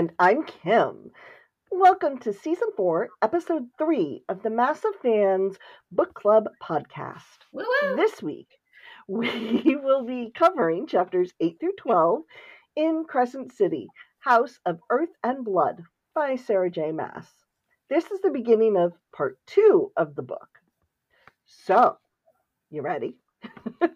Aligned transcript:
Hello! 0.00 0.16
I'm 0.18 0.44
Kelsey. 0.44 0.60
And 0.60 0.64
I'm 0.64 0.80
Kim. 0.80 1.10
Welcome 1.70 2.18
to 2.20 2.32
Season 2.32 2.68
4, 2.76 3.08
Episode 3.22 3.66
3 3.78 4.24
of 4.28 4.42
the 4.42 4.50
Massive 4.50 4.94
Fans 5.02 5.56
Book 5.92 6.14
Club 6.14 6.48
podcast. 6.62 7.18
Woo-woo. 7.52 7.96
This 7.96 8.22
week, 8.22 8.48
we 9.08 9.76
will 9.76 10.06
be 10.06 10.32
covering 10.34 10.86
chapters 10.86 11.32
8 11.40 11.56
through 11.60 11.74
12 11.78 12.22
in 12.76 13.04
Crescent 13.08 13.52
City 13.52 13.88
House 14.20 14.58
of 14.64 14.78
Earth 14.90 15.10
and 15.22 15.44
Blood 15.44 15.82
by 16.14 16.36
Sarah 16.36 16.70
J. 16.70 16.92
Maas. 16.92 17.26
This 17.90 18.10
is 18.10 18.20
the 18.22 18.30
beginning 18.30 18.76
of 18.76 18.92
part 19.14 19.38
2 19.48 19.92
of 19.96 20.14
the 20.14 20.22
book. 20.22 20.48
So, 21.44 21.98
you 22.70 22.82
ready? 22.82 23.16
uh, 23.82 23.90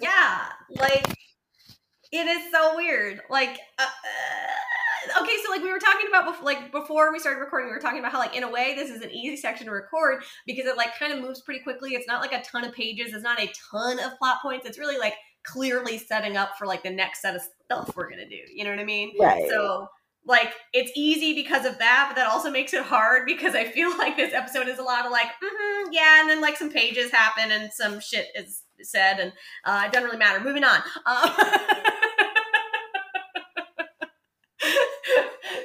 yeah. 0.00 0.46
Like, 0.70 1.18
it 2.12 2.26
is 2.26 2.50
so 2.50 2.76
weird. 2.76 3.20
Like, 3.30 3.58
uh, 3.78 3.82
uh, 3.82 5.22
okay, 5.22 5.36
so 5.44 5.50
like 5.50 5.62
we 5.62 5.70
were 5.70 5.78
talking 5.78 6.06
about 6.08 6.26
before, 6.26 6.44
like 6.44 6.72
before 6.72 7.12
we 7.12 7.18
started 7.18 7.40
recording, 7.40 7.68
we 7.68 7.74
were 7.74 7.80
talking 7.80 7.98
about 7.98 8.12
how 8.12 8.18
like 8.18 8.36
in 8.36 8.42
a 8.42 8.50
way 8.50 8.74
this 8.74 8.90
is 8.90 9.02
an 9.02 9.10
easy 9.10 9.36
section 9.36 9.66
to 9.66 9.72
record 9.72 10.22
because 10.46 10.66
it 10.66 10.76
like 10.76 10.98
kind 10.98 11.12
of 11.12 11.20
moves 11.20 11.40
pretty 11.42 11.62
quickly. 11.62 11.94
It's 11.94 12.08
not 12.08 12.20
like 12.20 12.32
a 12.32 12.42
ton 12.42 12.64
of 12.64 12.72
pages. 12.72 13.12
It's 13.12 13.22
not 13.22 13.40
a 13.40 13.50
ton 13.70 13.98
of 14.00 14.18
plot 14.18 14.38
points. 14.42 14.66
It's 14.66 14.78
really 14.78 14.98
like 14.98 15.14
clearly 15.44 15.98
setting 15.98 16.36
up 16.36 16.56
for 16.58 16.66
like 16.66 16.82
the 16.82 16.90
next 16.90 17.22
set 17.22 17.36
of 17.36 17.42
stuff 17.64 17.94
we're 17.96 18.10
gonna 18.10 18.28
do. 18.28 18.40
You 18.52 18.64
know 18.64 18.70
what 18.70 18.80
I 18.80 18.84
mean? 18.84 19.12
Right. 19.20 19.48
So 19.48 19.88
like 20.28 20.52
it's 20.72 20.92
easy 20.94 21.34
because 21.34 21.64
of 21.64 21.78
that, 21.78 22.06
but 22.08 22.16
that 22.16 22.30
also 22.30 22.50
makes 22.50 22.74
it 22.74 22.82
hard 22.82 23.26
because 23.26 23.54
I 23.54 23.64
feel 23.64 23.96
like 23.98 24.16
this 24.16 24.34
episode 24.34 24.68
is 24.68 24.78
a 24.78 24.82
lot 24.82 25.06
of 25.06 25.12
like, 25.12 25.28
mm-hmm, 25.28 25.92
yeah, 25.92 26.20
and 26.20 26.28
then 26.28 26.40
like 26.40 26.56
some 26.56 26.70
pages 26.70 27.10
happen 27.10 27.50
and 27.50 27.72
some 27.72 27.98
shit 27.98 28.28
is 28.36 28.62
said, 28.82 29.18
and 29.18 29.32
uh, 29.64 29.84
it 29.86 29.92
doesn't 29.92 30.04
really 30.04 30.18
matter. 30.18 30.40
Moving 30.40 30.64
on. 30.64 30.76
Um, 30.76 30.82
so 31.06 31.34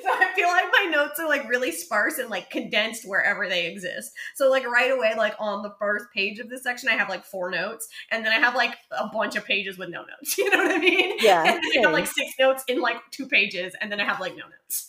I 0.10 0.32
feel 0.36 0.48
like 0.48 0.66
my 0.72 0.88
notes 1.14 1.20
are 1.20 1.28
like 1.28 1.48
really 1.50 1.72
sparse 1.72 2.18
and 2.18 2.30
like 2.30 2.50
condensed 2.50 3.08
wherever 3.08 3.48
they 3.48 3.68
exist. 3.68 4.12
So 4.36 4.50
like 4.50 4.66
right 4.68 4.92
away, 4.92 5.14
like 5.18 5.36
on 5.40 5.64
the 5.64 5.74
first 5.80 6.06
page 6.14 6.40
of 6.40 6.50
this 6.50 6.64
section, 6.64 6.90
I 6.90 6.94
have 6.94 7.10
like 7.10 7.24
four 7.26 7.50
notes, 7.50 7.88
and 8.12 8.26
then 8.26 8.32
I 8.34 8.40
have 8.40 8.56
like 8.56 8.76
a 8.92 9.08
bunch 9.08 9.36
of 9.36 9.46
pages 9.46 9.78
with 9.78 9.90
no 9.90 10.02
notes. 10.02 10.38
You 10.44 10.50
know 10.50 10.58
what 10.64 10.76
I 10.76 10.78
mean? 10.80 11.14
Yeah. 11.20 11.44
And 11.44 11.56
then 11.56 11.62
I 11.78 11.82
have 11.84 11.94
like 11.94 12.08
six 12.08 12.32
notes 12.40 12.64
in 12.68 12.82
like 12.82 12.98
two 13.12 13.28
pages, 13.28 13.74
and 13.80 13.92
then 13.92 14.00
I 14.02 14.04
have 14.06 14.20
like 14.20 14.36
no 14.36 14.44
notes. 14.44 14.88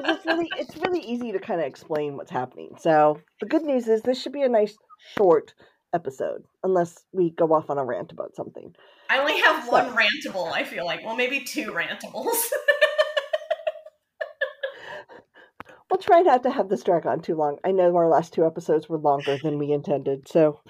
it's 0.00 0.24
really 0.26 0.48
it's 0.58 0.76
really 0.76 1.00
easy 1.00 1.32
to 1.32 1.38
kind 1.38 1.60
of 1.60 1.66
explain 1.66 2.16
what's 2.16 2.30
happening. 2.30 2.70
So 2.78 3.20
the 3.40 3.46
good 3.46 3.62
news 3.62 3.88
is 3.88 4.02
this 4.02 4.20
should 4.20 4.32
be 4.32 4.42
a 4.42 4.48
nice 4.48 4.76
short 5.16 5.54
episode, 5.92 6.44
unless 6.62 7.04
we 7.12 7.30
go 7.30 7.52
off 7.52 7.68
on 7.70 7.78
a 7.78 7.84
rant 7.84 8.12
about 8.12 8.36
something. 8.36 8.74
I 9.08 9.18
only 9.18 9.40
have 9.40 9.64
So- 9.64 9.72
one 9.72 9.96
rantable. 9.96 10.52
I 10.52 10.62
feel 10.64 10.84
like, 10.86 11.04
well, 11.04 11.16
maybe 11.16 11.40
two 11.40 11.72
rantables. 11.72 12.36
We'll 15.90 15.98
try 15.98 16.20
not 16.20 16.44
to 16.44 16.50
have 16.50 16.68
this 16.68 16.84
drag 16.84 17.06
on 17.06 17.20
too 17.20 17.34
long. 17.34 17.58
I 17.64 17.72
know 17.72 17.96
our 17.96 18.08
last 18.08 18.32
two 18.32 18.46
episodes 18.46 18.88
were 18.88 18.98
longer 18.98 19.38
than 19.42 19.58
we 19.58 19.72
intended, 19.72 20.28
so 20.28 20.60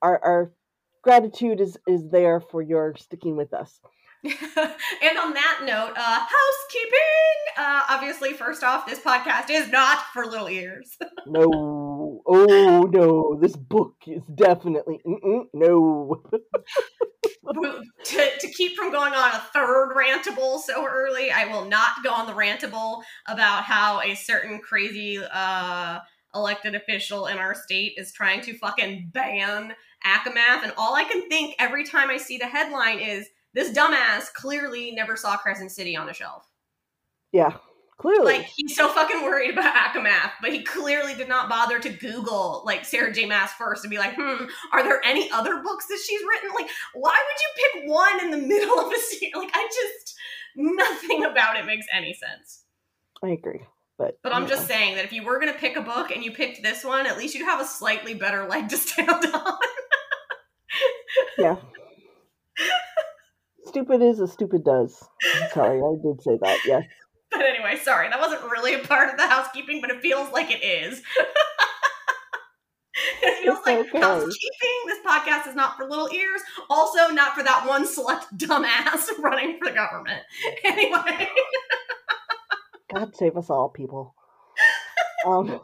our 0.00 0.20
our 0.24 0.52
gratitude 1.02 1.60
is 1.60 1.76
is 1.86 2.08
there 2.10 2.40
for 2.40 2.62
your 2.62 2.94
sticking 2.96 3.36
with 3.36 3.52
us. 3.52 3.80
and 4.24 5.18
on 5.18 5.34
that 5.34 5.60
note, 5.64 5.92
uh, 5.96 6.18
housekeeping. 6.20 7.34
Uh, 7.58 7.82
obviously, 7.90 8.32
first 8.32 8.64
off, 8.64 8.86
this 8.86 9.00
podcast 9.00 9.50
is 9.50 9.70
not 9.70 9.98
for 10.12 10.24
little 10.24 10.48
ears. 10.48 10.96
No, 11.26 11.48
oh 12.26 12.88
no, 12.92 13.38
this 13.40 13.56
book 13.56 13.94
is 14.06 14.22
definitely 14.34 15.00
mm-mm, 15.06 15.46
no. 15.52 16.22
to, 18.04 18.30
to 18.40 18.48
keep 18.48 18.76
from 18.76 18.90
going 18.90 19.12
on 19.12 19.30
a 19.30 19.44
third 19.52 19.94
rantable 19.96 20.58
so 20.60 20.86
early, 20.86 21.30
I 21.30 21.46
will 21.46 21.64
not 21.64 22.02
go 22.02 22.12
on 22.12 22.26
the 22.26 22.32
rantable 22.32 23.02
about 23.26 23.64
how 23.64 24.00
a 24.00 24.14
certain 24.14 24.60
crazy 24.60 25.18
uh, 25.18 26.00
elected 26.34 26.74
official 26.74 27.26
in 27.26 27.38
our 27.38 27.54
state 27.54 27.94
is 27.96 28.12
trying 28.12 28.40
to 28.42 28.58
fucking 28.58 29.10
ban 29.12 29.74
ACOMAF. 30.06 30.62
And 30.62 30.72
all 30.76 30.94
I 30.94 31.04
can 31.04 31.28
think 31.28 31.54
every 31.58 31.84
time 31.84 32.10
I 32.10 32.16
see 32.16 32.38
the 32.38 32.46
headline 32.46 32.98
is 32.98 33.28
this 33.54 33.76
dumbass 33.76 34.32
clearly 34.32 34.92
never 34.92 35.16
saw 35.16 35.36
Crescent 35.36 35.70
City 35.70 35.96
on 35.96 36.08
a 36.08 36.14
shelf. 36.14 36.48
Yeah, 37.32 37.56
clearly. 37.98 38.38
Like 38.38 38.46
he's 38.56 38.76
so 38.76 38.88
fucking 38.88 39.22
worried 39.22 39.50
about 39.50 39.74
ACOMAF, 39.74 40.32
but 40.42 40.52
he 40.52 40.62
clearly 40.62 41.14
did 41.14 41.28
not 41.28 41.48
bother 41.48 41.78
to 41.78 41.88
Google 41.90 42.62
like 42.66 42.84
Sarah 42.84 43.12
J. 43.12 43.26
Maas 43.26 43.52
first 43.52 43.84
and 43.84 43.90
be 43.90 43.98
like, 43.98 44.14
hmm, 44.16 44.44
are 44.72 44.82
there 44.82 45.00
any 45.04 45.30
other 45.30 45.62
books 45.62 45.86
that 45.86 45.98
she's 46.04 46.20
written? 46.22 46.50
Like, 46.54 46.68
why 46.94 47.12
would 47.12 47.40
you 47.40 47.82
pick 47.82 47.90
one 47.90 48.24
in 48.24 48.30
the 48.30 48.46
middle 48.54 48.78
of 48.78 48.92
a 48.92 48.98
series? 48.98 49.34
Like, 49.34 49.50
I 49.54 49.66
just 49.68 50.16
nothing 50.56 51.24
about 51.24 51.56
it 51.56 51.66
makes 51.66 51.86
any 51.92 52.14
sense. 52.14 52.62
I 53.22 53.28
agree, 53.30 53.60
but 53.98 54.18
But 54.22 54.34
I'm 54.34 54.42
you 54.42 54.48
just 54.48 54.66
saying 54.66 54.96
that 54.96 55.04
if 55.04 55.12
you 55.12 55.24
were 55.24 55.38
gonna 55.38 55.54
pick 55.54 55.76
a 55.76 55.80
book 55.82 56.10
and 56.10 56.22
you 56.24 56.32
picked 56.32 56.62
this 56.62 56.84
one, 56.84 57.06
at 57.06 57.16
least 57.16 57.34
you'd 57.34 57.44
have 57.44 57.60
a 57.60 57.64
slightly 57.66 58.14
better 58.14 58.46
leg 58.46 58.68
to 58.68 58.76
stand 58.78 59.10
on. 59.10 59.58
yeah. 61.38 61.56
stupid 63.66 64.02
is 64.02 64.20
as 64.20 64.32
stupid 64.32 64.64
does. 64.64 65.02
I'm 65.42 65.50
sorry, 65.50 65.78
I 65.80 65.94
did 66.02 66.22
say 66.22 66.38
that. 66.42 66.58
Yes. 66.66 66.84
But 67.36 67.46
anyway, 67.46 67.78
sorry, 67.82 68.08
that 68.08 68.20
wasn't 68.20 68.42
really 68.50 68.74
a 68.74 68.78
part 68.80 69.10
of 69.10 69.16
the 69.16 69.26
housekeeping, 69.26 69.80
but 69.80 69.90
it 69.90 70.00
feels 70.00 70.32
like 70.32 70.50
it 70.50 70.62
is. 70.64 71.02
it 73.22 73.42
feels 73.42 73.58
It's 73.58 73.66
like 73.66 73.78
okay. 73.88 74.00
housekeeping. 74.00 74.78
This 74.86 74.98
podcast 75.04 75.48
is 75.48 75.54
not 75.54 75.76
for 75.76 75.88
little 75.88 76.08
ears. 76.12 76.40
Also, 76.70 77.08
not 77.12 77.34
for 77.34 77.42
that 77.42 77.66
one 77.66 77.86
select 77.86 78.36
dumbass 78.36 79.08
running 79.18 79.58
for 79.58 79.68
the 79.68 79.74
government. 79.74 80.22
Anyway, 80.64 81.28
God 82.92 83.14
save 83.16 83.36
us 83.36 83.50
all, 83.50 83.68
people. 83.68 84.14
Um, 85.26 85.60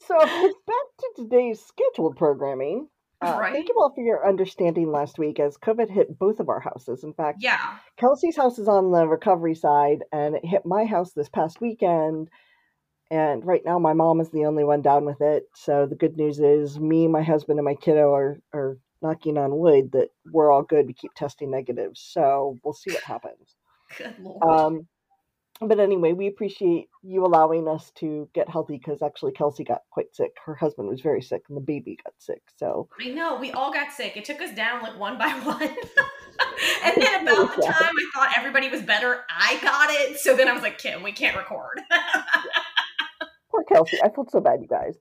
so 0.00 0.18
back 0.18 0.86
to 0.98 1.08
today's 1.16 1.64
scheduled 1.64 2.16
programming. 2.16 2.88
Uh, 3.20 3.36
Right. 3.40 3.52
Thank 3.52 3.68
you 3.68 3.74
all 3.78 3.92
for 3.94 4.02
your 4.02 4.26
understanding 4.28 4.90
last 4.90 5.18
week 5.18 5.40
as 5.40 5.56
COVID 5.56 5.90
hit 5.90 6.18
both 6.18 6.40
of 6.40 6.48
our 6.48 6.60
houses. 6.60 7.04
In 7.04 7.12
fact, 7.12 7.38
yeah, 7.40 7.78
Kelsey's 7.96 8.36
house 8.36 8.58
is 8.58 8.68
on 8.68 8.92
the 8.92 9.06
recovery 9.06 9.54
side, 9.54 10.04
and 10.12 10.36
it 10.36 10.44
hit 10.44 10.66
my 10.66 10.84
house 10.84 11.12
this 11.12 11.28
past 11.28 11.60
weekend. 11.60 12.28
And 13.10 13.44
right 13.46 13.62
now, 13.64 13.78
my 13.78 13.92
mom 13.92 14.20
is 14.20 14.30
the 14.30 14.46
only 14.46 14.64
one 14.64 14.82
down 14.82 15.04
with 15.04 15.20
it. 15.20 15.44
So 15.54 15.86
the 15.86 15.94
good 15.94 16.16
news 16.16 16.40
is, 16.40 16.78
me, 16.78 17.06
my 17.06 17.22
husband, 17.22 17.58
and 17.58 17.64
my 17.64 17.74
kiddo 17.74 18.12
are 18.12 18.40
are 18.52 18.78
knocking 19.02 19.38
on 19.38 19.58
wood 19.58 19.92
that 19.92 20.08
we're 20.32 20.50
all 20.50 20.62
good. 20.62 20.86
We 20.86 20.92
keep 20.92 21.14
testing 21.14 21.50
negative, 21.50 21.92
so 21.94 22.58
we'll 22.64 22.74
see 22.74 22.92
what 22.92 23.02
happens. 23.02 23.56
good 23.98 24.14
lord. 24.18 24.42
Um, 24.42 24.86
but 25.60 25.80
anyway, 25.80 26.12
we 26.12 26.26
appreciate 26.26 26.88
you 27.02 27.24
allowing 27.24 27.66
us 27.68 27.90
to 27.96 28.28
get 28.34 28.48
healthy 28.48 28.76
because 28.76 29.00
actually 29.02 29.32
Kelsey 29.32 29.64
got 29.64 29.82
quite 29.90 30.14
sick. 30.14 30.32
Her 30.44 30.54
husband 30.54 30.88
was 30.88 31.00
very 31.00 31.22
sick, 31.22 31.42
and 31.48 31.56
the 31.56 31.60
baby 31.62 31.96
got 32.04 32.12
sick. 32.18 32.42
So 32.56 32.88
I 33.00 33.08
know 33.08 33.36
we 33.36 33.52
all 33.52 33.72
got 33.72 33.92
sick. 33.92 34.16
It 34.16 34.24
took 34.24 34.40
us 34.40 34.54
down 34.54 34.82
like 34.82 34.98
one 34.98 35.16
by 35.18 35.28
one. 35.42 35.62
and 35.62 36.94
then 37.02 37.22
about 37.28 37.56
the 37.56 37.62
time 37.62 37.74
I 37.98 38.10
thought 38.14 38.34
everybody 38.36 38.68
was 38.68 38.82
better, 38.82 39.24
I 39.30 39.58
got 39.62 39.88
it. 39.90 40.18
So 40.18 40.36
then 40.36 40.48
I 40.48 40.52
was 40.52 40.62
like, 40.62 40.78
Kim, 40.78 41.02
we 41.02 41.12
can't 41.12 41.36
record. 41.36 41.80
poor 43.50 43.64
Kelsey. 43.64 43.98
I 44.02 44.08
felt 44.10 44.30
so 44.30 44.40
bad, 44.40 44.60
you 44.60 44.68
guys. 44.68 44.96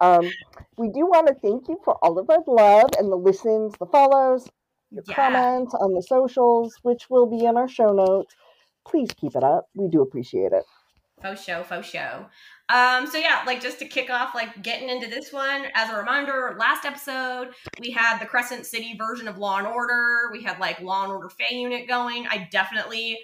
Um, 0.00 0.30
we 0.78 0.88
do 0.88 1.00
want 1.06 1.26
to 1.26 1.34
thank 1.34 1.68
you 1.68 1.78
for 1.84 1.96
all 2.02 2.18
of 2.18 2.30
our 2.30 2.42
love 2.46 2.88
and 2.98 3.12
the 3.12 3.16
listens, 3.16 3.74
the 3.78 3.86
follows, 3.86 4.48
your 4.90 5.04
Yeah. 5.06 5.14
comments 5.14 5.74
on 5.74 5.92
the 5.92 6.02
socials, 6.02 6.74
which 6.82 7.10
will 7.10 7.26
be 7.26 7.44
in 7.44 7.56
our 7.58 7.68
show 7.68 7.92
notes. 7.92 8.34
Please 8.86 9.10
keep 9.16 9.36
it 9.36 9.44
up. 9.44 9.66
We 9.74 9.88
do 9.88 10.02
appreciate 10.02 10.52
it. 10.52 10.64
Faux 11.22 11.42
show, 11.42 11.62
faux 11.62 11.86
show. 11.86 12.26
Um, 12.70 13.06
so 13.06 13.18
yeah, 13.18 13.42
like 13.46 13.60
just 13.60 13.78
to 13.80 13.84
kick 13.84 14.10
off, 14.10 14.34
like 14.34 14.62
getting 14.62 14.88
into 14.88 15.06
this 15.06 15.32
one, 15.32 15.66
as 15.74 15.90
a 15.90 15.96
reminder, 15.96 16.56
last 16.58 16.84
episode 16.84 17.48
we 17.78 17.90
had 17.90 18.18
the 18.18 18.26
Crescent 18.26 18.64
City 18.64 18.96
version 18.96 19.28
of 19.28 19.36
Law 19.36 19.58
and 19.58 19.66
Order. 19.66 20.30
We 20.32 20.42
had 20.42 20.58
like 20.58 20.80
Law 20.80 21.02
and 21.02 21.12
Order 21.12 21.28
Fae 21.28 21.54
unit 21.54 21.86
going. 21.88 22.26
I 22.26 22.48
definitely 22.50 23.18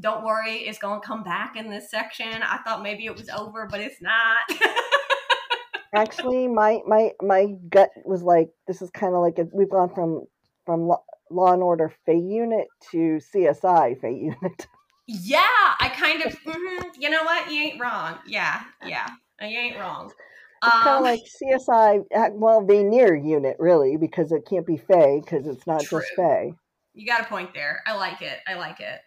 don't 0.00 0.24
worry, 0.24 0.60
it's 0.60 0.78
gonna 0.78 1.00
come 1.00 1.22
back 1.22 1.56
in 1.56 1.68
this 1.68 1.90
section. 1.90 2.42
I 2.42 2.58
thought 2.64 2.82
maybe 2.82 3.04
it 3.04 3.16
was 3.16 3.28
over, 3.28 3.68
but 3.70 3.80
it's 3.80 4.00
not. 4.00 4.38
Actually, 5.94 6.48
my 6.48 6.80
my 6.86 7.10
my 7.20 7.48
gut 7.68 7.90
was 8.04 8.22
like, 8.22 8.48
this 8.66 8.80
is 8.80 8.90
kind 8.90 9.14
of 9.14 9.20
like 9.20 9.38
a, 9.38 9.46
we've 9.52 9.70
gone 9.70 9.92
from 9.94 10.24
from 10.64 10.86
Law, 10.86 11.02
Law 11.30 11.52
and 11.52 11.62
Order 11.62 11.92
Fae 12.06 12.12
Unit 12.12 12.66
to 12.92 13.20
CSI 13.34 14.00
Fae 14.00 14.08
Unit. 14.08 14.66
yeah, 15.12 15.74
I 15.80 15.88
kind 15.94 16.22
of 16.22 16.32
mhm, 16.44 16.90
you 16.98 17.10
know 17.10 17.22
what? 17.24 17.50
You 17.50 17.60
ain't 17.60 17.80
wrong. 17.80 18.18
Yeah, 18.26 18.62
yeah. 18.82 19.08
You 19.40 19.58
ain't 19.58 19.78
wrong. 19.78 20.12
It's 20.64 20.76
kind 20.78 20.96
of 20.96 21.02
Um, 21.02 21.02
like 21.02 21.20
CSI, 21.26 21.98
uh, 22.14 22.30
well, 22.32 22.64
Vanir 22.64 23.14
Unit, 23.14 23.56
really, 23.58 23.96
because 23.96 24.32
it 24.32 24.46
can't 24.46 24.66
be 24.66 24.76
Fae 24.76 25.20
because 25.20 25.46
it's 25.46 25.66
not 25.66 25.88
just 25.88 25.90
True. 25.90 26.16
Fae. 26.16 26.52
You 26.94 27.06
got 27.06 27.22
a 27.22 27.24
point 27.24 27.54
there. 27.54 27.82
I 27.86 27.94
like 27.96 28.22
it. 28.22 28.38
I 28.46 28.54
like 28.54 28.80
it. 28.80 29.00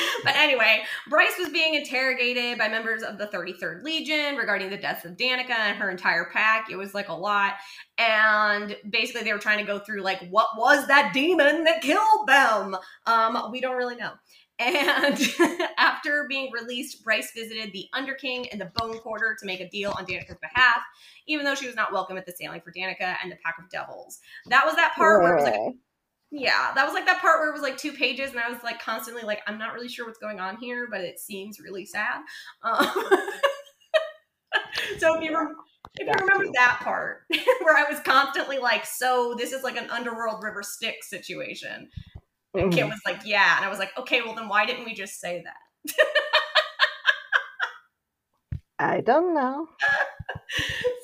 but 0.24 0.36
anyway, 0.36 0.82
Bryce 1.08 1.36
was 1.38 1.48
being 1.48 1.74
interrogated 1.74 2.58
by 2.58 2.68
members 2.68 3.02
of 3.02 3.18
the 3.18 3.26
33rd 3.26 3.82
Legion 3.82 4.36
regarding 4.36 4.70
the 4.70 4.76
deaths 4.76 5.04
of 5.04 5.16
Danica 5.16 5.50
and 5.50 5.76
her 5.78 5.90
entire 5.90 6.30
pack. 6.32 6.70
It 6.70 6.76
was 6.76 6.94
like 6.94 7.08
a 7.08 7.14
lot. 7.14 7.54
And 7.98 8.76
basically, 8.88 9.22
they 9.22 9.32
were 9.32 9.38
trying 9.38 9.58
to 9.58 9.64
go 9.64 9.78
through, 9.78 10.02
like, 10.02 10.20
what 10.30 10.48
was 10.56 10.86
that 10.88 11.12
demon 11.12 11.64
that 11.64 11.82
killed 11.82 12.26
them? 12.26 12.76
Um, 13.06 13.50
we 13.50 13.60
don't 13.60 13.76
really 13.76 13.96
know. 13.96 14.12
And 14.58 15.18
after 15.78 16.26
being 16.28 16.50
released, 16.52 17.04
Bryce 17.04 17.30
visited 17.34 17.72
the 17.72 17.86
Underking 17.94 18.48
and 18.50 18.60
the 18.60 18.72
Bone 18.74 18.98
Quarter 18.98 19.36
to 19.38 19.46
make 19.46 19.60
a 19.60 19.68
deal 19.68 19.94
on 19.96 20.04
Danica's 20.04 20.38
behalf, 20.40 20.82
even 21.28 21.44
though 21.44 21.54
she 21.54 21.66
was 21.66 21.76
not 21.76 21.92
welcome 21.92 22.16
at 22.16 22.26
the 22.26 22.32
sailing 22.32 22.60
for 22.60 22.72
Danica 22.72 23.16
and 23.22 23.30
the 23.30 23.36
Pack 23.44 23.56
of 23.58 23.70
Devils. 23.70 24.18
That 24.46 24.66
was 24.66 24.74
that 24.74 24.94
part 24.96 25.22
where 25.22 25.36
it 25.36 25.42
was 25.42 25.44
like, 25.44 25.74
yeah, 26.30 26.72
that 26.74 26.84
was 26.84 26.94
like 26.94 27.06
that 27.06 27.20
part 27.20 27.40
where 27.40 27.48
it 27.48 27.54
was 27.54 27.62
like 27.62 27.78
two 27.78 27.92
pages, 27.92 28.30
and 28.30 28.40
I 28.40 28.50
was 28.50 28.62
like 28.62 28.82
constantly 28.82 29.22
like, 29.22 29.40
I'm 29.46 29.58
not 29.58 29.72
really 29.72 29.88
sure 29.88 30.06
what's 30.06 30.18
going 30.18 30.40
on 30.40 30.58
here, 30.58 30.86
but 30.90 31.00
it 31.00 31.18
seems 31.18 31.58
really 31.58 31.86
sad. 31.86 32.20
Um, 32.62 32.86
so 34.98 35.16
if 35.16 35.22
you 35.22 35.56
if 35.98 36.06
you 36.06 36.12
remember 36.20 36.52
that 36.54 36.80
part 36.82 37.22
where 37.62 37.76
I 37.76 37.88
was 37.88 38.00
constantly 38.00 38.58
like, 38.58 38.84
so 38.84 39.34
this 39.38 39.52
is 39.52 39.62
like 39.62 39.76
an 39.76 39.88
underworld 39.90 40.42
river 40.42 40.62
stick 40.62 41.02
situation, 41.02 41.88
and 42.54 42.72
Kim 42.72 42.88
was 42.88 43.00
like, 43.06 43.20
yeah, 43.24 43.56
and 43.56 43.64
I 43.64 43.70
was 43.70 43.78
like, 43.78 43.96
okay, 43.98 44.20
well 44.20 44.34
then 44.34 44.48
why 44.48 44.66
didn't 44.66 44.84
we 44.84 44.92
just 44.92 45.20
say 45.20 45.42
that? 45.44 45.94
I 48.78 49.00
don't 49.00 49.34
know. 49.34 49.66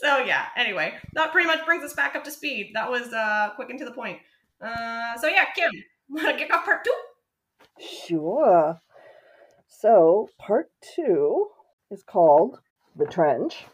so 0.00 0.18
yeah. 0.18 0.46
Anyway, 0.56 0.94
that 1.14 1.32
pretty 1.32 1.48
much 1.48 1.64
brings 1.64 1.82
us 1.82 1.94
back 1.94 2.14
up 2.14 2.22
to 2.24 2.30
speed. 2.30 2.72
That 2.74 2.90
was 2.90 3.12
uh 3.12 3.50
quick 3.56 3.70
and 3.70 3.78
to 3.78 3.84
the 3.84 3.90
point. 3.90 4.18
Uh, 4.60 5.16
so 5.18 5.26
yeah, 5.28 5.44
Kim, 5.54 5.70
want 6.08 6.26
to 6.28 6.36
kick 6.36 6.52
off 6.54 6.64
part 6.64 6.84
two? 6.84 6.94
Sure. 8.06 8.80
So, 9.68 10.28
part 10.38 10.70
two 10.94 11.48
is 11.90 12.02
called 12.02 12.60
The 12.96 13.06
Trench. 13.06 13.64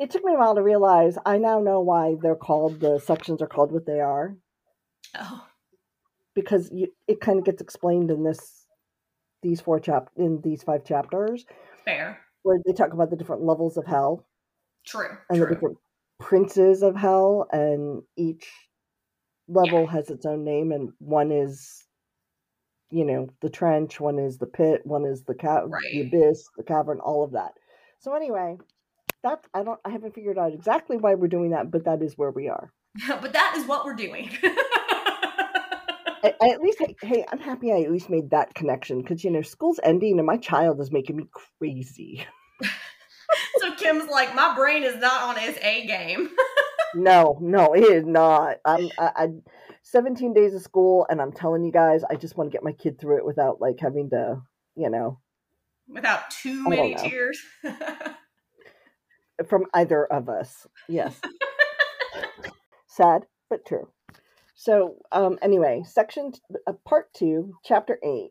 It 0.00 0.10
took 0.10 0.24
me 0.24 0.34
a 0.34 0.38
while 0.38 0.54
to 0.56 0.62
realize 0.62 1.16
I 1.24 1.38
now 1.38 1.60
know 1.60 1.80
why 1.80 2.16
they're 2.20 2.34
called, 2.34 2.80
the 2.80 2.98
sections 2.98 3.40
are 3.40 3.46
called 3.46 3.70
what 3.70 3.86
they 3.86 4.00
are, 4.00 4.36
Oh, 5.16 5.46
because 6.34 6.68
you, 6.72 6.88
it 7.06 7.20
kind 7.20 7.38
of 7.38 7.44
gets 7.44 7.62
explained 7.62 8.10
in 8.10 8.24
this, 8.24 8.66
these 9.42 9.60
four 9.60 9.78
chap, 9.78 10.08
in 10.16 10.40
these 10.42 10.62
five 10.64 10.84
chapters, 10.84 11.46
fair. 11.84 12.18
where 12.42 12.58
they 12.66 12.72
talk 12.72 12.92
about 12.92 13.10
the 13.10 13.16
different 13.16 13.42
levels 13.44 13.76
of 13.76 13.86
hell 13.86 14.26
True. 14.84 15.16
and 15.30 15.40
the 15.40 15.46
True. 15.46 15.54
different 15.54 15.78
princes 16.24 16.82
of 16.82 16.96
hell, 16.96 17.46
and 17.52 18.02
each 18.16 18.50
level 19.46 19.86
has 19.86 20.08
its 20.08 20.24
own 20.24 20.42
name, 20.42 20.72
and 20.72 20.90
one 20.98 21.30
is, 21.30 21.84
you 22.90 23.04
know, 23.04 23.28
the 23.42 23.50
trench, 23.50 24.00
one 24.00 24.18
is 24.18 24.38
the 24.38 24.46
pit, 24.46 24.80
one 24.84 25.04
is 25.04 25.22
the 25.24 25.34
ca- 25.34 25.66
the 25.66 26.00
abyss, 26.00 26.48
the 26.56 26.62
cavern, 26.62 26.98
all 27.00 27.24
of 27.24 27.32
that. 27.32 27.52
So 27.98 28.14
anyway, 28.14 28.56
that 29.22 29.44
I 29.52 29.64
don't, 29.64 29.78
I 29.84 29.90
haven't 29.90 30.14
figured 30.14 30.38
out 30.38 30.54
exactly 30.54 30.96
why 30.96 31.14
we're 31.14 31.28
doing 31.28 31.50
that, 31.50 31.70
but 31.70 31.84
that 31.84 32.00
is 32.00 32.16
where 32.16 32.30
we 32.30 32.48
are. 32.48 32.72
Yeah, 33.06 33.18
but 33.22 33.34
that 33.34 33.54
is 33.58 33.66
what 33.66 33.84
we're 33.84 33.94
doing. 33.94 34.30
I, 36.24 36.32
I 36.40 36.48
at 36.48 36.62
least, 36.62 36.80
hey, 37.02 37.26
I'm 37.30 37.38
happy 37.38 37.70
I 37.70 37.82
at 37.82 37.92
least 37.92 38.08
made 38.08 38.30
that 38.30 38.54
connection 38.54 39.02
because 39.02 39.22
you 39.24 39.30
know 39.30 39.42
school's 39.42 39.78
ending 39.84 40.18
and 40.18 40.26
my 40.26 40.38
child 40.38 40.80
is 40.80 40.90
making 40.90 41.16
me 41.16 41.26
crazy. 41.60 42.26
Kim's 43.76 44.08
like, 44.10 44.34
my 44.34 44.54
brain 44.54 44.82
is 44.82 44.96
not 44.96 45.22
on 45.22 45.42
its 45.42 45.58
A 45.62 45.86
game. 45.86 46.30
No, 46.96 47.36
no, 47.40 47.72
it 47.74 47.82
is 47.82 48.04
not. 48.06 48.58
I'm 48.64 48.88
I, 49.00 49.10
I 49.16 49.28
17 49.82 50.32
days 50.32 50.54
of 50.54 50.62
school 50.62 51.06
and 51.10 51.20
I'm 51.20 51.32
telling 51.32 51.64
you 51.64 51.72
guys, 51.72 52.04
I 52.08 52.14
just 52.14 52.36
want 52.36 52.48
to 52.50 52.54
get 52.54 52.62
my 52.62 52.70
kid 52.70 53.00
through 53.00 53.18
it 53.18 53.24
without 53.26 53.60
like 53.60 53.80
having 53.80 54.10
to, 54.10 54.42
you 54.76 54.88
know, 54.90 55.18
Without 55.88 56.30
too 56.30 56.68
many 56.68 56.94
tears. 56.94 57.42
from 59.48 59.64
either 59.74 60.04
of 60.04 60.28
us. 60.28 60.68
Yes. 60.88 61.20
Sad, 62.86 63.26
but 63.50 63.66
true. 63.66 63.88
So, 64.54 64.98
um 65.10 65.38
anyway, 65.42 65.82
section 65.84 66.32
uh, 66.68 66.74
part 66.86 67.12
2, 67.14 67.54
chapter 67.64 67.98
8. 68.04 68.28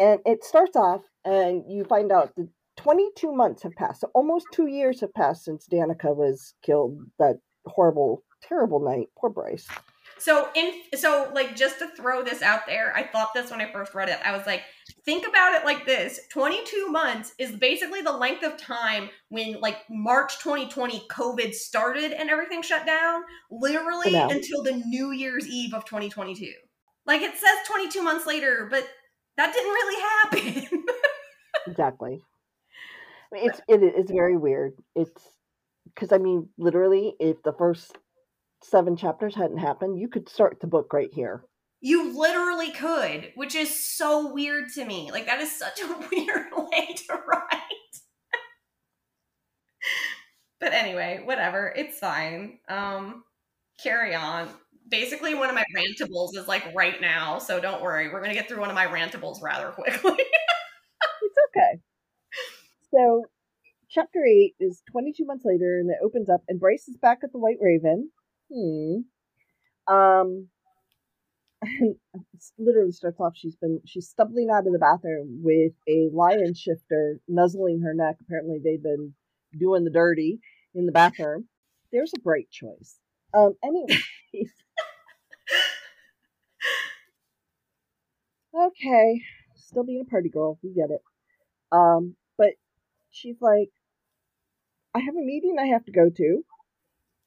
And 0.00 0.18
it 0.26 0.42
starts 0.42 0.74
off 0.74 1.02
and 1.24 1.62
you 1.68 1.84
find 1.84 2.10
out 2.10 2.34
that 2.34 2.48
22 2.84 3.32
months 3.32 3.62
have 3.62 3.74
passed. 3.74 4.02
So 4.02 4.10
almost 4.14 4.46
2 4.52 4.66
years 4.66 5.00
have 5.00 5.14
passed 5.14 5.44
since 5.44 5.66
Danica 5.66 6.14
was 6.14 6.54
killed 6.62 6.98
that 7.18 7.38
horrible 7.66 8.22
terrible 8.42 8.80
night. 8.80 9.08
Poor 9.18 9.30
Bryce. 9.30 9.66
So 10.18 10.48
in 10.54 10.72
so 10.94 11.30
like 11.34 11.56
just 11.56 11.78
to 11.78 11.88
throw 11.88 12.22
this 12.22 12.42
out 12.42 12.66
there, 12.66 12.94
I 12.94 13.04
thought 13.04 13.30
this 13.34 13.50
when 13.50 13.60
I 13.60 13.72
first 13.72 13.94
read 13.94 14.10
it. 14.10 14.18
I 14.24 14.36
was 14.36 14.46
like, 14.46 14.62
think 15.04 15.26
about 15.26 15.54
it 15.54 15.64
like 15.64 15.86
this. 15.86 16.20
22 16.30 16.88
months 16.88 17.34
is 17.38 17.56
basically 17.56 18.02
the 18.02 18.12
length 18.12 18.44
of 18.44 18.56
time 18.58 19.08
when 19.30 19.60
like 19.60 19.78
March 19.90 20.38
2020 20.40 21.06
COVID 21.10 21.54
started 21.54 22.12
and 22.12 22.28
everything 22.28 22.62
shut 22.62 22.86
down, 22.86 23.22
literally 23.50 24.14
until 24.14 24.62
the 24.62 24.82
New 24.86 25.10
Year's 25.10 25.48
Eve 25.48 25.72
of 25.72 25.84
2022. 25.86 26.52
Like 27.06 27.22
it 27.22 27.34
says 27.36 27.66
22 27.66 28.02
months 28.02 28.26
later, 28.26 28.68
but 28.70 28.86
that 29.36 29.52
didn't 29.52 29.72
really 29.72 30.00
happen. 30.02 30.84
Exactly. 31.66 32.20
It's 33.34 33.60
it 33.68 33.82
is 33.82 34.10
very 34.10 34.36
weird. 34.36 34.72
It's 34.94 35.22
because 35.86 36.12
I 36.12 36.18
mean, 36.18 36.48
literally, 36.58 37.14
if 37.20 37.42
the 37.42 37.52
first 37.52 37.96
seven 38.62 38.96
chapters 38.96 39.34
hadn't 39.34 39.58
happened, 39.58 39.98
you 39.98 40.08
could 40.08 40.28
start 40.28 40.60
the 40.60 40.66
book 40.66 40.92
right 40.92 41.10
here. 41.12 41.44
you 41.80 42.18
literally 42.18 42.70
could, 42.72 43.32
which 43.36 43.54
is 43.54 43.86
so 43.96 44.32
weird 44.32 44.70
to 44.74 44.84
me. 44.84 45.10
Like 45.12 45.26
that 45.26 45.40
is 45.40 45.52
such 45.52 45.80
a 45.80 45.86
weird 46.12 46.46
way 46.54 46.94
to 46.94 47.14
write. 47.28 47.70
but 50.60 50.72
anyway, 50.72 51.20
whatever. 51.24 51.72
It's 51.76 51.98
fine. 51.98 52.58
Um 52.68 53.24
carry 53.82 54.14
on. 54.14 54.48
Basically 54.88 55.34
one 55.34 55.48
of 55.48 55.54
my 55.54 55.64
rantables 55.76 56.36
is 56.36 56.46
like 56.48 56.64
right 56.74 57.00
now, 57.00 57.38
so 57.38 57.60
don't 57.60 57.82
worry. 57.82 58.08
We're 58.10 58.24
to 58.24 58.34
get 58.34 58.48
through 58.48 58.60
one 58.60 58.70
of 58.70 58.74
my 58.74 58.86
rantables 58.86 59.42
rather 59.42 59.68
quickly. 59.72 60.18
So, 62.94 63.24
chapter 63.90 64.24
eight 64.24 64.54
is 64.60 64.82
twenty-two 64.90 65.24
months 65.24 65.44
later, 65.44 65.78
and 65.80 65.90
it 65.90 65.96
opens 66.02 66.30
up, 66.30 66.42
and 66.48 66.60
Bryce 66.60 66.86
is 66.86 66.96
back 66.96 67.20
at 67.24 67.32
the 67.32 67.38
White 67.38 67.58
Raven. 67.60 68.10
Hmm. 68.52 68.98
Um. 69.92 70.48
Literally 72.58 72.92
starts 72.92 73.18
off. 73.20 73.32
She's 73.34 73.56
been 73.56 73.80
she's 73.84 74.08
stumbling 74.08 74.50
out 74.50 74.66
of 74.66 74.72
the 74.72 74.78
bathroom 74.78 75.40
with 75.42 75.72
a 75.88 76.08
lion 76.12 76.54
shifter 76.54 77.20
nuzzling 77.26 77.80
her 77.80 77.94
neck. 77.94 78.16
Apparently, 78.20 78.60
they've 78.62 78.82
been 78.82 79.14
doing 79.58 79.84
the 79.84 79.90
dirty 79.90 80.40
in 80.74 80.86
the 80.86 80.92
bathroom. 80.92 81.48
There's 81.90 82.12
a 82.16 82.20
bright 82.20 82.50
choice. 82.50 82.98
Um. 83.32 83.54
Anyway. 83.64 83.98
okay. 88.54 89.22
Still 89.56 89.84
being 89.84 90.04
a 90.06 90.10
party 90.10 90.28
girl. 90.28 90.60
We 90.62 90.72
get 90.74 90.90
it. 90.90 91.00
Um. 91.72 92.14
She's 93.14 93.40
like, 93.40 93.70
I 94.94 94.98
have 95.00 95.14
a 95.16 95.22
meeting 95.24 95.56
I 95.60 95.66
have 95.66 95.84
to 95.86 95.92
go 95.92 96.10
to, 96.10 96.44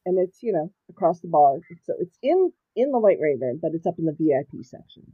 and 0.06 0.20
it's 0.20 0.44
you 0.44 0.54
know 0.54 0.72
across 0.90 1.22
the 1.22 1.30
bar. 1.30 1.60
So 1.86 1.94
it's 2.00 2.18
in 2.22 2.52
in 2.76 2.92
the 2.92 3.00
White 3.00 3.20
Raven, 3.22 3.60
but 3.62 3.72
it's 3.74 3.88
up 3.88 3.96
in 4.00 4.06
the 4.06 4.16
VIP 4.20 4.66
section. 4.66 5.14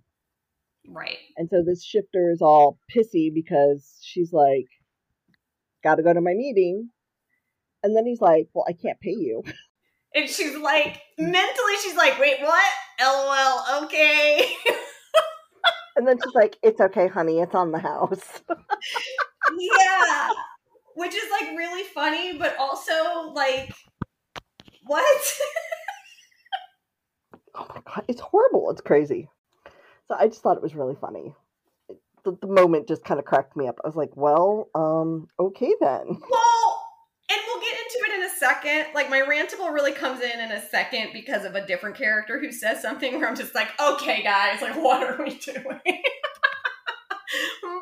right. 0.89 1.19
And 1.37 1.49
so 1.49 1.63
this 1.63 1.83
shifter 1.83 2.31
is 2.31 2.41
all 2.41 2.79
pissy 2.95 3.33
because 3.33 3.99
she's 4.01 4.33
like, 4.33 4.67
got 5.83 5.95
to 5.95 6.03
go 6.03 6.13
to 6.13 6.21
my 6.21 6.33
meeting. 6.33 6.89
And 7.83 7.95
then 7.95 8.05
he's 8.05 8.21
like, 8.21 8.49
well, 8.53 8.65
I 8.67 8.73
can't 8.73 8.99
pay 8.99 9.11
you. 9.11 9.43
And 10.15 10.29
she's 10.29 10.55
like 10.55 11.01
mentally 11.17 11.73
she's 11.83 11.95
like, 11.95 12.19
"Wait, 12.19 12.37
what? 12.41 12.63
LOL. 13.01 13.83
Okay." 13.85 14.47
And 15.95 16.07
then 16.07 16.17
she's 16.23 16.35
like, 16.35 16.57
it's 16.63 16.81
okay, 16.81 17.07
honey, 17.07 17.39
it's 17.39 17.55
on 17.55 17.71
the 17.71 17.79
house. 17.79 18.41
yeah 19.59 20.29
which 20.95 21.13
is 21.15 21.29
like 21.31 21.57
really 21.57 21.83
funny 21.83 22.37
but 22.37 22.55
also 22.57 23.31
like 23.33 23.73
what 24.85 25.05
oh 27.55 27.67
my 27.69 27.81
God, 27.85 28.03
it's 28.07 28.21
horrible. 28.21 28.69
It's 28.71 28.81
crazy. 28.81 29.29
So 30.07 30.15
I 30.19 30.27
just 30.27 30.41
thought 30.41 30.57
it 30.57 30.63
was 30.63 30.75
really 30.75 30.95
funny. 30.99 31.35
It- 31.89 32.01
The, 32.25 32.37
the 32.41 32.47
moment 32.47 32.87
just 32.87 33.03
kind 33.05 33.19
of 33.19 33.25
cracked 33.25 33.55
me 33.55 33.67
up. 33.67 33.79
I 33.83 33.87
was 33.87 33.95
like, 33.95 34.15
well, 34.15 34.69
um, 34.75 35.27
okay 35.39 35.73
then. 35.79 36.05
well 36.29 36.79
and 37.29 37.39
we'll 37.47 37.61
get 37.61 37.73
into 37.77 37.99
it 38.09 38.15
in 38.19 38.23
a 38.25 38.29
second 38.37 38.93
like 38.93 39.09
my 39.09 39.21
rantable 39.21 39.73
really 39.73 39.93
comes 39.93 40.21
in 40.21 40.39
in 40.41 40.51
a 40.51 40.61
second 40.67 41.09
because 41.13 41.45
of 41.45 41.55
a 41.55 41.65
different 41.65 41.95
character 41.95 42.37
who 42.37 42.51
says 42.51 42.81
something 42.81 43.17
where 43.17 43.29
i'm 43.29 43.35
just 43.35 43.55
like 43.55 43.69
okay 43.81 44.21
guys 44.21 44.61
like 44.61 44.75
what 44.83 45.01
are 45.01 45.23
we 45.23 45.33
doing 45.39 45.63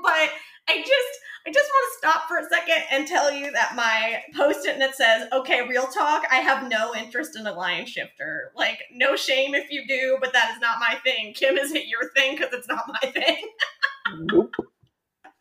but 0.03 0.29
i 0.69 0.77
just 0.77 1.19
I 1.45 1.51
just 1.51 1.69
want 1.69 1.91
to 1.93 1.97
stop 1.97 2.27
for 2.27 2.37
a 2.37 2.47
second 2.49 2.83
and 2.91 3.07
tell 3.07 3.31
you 3.31 3.51
that 3.51 3.75
my 3.75 4.21
post-it 4.35 4.77
that 4.79 4.95
says, 4.95 5.27
"Okay, 5.33 5.67
real 5.67 5.87
talk. 5.87 6.23
I 6.31 6.35
have 6.35 6.69
no 6.69 6.93
interest 6.95 7.35
in 7.37 7.47
a 7.47 7.53
lion 7.53 7.85
shifter. 7.87 8.51
Like, 8.55 8.79
no 8.91 9.15
shame 9.15 9.55
if 9.55 9.71
you 9.71 9.87
do, 9.87 10.17
but 10.21 10.33
that 10.33 10.51
is 10.51 10.61
not 10.61 10.79
my 10.79 10.95
thing. 11.03 11.33
Kim, 11.33 11.57
is 11.57 11.71
it 11.73 11.87
your 11.87 12.11
thing? 12.15 12.35
Because 12.37 12.53
it's 12.53 12.67
not 12.67 12.85
my 12.87 13.09
thing." 13.11 13.49
Nope. 14.19 14.53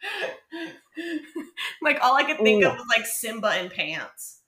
like 1.82 1.98
all 2.02 2.14
I 2.16 2.24
could 2.24 2.38
think 2.38 2.62
No. 2.62 2.70
of 2.70 2.78
was 2.78 2.86
like 2.96 3.06
Simba 3.06 3.60
in 3.60 3.70
pants. 3.70 4.40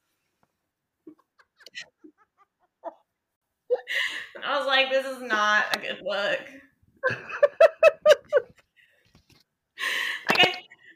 I 4.44 4.58
was 4.58 4.66
like, 4.66 4.90
this 4.90 5.06
is 5.06 5.22
not 5.22 5.76
a 5.76 5.78
good 5.78 6.00
look. 6.02 6.40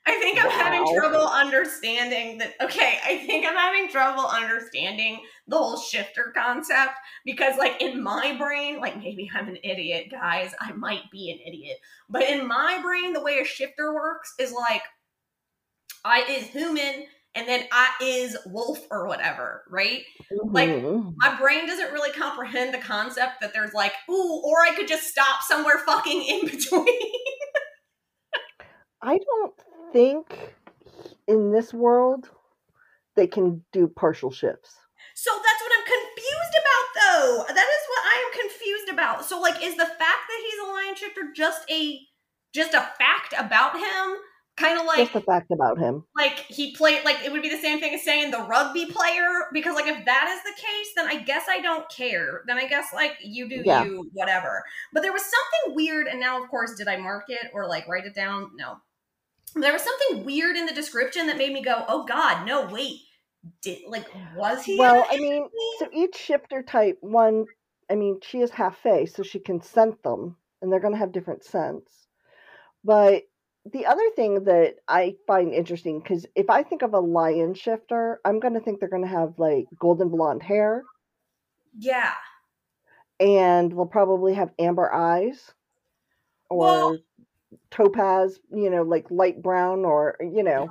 like 0.07 0.17
I, 0.17 0.21
think 0.21 0.39
I'm 0.45 0.51
having 0.51 0.85
trouble 0.95 1.27
understanding 1.27 2.39
that. 2.39 2.55
Okay, 2.61 2.99
I 3.05 3.19
think 3.27 3.47
I'm 3.47 3.55
having 3.57 3.89
trouble 3.89 4.27
understanding 4.27 5.21
the 5.49 5.57
whole 5.57 5.79
shifter 5.79 6.33
concept 6.37 6.93
because, 7.25 7.57
like, 7.59 7.81
in 7.83 8.03
my 8.03 8.37
brain, 8.39 8.81
like 8.81 8.97
maybe 8.99 9.29
I'm 9.35 9.49
an 9.49 9.59
idiot, 9.63 10.07
guys. 10.11 10.53
I 10.61 10.73
might 10.73 11.11
be 11.11 11.31
an 11.31 11.39
idiot, 11.47 11.79
but 12.09 12.23
in 12.23 12.47
my 12.47 12.81
brain, 12.83 13.13
the 13.13 13.23
way 13.23 13.39
a 13.41 13.45
shifter 13.45 13.95
works 13.95 14.33
is 14.39 14.53
like 14.53 14.83
I 16.05 16.23
is 16.23 16.45
human 16.47 17.07
and 17.35 17.47
then 17.47 17.65
I 17.71 17.91
is 18.01 18.37
wolf 18.47 18.79
or 18.91 19.07
whatever, 19.07 19.65
right? 19.69 20.03
Like- 20.31 20.71
Mhm. 20.71 21.13
My 21.17 21.35
brain 21.39 21.67
doesn't 21.67 21.93
really 21.93 22.13
comprehend 22.13 22.73
the 22.73 22.79
concept 22.79 23.41
that 23.43 23.53
there's 23.53 23.75
like, 23.75 23.93
ooh, 24.09 24.41
or 24.45 24.63
I 24.63 24.75
could 24.75 24.89
just 24.89 25.09
stop 25.09 25.43
somewhere 25.43 25.79
fucking 25.79 26.23
in 26.25 26.47
between. 26.51 27.13
I 29.03 29.19
don't 29.19 29.55
think 29.97 30.55
in 31.27 31.53
this 31.53 31.73
world 31.73 32.31
they 33.17 33.27
can 33.27 33.65
do 33.73 33.89
partial 33.89 34.31
shifts. 34.31 34.75
so 35.15 35.31
that's 35.35 35.63
what 35.63 35.73
I'm 35.79 35.87
confused 35.87 36.57
about 36.63 36.87
though. 37.01 37.45
That 37.55 37.69
is 37.77 37.85
what 37.89 38.03
I 38.05 38.17
am 38.27 38.41
confused 38.43 38.89
about. 38.93 39.25
So 39.25 39.41
like 39.41 39.63
is 39.65 39.77
the 39.77 39.87
fact 39.87 39.99
that 40.29 40.41
he's 40.45 40.61
a 40.69 40.71
lion 40.73 40.95
shifter 40.95 41.23
just 41.35 41.63
a 41.71 42.01
just 42.55 42.75
a 42.75 42.81
fact 42.99 43.33
about 43.39 43.73
him? 43.79 44.17
Kind 44.57 44.81
of 44.81 44.87
like 44.87 44.99
Just 44.99 45.15
a 45.15 45.21
fact 45.21 45.51
about 45.51 45.79
him. 45.79 46.05
like 46.17 46.39
he 46.49 46.75
played 46.75 47.05
like 47.05 47.19
it 47.25 47.31
would 47.33 47.43
be 47.43 47.51
the 47.51 47.59
same 47.61 47.79
thing 47.79 47.93
as 47.95 48.03
saying 48.03 48.31
the 48.31 48.39
rugby 48.49 48.87
player 48.87 49.29
because 49.53 49.75
like 49.75 49.87
if 49.87 50.03
that 50.07 50.29
is 50.35 50.43
the 50.45 50.59
case 50.63 50.89
then 50.97 51.07
i 51.07 51.23
guess 51.23 51.45
i 51.51 51.61
don't 51.61 51.87
care 51.91 52.41
then 52.47 52.57
i 52.57 52.67
guess 52.67 52.87
like 52.95 53.19
you 53.23 53.51
do 53.51 53.61
Yeah. 53.67 53.85
you 53.85 54.09
whatever 54.15 54.65
but 54.95 55.03
there 55.03 55.13
was 55.13 55.21
something 55.21 55.75
weird 55.77 56.07
and 56.07 56.19
now 56.19 56.43
of 56.43 56.49
course 56.49 56.75
did 56.75 56.89
i 56.89 56.97
mark 56.97 57.25
it 57.29 57.51
or 57.53 57.67
like 57.69 57.87
write 57.87 58.07
it 58.07 58.15
down 58.15 58.51
no 58.57 58.79
there 59.63 59.73
was 59.73 59.83
something 59.83 60.25
weird 60.25 60.57
in 60.57 60.67
the 60.67 60.75
description 60.75 61.27
that 61.27 61.37
made 61.37 61.53
me 61.53 61.63
go 61.63 61.85
oh 61.89 62.05
god 62.05 62.47
no 62.47 62.67
wait 62.67 63.01
did 63.63 63.79
like 63.89 64.07
was 64.37 64.65
he 64.65 64.79
Well, 64.79 65.07
I 65.11 65.17
mean, 65.19 65.49
so 65.79 65.89
each 65.93 66.17
shifter 66.17 66.63
type, 66.63 66.99
one, 67.01 67.47
I 67.91 67.95
mean, 67.95 68.21
she 68.23 68.41
is 68.41 68.51
half 68.51 68.79
fae, 68.79 69.05
so 69.05 69.23
she 69.23 69.39
can 69.39 69.61
scent 69.61 70.03
them, 70.03 70.37
and 70.61 70.71
they're 70.73 70.81
going 70.81 70.93
to 70.95 70.99
have 70.99 71.13
different 71.13 71.45
scents. 71.45 72.07
But 72.85 73.25
the 73.73 73.87
other 73.87 74.09
thing 74.15 74.45
that 74.45 74.77
I 74.89 75.17
find 75.27 75.53
interesting, 75.53 76.01
because 76.01 76.27
if 76.35 76.51
I 76.51 76.63
think 76.63 76.83
of 76.83 76.95
a 76.95 77.01
lion 77.01 77.55
shifter, 77.55 78.21
I'm 78.25 78.41
going 78.41 78.55
to 78.55 78.61
think 78.61 78.81
they're 78.81 78.89
going 78.89 79.03
to 79.03 79.09
have 79.09 79.39
like 79.39 79.67
golden 79.79 80.09
blonde 80.09 80.43
hair, 80.43 80.83
yeah. 81.79 82.13
And 83.19 83.73
they'll 83.73 83.87
probably 83.87 84.35
have 84.35 84.53
amber 84.59 84.93
eyes, 84.93 85.53
or 86.51 86.59
Well- 86.59 86.99
topaz, 87.77 88.39
you 88.53 88.71
know, 88.71 88.83
like 88.83 89.07
light 89.11 89.43
brown, 89.43 89.85
or 89.85 90.17
you 90.21 90.43
know, 90.43 90.71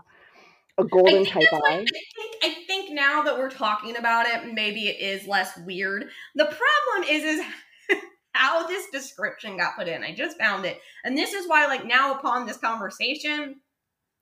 a 0.77 0.83
golden 0.83 1.25
type 1.25 1.43
that's 1.51 1.63
like- 1.63 1.87
I 1.87 2.01
think 2.15 2.35
I 2.43 2.53
think 2.67 2.91
now 2.91 3.23
that 3.23 3.37
we're 3.37 3.49
talking 3.49 3.97
about 3.97 4.25
it, 4.27 4.53
maybe 4.53 4.87
it 4.87 4.99
is 4.99 5.27
less 5.27 5.57
weird. 5.59 6.05
The 6.35 6.45
problem 6.45 7.09
is 7.09 7.23
is 7.23 7.45
how 8.33 8.67
this 8.67 8.89
description 8.91 9.57
got 9.57 9.77
put 9.77 9.87
in. 9.87 10.03
I 10.03 10.13
just 10.13 10.37
found 10.37 10.65
it. 10.65 10.79
And 11.03 11.17
this 11.17 11.33
is 11.33 11.47
why 11.47 11.67
like 11.67 11.85
now 11.85 12.15
upon 12.15 12.45
this 12.45 12.57
conversation, 12.57 13.55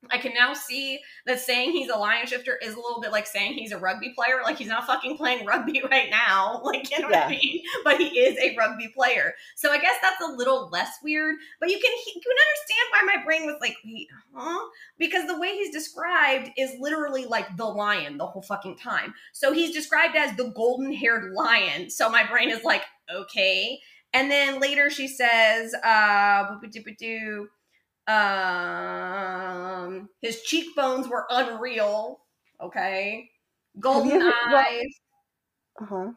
I 0.10 0.18
can 0.18 0.34
now 0.34 0.54
see 0.54 1.00
that 1.26 1.40
saying 1.40 1.72
he's 1.72 1.90
a 1.90 1.96
lion 1.96 2.28
shifter 2.28 2.58
is 2.62 2.74
a 2.74 2.80
little 2.80 3.02
bit 3.02 3.12
like 3.12 3.26
saying 3.26 3.54
he's 3.54 3.72
a 3.72 3.78
rugby 3.78 4.14
player. 4.14 4.42
Like 4.44 4.58
he's 4.58 4.68
not 4.68 4.86
fucking 4.86 5.18
playing 5.18 5.46
rugby 5.46 5.82
right 5.90 6.10
now. 6.10 6.62
Like 6.64 6.90
you 6.92 7.00
know 7.00 7.08
what 7.08 7.18
I 7.18 7.30
mean? 7.30 7.62
But 7.84 7.98
he 7.98 8.20
is 8.20 8.38
a 8.38 8.56
rugby 8.56 8.90
player. 8.96 9.34
So 9.56 9.72
I 9.72 9.80
guess 9.80 9.96
that's 10.02 10.22
a 10.22 10.34
little 10.34 10.70
less 10.70 10.90
weird. 11.04 11.36
But 11.60 11.70
you 11.70 11.80
can 11.80 11.92
you 11.92 12.22
can 12.22 12.32
understand 12.32 12.90
why 12.92 13.16
my 13.16 13.24
brain 13.24 13.46
was 13.46 13.58
like, 13.62 13.76
wait, 13.86 14.08
huh? 14.34 14.60
Because 14.98 15.28
the 15.28 15.40
way 15.40 15.56
he's 15.56 15.72
described 15.72 16.52
is 16.58 16.72
literally 16.80 17.26
like 17.26 17.56
the 17.58 17.66
lion 17.66 18.18
the 18.18 18.26
whole 18.26 18.42
fucking 18.42 18.78
time. 18.78 19.14
So 19.32 19.54
he's 19.54 19.74
described 19.74 20.16
as 20.16 20.36
the 20.36 20.52
golden 20.56 20.94
haired 20.94 21.34
lion. 21.34 21.90
So 21.90 22.10
my 22.10 22.26
brain 22.26 22.50
is 22.50 22.64
like, 22.64 22.84
okay. 23.14 23.80
And 24.14 24.30
then 24.30 24.60
later 24.60 24.90
she 24.90 25.08
says, 25.08 25.74
uh, 25.74 26.56
um, 28.08 30.10
his 30.22 30.42
cheekbones 30.44 31.08
were 31.08 31.26
unreal. 31.30 32.20
Okay. 32.62 33.30
Golden 33.80 34.20
well- 34.20 34.34
eyes. 34.48 34.94
Uh 35.82 35.86
huh. 35.86 36.12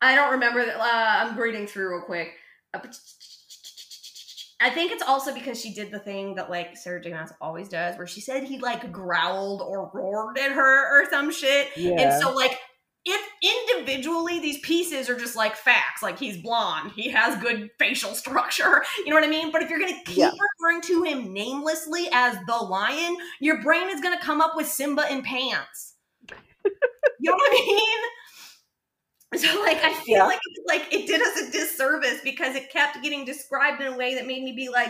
I 0.00 0.14
don't 0.14 0.32
remember. 0.32 0.64
that- 0.64 0.78
Uh, 0.78 1.30
I'm 1.30 1.38
reading 1.38 1.66
through 1.66 1.96
real 1.96 2.04
quick. 2.04 2.32
I 4.60 4.70
think 4.70 4.90
it's 4.90 5.04
also 5.04 5.32
because 5.32 5.60
she 5.60 5.72
did 5.72 5.92
the 5.92 6.00
thing 6.00 6.34
that 6.34 6.50
like 6.50 6.76
Sarah 6.76 7.00
J. 7.00 7.12
Maas 7.12 7.32
always 7.40 7.68
does, 7.68 7.96
where 7.96 8.08
she 8.08 8.20
said 8.20 8.42
he 8.42 8.58
like 8.58 8.90
growled 8.90 9.62
or 9.62 9.88
roared 9.94 10.36
at 10.38 10.50
her 10.50 11.00
or 11.00 11.08
some 11.10 11.30
shit. 11.30 11.68
Yeah. 11.76 12.00
And 12.00 12.22
so 12.22 12.34
like 12.34 12.58
if 13.10 13.76
individually 13.76 14.38
these 14.40 14.58
pieces 14.60 15.08
are 15.08 15.16
just 15.18 15.36
like 15.36 15.56
facts, 15.56 16.02
like 16.02 16.18
he's 16.18 16.36
blonde, 16.36 16.92
he 16.94 17.08
has 17.10 17.40
good 17.42 17.70
facial 17.78 18.14
structure, 18.14 18.84
you 18.98 19.08
know 19.10 19.14
what 19.14 19.24
I 19.24 19.28
mean? 19.28 19.50
But 19.52 19.62
if 19.62 19.70
you're 19.70 19.78
gonna 19.78 20.00
keep 20.04 20.16
Yeah. 20.18 20.30
referring 20.60 20.80
to 20.82 21.02
him 21.04 21.32
namelessly 21.32 22.08
as 22.12 22.36
the 22.46 22.56
lion, 22.56 23.16
your 23.40 23.62
brain 23.62 23.88
is 23.90 24.00
gonna 24.00 24.20
come 24.20 24.40
up 24.40 24.56
with 24.56 24.66
Simba 24.68 25.10
in 25.12 25.22
pants. 25.22 25.94
you 27.20 27.30
know 27.30 27.36
what 27.36 27.50
I 27.50 27.64
mean? 27.66 27.98
So 29.36 29.60
like 29.60 29.76
I 29.84 29.92
feel 29.92 30.16
Yeah. 30.16 30.24
like 30.24 30.38
it, 30.42 30.62
like 30.66 30.86
it 30.90 31.06
did 31.06 31.20
us 31.20 31.38
a 31.42 31.50
disservice 31.52 32.20
because 32.24 32.56
it 32.56 32.70
kept 32.72 33.02
getting 33.02 33.26
described 33.26 33.80
in 33.82 33.92
a 33.92 33.96
way 33.96 34.14
that 34.14 34.26
made 34.26 34.42
me 34.42 34.52
be 34.52 34.70
like, 34.70 34.88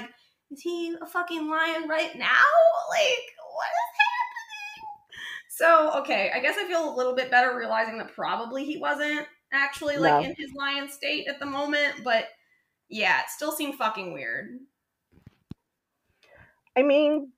is 0.53 0.61
he 0.61 0.95
a 1.03 1.07
fucking 1.07 1.51
lion 1.51 1.89
right 1.89 2.17
now? 2.17 2.45
Like 2.89 3.25
what 3.53 3.67
is 3.67 3.91
happening? 3.99 4.18
So 5.59 5.91
okay, 6.03 6.31
I 6.33 6.39
guess 6.39 6.57
I 6.57 6.69
feel 6.69 6.89
a 6.89 6.95
little 6.95 7.17
bit 7.17 7.33
better 7.33 7.57
realizing 7.57 7.99
that 7.99 8.15
probably 8.15 8.65
he 8.65 8.77
wasn't 8.79 9.27
actually 9.53 9.97
like 9.97 10.23
No. 10.23 10.29
in 10.31 10.35
his 10.39 10.53
lion 10.55 10.89
state 10.89 11.27
at 11.27 11.41
the 11.41 11.47
moment, 11.47 12.05
but 12.05 12.27
yeah, 12.89 13.23
it 13.23 13.31
still 13.31 13.51
seemed 13.51 13.75
fucking 13.75 14.13
weird. 14.13 14.61
I 16.77 16.83
mean, 16.85 17.33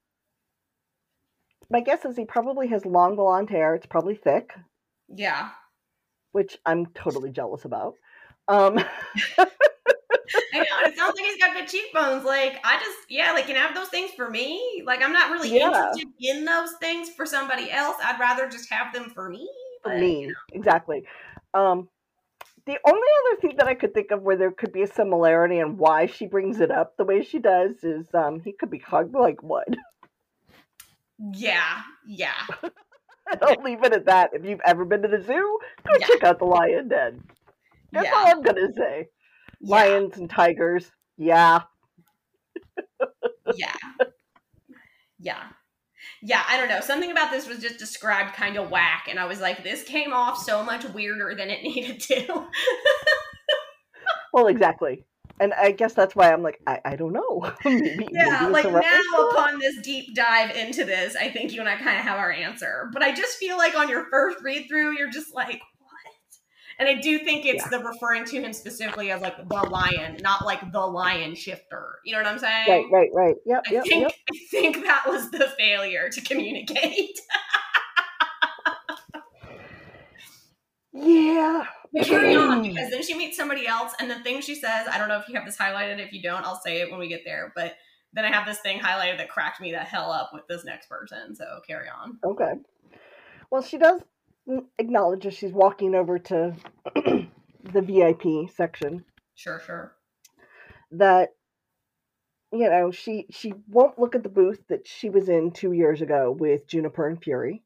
my 1.70 1.80
guess 1.80 2.04
is 2.04 2.14
he 2.18 2.26
probably 2.26 2.68
has 2.68 2.84
long 2.84 3.16
blonde 3.16 3.48
hair. 3.48 3.74
It's 3.74 3.86
probably 3.86 4.16
thick, 4.16 4.52
Yeah. 5.08 5.52
which 6.32 6.58
I'm 6.66 6.86
totally 6.92 7.30
jealous 7.30 7.64
about. 7.64 7.94
Um, 8.50 8.78
I 8.78 10.58
know. 10.58 10.64
It 10.84 10.96
sounds 10.96 11.14
like 11.16 11.24
he's 11.24 11.38
got 11.38 11.54
good 11.54 11.68
cheekbones. 11.68 12.24
Like, 12.24 12.58
I 12.64 12.78
just, 12.78 12.98
yeah, 13.08 13.32
like, 13.32 13.46
can 13.46 13.56
I 13.56 13.60
have 13.60 13.74
those 13.74 13.88
things 13.88 14.10
for 14.16 14.28
me? 14.28 14.82
Like, 14.84 15.02
I'm 15.02 15.12
not 15.12 15.30
really 15.30 15.56
Yeah. 15.56 15.66
interested 15.68 16.08
in 16.20 16.44
those 16.44 16.72
things 16.80 17.10
for 17.10 17.24
somebody 17.26 17.70
else. 17.70 17.96
I'd 18.02 18.18
rather 18.18 18.48
just 18.48 18.68
have 18.72 18.92
them 18.92 19.10
for 19.10 19.28
me. 19.28 19.48
for 19.82 19.96
me, 19.96 20.30
exactly. 20.52 21.04
Um, 21.54 21.88
the 22.66 22.78
only 22.86 23.08
other 23.30 23.40
thing 23.40 23.56
that 23.56 23.66
I 23.66 23.74
could 23.74 23.94
think 23.94 24.10
of 24.10 24.22
where 24.22 24.36
there 24.36 24.50
could 24.50 24.72
be 24.72 24.82
a 24.82 24.86
similarity 24.86 25.58
and 25.58 25.78
why 25.78 26.06
she 26.06 26.26
brings 26.26 26.60
it 26.60 26.70
up 26.70 26.96
the 26.96 27.04
way 27.04 27.22
she 27.22 27.38
does 27.38 27.82
is 27.82 28.06
um, 28.14 28.40
he 28.40 28.52
could 28.52 28.70
be 28.70 28.78
hugged 28.78 29.14
like 29.14 29.42
wood. 29.42 29.76
Yeah, 31.34 31.82
yeah. 32.06 32.34
I'll 33.42 33.62
leave 33.62 33.84
it 33.84 33.92
at 33.92 34.06
that. 34.06 34.30
If 34.34 34.44
you've 34.44 34.60
ever 34.66 34.84
been 34.84 35.02
to 35.02 35.08
the 35.08 35.22
zoo, 35.22 35.58
go 35.86 35.92
Yeah. 35.98 36.06
check 36.08 36.24
out 36.24 36.38
the 36.38 36.44
lion 36.46 36.88
den. 36.88 37.22
That's 37.92 38.06
yeah. 38.06 38.14
all 38.14 38.26
I'm 38.26 38.42
gonna 38.42 38.72
say. 38.72 39.08
yeah. 39.60 39.76
Lions 39.76 40.16
and 40.16 40.28
tigers, 40.30 40.90
yeah. 41.16 41.62
yeah 43.54 43.74
yeah 45.18 45.42
yeah 46.22 46.42
i 46.48 46.56
don't 46.56 46.68
know 46.68 46.80
something 46.80 47.10
about 47.10 47.30
this 47.30 47.46
was 47.46 47.58
just 47.58 47.78
described 47.78 48.34
kind 48.34 48.56
of 48.56 48.70
whack 48.70 49.06
and 49.08 49.18
i 49.18 49.24
was 49.24 49.40
like 49.40 49.62
this 49.62 49.82
came 49.82 50.12
off 50.12 50.38
so 50.38 50.62
much 50.62 50.84
weirder 50.90 51.34
than 51.34 51.50
it 51.50 51.62
needed 51.64 52.00
to 52.00 52.46
Well, 54.32 54.46
exactly. 54.46 55.04
And 55.40 55.54
I 55.54 55.72
guess 55.72 55.94
that's 55.94 56.14
why 56.14 56.32
I'm 56.32 56.42
like, 56.42 56.60
I, 56.66 56.80
I 56.84 56.96
don't 56.96 57.12
know. 57.12 57.50
maybe, 57.64 58.08
yeah 58.12 58.40
maybe 58.52 58.68
like 58.68 58.84
now 58.84 59.28
upon 59.30 59.58
this 59.58 59.78
deep 59.78 60.14
dive 60.14 60.54
into 60.54 60.84
this 60.84 61.16
i 61.16 61.30
think 61.30 61.52
you 61.52 61.60
and 61.60 61.68
i 61.68 61.76
kind 61.76 61.98
of 61.98 62.04
have 62.04 62.18
our 62.18 62.30
answer 62.30 62.90
but 62.92 63.02
i 63.02 63.14
just 63.14 63.38
feel 63.38 63.56
like 63.56 63.74
on 63.74 63.88
your 63.88 64.04
first 64.10 64.38
read 64.42 64.66
through 64.68 64.96
you're 64.96 65.10
just 65.10 65.34
like 65.34 65.60
And 66.80 66.88
I 66.88 66.94
do 66.94 67.18
think 67.18 67.44
it's 67.44 67.62
Yeah. 67.64 67.78
the 67.78 67.84
referring 67.84 68.24
to 68.24 68.40
him 68.40 68.54
specifically 68.54 69.10
as 69.10 69.20
like 69.20 69.36
the 69.36 69.54
lion, 69.54 70.16
not 70.22 70.46
like 70.46 70.72
the 70.72 70.80
lion 70.80 71.34
shifter. 71.34 72.00
You 72.06 72.14
know 72.14 72.22
what 72.22 72.26
I'm 72.26 72.38
saying? 72.38 72.70
Right, 72.70 72.86
right, 72.90 73.10
right. 73.12 73.36
Yep, 73.44 73.64
I 73.68 73.72
yep, 73.72 73.84
think 73.84 74.02
yep. 74.02 74.12
I 74.32 74.38
think 74.50 74.84
that 74.86 75.06
was 75.06 75.30
the 75.30 75.52
failure 75.58 76.08
to 76.08 76.20
communicate. 76.22 77.20
Yeah. 80.92 81.66
But 81.92 82.04
carry 82.04 82.34
on 82.34 82.60
mm. 82.60 82.68
because 82.68 82.90
then 82.90 83.02
she 83.02 83.14
meets 83.14 83.36
somebody 83.36 83.66
else, 83.66 83.92
and 84.00 84.10
the 84.10 84.16
thing 84.16 84.40
she 84.40 84.54
says, 84.54 84.88
I 84.90 84.98
don't 84.98 85.08
know 85.08 85.18
if 85.18 85.28
you 85.28 85.34
have 85.36 85.46
this 85.46 85.56
highlighted. 85.56 85.98
If 85.98 86.12
you 86.12 86.20
don't, 86.20 86.44
I'll 86.44 86.60
say 86.60 86.80
it 86.80 86.90
when 86.90 86.98
we 86.98 87.08
get 87.08 87.22
there. 87.24 87.52
But 87.54 87.76
then 88.12 88.24
I 88.24 88.28
have 88.28 88.46
this 88.46 88.58
thing 88.58 88.80
highlighted 88.80 89.18
that 89.18 89.28
cracked 89.28 89.60
me 89.60 89.70
the 89.70 89.78
hell 89.78 90.10
up 90.10 90.30
with 90.32 90.46
this 90.48 90.64
next 90.64 90.88
person. 90.88 91.34
So 91.34 91.60
carry 91.66 91.88
on. 91.88 92.18
Oh, 92.22 92.30
okay. 92.30 92.54
Well, 93.50 93.62
she 93.62 93.78
does 93.78 94.02
acknowledge 94.78 95.26
as 95.26 95.34
she's 95.34 95.52
walking 95.52 95.94
over 95.94 96.18
to 96.18 96.54
the 96.94 97.82
VIP 97.82 98.50
section 98.54 99.04
Sure, 99.34 99.60
sure. 99.60 99.92
that 100.92 101.30
you 102.52 102.68
know 102.68 102.90
she 102.90 103.26
she 103.30 103.54
won't 103.68 103.98
look 103.98 104.14
at 104.14 104.22
the 104.22 104.28
booth 104.28 104.62
that 104.68 104.86
she 104.86 105.10
was 105.10 105.28
in 105.28 105.52
two 105.52 105.72
years 105.72 106.02
ago 106.02 106.30
with 106.38 106.66
Juniper 106.66 107.06
and 107.08 107.22
Fury, 107.22 107.62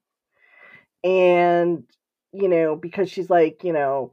and 1.03 1.85
you 2.33 2.49
know 2.49 2.77
because 2.77 3.11
she's 3.11 3.31
like 3.31 3.65
you 3.65 3.73
know 3.73 4.13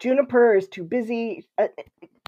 Juniper 0.00 0.54
is 0.54 0.68
too 0.68 0.84
busy. 0.84 1.46
I, 1.58 1.70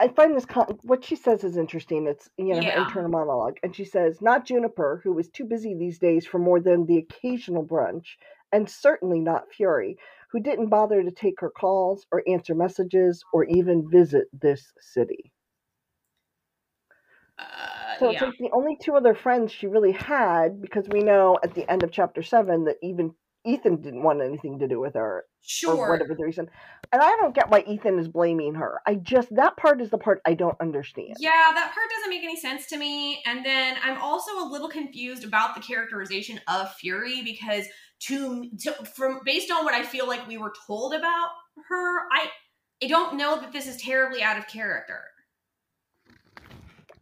I 0.01 0.09
find 0.09 0.35
this 0.37 0.47
con- 0.47 0.79
what 0.83 1.05
she 1.05 1.17
says 1.17 1.45
is 1.45 1.57
interesting. 1.57 2.07
It's 2.07 2.29
you 2.39 2.55
know 2.57 2.65
her 2.65 2.69
Yeah. 2.69 2.79
internal 2.79 3.11
monologue, 3.11 3.59
and 3.63 3.75
she 3.77 3.85
says 3.85 4.21
not 4.23 4.47
Juniper, 4.47 5.01
who 5.05 5.19
is 5.19 5.29
too 5.29 5.45
busy 5.45 5.75
these 5.75 5.99
days 5.99 6.27
for 6.27 6.39
more 6.39 6.61
than 6.61 6.87
the 6.87 6.99
occasional 6.99 7.65
brunch, 7.65 8.17
and 8.53 8.69
certainly 8.69 9.21
not 9.21 9.53
Fury, 9.53 9.97
who 10.31 10.41
didn't 10.41 10.69
bother 10.69 11.03
to 11.03 11.11
take 11.11 11.41
her 11.41 11.51
calls 11.51 12.07
or 12.13 12.23
answer 12.29 12.55
messages 12.55 13.23
or 13.33 13.45
even 13.45 13.89
visit 13.91 14.29
this 14.33 14.73
city. 14.81 15.33
Uh, 17.39 17.97
So 17.99 18.11
it's 18.11 18.21
yeah. 18.21 18.29
like 18.29 18.39
the 18.39 18.51
only 18.53 18.77
two 18.81 18.95
other 18.95 19.15
friends 19.15 19.53
she 19.53 19.67
really 19.67 19.93
had, 19.93 20.61
because 20.61 20.89
we 20.89 21.01
know 21.03 21.39
at 21.43 21.55
the 21.55 21.69
end 21.71 21.83
of 21.83 21.91
chapter 21.91 22.23
seven 22.23 22.65
that 22.65 22.77
even 22.83 23.15
Ethan 23.45 23.81
didn't 23.81 24.03
want 24.03 24.21
anything 24.21 24.59
to 24.59 24.69
do 24.69 24.81
with 24.81 24.95
her, 24.95 25.01
or 25.01 25.25
Sure. 25.43 25.91
whatever 25.91 26.15
the 26.15 26.25
reason. 26.25 26.49
And 26.93 27.01
I 27.01 27.09
don't 27.21 27.35
get 27.35 27.49
why 27.49 27.65
Ethan 27.67 27.99
is 27.99 28.09
blaming 28.09 28.55
her. 28.55 28.81
I 28.87 28.97
just 28.97 29.35
that 29.37 29.57
part 29.57 29.81
is 29.81 29.91
the 29.91 29.99
part 29.99 30.21
I 30.27 30.35
don't 30.35 30.61
understand. 30.61 31.17
Yeah, 31.19 31.31
that 31.55 31.73
part 31.73 31.91
doesn't 31.91 32.11
make 32.11 32.23
any 32.23 32.37
sense 32.37 32.67
to 32.67 32.77
me. 32.77 33.23
And 33.25 33.45
then 33.45 33.77
I'm 33.83 34.01
also 34.03 34.33
a 34.39 34.47
little 34.47 34.69
confused 34.69 35.25
about 35.25 35.55
the 35.55 35.63
characterization 35.63 36.41
of 36.49 36.73
Fury 36.75 37.23
because 37.23 37.67
to, 38.01 38.51
to 38.61 38.73
from 38.95 39.21
based 39.25 39.51
on 39.51 39.65
what 39.65 39.75
I 39.75 39.83
feel 39.85 40.07
like 40.07 40.27
we 40.29 40.37
were 40.37 40.53
told 40.67 40.93
about 40.95 41.29
her, 41.69 42.01
I 42.13 42.31
I 42.83 42.87
don't 42.87 43.17
know 43.17 43.41
that 43.41 43.53
this 43.53 43.67
is 43.67 43.77
terribly 43.77 44.23
out 44.23 44.39
of 44.39 44.47
character. 44.47 45.03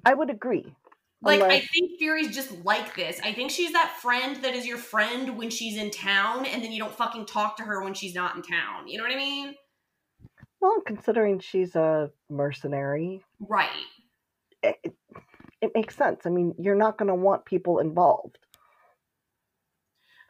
I 0.05 0.15
would 0.15 0.31
agree. 0.31 0.75
Like 1.21 1.43
I 1.43 1.59
think 1.61 1.99
Fury's 1.99 2.33
just 2.35 2.65
like 2.65 2.95
this. 2.95 3.21
I 3.25 3.33
think 3.33 3.51
she's 3.51 3.73
that 3.73 3.97
friend 4.01 4.37
that 4.45 4.55
is 4.55 4.65
your 4.67 4.79
friend 4.79 5.37
when 5.37 5.51
she's 5.51 5.77
in 5.77 5.91
town 5.91 6.47
and 6.47 6.63
then 6.63 6.71
you 6.71 6.79
don't 6.79 6.95
fucking 6.95 7.27
talk 7.27 7.57
to 7.57 7.65
her 7.65 7.83
when 7.83 7.93
she's 7.95 8.15
not 8.15 8.37
in 8.37 8.43
town. 8.43 8.87
You 8.87 8.99
know 8.99 9.05
what 9.05 9.13
I 9.13 9.17
mean? 9.17 9.55
Well, 10.61 10.81
considering 10.87 11.41
she's 11.41 11.75
a 11.75 12.11
mercenary, 12.31 13.25
Right. 13.41 13.69
it, 14.63 14.77
it, 14.85 14.95
it 15.61 15.71
makes 15.75 15.97
sense. 15.97 16.21
I 16.25 16.31
mean, 16.31 16.55
you're 16.59 16.75
not 16.77 16.99
going 16.99 17.09
to 17.09 17.15
want 17.15 17.45
people 17.45 17.79
involved. 17.81 18.39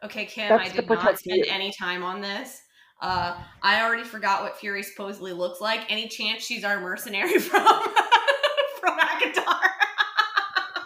Okay, 0.03 0.25
Kim, 0.25 0.49
That's 0.49 0.71
I 0.71 0.73
did 0.73 0.89
not 0.89 1.19
spend 1.19 1.45
you. 1.45 1.51
any 1.51 1.71
time 1.71 2.03
on 2.03 2.21
this. 2.21 2.61
Uh, 3.01 3.37
I 3.61 3.81
already 3.83 4.03
forgot 4.03 4.43
what 4.43 4.57
Fury 4.57 4.83
supposedly 4.83 5.33
looks 5.33 5.61
like. 5.61 5.89
Any 5.91 6.07
chance 6.07 6.43
she's 6.45 6.63
our 6.63 6.79
mercenary 6.79 7.37
from? 7.39 7.65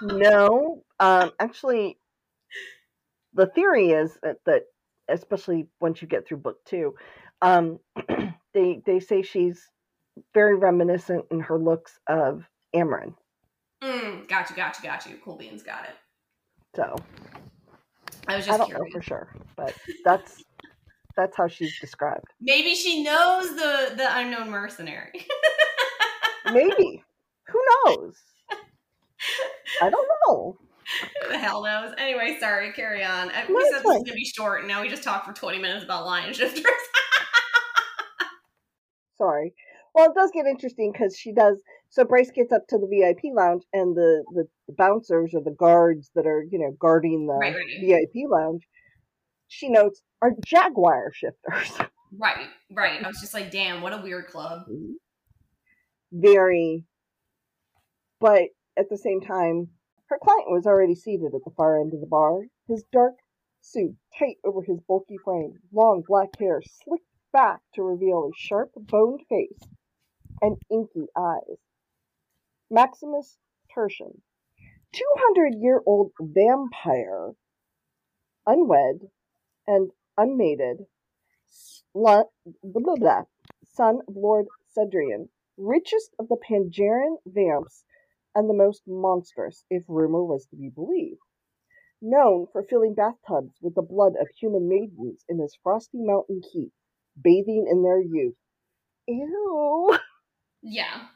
No, 0.04 0.84
um, 1.00 1.32
actually, 1.40 1.98
the 3.34 3.48
theory 3.48 3.92
is 3.92 4.18
that, 4.22 4.38
that 4.46 4.64
especially 5.08 5.68
once 5.80 6.02
you 6.02 6.08
get 6.08 6.28
through 6.28 6.38
book 6.38 6.58
two, 6.66 6.96
um, 7.42 7.80
they 8.54 8.82
they 8.86 9.00
say 9.00 9.22
she's 9.22 9.70
very 10.34 10.56
reminiscent 10.56 11.26
in 11.32 11.40
her 11.40 11.58
looks 11.58 12.00
of 12.08 12.44
Amren. 12.76 13.14
mm, 13.82 14.28
got 14.28 14.50
you, 14.50 14.56
got 14.56 14.78
you, 14.78 14.84
got 14.84 15.06
you. 15.06 15.18
Cool 15.24 15.38
beans, 15.38 15.64
got 15.64 15.86
it. 15.86 15.96
So 16.76 16.96
I 18.28 18.36
was 18.36 18.46
just 18.46 18.56
I 18.56 18.58
don't 18.58 18.74
know 18.74 18.86
for 18.92 19.02
sure, 19.02 19.34
but 19.56 19.74
that's 20.04 20.44
that's 21.16 21.38
how 21.38 21.48
she's 21.48 21.80
described. 21.80 22.26
Maybe 22.42 22.76
she 22.76 23.04
knows 23.04 23.50
the 23.56 23.94
the 23.96 24.18
unknown 24.18 24.50
mercenary. 24.50 25.28
Maybe 26.52 27.04
who 27.48 27.62
knows? 27.86 28.16
I 29.82 29.90
don't 29.90 30.08
know. 30.28 30.58
Who 31.24 31.30
the 31.30 31.38
hell 31.38 31.64
knows? 31.64 31.94
Anyway, 31.98 32.38
sorry, 32.40 32.72
carry 32.74 33.04
on. 33.04 33.30
Uh, 33.32 33.46
No, 33.50 33.56
We 33.56 33.64
said 33.70 33.80
this 33.80 33.84
was 33.86 34.04
gonna 34.04 34.14
be 34.14 34.26
short, 34.26 34.60
and 34.60 34.68
now 34.68 34.82
we 34.82 34.90
just 34.90 35.04
talked 35.04 35.26
for 35.26 35.34
20 35.34 35.58
minutes 35.60 35.84
about 35.84 36.06
lion 36.06 36.34
shifters. 36.34 36.64
Sorry. 39.18 39.54
Well, 39.94 40.10
it 40.10 40.16
does 40.16 40.32
get 40.34 40.48
interesting 40.48 40.92
because 40.92 41.16
she 41.18 41.32
does. 41.32 41.62
So 41.90 42.04
Bryce 42.04 42.32
gets 42.32 42.52
up 42.52 42.64
to 42.70 42.78
the 42.80 42.88
VIP 42.88 43.32
lounge, 43.34 43.64
and 43.72 43.96
the, 43.96 44.24
the 44.34 44.48
the 44.68 44.74
bouncers 44.74 45.32
or 45.36 45.42
the 45.44 45.52
guards 45.58 46.10
that 46.16 46.26
are 46.26 46.44
you 46.50 46.58
know 46.60 46.76
guarding 46.80 47.28
the 47.28 47.34
Right, 47.34 47.54
right. 47.56 47.80
VIP 47.82 48.28
lounge, 48.30 48.68
she 49.48 49.70
notes 49.70 50.02
are 50.22 50.32
jaguar 50.46 51.12
shifters. 51.14 51.72
right, 52.18 52.48
right. 52.72 53.04
I 53.04 53.08
was 53.08 53.20
just 53.22 53.34
like, 53.36 53.52
damn, 53.52 53.82
what 53.82 53.94
a 53.94 54.02
weird 54.02 54.28
club. 54.28 54.66
Very. 56.12 56.84
But 58.20 58.50
at 58.78 58.90
the 58.90 58.98
same 58.98 59.22
time, 59.22 59.70
her 60.08 60.18
client 60.22 60.50
was 60.50 60.66
already 60.66 60.96
seated 60.96 61.34
at 61.36 61.44
the 61.44 61.52
far 61.56 61.80
end 61.80 61.94
of 61.94 62.02
the 62.02 62.08
bar. 62.08 62.42
His 62.68 62.84
dark 62.92 63.16
suit 63.62 63.96
tight 64.18 64.38
over 64.44 64.62
his 64.62 64.80
bulky 64.88 65.18
frame, 65.24 65.60
long 65.72 66.04
black 66.08 66.30
hair 66.40 66.62
slicked 66.62 67.06
back 67.32 67.62
to 67.74 67.84
reveal 67.84 68.26
a 68.26 68.32
sharp, 68.36 68.72
boned 68.76 69.22
face 69.28 69.60
and 70.42 70.58
inky 70.70 71.08
eyes. 71.18 71.58
Maximus 72.70 73.38
Tertian, 73.76 74.22
200 74.92 75.56
year 75.56 75.82
old 75.86 76.12
vampire, 76.20 77.32
unwed 78.46 79.10
and 79.68 79.92
unmated, 80.18 80.86
slu- 81.50 82.30
blah, 82.64 82.82
blah, 82.82 82.96
blah, 82.96 83.24
son 83.68 84.00
of 84.08 84.16
Lord 84.16 84.48
Cedrian, 84.76 85.30
richest 85.58 86.14
of 86.20 86.28
the 86.28 86.38
Pangeran 86.38 87.18
vamps 87.26 87.84
and 88.36 88.50
the 88.50 88.54
most 88.54 88.84
monstrous, 88.88 89.66
if 89.70 89.84
rumor 89.88 90.24
was 90.24 90.46
to 90.48 90.56
be 90.56 90.70
believed. 90.70 91.20
Known 92.02 92.48
for 92.52 92.64
filling 92.64 92.96
bathtubs 92.96 93.56
with 93.62 93.76
the 93.76 93.82
blood 93.82 94.14
of 94.20 94.28
human 94.30 94.68
maidens 94.68 95.24
in 95.30 95.40
his 95.40 95.56
frosty 95.64 96.00
mountain 96.02 96.42
keep, 96.52 96.72
bathing 97.22 97.68
in 97.70 97.84
their 97.84 98.02
youth. 98.02 98.36
Ew. 99.08 99.98
Yeah. 100.66 101.08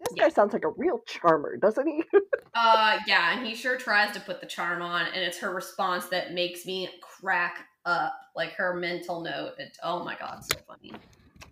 This 0.00 0.16
Yeah. 0.16 0.22
guy 0.24 0.28
sounds 0.30 0.54
like 0.54 0.64
a 0.64 0.70
real 0.70 1.00
charmer, 1.06 1.56
doesn't 1.58 1.86
he? 1.86 2.02
Uh, 2.52 2.98
yeah, 3.06 3.36
and 3.36 3.46
he 3.46 3.54
sure 3.54 3.76
tries 3.76 4.12
to 4.12 4.20
put 4.20 4.40
the 4.40 4.46
charm 4.46 4.82
on, 4.82 5.06
and 5.06 5.22
it's 5.22 5.38
her 5.38 5.54
response 5.54 6.06
that 6.06 6.32
makes 6.32 6.66
me 6.66 6.88
crack 7.00 7.64
up. 7.84 8.12
Like 8.34 8.52
her 8.54 8.74
mental 8.74 9.20
note. 9.22 9.52
It, 9.58 9.76
oh 9.84 10.02
my 10.04 10.16
god, 10.16 10.44
so 10.44 10.58
funny. 10.66 10.92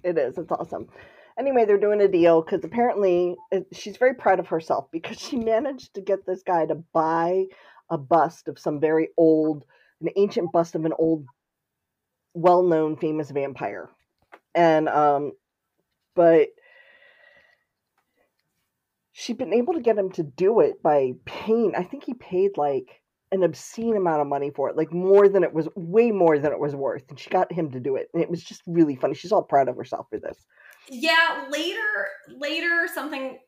It 0.02 0.18
is. 0.18 0.38
It's 0.38 0.50
awesome. 0.50 0.88
Anyway, 1.38 1.64
they're 1.64 1.78
doing 1.78 2.00
a 2.00 2.08
deal 2.08 2.42
because 2.42 2.64
apparently 2.64 3.36
she's 3.72 3.96
very 3.96 4.14
proud 4.14 4.40
of 4.40 4.48
herself 4.48 4.86
because 4.90 5.18
she 5.20 5.36
managed 5.36 5.94
to 5.94 6.00
get 6.00 6.26
this 6.26 6.42
guy 6.42 6.66
to 6.66 6.74
buy 6.92 7.44
a 7.90 7.98
bust 7.98 8.48
of 8.48 8.58
some 8.58 8.80
very 8.80 9.08
old, 9.16 9.64
an 10.00 10.08
ancient 10.16 10.52
bust 10.52 10.74
of 10.74 10.84
an 10.84 10.92
old, 10.98 11.26
well-known, 12.34 12.96
famous 12.96 13.30
vampire, 13.30 13.88
and 14.54 14.88
um, 14.88 15.32
but 16.14 16.48
she'd 19.12 19.38
been 19.38 19.54
able 19.54 19.74
to 19.74 19.80
get 19.80 19.98
him 19.98 20.10
to 20.12 20.22
do 20.22 20.60
it 20.60 20.82
by 20.82 21.12
paying. 21.24 21.72
I 21.76 21.84
think 21.84 22.04
he 22.04 22.14
paid 22.14 22.56
like 22.56 23.00
an 23.30 23.42
obscene 23.42 23.96
amount 23.96 24.20
of 24.20 24.26
money 24.26 24.50
for 24.50 24.68
it, 24.68 24.76
like 24.76 24.92
more 24.92 25.28
than 25.28 25.44
it 25.44 25.52
was, 25.52 25.68
way 25.74 26.10
more 26.10 26.38
than 26.38 26.52
it 26.52 26.58
was 26.58 26.74
worth, 26.74 27.04
and 27.08 27.18
she 27.18 27.30
got 27.30 27.52
him 27.52 27.70
to 27.70 27.80
do 27.80 27.96
it, 27.96 28.08
and 28.12 28.22
it 28.22 28.30
was 28.30 28.42
just 28.42 28.62
really 28.66 28.96
funny. 28.96 29.14
She's 29.14 29.32
all 29.32 29.42
proud 29.42 29.68
of 29.68 29.76
herself 29.76 30.06
for 30.10 30.18
this. 30.18 30.46
Yeah, 30.90 31.46
later, 31.50 32.08
later 32.36 32.88
something. 32.92 33.38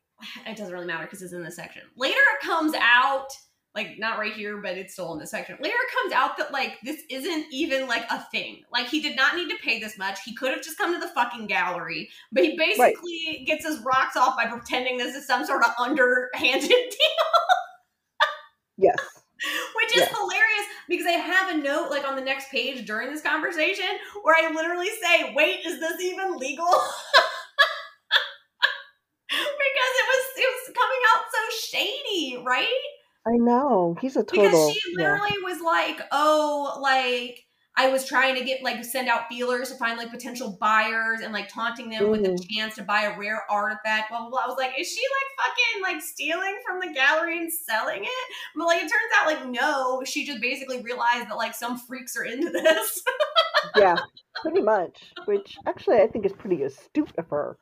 It 0.46 0.56
doesn't 0.56 0.72
really 0.72 0.86
matter 0.86 1.04
because 1.04 1.22
it's 1.22 1.32
in 1.32 1.42
this 1.42 1.56
section. 1.56 1.82
Later, 1.96 2.18
it 2.40 2.44
comes 2.46 2.74
out 2.78 3.28
like 3.74 3.98
not 3.98 4.18
right 4.18 4.32
here, 4.32 4.58
but 4.60 4.76
it's 4.76 4.92
still 4.94 5.12
in 5.12 5.18
this 5.20 5.30
section. 5.30 5.56
Later, 5.62 5.76
it 5.76 6.02
comes 6.02 6.12
out 6.12 6.36
that 6.36 6.52
like 6.52 6.78
this 6.82 7.00
isn't 7.08 7.46
even 7.52 7.86
like 7.86 8.04
a 8.10 8.20
thing. 8.30 8.62
Like 8.72 8.88
he 8.88 9.00
did 9.00 9.16
not 9.16 9.36
need 9.36 9.48
to 9.48 9.56
pay 9.62 9.78
this 9.80 9.96
much. 9.96 10.18
He 10.24 10.34
could 10.34 10.50
have 10.52 10.62
just 10.62 10.76
come 10.76 10.92
to 10.92 11.00
the 11.00 11.12
fucking 11.14 11.46
gallery, 11.46 12.10
but 12.32 12.44
he 12.44 12.56
basically 12.56 13.44
gets 13.46 13.64
his 13.64 13.78
rocks 13.80 14.16
off 14.16 14.36
by 14.36 14.46
pretending 14.46 14.98
this 14.98 15.14
is 15.14 15.26
some 15.26 15.44
sort 15.46 15.62
of 15.64 15.70
underhanded 15.78 16.68
deal. 16.68 17.26
Yes. 18.78 18.96
which 19.76 19.96
is 19.96 20.02
Yeah. 20.02 20.08
hilarious 20.18 20.66
because 20.88 21.06
I 21.06 21.12
have 21.12 21.54
a 21.54 21.58
note 21.58 21.90
like 21.90 22.06
on 22.06 22.16
the 22.16 22.22
next 22.22 22.50
page 22.50 22.84
during 22.86 23.10
this 23.10 23.22
conversation 23.22 23.86
where 24.22 24.34
I 24.36 24.52
literally 24.52 24.90
say, 25.00 25.32
"Wait, 25.34 25.64
is 25.64 25.78
this 25.80 26.00
even 26.02 26.36
legal?" 26.36 26.66
because 29.30 29.92
it 30.00 30.06
was 30.10 30.24
it 30.36 30.50
was 30.50 30.74
coming 30.76 31.02
out 31.14 31.22
so 31.30 31.38
right? 32.38 32.66
I 33.26 33.32
know 33.36 33.96
he's 34.00 34.16
a 34.16 34.24
total. 34.24 34.44
Because 34.44 34.72
she 34.72 34.80
yeah. 34.98 35.12
literally 35.12 35.42
was 35.42 35.60
like, 35.60 36.00
"Oh, 36.12 36.78
like." 36.80 37.38
I 37.76 37.88
was 37.88 38.04
trying 38.04 38.34
to 38.34 38.44
get 38.44 38.62
like 38.62 38.84
send 38.84 39.08
out 39.08 39.28
feelers 39.28 39.70
to 39.70 39.76
find 39.76 39.96
like 39.96 40.10
potential 40.10 40.58
buyers 40.60 41.20
and 41.20 41.32
like 41.32 41.48
taunting 41.48 41.88
them 41.88 42.10
with 42.10 42.22
the 42.24 42.30
Mhm. 42.30 42.50
chance 42.50 42.74
to 42.74 42.82
buy 42.82 43.02
a 43.02 43.16
rare 43.16 43.44
artifact. 43.48 44.10
Blah 44.10 44.18
blah 44.22 44.28
blah. 44.28 44.40
I 44.44 44.46
was 44.48 44.56
like, 44.58 44.72
is 44.78 44.88
she 44.88 45.00
like 45.00 45.46
fucking 45.46 45.82
like 45.94 46.02
stealing 46.02 46.58
from 46.66 46.80
the 46.80 46.92
gallery 46.92 47.38
and 47.38 47.50
selling 47.50 48.02
it? 48.02 48.34
But 48.56 48.66
like 48.66 48.82
it 48.82 48.90
turns 48.90 49.12
out 49.18 49.26
like 49.28 49.46
no, 49.48 50.02
she 50.04 50.26
just 50.26 50.42
basically 50.42 50.82
realized 50.82 51.30
that 51.30 51.36
like 51.36 51.54
some 51.54 51.78
freaks 51.78 52.16
are 52.16 52.24
into 52.24 52.50
this. 52.50 53.02
yeah, 53.76 53.96
pretty 54.42 54.60
much. 54.62 55.12
Which 55.26 55.56
actually 55.66 55.98
I 56.02 56.08
think 56.08 56.26
is 56.26 56.32
pretty 56.32 56.64
astute 56.64 57.12
of 57.16 57.28
her. 57.30 57.56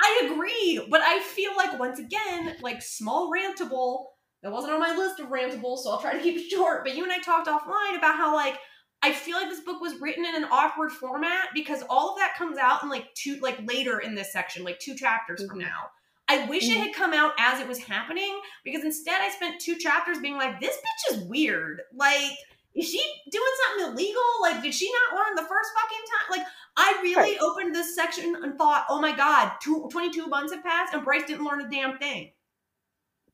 I 0.00 0.28
agree, 0.30 0.86
but 0.90 1.00
I 1.00 1.20
feel 1.20 1.56
like 1.56 1.78
once 1.78 1.98
again, 1.98 2.56
like 2.62 2.82
small 2.82 3.30
rantable. 3.30 4.06
That 4.42 4.52
wasn't 4.52 4.74
on 4.74 4.80
my 4.80 4.94
list 4.94 5.18
of 5.18 5.28
rantables, 5.28 5.78
so 5.78 5.90
I'll 5.90 6.00
try 6.00 6.12
to 6.14 6.22
keep 6.22 6.36
it 6.36 6.48
short. 6.50 6.84
But 6.84 6.96
you 6.96 7.02
and 7.02 7.12
I 7.12 7.18
talked 7.18 7.48
offline 7.48 7.98
about 7.98 8.16
how 8.16 8.34
like 8.34 8.58
I 9.02 9.12
feel 9.12 9.36
like 9.36 9.48
this 9.48 9.60
book 9.60 9.80
was 9.80 10.00
written 10.00 10.24
in 10.24 10.34
an 10.36 10.44
awkward 10.50 10.90
format 10.92 11.48
because 11.54 11.82
all 11.88 12.10
of 12.12 12.18
that 12.18 12.34
comes 12.36 12.58
out 12.58 12.82
in 12.82 12.88
like 12.88 13.12
two 13.14 13.38
like 13.40 13.58
later 13.68 13.98
in 14.00 14.14
this 14.14 14.32
section, 14.32 14.64
like 14.64 14.78
two 14.78 14.94
chapters 14.94 15.44
from 15.46 15.58
Mhm. 15.58 15.62
now. 15.62 15.90
I 16.28 16.44
wish 16.46 16.68
it 16.68 16.76
Mhm. 16.78 16.86
had 16.86 16.94
come 16.94 17.14
out 17.14 17.32
as 17.38 17.58
it 17.60 17.66
was 17.66 17.78
happening 17.78 18.40
because 18.64 18.84
instead 18.84 19.20
I 19.20 19.30
spent 19.30 19.60
two 19.60 19.76
chapters 19.76 20.18
being 20.18 20.36
like, 20.36 20.60
this 20.60 20.76
bitch 20.76 21.16
is 21.16 21.24
weird. 21.24 21.80
Like, 21.94 22.32
is 22.78 22.88
she 22.90 23.02
doing 23.30 23.52
something 23.66 23.92
illegal? 23.92 24.22
Like, 24.40 24.62
did 24.62 24.74
she 24.74 24.90
not 24.92 25.18
learn 25.18 25.34
the 25.34 25.42
first 25.42 25.70
fucking 25.74 26.04
time? 26.06 26.38
Like, 26.38 26.46
I 26.76 27.00
really 27.02 27.16
Right. 27.16 27.38
opened 27.40 27.74
this 27.74 27.94
section 27.94 28.36
and 28.42 28.56
thought, 28.56 28.86
oh 28.88 29.00
my 29.00 29.14
god, 29.16 29.52
two, 29.60 29.88
22 29.90 30.26
months 30.26 30.52
have 30.52 30.62
passed 30.62 30.94
and 30.94 31.04
Bryce 31.04 31.24
didn't 31.26 31.44
learn 31.44 31.60
a 31.60 31.68
damn 31.70 31.98
thing. 31.98 32.32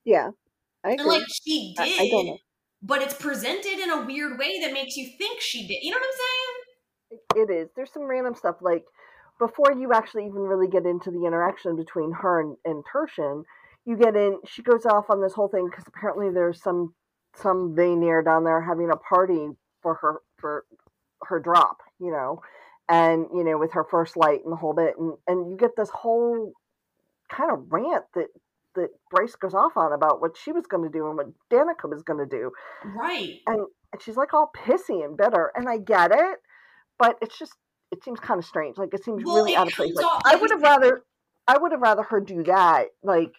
Yeah, 0.04 0.30
I 0.84 0.92
And 0.92 1.00
agree. 1.00 1.18
like 1.18 1.28
she 1.28 1.74
I, 1.78 1.82
did, 1.84 2.00
I 2.00 2.08
don't 2.10 2.26
know. 2.26 2.38
but 2.82 3.02
it's 3.02 3.14
presented 3.14 3.78
in 3.78 3.90
a 3.90 4.04
weird 4.04 4.38
way 4.38 4.60
that 4.60 4.72
makes 4.72 4.96
you 4.96 5.08
think 5.18 5.40
she 5.40 5.66
did. 5.66 5.82
You 5.82 5.90
know 5.90 5.98
what 5.98 6.06
I'm 6.06 6.12
saying? 6.12 6.64
It 7.36 7.50
is. 7.50 7.68
There's 7.76 7.92
some 7.92 8.04
random 8.04 8.34
stuff 8.34 8.56
like 8.60 8.84
before 9.38 9.72
you 9.72 9.92
actually 9.92 10.26
even 10.26 10.42
really 10.42 10.68
get 10.68 10.86
into 10.86 11.10
the 11.10 11.26
interaction 11.26 11.76
between 11.76 12.12
her 12.12 12.40
and, 12.40 12.56
and 12.64 12.84
Tertian, 12.84 13.44
you 13.84 13.96
get 13.96 14.16
in. 14.16 14.38
She 14.46 14.62
goes 14.62 14.86
off 14.86 15.10
on 15.10 15.20
this 15.20 15.34
whole 15.34 15.48
thing 15.48 15.66
because 15.68 15.84
apparently 15.86 16.30
there's 16.30 16.62
some 16.62 16.94
some 17.40 17.74
Vanir 17.74 18.22
down 18.22 18.44
there 18.44 18.60
having 18.62 18.90
a 18.90 18.96
party 18.96 19.48
for 19.82 19.94
her 19.94 20.20
for 20.36 20.64
her 21.22 21.40
drop, 21.40 21.78
you 21.98 22.10
know, 22.10 22.42
and 22.88 23.26
you 23.34 23.44
know 23.44 23.58
with 23.58 23.72
her 23.72 23.84
first 23.84 24.16
light 24.16 24.42
and 24.44 24.52
the 24.52 24.56
whole 24.56 24.74
bit, 24.74 24.94
and 24.98 25.14
and 25.26 25.50
you 25.50 25.56
get 25.56 25.76
this 25.76 25.90
whole 25.90 26.52
kind 27.30 27.50
of 27.50 27.64
rant 27.70 28.04
that 28.14 28.28
that 28.74 28.90
Bryce 29.10 29.36
goes 29.36 29.54
off 29.54 29.76
on 29.76 29.92
about 29.92 30.20
what 30.20 30.36
she 30.36 30.50
was 30.52 30.66
going 30.66 30.82
to 30.82 30.90
do 30.90 31.06
and 31.06 31.16
what 31.16 31.28
Danica 31.50 31.88
was 31.88 32.02
going 32.02 32.18
to 32.18 32.26
do, 32.26 32.50
Right. 32.84 33.40
and 33.46 33.66
and 33.92 34.02
she's 34.02 34.16
like 34.16 34.34
all 34.34 34.50
pissy 34.56 35.04
and 35.04 35.16
bitter, 35.16 35.52
and 35.54 35.68
I 35.68 35.78
get 35.78 36.10
it, 36.12 36.38
but 36.98 37.16
it's 37.22 37.38
just 37.38 37.52
it 37.92 38.02
seems 38.02 38.18
kind 38.20 38.38
of 38.38 38.44
strange. 38.44 38.76
Like 38.76 38.92
it 38.92 39.04
seems 39.04 39.22
Well, 39.24 39.36
really 39.36 39.52
it 39.52 39.58
out 39.58 39.68
of 39.68 39.74
place. 39.74 39.94
Like 39.94 40.06
I 40.24 40.36
would 40.36 40.50
have 40.50 40.62
rather 40.62 41.02
I 41.46 41.58
would 41.58 41.72
have 41.72 41.80
rather 41.82 42.02
her 42.02 42.20
do 42.20 42.42
that. 42.44 42.86
Like 43.02 43.32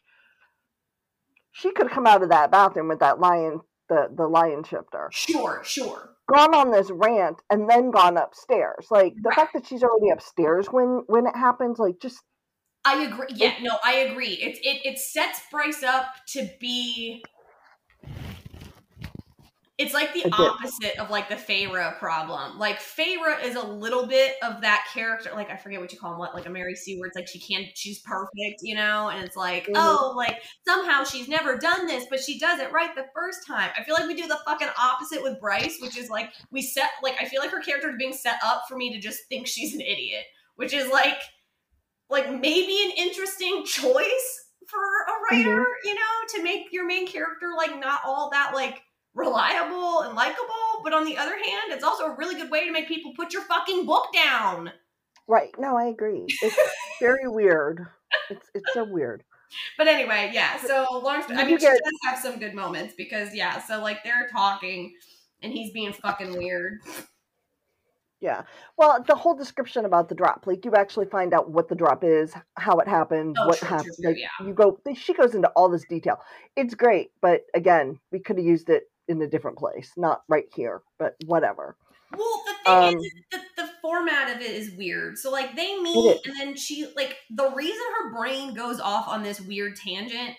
she 1.52 1.72
could 1.72 1.88
have 1.88 1.94
come 1.94 2.08
out 2.08 2.24
of 2.24 2.30
that 2.30 2.52
bathroom 2.52 2.88
with 2.88 3.00
that 3.00 3.20
lion 3.20 3.62
the 3.90 4.10
the 4.16 4.28
lion 4.28 4.64
shifter, 4.64 5.10
Sure, 5.12 5.62
sure. 5.64 6.16
gone 6.34 6.54
on 6.56 6.72
this 6.72 6.90
rant, 6.92 7.42
and 7.50 7.70
then 7.70 7.92
gone 7.92 8.18
upstairs. 8.18 8.88
Like 8.92 9.16
the 9.22 9.30
Right. 9.30 9.36
fact 9.36 9.54
that 9.54 9.66
she's 9.68 9.84
already 9.84 10.10
upstairs 10.12 10.68
when 10.72 11.04
when 11.08 11.28
it 11.28 11.36
happens, 11.36 11.80
like 11.80 12.00
just 12.00 12.22
I 12.86 13.04
agree. 13.04 13.28
Yeah, 13.30 13.56
no, 13.62 13.78
I 13.84 13.94
agree. 13.94 14.34
It 14.34 14.60
it 14.64 14.86
it 14.86 15.00
sets 15.00 15.42
Bryce 15.52 15.84
up 15.84 16.08
to 16.30 16.50
be. 16.60 17.24
It's 19.78 19.94
like 19.94 20.14
the 20.14 20.32
opposite 20.32 20.98
of 21.00 21.10
like 21.10 21.28
the 21.28 21.36
Feyre 21.36 21.98
problem. 22.00 22.58
Like 22.58 22.80
Feyre 22.80 23.44
is 23.44 23.56
a 23.56 23.62
little 23.62 24.08
bit 24.08 24.36
of 24.42 24.62
that 24.62 24.86
character. 24.94 25.32
Like 25.36 25.50
I 25.50 25.58
forget 25.58 25.82
what 25.82 25.92
you 25.92 26.00
call 26.00 26.14
him. 26.14 26.20
What 26.20 26.34
like 26.34 26.46
a 26.46 26.50
Mary 26.50 26.76
Sue, 26.76 26.98
where 26.98 27.08
it's 27.08 27.16
like 27.18 27.28
she 27.28 27.40
can't, 27.42 27.66
she's 27.76 28.00
perfect, 28.00 28.62
you 28.62 28.74
know. 28.74 29.10
And 29.10 29.26
it's 29.26 29.36
like, 29.36 29.68
Mhm. 29.68 29.74
oh, 29.76 30.14
like 30.16 30.42
somehow 30.66 31.04
she's 31.04 31.28
never 31.28 31.58
done 31.58 31.88
this, 31.88 32.06
but 32.10 32.22
she 32.22 32.40
does 32.40 32.62
it 32.62 32.72
right 32.72 32.96
the 32.96 33.08
first 33.14 33.46
time. 33.46 33.70
I 33.78 33.84
feel 33.84 33.96
like 33.96 34.08
we 34.08 34.16
do 34.16 34.28
the 34.28 34.40
fucking 34.46 34.70
opposite 34.82 35.22
with 35.22 35.42
Bryce, 35.42 35.78
which 35.82 35.98
is 35.98 36.10
like 36.10 36.32
we 36.52 36.62
set 36.62 36.92
like 37.04 37.16
I 37.20 37.26
feel 37.26 37.42
like 37.42 37.52
her 37.52 37.62
character 37.62 37.90
is 37.90 37.98
being 38.00 38.14
set 38.14 38.38
up 38.46 38.64
for 38.70 38.78
me 38.78 38.94
to 38.94 39.00
just 39.00 39.28
think 39.28 39.46
she's 39.46 39.74
an 39.74 39.82
idiot, 39.82 40.24
which 40.56 40.72
is 40.72 40.90
like 40.90 41.20
like 42.10 42.30
maybe 42.32 42.78
an 42.86 42.92
interesting 42.96 43.66
choice 43.66 44.42
for 44.68 44.80
a 44.80 45.36
writer, 45.36 45.66
you 45.84 45.94
know, 45.96 46.02
to 46.30 46.44
make 46.44 46.72
your 46.72 46.86
main 46.88 47.06
character 47.08 47.52
like 47.58 47.78
not 47.80 48.00
all 48.06 48.30
that 48.32 48.54
like 48.54 48.82
reliable 49.16 50.02
and 50.02 50.16
likable. 50.16 50.82
But 50.84 50.94
on 50.94 51.06
the 51.06 51.18
other 51.18 51.34
hand, 51.36 51.72
it's 51.72 51.84
also 51.84 52.04
a 52.06 52.16
really 52.16 52.36
good 52.36 52.52
way 52.52 52.66
to 52.66 52.72
make 52.72 52.88
people 52.88 53.14
put 53.16 53.34
your 53.34 53.42
fucking 53.44 53.86
book 53.86 54.08
down. 54.14 54.72
right. 55.28 55.50
No, 55.58 55.76
I 55.78 55.86
agree. 55.86 56.26
It's 56.42 56.56
very 57.00 57.28
weird. 57.28 57.88
It's 58.30 58.48
it's 58.54 58.74
so 58.74 58.84
weird. 58.84 59.24
But 59.78 59.88
anyway, 59.88 60.32
yeah. 60.34 60.58
So 60.58 60.86
long. 61.04 61.24
I 61.30 61.46
mean, 61.46 61.58
she 61.58 61.66
does 61.66 61.80
have 62.06 62.20
some 62.20 62.40
good 62.40 62.54
moments 62.54 62.94
because 62.98 63.34
yeah. 63.34 63.62
So 63.62 63.82
like 63.82 64.04
they're 64.04 64.28
talking, 64.32 64.94
and 65.42 65.52
he's 65.52 65.72
being 65.72 65.94
fucking 65.94 66.38
weird. 66.38 66.80
Yeah. 68.22 68.44
Well, 68.78 69.04
the 69.06 69.16
whole 69.16 69.36
description 69.36 69.86
about 69.86 70.10
the 70.10 70.16
drop, 70.16 70.48
like 70.48 70.66
you 70.66 70.74
actually 70.74 71.06
find 71.06 71.34
out 71.34 71.52
what 71.52 71.68
the 71.68 71.76
drop 71.76 72.04
is, 72.04 72.34
how 72.56 72.80
it 72.80 72.88
happened, 72.88 73.36
Oh, 73.40 73.48
what 73.48 73.60
true, 73.60 73.68
happened. 73.68 73.94
like 74.04 74.18
yeah. 74.18 74.46
you 74.48 74.54
go, 74.54 74.80
she 74.96 75.14
goes 75.14 75.36
into 75.36 75.50
all 75.50 75.70
this 75.70 75.84
detail. 75.88 76.20
It's 76.56 76.74
great, 76.74 77.12
but 77.22 77.42
again, 77.54 78.00
we 78.12 78.20
could 78.20 78.38
have 78.38 78.46
used 78.46 78.70
it 78.70 78.84
in 79.08 79.22
a 79.22 79.28
different 79.28 79.58
place, 79.58 79.92
not 79.98 80.24
right 80.28 80.46
here. 80.56 80.82
But 81.00 81.16
whatever. 81.26 81.76
Well, 82.16 82.44
the 82.46 82.54
thing 82.64 82.74
Um, 82.74 82.98
is, 82.98 83.14
the, 83.32 83.40
the 83.58 83.70
format 83.82 84.36
of 84.36 84.42
it 84.42 84.52
is 84.52 84.72
weird. 84.76 85.18
So, 85.18 85.32
like, 85.32 85.56
they 85.56 85.80
meet, 85.80 86.22
and 86.26 86.40
then 86.40 86.56
she, 86.56 86.88
like, 86.96 87.18
the 87.30 87.50
reason 87.50 87.82
her 88.04 88.16
brain 88.16 88.54
goes 88.54 88.80
off 88.80 89.08
on 89.08 89.24
this 89.24 89.42
weird 89.42 89.76
tangent. 89.76 90.36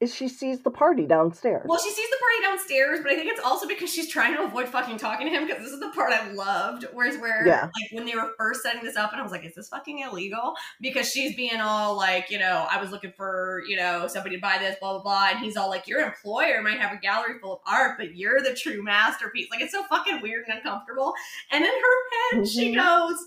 Is 0.00 0.14
she 0.14 0.28
sees 0.28 0.60
the 0.60 0.70
party 0.70 1.04
downstairs? 1.06 1.66
Well, 1.66 1.78
she 1.78 1.90
sees 1.90 2.08
the 2.08 2.16
party 2.18 2.42
downstairs, 2.56 3.00
but 3.02 3.12
I 3.12 3.16
think 3.16 3.30
it's 3.30 3.40
also 3.44 3.68
because 3.68 3.92
she's 3.92 4.08
trying 4.08 4.34
to 4.34 4.42
avoid 4.44 4.66
fucking 4.66 4.96
talking 4.96 5.26
to 5.26 5.30
him. 5.32 5.46
Because 5.46 5.62
this 5.62 5.72
is 5.72 5.80
the 5.80 5.90
part 5.90 6.10
I 6.10 6.30
loved. 6.32 6.86
Whereas, 6.94 7.18
where 7.18 7.46
Yeah. 7.46 7.64
like 7.64 7.92
when 7.92 8.06
they 8.06 8.14
were 8.14 8.32
first 8.38 8.62
setting 8.62 8.82
this 8.82 8.96
up, 8.96 9.12
and 9.12 9.20
I 9.20 9.22
was 9.22 9.30
like, 9.30 9.44
"Is 9.44 9.54
this 9.54 9.68
fucking 9.68 9.98
illegal?" 9.98 10.54
Because 10.80 11.10
she's 11.10 11.36
being 11.36 11.60
all 11.60 11.96
like, 11.96 12.30
you 12.30 12.38
know, 12.38 12.66
I 12.70 12.80
was 12.80 12.90
looking 12.90 13.12
for, 13.14 13.62
you 13.68 13.76
know, 13.76 14.06
somebody 14.06 14.36
to 14.36 14.40
buy 14.40 14.56
this, 14.58 14.76
blah 14.80 14.94
blah 14.94 15.02
blah, 15.02 15.28
and 15.32 15.38
he's 15.40 15.58
all 15.58 15.68
like, 15.68 15.86
"Your 15.86 16.00
employer 16.00 16.62
might 16.62 16.80
have 16.80 16.92
a 16.96 17.00
gallery 17.00 17.38
full 17.38 17.54
of 17.54 17.60
art, 17.66 17.98
but 17.98 18.16
you're 18.16 18.40
the 18.40 18.54
true 18.54 18.82
masterpiece." 18.82 19.48
Like, 19.50 19.60
it's 19.60 19.72
so 19.72 19.82
fucking 19.84 20.22
weird 20.22 20.46
and 20.48 20.56
uncomfortable. 20.56 21.12
And 21.50 21.62
in 21.62 21.70
her 21.70 22.36
head, 22.38 22.48
she 22.48 22.72
Mhm. 22.74 22.76
goes. 23.08 23.26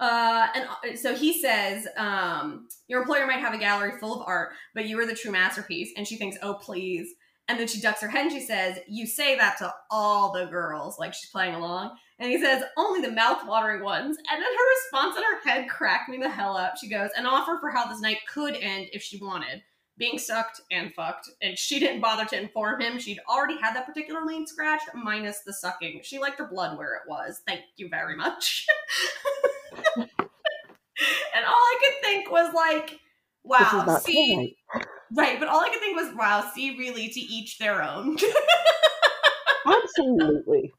Uh, 0.00 0.48
and 0.54 0.64
uh, 0.64 0.96
so 0.96 1.14
he 1.14 1.40
says, 1.40 1.86
um, 1.96 2.68
your 2.88 3.00
employer 3.00 3.26
might 3.26 3.40
have 3.40 3.54
a 3.54 3.58
gallery 3.58 3.92
full 3.98 4.20
of 4.20 4.26
art, 4.26 4.50
but 4.74 4.86
you 4.88 4.98
are 4.98 5.06
the 5.06 5.14
true 5.14 5.30
masterpiece. 5.30 5.90
And 5.96 6.06
she 6.06 6.16
thinks, 6.16 6.36
oh, 6.42 6.54
please. 6.54 7.14
And 7.48 7.60
then 7.60 7.68
she 7.68 7.80
ducks 7.80 8.00
her 8.00 8.08
head 8.08 8.22
and 8.22 8.32
she 8.32 8.40
says, 8.40 8.78
you 8.88 9.06
say 9.06 9.36
that 9.36 9.58
to 9.58 9.72
all 9.90 10.32
the 10.32 10.46
girls, 10.46 10.98
like 10.98 11.12
she's 11.12 11.30
playing 11.30 11.54
along. 11.54 11.94
And 12.18 12.30
he 12.30 12.40
says, 12.40 12.62
only 12.76 13.02
the 13.02 13.12
mouth-watering 13.12 13.82
ones. 13.82 14.16
And 14.16 14.42
then 14.42 14.48
her 14.50 14.70
response 14.74 15.16
in 15.16 15.22
her 15.22 15.40
head 15.50 15.68
cracked 15.68 16.08
me 16.08 16.16
the 16.16 16.30
hell 16.30 16.56
up. 16.56 16.78
She 16.78 16.88
goes, 16.88 17.10
an 17.16 17.26
offer 17.26 17.58
for 17.60 17.70
how 17.70 17.86
this 17.86 18.00
night 18.00 18.18
could 18.32 18.54
end 18.54 18.88
if 18.92 19.02
she 19.02 19.22
wanted. 19.22 19.62
Being 19.98 20.18
sucked 20.18 20.60
and 20.72 20.92
fucked. 20.94 21.28
And 21.42 21.58
she 21.58 21.78
didn't 21.78 22.00
bother 22.00 22.24
to 22.24 22.40
inform 22.40 22.80
him. 22.80 22.98
She'd 22.98 23.20
already 23.28 23.60
had 23.60 23.74
that 23.76 23.86
particular 23.86 24.24
lane 24.24 24.46
scratched, 24.46 24.88
minus 24.94 25.40
the 25.40 25.52
sucking. 25.52 26.00
She 26.02 26.18
liked 26.18 26.38
her 26.38 26.48
blood 26.48 26.78
where 26.78 26.94
it 26.94 27.02
was. 27.06 27.42
Thank 27.46 27.60
you 27.76 27.88
very 27.88 28.16
much. 28.16 28.66
and 29.96 31.44
all 31.44 31.52
I 31.52 31.76
could 31.80 31.94
think 32.02 32.30
was 32.30 32.54
like, 32.54 32.98
wow, 33.42 33.98
see, 34.02 34.56
right. 35.16 35.38
But 35.38 35.48
all 35.48 35.60
I 35.60 35.68
could 35.70 35.80
think 35.80 35.96
was, 35.96 36.14
wow, 36.14 36.50
see, 36.54 36.76
really, 36.78 37.08
to 37.08 37.20
each 37.20 37.58
their 37.58 37.82
own. 37.82 38.16
Absolutely. 39.66 40.74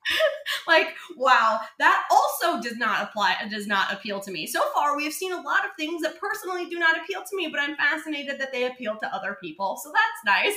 like, 0.68 0.90
wow, 1.18 1.60
that 1.80 2.04
also 2.12 2.62
does 2.62 2.78
not 2.78 3.02
apply, 3.02 3.36
does 3.50 3.66
not 3.66 3.92
appeal 3.92 4.20
to 4.20 4.32
me. 4.32 4.46
So 4.46 4.62
far, 4.76 4.96
we 4.96 5.06
have 5.06 5.14
seen 5.14 5.32
a 5.34 5.42
lot 5.42 5.66
of 5.66 5.72
things 5.78 6.04
that 6.04 6.20
personally 6.20 6.70
do 6.70 6.78
not 6.78 6.96
appeal 6.96 7.24
to 7.28 7.36
me, 7.36 7.48
but 7.48 7.60
I'm 7.60 7.76
fascinated 7.76 8.40
that 8.40 8.52
they 8.52 8.66
appeal 8.66 8.96
to 9.02 9.14
other 9.14 9.38
people. 9.42 9.80
So 9.84 9.92
that's 9.92 10.24
nice. 10.26 10.56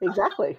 Exactly. 0.00 0.58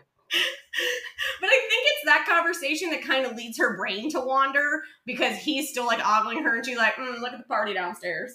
But 1.39 1.49
I 1.49 1.59
think 1.69 1.83
it's 1.85 1.94
that 2.05 2.25
conversation 2.27 2.89
that 2.91 3.03
kind 3.03 3.25
of 3.25 3.35
leads 3.35 3.57
her 3.57 3.75
brain 3.77 4.09
to 4.11 4.19
wander 4.21 4.81
because 5.05 5.37
he's 5.37 5.69
still 5.69 5.85
like 5.85 5.99
ogling 6.05 6.43
her 6.43 6.55
and 6.57 6.65
she's 6.65 6.77
like, 6.77 6.95
mm, 6.95 7.19
look 7.19 7.33
at 7.33 7.37
the 7.39 7.45
party 7.45 7.73
downstairs. 7.73 8.31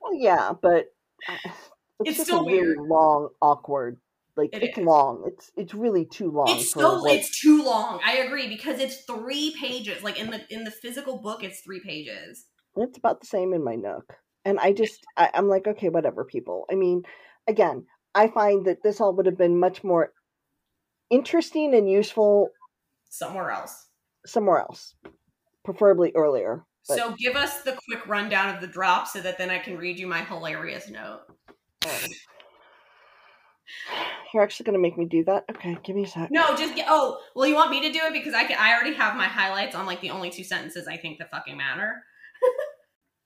Well, 0.00 0.14
yeah, 0.14 0.52
but 0.60 0.86
uh, 1.28 1.34
it's, 1.44 1.54
It's 2.04 2.16
just 2.18 2.28
still 2.28 2.44
really 2.46 2.60
weird. 2.62 2.78
long, 2.80 3.28
awkward 3.42 3.98
Like 4.36 4.50
It 4.52 4.62
it's 4.62 4.78
is. 4.78 4.84
long. 4.84 5.24
It's 5.26 5.50
it's 5.56 5.74
really 5.74 6.04
too 6.06 6.30
long. 6.30 6.48
It's 6.48 6.70
so 6.72 6.94
like, 7.00 7.18
it's 7.18 7.40
too 7.40 7.62
long. 7.62 8.00
I 8.04 8.18
agree 8.18 8.48
because 8.48 8.78
it's 8.80 9.04
three 9.04 9.54
pages. 9.60 10.02
Like 10.02 10.18
in 10.18 10.30
the 10.30 10.40
in 10.50 10.64
the 10.64 10.70
physical 10.70 11.18
book, 11.18 11.42
it's 11.42 11.60
three 11.60 11.80
pages. 11.80 12.46
It's 12.76 12.96
about 12.98 13.20
the 13.20 13.26
same 13.26 13.52
in 13.52 13.64
my 13.64 13.74
Nook. 13.74 14.14
And 14.44 14.58
I 14.60 14.72
just, 14.72 15.04
I, 15.16 15.30
I'm 15.34 15.48
like, 15.48 15.66
okay, 15.66 15.88
whatever, 15.88 16.24
people. 16.24 16.64
I 16.70 16.76
mean, 16.76 17.02
again, 17.48 17.84
I 18.14 18.28
find 18.28 18.64
that 18.66 18.82
this 18.84 19.00
all 19.00 19.14
would 19.16 19.26
have 19.26 19.36
been 19.36 19.58
much 19.58 19.82
more 19.82 20.12
interesting 21.10 21.74
and 21.74 21.90
useful 21.90 22.50
Somewhere 23.10 23.50
else. 23.50 23.86
somewhere 24.26 24.58
else, 24.60 24.94
preferably 25.64 26.12
earlier. 26.14 26.64
But- 26.88 26.98
So 26.98 27.14
give 27.18 27.36
us 27.36 27.62
the 27.62 27.78
quick 27.88 28.06
rundown 28.06 28.54
of 28.54 28.60
the 28.60 28.66
drop 28.66 29.06
so 29.08 29.20
that 29.20 29.38
then 29.38 29.50
I 29.50 29.58
can 29.58 29.76
read 29.78 29.98
you 29.98 30.06
my 30.06 30.22
hilarious 30.22 30.88
note. 30.88 31.20
Um, 31.86 32.10
you're 34.34 34.42
actually 34.42 34.64
going 34.64 34.74
to 34.74 34.80
make 34.82 34.98
me 34.98 35.04
do 35.06 35.24
that? 35.24 35.44
Okay, 35.50 35.76
give 35.82 35.96
me 35.96 36.04
a 36.04 36.06
sec. 36.08 36.30
No, 36.30 36.56
just 36.56 36.74
get. 36.74 36.86
Oh, 36.88 37.18
well, 37.34 37.46
you 37.46 37.54
want 37.54 37.70
me 37.70 37.80
to 37.82 37.92
do 37.92 38.00
it 38.04 38.12
because 38.12 38.34
I 38.34 38.44
can. 38.44 38.58
I 38.58 38.74
already 38.74 38.94
have 38.94 39.16
my 39.16 39.26
highlights 39.26 39.74
on 39.74 39.86
like 39.86 40.00
the 40.00 40.10
only 40.10 40.30
two 40.30 40.44
sentences 40.44 40.86
I 40.88 40.96
think 40.96 41.18
that 41.18 41.30
fucking 41.30 41.56
matter. 41.56 42.02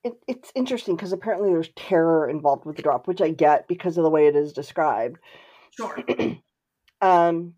It, 0.05 0.15
it's 0.27 0.51
interesting 0.53 0.97
because 0.97 1.13
apparently 1.13 1.49
there's 1.49 1.69
terror 1.77 2.27
involved 2.29 2.65
with 2.65 2.75
the 2.75 2.81
drop, 2.81 3.07
which 3.07 3.21
I 3.21 3.29
get 3.29 3.69
because 3.69 3.97
of 3.97 4.03
the 4.03 4.09
way 4.09 4.27
it 4.27 4.35
is 4.35 4.51
described. 4.51 5.17
Sure. 5.77 5.97
Um, 7.01 7.53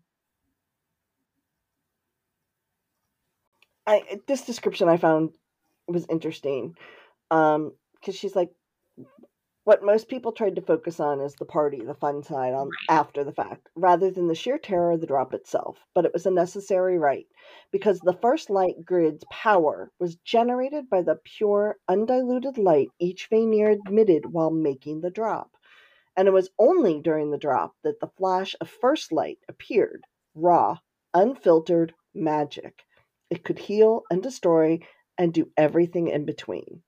I 3.86 4.20
this 4.26 4.42
description 4.44 4.88
I 4.88 4.96
found 4.96 5.30
was 5.88 6.06
interesting, 6.08 6.76
um, 7.30 7.74
because 7.94 8.16
she's 8.16 8.36
like, 8.36 8.52
what 9.64 9.82
most 9.82 10.08
people 10.08 10.32
tried 10.32 10.56
to 10.56 10.62
focus 10.62 10.98
on 10.98 11.20
is 11.20 11.34
the 11.34 11.44
party, 11.44 11.84
the 11.84 11.94
fun 11.94 12.22
side 12.22 12.54
on 12.54 12.68
Right. 12.68 12.72
after 12.88 13.22
the 13.22 13.32
fact, 13.34 13.68
rather 13.74 14.10
than 14.10 14.28
the 14.28 14.34
sheer 14.34 14.56
terror 14.58 14.92
of 14.92 15.02
the 15.02 15.06
drop 15.06 15.34
itself. 15.34 15.84
But 15.94 16.06
it 16.06 16.12
was 16.14 16.24
a 16.24 16.30
necessary 16.30 16.98
right 16.98 17.26
because 17.70 18.00
the 18.00 18.14
first 18.14 18.48
light 18.48 18.82
grid's 18.84 19.24
power 19.30 19.92
was 19.98 20.16
generated 20.16 20.88
by 20.88 21.02
the 21.02 21.16
pure, 21.16 21.78
undiluted 21.88 22.56
light 22.56 22.88
each 22.98 23.26
Vanir 23.28 23.76
emitted 23.86 24.32
while 24.32 24.50
making 24.50 25.02
the 25.02 25.10
drop. 25.10 25.50
And 26.16 26.28
it 26.28 26.32
was 26.32 26.50
only 26.58 27.00
during 27.00 27.30
the 27.30 27.38
drop 27.38 27.76
that 27.82 28.00
the 28.00 28.08
flash 28.16 28.56
of 28.60 28.70
first 28.70 29.12
light 29.12 29.40
appeared 29.48 30.06
raw, 30.34 30.78
unfiltered 31.12 31.94
magic. 32.14 32.85
It 33.30 33.44
could 33.44 33.58
heal 33.58 34.02
and 34.10 34.22
destroy 34.22 34.80
and 35.18 35.32
do 35.32 35.50
everything 35.56 36.08
in 36.08 36.24
between. 36.24 36.82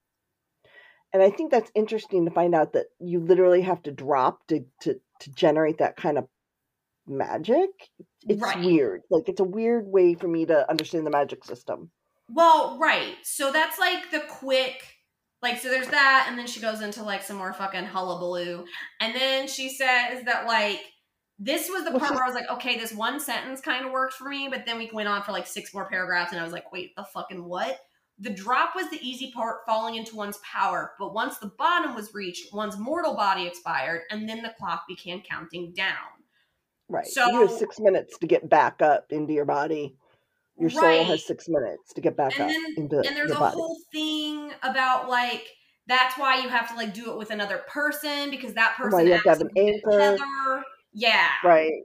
And 1.12 1.22
I 1.22 1.30
think 1.30 1.50
that's 1.50 1.70
interesting 1.74 2.26
to 2.26 2.30
find 2.30 2.54
out 2.54 2.74
that 2.74 2.86
you 3.00 3.20
literally 3.20 3.62
have 3.62 3.82
to 3.84 3.90
drop 3.90 4.46
to, 4.48 4.64
to, 4.82 5.00
to 5.20 5.30
generate 5.32 5.78
that 5.78 5.96
kind 5.96 6.18
of 6.18 6.28
magic. 7.06 7.70
It's 8.28 8.42
Right. 8.42 8.62
weird. 8.62 9.02
Like, 9.10 9.28
it's 9.28 9.40
a 9.40 9.44
weird 9.44 9.86
way 9.86 10.14
for 10.14 10.28
me 10.28 10.44
to 10.46 10.68
understand 10.68 11.06
the 11.06 11.10
magic 11.10 11.44
system. 11.44 11.90
Well, 12.30 12.78
right. 12.78 13.16
So 13.22 13.50
that's 13.50 13.78
like 13.78 14.10
the 14.10 14.20
quick, 14.28 14.82
like, 15.40 15.58
so 15.58 15.70
there's 15.70 15.88
that, 15.88 16.26
and 16.28 16.38
then 16.38 16.46
she 16.46 16.60
goes 16.60 16.82
into 16.82 17.02
like 17.02 17.22
some 17.22 17.38
more 17.38 17.54
fucking 17.54 17.86
hullabaloo, 17.86 18.66
and 19.00 19.14
then 19.14 19.48
she 19.48 19.70
says 19.70 20.24
that 20.26 20.46
like 20.46 20.80
this 21.38 21.68
was 21.68 21.84
the 21.84 21.98
part 21.98 22.14
where 22.14 22.24
I 22.24 22.26
was 22.26 22.34
like, 22.34 22.50
okay, 22.50 22.76
this 22.78 22.92
one 22.92 23.20
sentence 23.20 23.60
kind 23.60 23.86
of 23.86 23.92
worked 23.92 24.14
for 24.14 24.28
me, 24.28 24.48
but 24.50 24.66
then 24.66 24.76
we 24.78 24.90
went 24.92 25.08
on 25.08 25.22
for 25.22 25.32
like 25.32 25.46
six 25.46 25.72
more 25.72 25.88
paragraphs, 25.88 26.32
and 26.32 26.40
I 26.40 26.44
was 26.44 26.52
like, 26.52 26.72
wait, 26.72 26.96
the 26.96 27.04
fucking 27.04 27.44
what? 27.44 27.78
The 28.20 28.30
drop 28.30 28.74
was 28.74 28.90
the 28.90 28.98
easy 29.00 29.30
part, 29.30 29.58
falling 29.64 29.94
into 29.94 30.16
one's 30.16 30.38
power, 30.38 30.94
but 30.98 31.14
once 31.14 31.38
the 31.38 31.52
bottom 31.56 31.94
was 31.94 32.12
reached, 32.12 32.52
one's 32.52 32.76
mortal 32.76 33.14
body 33.14 33.46
expired, 33.46 34.02
and 34.10 34.28
then 34.28 34.42
the 34.42 34.52
clock 34.58 34.84
began 34.88 35.20
counting 35.22 35.72
down. 35.72 35.94
Right. 36.88 37.06
So- 37.06 37.26
you 37.30 37.40
have 37.42 37.50
six 37.52 37.78
minutes 37.78 38.18
to 38.18 38.26
get 38.26 38.48
back 38.48 38.82
up 38.82 39.06
into 39.10 39.32
your 39.32 39.44
body. 39.44 39.94
Your 40.58 40.70
soul 40.70 41.04
has 41.04 41.24
six 41.24 41.48
minutes 41.48 41.92
to 41.92 42.00
get 42.00 42.16
back 42.16 42.32
And 42.40 42.42
up 42.42 42.48
then- 42.50 42.74
into 42.84 42.96
and 43.06 43.16
there's 43.16 43.28
your 43.28 43.36
a 43.36 43.40
body. 43.40 43.54
whole 43.54 43.76
thing 43.92 44.50
about 44.64 45.08
like 45.08 45.46
that's 45.86 46.18
why 46.18 46.40
you 46.42 46.48
have 46.48 46.68
to 46.70 46.74
like 46.74 46.92
do 46.92 47.12
it 47.12 47.16
with 47.16 47.30
another 47.30 47.58
person 47.68 48.28
because 48.30 48.54
that 48.54 48.74
person 48.76 48.98
Why 48.98 49.02
you 49.04 49.12
have 49.12 49.22
to 49.22 49.28
have 49.28 49.40
an 49.40 49.50
anchor. 49.56 50.64
Yeah. 50.98 51.28
Right. 51.44 51.82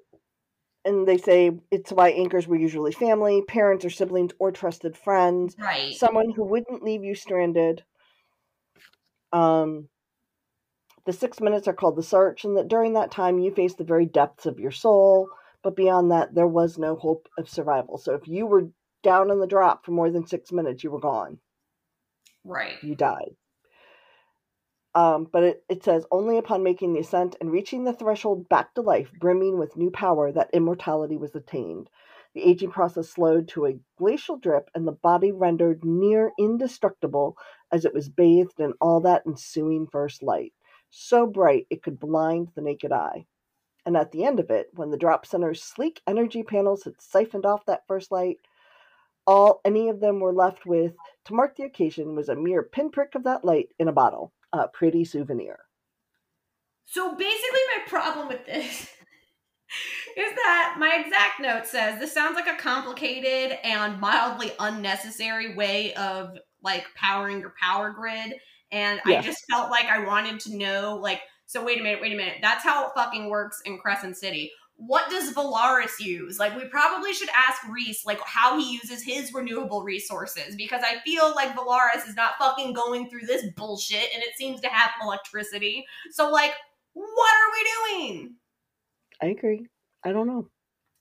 And 0.85 1.07
they 1.07 1.17
say 1.17 1.51
it's 1.69 1.91
why 1.91 2.09
anchors 2.09 2.47
were 2.47 2.57
usually 2.57 2.91
family, 2.91 3.43
parents 3.47 3.85
or 3.85 3.91
siblings, 3.91 4.33
or 4.39 4.51
trusted 4.51 4.97
friends. 4.97 5.55
Right. 5.57 5.93
Someone 5.95 6.31
who 6.31 6.43
wouldn't 6.43 6.83
leave 6.83 7.03
you 7.03 7.13
stranded. 7.13 7.83
Um, 9.31 9.87
the 11.05 11.13
six 11.13 11.39
minutes 11.39 11.67
are 11.67 11.73
called 11.73 11.95
the 11.95 12.03
search, 12.03 12.43
and 12.43 12.57
that 12.57 12.67
during 12.67 12.93
that 12.93 13.11
time 13.11 13.37
you 13.37 13.53
face 13.53 13.75
the 13.75 13.83
very 13.83 14.05
depths 14.07 14.47
of 14.47 14.59
your 14.59 14.71
soul. 14.71 15.29
But 15.61 15.75
beyond 15.75 16.11
that, 16.11 16.33
there 16.33 16.47
was 16.47 16.77
no 16.77 16.95
hope 16.95 17.29
of 17.37 17.47
survival. 17.47 17.97
So 17.97 18.15
if 18.15 18.27
you 18.27 18.47
were 18.47 18.69
down 19.03 19.29
in 19.29 19.39
the 19.39 19.47
drop 19.47 19.85
for 19.85 19.91
more 19.91 20.09
than 20.09 20.25
six 20.25 20.51
minutes, 20.51 20.83
you 20.83 20.89
were 20.91 20.99
gone. 20.99 21.37
right. 22.43 22.83
you 22.83 22.95
died. 22.95 23.35
Um, 24.95 25.27
but 25.31 25.43
it, 25.43 25.63
it 25.69 25.83
says 25.83 26.05
only 26.11 26.37
upon 26.37 26.61
making 26.61 26.93
the 26.93 26.99
ascent 26.99 27.35
and 27.41 27.51
reaching 27.51 27.83
the 27.83 27.93
threshold 27.93 28.47
back 28.47 28.73
to 28.75 28.81
life, 28.81 29.11
brimming 29.19 29.57
with 29.57 29.75
new 29.75 29.89
power, 29.89 30.31
that 30.31 30.51
immortality 30.53 31.17
was 31.17 31.33
attained. 31.35 31.89
The 32.35 32.43
aging 32.43 32.71
process 32.71 33.09
slowed 33.09 33.47
to 33.49 33.65
a 33.65 33.79
glacial 33.97 34.37
drip, 34.37 34.69
and 34.75 34.87
the 34.87 34.91
body 34.91 35.31
rendered 35.31 35.83
near 35.83 36.31
indestructible 36.37 37.37
as 37.71 37.85
it 37.85 37.93
was 37.93 38.09
bathed 38.09 38.59
in 38.59 38.73
all 38.81 38.99
that 39.01 39.25
ensuing 39.25 39.87
first 39.87 40.21
light, 40.21 40.53
so 40.91 41.25
bright 41.25 41.65
it 41.69 41.81
could 41.81 41.99
blind 41.99 42.49
the 42.53 42.61
naked 42.61 42.91
eye. 42.91 43.25
And 43.85 43.97
at 43.97 44.11
the 44.11 44.25
end 44.25 44.39
of 44.39 44.49
it, 44.51 44.69
when 44.73 44.91
the 44.91 44.97
drop 44.97 45.25
center's 45.25 45.61
sleek 45.63 46.01
energy 46.07 46.43
panels 46.43 46.83
had 46.83 47.01
siphoned 47.01 47.45
off 47.45 47.65
that 47.65 47.87
first 47.87 48.11
light, 48.11 48.39
all 49.25 49.59
any 49.65 49.89
of 49.89 49.99
them 49.99 50.19
were 50.19 50.33
left 50.33 50.65
with 50.65 50.93
to 51.25 51.33
mark 51.33 51.55
the 51.55 51.63
occasion 51.63 52.15
was 52.15 52.29
a 52.29 52.35
mere 52.35 52.63
pinprick 52.63 53.15
of 53.15 53.23
that 53.23 53.43
light 53.43 53.69
in 53.79 53.87
a 53.87 53.93
bottle. 53.93 54.31
A 54.53 54.67
pretty 54.67 55.03
souvenir. 55.03 55.59
So 56.85 57.15
basically, 57.15 57.59
my 57.75 57.87
problem 57.87 58.27
with 58.27 58.45
this 58.45 58.81
is 60.17 60.35
that 60.35 60.75
my 60.77 61.03
exact 61.03 61.39
note 61.41 61.65
says 61.65 61.99
this 61.99 62.13
sounds 62.13 62.35
like 62.35 62.47
a 62.47 62.61
complicated 62.61 63.57
and 63.63 63.99
mildly 63.99 64.51
unnecessary 64.59 65.55
way 65.55 65.93
of 65.95 66.37
like 66.61 66.85
powering 66.95 67.39
your 67.39 67.53
power 67.61 67.89
grid. 67.91 68.35
And 68.71 68.99
I 69.05 69.21
just 69.21 69.43
felt 69.49 69.69
like 69.69 69.85
I 69.85 70.05
wanted 70.05 70.39
to 70.41 70.57
know, 70.57 70.99
like, 71.01 71.21
so 71.45 71.63
wait 71.63 71.79
a 71.79 71.83
minute, 71.83 72.01
wait 72.01 72.13
a 72.13 72.15
minute. 72.15 72.37
That's 72.41 72.63
how 72.63 72.85
it 72.85 72.91
fucking 72.95 73.29
works 73.29 73.61
in 73.65 73.77
Crescent 73.77 74.17
City. 74.17 74.51
What 74.75 75.09
does 75.09 75.33
Velaris 75.33 75.99
use? 75.99 76.39
Like, 76.39 76.55
we 76.57 76.65
probably 76.65 77.13
should 77.13 77.29
ask 77.29 77.61
Rhys, 77.69 78.03
like, 78.05 78.19
how 78.25 78.59
he 78.59 78.73
uses 78.73 79.03
his 79.03 79.33
renewable 79.33 79.83
resources 79.83 80.55
because 80.55 80.81
I 80.83 80.99
feel 81.05 81.33
like 81.35 81.55
Velaris 81.55 82.07
is 82.07 82.15
not 82.15 82.33
fucking 82.39 82.73
going 82.73 83.09
through 83.09 83.27
this 83.27 83.45
bullshit 83.55 84.09
and 84.13 84.23
it 84.23 84.35
seems 84.35 84.59
to 84.61 84.67
have 84.67 84.91
electricity. 85.01 85.85
So, 86.11 86.29
like, 86.29 86.53
what 86.93 87.33
are 87.33 87.51
we 87.51 88.01
doing? 88.11 88.35
I 89.21 89.27
agree. 89.27 89.67
I 90.03 90.11
don't 90.11 90.27
know. 90.27 90.49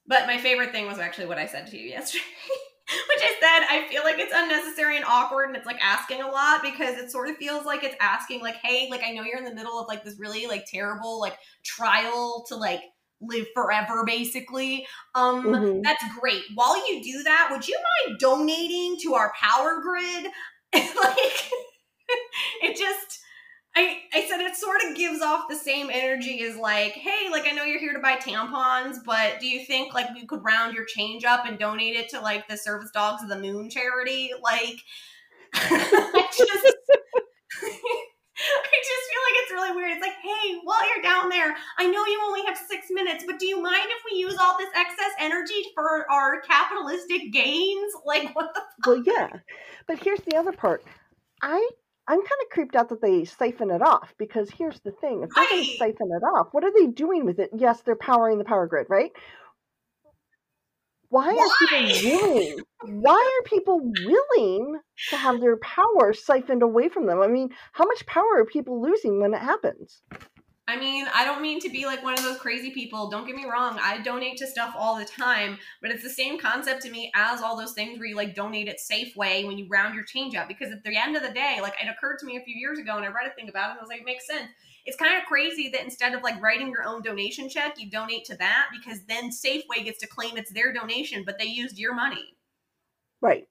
But 0.07 0.27
my 0.27 0.39
favorite 0.39 0.73
thing 0.73 0.87
was 0.87 0.99
actually 0.99 1.27
what 1.27 1.39
I 1.39 1.47
said 1.47 1.67
to 1.69 1.79
you 1.79 1.89
yesterday, 1.89 2.25
which 3.09 3.23
I 3.23 3.37
said 3.41 3.67
I 3.69 3.87
feel 3.89 4.03
like 4.03 4.19
it's 4.19 4.33
unnecessary 4.35 4.97
and 4.97 5.05
awkward 5.05 5.49
and 5.49 5.57
it's 5.57 5.67
like 5.67 5.83
asking 5.83 6.23
a 6.23 6.29
lot 6.29 6.63
because 6.63 6.97
it 6.99 7.11
sort 7.11 7.29
of 7.29 7.37
feels 7.37 7.65
like 7.65 7.85
it's 7.85 7.97
asking 8.01 8.41
like, 8.41 8.57
hey, 8.57 8.89
like 8.91 9.03
I 9.05 9.13
know 9.13 9.23
you're 9.23 9.39
in 9.39 9.45
the 9.45 9.55
middle 9.55 9.79
of 9.79 9.87
like 9.87 10.05
this 10.05 10.19
really 10.19 10.47
like 10.47 10.67
terrible 10.67 11.21
like 11.21 11.37
trial 11.63 12.45
to 12.49 12.57
like 12.57 12.81
live 13.23 13.47
forever 13.55 14.05
basically. 14.05 14.87
Um 15.15 15.45
Mhm. 15.45 15.83
that's 15.85 16.05
great. 16.19 16.43
While 16.55 16.77
you 16.91 17.03
do 17.03 17.23
that, 17.25 17.49
would 17.51 17.67
you 17.69 17.79
mind 18.07 18.19
donating 18.19 18.99
to 19.03 19.15
our 19.15 19.33
power 19.41 19.81
grid? 19.81 20.27
like 20.75 21.51
it 22.63 22.77
just 22.77 23.21
I, 23.75 24.01
I 24.13 24.27
said 24.29 24.41
it 24.41 24.55
sort 24.55 24.83
of 24.87 24.97
gives 24.97 25.23
off 25.23 25.49
the 25.49 25.57
same 25.57 25.89
energy 25.91 26.43
as 26.43 26.57
like, 26.57 26.93
hey, 26.93 27.31
like 27.31 27.47
I 27.47 27.53
know 27.53 27.65
you're 27.65 27.81
here 27.81 27.95
to 27.95 28.01
buy 28.01 28.17
tampons, 28.17 28.97
but 29.05 29.41
do 29.41 29.47
you 29.47 29.65
think 29.65 29.95
like 29.95 30.13
we 30.15 30.27
could 30.27 30.45
round 30.45 30.75
your 30.75 30.85
change 30.85 31.25
up 31.25 31.47
and 31.47 31.59
donate 31.59 31.97
it 31.97 32.11
to 32.11 32.21
like 32.21 32.47
the 32.49 32.59
Service 32.59 32.91
Dogs 32.93 33.23
of 33.23 33.31
the 33.31 33.39
Moon 33.39 33.71
charity? 33.71 34.31
Like, 34.43 34.77
I 35.55 36.29
just, 36.37 36.77
I 38.43 38.77
just 38.79 39.05
feel 39.11 39.23
like 39.27 39.37
it's 39.43 39.53
really 39.53 39.73
weird. 39.77 39.93
It's 39.93 40.03
like, 40.03 40.17
hey, 40.23 40.61
while 40.65 40.83
you're 40.95 41.03
down 41.03 41.29
there, 41.29 41.57
I 41.79 41.87
know 41.87 42.05
you 42.07 42.21
only 42.25 42.45
have 42.47 42.57
six 42.57 42.87
minutes, 42.91 43.25
but 43.27 43.39
do 43.39 43.47
you 43.47 43.63
mind 43.63 43.87
if 43.87 44.03
we 44.11 44.19
use 44.19 44.37
all 44.41 44.59
this 44.59 44.71
excess 44.75 45.13
energy 45.19 45.65
for 45.75 46.11
our 46.11 46.41
capitalistic 46.43 47.33
gains? 47.33 47.93
Like, 48.05 48.35
what 48.35 48.53
the? 48.55 48.61
Well, 48.85 48.97
yeah, 48.97 49.29
but 49.87 49.99
here's 49.99 50.21
the 50.23 50.37
other 50.37 50.53
part. 50.53 50.85
I 51.43 51.69
I'm 52.09 52.19
kind 52.19 52.43
of 52.43 52.51
creeped 52.51 52.77
out 52.77 52.89
that 52.91 53.01
they 53.01 53.25
siphon 53.25 53.71
it 53.71 53.83
off 53.83 54.15
because 54.19 54.51
here's 54.51 54.81
the 54.81 54.93
thing: 54.93 55.23
if 55.23 55.31
to 55.35 55.37
Right. 55.37 55.79
siphon 55.79 56.11
it 56.13 56.25
off, 56.25 56.49
what 56.53 56.65
are 56.65 56.73
they 56.73 56.89
doing 56.89 57.25
with 57.25 57.39
it? 57.41 57.51
Yes, 57.55 57.83
they're 57.83 57.97
powering 57.97 58.39
the 58.39 58.45
power 58.45 58.67
grid, 58.67 58.87
right? 58.91 59.13
Why, 61.13 61.27
Why? 61.27 61.45
are 61.45 61.67
people 61.67 62.09
willing? 62.09 62.59
Why 63.03 63.39
are 63.39 63.45
people 63.45 63.81
willing 63.83 64.81
to 65.11 65.17
have 65.19 65.43
their 65.43 65.59
power 65.59 66.15
siphoned 66.15 66.63
away 66.63 66.89
from 66.89 67.05
them? 67.05 67.21
I 67.21 67.27
mean, 67.27 67.51
how 67.73 67.85
much 67.85 68.07
power 68.07 68.39
are 68.39 68.47
people 68.47 68.81
losing 68.81 69.21
when 69.21 69.35
it 69.35 69.43
happens? 69.43 70.01
I 70.69 70.79
mean, 70.79 71.07
I 71.13 71.25
don't 71.25 71.43
mean 71.43 71.59
to 71.61 71.69
be 71.69 71.87
like 71.87 72.05
one 72.05 72.15
of 72.15 72.23
those 72.23 72.39
crazy 72.39 72.71
people. 72.71 73.11
Don't 73.11 73.27
get 73.27 73.35
me 73.35 73.47
wrong. 73.47 73.81
I 73.83 74.01
donate 74.01 74.37
to 74.39 74.47
stuff 74.47 74.75
all 74.79 74.97
the 74.97 75.05
time, 75.05 75.59
but 75.81 75.91
it's 75.91 76.05
the 76.05 76.09
same 76.09 76.39
concept 76.39 76.83
to 76.83 76.91
me 76.91 77.11
as 77.17 77.43
all 77.43 77.57
those 77.57 77.73
things 77.73 77.99
where 77.99 78.07
you 78.07 78.15
like 78.15 78.37
donate 78.37 78.69
at 78.69 78.79
Safeway 78.79 79.45
when 79.45 79.59
you 79.59 79.67
round 79.69 79.95
your 79.95 80.05
change 80.05 80.37
up. 80.37 80.47
Because 80.47 80.71
at 80.71 80.85
the 80.85 80.97
end 80.97 81.17
of 81.17 81.25
the 81.25 81.33
day, 81.33 81.59
like 81.61 81.75
it 81.83 81.89
occurred 81.89 82.19
to 82.21 82.27
me 82.27 82.37
a 82.37 82.45
few 82.45 82.55
years 82.55 82.79
ago 82.79 82.97
and 82.97 83.05
I 83.05 83.09
read 83.09 83.27
a 83.27 83.35
thing 83.35 83.49
about 83.49 83.71
it 83.71 83.73
and 83.73 83.81
I 83.81 83.83
was 83.83 83.89
like, 83.89 84.01
it 84.01 84.07
makes 84.07 84.27
sense. 84.27 84.49
It's 84.85 84.97
kind 84.97 85.21
of 85.21 85.27
crazy 85.27 85.69
that 85.71 85.83
instead 85.83 86.15
of 86.15 86.23
like 86.23 86.41
writing 86.41 86.69
your 86.69 86.85
own 86.85 87.03
donation 87.03 87.49
check, 87.49 87.75
you 87.81 87.91
donate 87.91 88.25
to 88.27 88.37
that 88.37 88.69
because 88.73 89.05
then 89.07 89.31
Safeway 89.31 89.85
gets 89.85 89.99
to 89.99 90.07
claim 90.07 90.37
it's 90.37 90.53
their 90.53 90.73
donation, 90.73 91.25
but 91.27 91.39
they 91.41 91.47
used 91.47 91.77
your 91.77 91.95
money. 91.95 92.37
Right. 93.21 93.49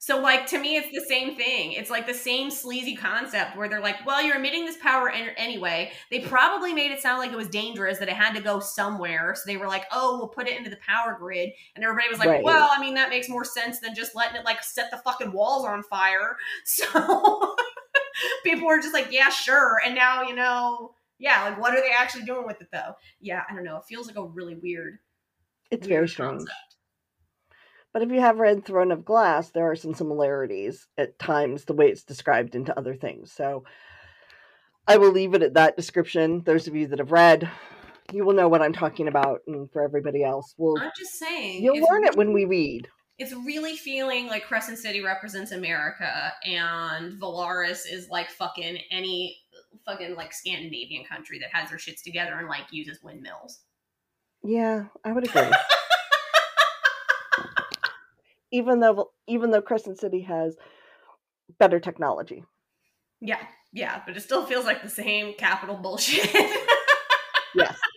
So, 0.00 0.20
like, 0.20 0.46
to 0.46 0.58
me, 0.60 0.76
it's 0.76 0.92
the 0.92 1.04
same 1.08 1.34
thing. 1.34 1.72
It's 1.72 1.90
like 1.90 2.06
the 2.06 2.14
same 2.14 2.52
sleazy 2.52 2.94
concept 2.94 3.56
where 3.56 3.68
they're 3.68 3.80
like, 3.80 4.06
well, 4.06 4.22
you're 4.22 4.36
emitting 4.36 4.64
this 4.64 4.76
power 4.80 5.10
anyway. 5.10 5.90
They 6.10 6.20
probably 6.20 6.72
made 6.72 6.92
it 6.92 7.00
sound 7.00 7.18
like 7.18 7.32
it 7.32 7.36
was 7.36 7.48
dangerous, 7.48 7.98
that 7.98 8.08
it 8.08 8.14
had 8.14 8.32
to 8.36 8.40
go 8.40 8.60
somewhere. 8.60 9.34
So 9.34 9.42
they 9.44 9.56
were 9.56 9.66
like, 9.66 9.86
oh, 9.90 10.18
we'll 10.18 10.28
put 10.28 10.46
it 10.46 10.56
into 10.56 10.70
the 10.70 10.78
power 10.86 11.16
grid. 11.18 11.50
And 11.74 11.84
everybody 11.84 12.08
was 12.08 12.20
like, 12.20 12.28
right. 12.28 12.44
well, 12.44 12.70
I 12.72 12.80
mean, 12.80 12.94
that 12.94 13.10
makes 13.10 13.28
more 13.28 13.44
sense 13.44 13.80
than 13.80 13.92
just 13.92 14.14
letting 14.14 14.36
it, 14.36 14.44
like, 14.44 14.62
set 14.62 14.92
the 14.92 14.98
fucking 14.98 15.32
walls 15.32 15.64
on 15.64 15.82
fire. 15.82 16.36
So 16.64 17.56
people 18.44 18.66
were 18.66 18.80
just 18.80 18.94
like, 18.94 19.08
yeah, 19.10 19.30
sure. 19.30 19.80
And 19.84 19.94
now, 19.94 20.22
you 20.22 20.34
know, 20.34 20.94
yeah, 21.18 21.44
like, 21.44 21.60
what 21.60 21.74
are 21.74 21.80
they 21.80 21.90
actually 21.90 22.24
doing 22.24 22.46
with 22.46 22.60
it, 22.60 22.68
though? 22.72 22.94
Yeah, 23.20 23.42
I 23.48 23.54
don't 23.54 23.64
know. 23.64 23.78
It 23.78 23.84
feels 23.88 24.06
like 24.06 24.16
a 24.16 24.24
really 24.24 24.54
weird. 24.54 24.98
It's 25.70 25.86
weird 25.86 25.98
very 25.98 26.08
strange. 26.08 26.38
Concept. 26.38 26.67
But 27.92 28.02
if 28.02 28.10
you 28.10 28.20
have 28.20 28.38
read 28.38 28.64
Throne 28.64 28.92
of 28.92 29.04
Glass, 29.04 29.50
there 29.50 29.70
are 29.70 29.76
some 29.76 29.94
similarities 29.94 30.86
at 30.98 31.18
times, 31.18 31.64
the 31.64 31.72
way 31.72 31.88
it's 31.88 32.04
described 32.04 32.54
into 32.54 32.76
other 32.76 32.94
things. 32.94 33.32
So 33.32 33.64
I 34.86 34.98
will 34.98 35.10
leave 35.10 35.34
it 35.34 35.42
at 35.42 35.54
that 35.54 35.76
description. 35.76 36.42
Those 36.44 36.68
of 36.68 36.76
you 36.76 36.86
that 36.88 36.98
have 36.98 37.12
read, 37.12 37.50
you 38.12 38.24
will 38.24 38.34
know 38.34 38.48
what 38.48 38.62
I'm 38.62 38.72
talking 38.72 39.08
about. 39.08 39.40
And 39.46 39.70
for 39.72 39.82
everybody 39.82 40.22
else, 40.22 40.54
we'll. 40.58 40.78
I'm 40.80 40.90
just 40.96 41.14
saying. 41.14 41.62
You'll 41.62 41.86
learn 41.90 42.04
it 42.04 42.16
when 42.16 42.32
we 42.32 42.44
read. 42.44 42.88
It's 43.18 43.32
really 43.32 43.76
feeling 43.76 44.28
like 44.28 44.44
Crescent 44.44 44.78
City 44.78 45.02
represents 45.02 45.50
America 45.50 46.32
and 46.44 47.20
Velaris 47.20 47.80
is 47.90 48.08
like 48.08 48.30
fucking 48.30 48.78
any 48.92 49.36
fucking 49.84 50.14
like 50.14 50.32
Scandinavian 50.32 51.04
country 51.04 51.40
that 51.40 51.48
has 51.52 51.70
their 51.70 51.78
shits 51.78 52.02
together 52.04 52.34
and 52.38 52.48
like 52.48 52.66
uses 52.70 53.02
windmills. 53.02 53.60
Yeah, 54.44 54.84
I 55.04 55.12
would 55.12 55.24
agree. 55.24 55.42
even 58.52 58.80
though 58.80 59.10
even 59.26 59.50
though 59.50 59.62
Crescent 59.62 59.98
City 59.98 60.22
has 60.22 60.56
better 61.58 61.80
technology. 61.80 62.44
Yeah, 63.20 63.40
yeah, 63.72 64.02
but 64.06 64.16
it 64.16 64.20
still 64.20 64.46
feels 64.46 64.64
like 64.64 64.82
the 64.82 64.88
same 64.88 65.34
capital 65.34 65.76
bullshit. 65.76 66.30
yes. 67.54 67.78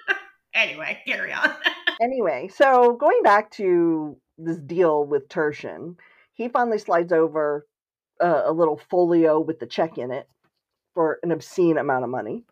Anyway, 0.54 1.00
carry 1.08 1.32
on. 1.32 1.50
anyway, 2.02 2.50
so 2.54 2.98
going 3.00 3.22
back 3.24 3.50
to 3.52 4.18
this 4.38 4.58
deal 4.58 5.06
with 5.06 5.30
Tertian, 5.30 5.96
he 6.34 6.50
finally 6.50 6.78
slides 6.78 7.14
over 7.14 7.66
uh, 8.22 8.44
a 8.46 8.52
little 8.52 8.80
folio 8.90 9.40
with 9.40 9.60
the 9.60 9.66
check 9.66 9.98
in 9.98 10.12
it 10.12 10.28
for 10.94 11.20
an 11.24 11.32
obscene 11.32 11.78
amount 11.78 12.04
of 12.04 12.10
money. 12.10 12.44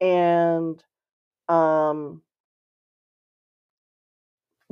And 0.00 0.82
um 1.48 2.22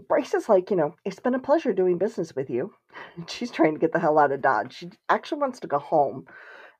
Bryce 0.08 0.34
is 0.34 0.48
like, 0.48 0.70
you 0.70 0.76
know, 0.76 0.94
it's 1.04 1.20
been 1.20 1.34
a 1.34 1.40
pleasure 1.40 1.72
doing 1.72 1.98
business 1.98 2.34
with 2.34 2.50
you. 2.50 2.72
she's 3.28 3.50
trying 3.50 3.74
to 3.74 3.80
get 3.80 3.92
the 3.92 3.98
hell 3.98 4.18
out 4.18 4.32
of 4.32 4.42
Dodge. 4.42 4.74
She 4.74 4.90
actually 5.08 5.40
wants 5.40 5.60
to 5.60 5.66
go 5.66 5.78
home. 5.78 6.26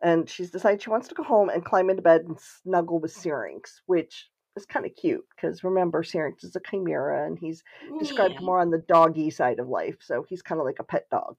And 0.03 0.29
she's 0.29 0.51
decided 0.51 0.83
she 0.83 0.91
wants 0.91 1.09
to 1.09 1.15
go 1.15 1.23
home 1.23 1.49
and 1.49 1.65
climb 1.65 1.89
into 1.89 2.03
bed 2.03 2.23
and 2.23 2.37
snuggle 2.39 2.99
with 2.99 3.13
Syrinx, 3.13 3.83
which 3.87 4.29
is 4.57 4.67
kind 4.67 4.85
of 4.85 4.95
cute 4.97 5.25
because 5.35 5.65
remember, 5.65 6.03
Syrinx 6.03 6.45
is 6.45 6.57
a 6.57 6.61
chimera 6.61 7.27
and 7.27 7.39
he's 7.39 7.63
described 7.99 8.41
more 8.41 8.61
on 8.61 8.71
the 8.71 8.83
doggy 8.89 9.31
side 9.31 9.59
of 9.59 9.69
life. 9.69 9.97
So 10.01 10.27
he's 10.29 10.43
kind 10.43 10.61
of 10.61 10.67
like 10.67 10.79
a 10.81 10.85
pet 10.85 11.07
dog. 11.11 11.39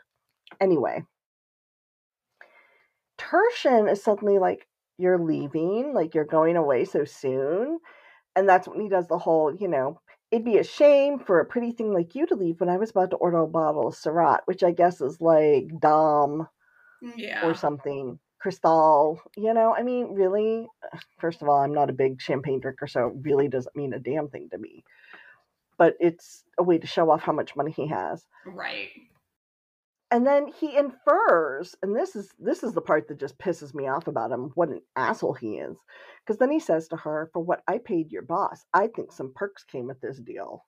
Anyway, 0.61 1.03
Tertian 3.19 3.91
is 3.91 4.03
suddenly 4.03 4.39
like, 4.39 4.67
You're 4.97 5.19
leaving, 5.19 5.93
like 5.93 6.15
you're 6.15 6.25
going 6.25 6.55
away 6.55 6.85
so 6.85 7.05
soon. 7.05 7.79
And 8.35 8.49
that's 8.49 8.67
when 8.67 8.79
he 8.79 8.89
does 8.89 9.07
the 9.07 9.17
whole, 9.17 9.53
you 9.53 9.67
know, 9.67 9.99
it'd 10.33 10.43
be 10.43 10.57
a 10.57 10.63
shame 10.63 11.19
for 11.19 11.39
a 11.39 11.45
pretty 11.45 11.71
thing 11.71 11.93
like 11.93 12.15
you 12.15 12.25
to 12.25 12.33
leave 12.33 12.59
when 12.59 12.67
I 12.67 12.77
was 12.77 12.89
about 12.89 13.11
to 13.11 13.17
order 13.17 13.37
a 13.37 13.47
bottle 13.47 13.87
of 13.87 13.93
Serat, 13.93 14.39
which 14.45 14.63
I 14.63 14.71
guess 14.71 14.99
is 14.99 15.21
like 15.21 15.67
Dom 15.79 16.47
mm, 17.03 17.13
yeah. 17.15 17.45
or 17.45 17.53
something. 17.53 18.17
Cristal, 18.39 19.21
you 19.37 19.53
know, 19.53 19.75
I 19.75 19.83
mean, 19.83 20.15
really, 20.15 20.67
first 21.19 21.43
of 21.43 21.49
all, 21.49 21.59
I'm 21.61 21.73
not 21.73 21.91
a 21.91 21.93
big 21.93 22.19
champagne 22.19 22.59
drinker, 22.59 22.87
so 22.87 23.07
it 23.07 23.13
really 23.21 23.47
doesn't 23.47 23.75
mean 23.75 23.93
a 23.93 23.99
damn 23.99 24.27
thing 24.27 24.49
to 24.49 24.57
me. 24.57 24.83
But 25.77 25.95
it's 25.99 26.43
a 26.57 26.63
way 26.63 26.79
to 26.79 26.87
show 26.87 27.11
off 27.11 27.21
how 27.21 27.31
much 27.31 27.55
money 27.55 27.71
he 27.71 27.85
has. 27.87 28.25
Right 28.47 28.89
and 30.13 30.27
then 30.27 30.47
he 30.59 30.77
infers 30.77 31.75
and 31.81 31.95
this 31.95 32.15
is 32.15 32.29
this 32.37 32.63
is 32.63 32.73
the 32.73 32.81
part 32.81 33.07
that 33.07 33.19
just 33.19 33.37
pisses 33.39 33.73
me 33.73 33.87
off 33.87 34.07
about 34.07 34.31
him 34.31 34.51
what 34.53 34.69
an 34.69 34.79
asshole 34.95 35.33
he 35.33 35.55
is 35.55 35.75
because 36.25 36.37
then 36.37 36.51
he 36.51 36.59
says 36.59 36.87
to 36.87 36.95
her 36.95 37.29
for 37.33 37.43
what 37.43 37.63
i 37.67 37.79
paid 37.79 38.11
your 38.11 38.21
boss 38.21 38.63
i 38.73 38.87
think 38.87 39.11
some 39.11 39.33
perks 39.35 39.63
came 39.63 39.87
with 39.87 39.99
this 40.01 40.19
deal 40.19 40.63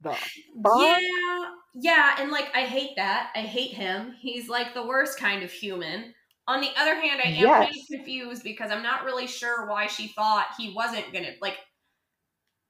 the 0.00 0.16
boss? 0.54 0.80
yeah 0.80 1.50
yeah 1.74 2.16
and 2.20 2.30
like 2.30 2.48
i 2.54 2.60
hate 2.60 2.94
that 2.96 3.30
i 3.34 3.40
hate 3.40 3.72
him 3.72 4.14
he's 4.20 4.48
like 4.48 4.72
the 4.72 4.86
worst 4.86 5.18
kind 5.18 5.42
of 5.42 5.50
human 5.50 6.14
on 6.46 6.60
the 6.60 6.70
other 6.78 6.94
hand 6.94 7.20
i 7.24 7.28
am 7.28 7.42
yes. 7.42 7.64
kind 7.64 7.76
of 7.76 7.86
confused 7.90 8.44
because 8.44 8.70
i'm 8.70 8.84
not 8.84 9.04
really 9.04 9.26
sure 9.26 9.66
why 9.66 9.88
she 9.88 10.06
thought 10.08 10.46
he 10.56 10.72
wasn't 10.74 11.12
gonna 11.12 11.32
like 11.42 11.56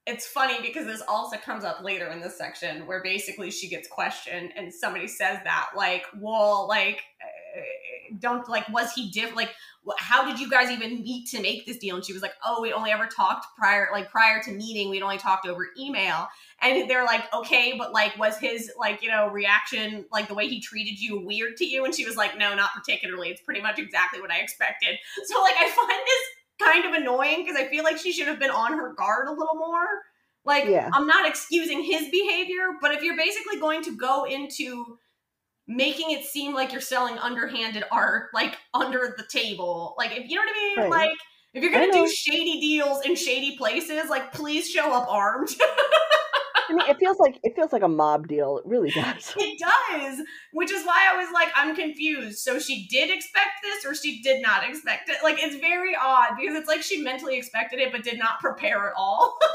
it's 0.08 0.26
funny 0.26 0.58
because 0.62 0.86
this 0.86 1.02
also 1.06 1.36
comes 1.36 1.64
up 1.64 1.82
later 1.82 2.08
in 2.08 2.18
this 2.18 2.36
section 2.36 2.86
where 2.86 3.02
basically 3.02 3.50
she 3.50 3.68
gets 3.68 3.86
questioned 3.86 4.50
and 4.56 4.72
somebody 4.72 5.06
says 5.06 5.38
that 5.44 5.68
like 5.76 6.04
well 6.18 6.66
like 6.66 7.02
uh, 7.22 7.60
don't 8.18 8.48
like 8.48 8.66
was 8.70 8.90
he 8.94 9.10
diff 9.10 9.36
like 9.36 9.50
how 9.98 10.24
did 10.24 10.40
you 10.40 10.50
guys 10.50 10.70
even 10.70 11.02
meet 11.02 11.28
to 11.28 11.40
make 11.40 11.64
this 11.64 11.78
deal? 11.78 11.96
And 11.96 12.04
she 12.04 12.14
was 12.14 12.22
like 12.22 12.32
oh 12.42 12.62
we 12.62 12.72
only 12.72 12.90
ever 12.90 13.06
talked 13.06 13.46
prior 13.58 13.88
like 13.92 14.10
prior 14.10 14.42
to 14.44 14.50
meeting 14.50 14.88
we'd 14.88 15.02
only 15.02 15.18
talked 15.18 15.46
over 15.46 15.66
email. 15.78 16.26
And 16.62 16.88
they're 16.88 17.04
like 17.04 17.30
okay 17.34 17.74
but 17.76 17.92
like 17.92 18.16
was 18.18 18.38
his 18.38 18.72
like 18.78 19.02
you 19.02 19.10
know 19.10 19.28
reaction 19.28 20.06
like 20.10 20.26
the 20.26 20.34
way 20.34 20.48
he 20.48 20.58
treated 20.60 20.98
you 20.98 21.20
weird 21.20 21.58
to 21.58 21.66
you? 21.66 21.84
And 21.84 21.94
she 21.94 22.06
was 22.06 22.16
like 22.16 22.38
no 22.38 22.54
not 22.54 22.70
particularly. 22.74 23.28
It's 23.28 23.42
pretty 23.42 23.60
much 23.60 23.78
exactly 23.78 24.22
what 24.22 24.30
i 24.30 24.38
expected. 24.38 24.96
So 25.24 25.38
like 25.42 25.54
i 25.58 25.68
find 25.68 26.00
this 26.06 26.37
kind 26.60 26.84
of 26.84 26.92
annoying 26.92 27.44
because 27.44 27.56
I 27.56 27.68
feel 27.68 27.84
like 27.84 27.98
she 27.98 28.12
should 28.12 28.28
have 28.28 28.38
been 28.38 28.50
on 28.50 28.72
her 28.72 28.94
guard 28.94 29.28
a 29.28 29.32
little 29.32 29.56
more. 29.56 29.86
Like, 30.44 30.66
yeah. 30.66 30.88
I'm 30.92 31.06
not 31.06 31.28
excusing 31.28 31.82
his 31.82 32.08
behavior, 32.10 32.76
but 32.80 32.92
if 32.92 33.02
you're 33.02 33.16
basically 33.16 33.60
going 33.60 33.82
to 33.84 33.96
go 33.96 34.24
into 34.24 34.98
making 35.66 36.10
it 36.10 36.24
seem 36.24 36.54
like 36.54 36.72
you're 36.72 36.80
selling 36.80 37.18
underhanded 37.18 37.84
art, 37.92 38.30
like 38.32 38.56
under 38.72 39.14
the 39.16 39.24
table, 39.30 39.94
like 39.98 40.12
if 40.12 40.28
you 40.28 40.36
know 40.36 40.42
what 40.42 40.50
I 40.50 40.54
mean, 40.54 40.78
right. 40.78 40.90
like 40.90 41.18
if 41.52 41.62
you're 41.62 41.72
gonna 41.72 41.92
do 41.92 42.08
shady 42.08 42.60
deals 42.60 43.04
in 43.04 43.14
shady 43.14 43.56
places, 43.56 44.08
like 44.08 44.32
please 44.32 44.68
show 44.70 44.92
up 44.92 45.06
armed. 45.08 45.50
I 46.68 46.74
mean, 46.74 46.88
it 46.88 46.98
feels 46.98 47.18
like 47.18 47.38
it 47.42 47.54
feels 47.54 47.72
like 47.72 47.82
a 47.82 47.88
mob 47.88 48.28
deal. 48.28 48.58
It 48.58 48.66
really 48.66 48.90
does. 48.90 49.34
It 49.38 49.58
does, 49.58 50.20
which 50.52 50.70
is 50.70 50.84
why 50.84 51.08
I 51.10 51.16
was 51.16 51.28
like, 51.32 51.48
I'm 51.54 51.74
confused. 51.74 52.38
So 52.38 52.58
she 52.58 52.86
did 52.88 53.10
expect 53.10 53.62
this, 53.62 53.84
or 53.84 53.94
she 53.94 54.20
did 54.22 54.42
not 54.42 54.68
expect 54.68 55.08
it. 55.08 55.16
Like 55.22 55.36
it's 55.38 55.56
very 55.56 55.96
odd 56.00 56.36
because 56.38 56.56
it's 56.56 56.68
like 56.68 56.82
she 56.82 57.02
mentally 57.02 57.36
expected 57.36 57.80
it 57.80 57.92
but 57.92 58.02
did 58.02 58.18
not 58.18 58.40
prepare 58.40 58.88
at 58.88 58.94
all. 58.96 59.38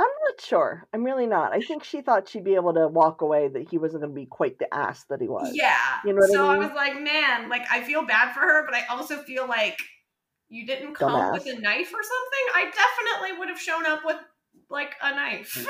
I'm 0.00 0.06
not 0.06 0.40
sure. 0.40 0.86
I'm 0.94 1.04
really 1.04 1.26
not. 1.26 1.52
I 1.52 1.60
think 1.60 1.84
she 1.84 2.00
thought 2.00 2.26
she'd 2.26 2.44
be 2.44 2.54
able 2.54 2.72
to 2.72 2.88
walk 2.88 3.20
away 3.20 3.48
that 3.48 3.68
he 3.68 3.76
wasn't 3.76 4.02
going 4.02 4.14
to 4.14 4.18
be 4.18 4.24
quite 4.24 4.58
the 4.58 4.72
ass 4.72 5.04
that 5.10 5.20
he 5.20 5.28
was. 5.28 5.50
Yeah. 5.52 5.76
You 6.06 6.14
know 6.14 6.22
so 6.26 6.48
I, 6.48 6.54
mean? 6.54 6.62
I 6.62 6.66
was 6.66 6.74
like, 6.74 7.00
man, 7.02 7.50
like 7.50 7.66
I 7.70 7.82
feel 7.82 8.06
bad 8.06 8.32
for 8.32 8.40
her, 8.40 8.64
but 8.64 8.74
I 8.74 8.86
also 8.86 9.18
feel 9.18 9.46
like 9.46 9.78
you 10.48 10.66
didn't 10.66 10.94
come 10.94 11.12
Dumbass. 11.12 11.32
with 11.32 11.46
a 11.46 11.60
knife 11.60 11.92
or 11.92 12.02
something. 12.02 12.46
I 12.54 12.72
definitely 12.72 13.38
would 13.38 13.48
have 13.50 13.60
shown 13.60 13.84
up 13.84 14.00
with 14.04 14.16
like 14.70 14.94
a 15.02 15.14
knife. 15.14 15.54
Mm. 15.54 15.66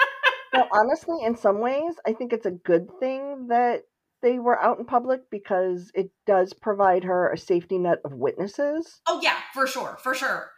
well, 0.52 0.68
honestly, 0.72 1.18
in 1.24 1.36
some 1.36 1.60
ways, 1.60 1.94
I 2.06 2.12
think 2.12 2.32
it's 2.32 2.46
a 2.46 2.50
good 2.50 2.88
thing 2.98 3.48
that 3.48 3.82
they 4.22 4.38
were 4.38 4.60
out 4.60 4.78
in 4.78 4.84
public 4.84 5.30
because 5.30 5.90
it 5.94 6.10
does 6.26 6.52
provide 6.52 7.04
her 7.04 7.32
a 7.32 7.38
safety 7.38 7.78
net 7.78 7.98
of 8.04 8.12
witnesses. 8.14 9.00
Oh 9.06 9.20
yeah, 9.22 9.36
for 9.54 9.66
sure, 9.66 9.98
for 10.02 10.14
sure. 10.14 10.50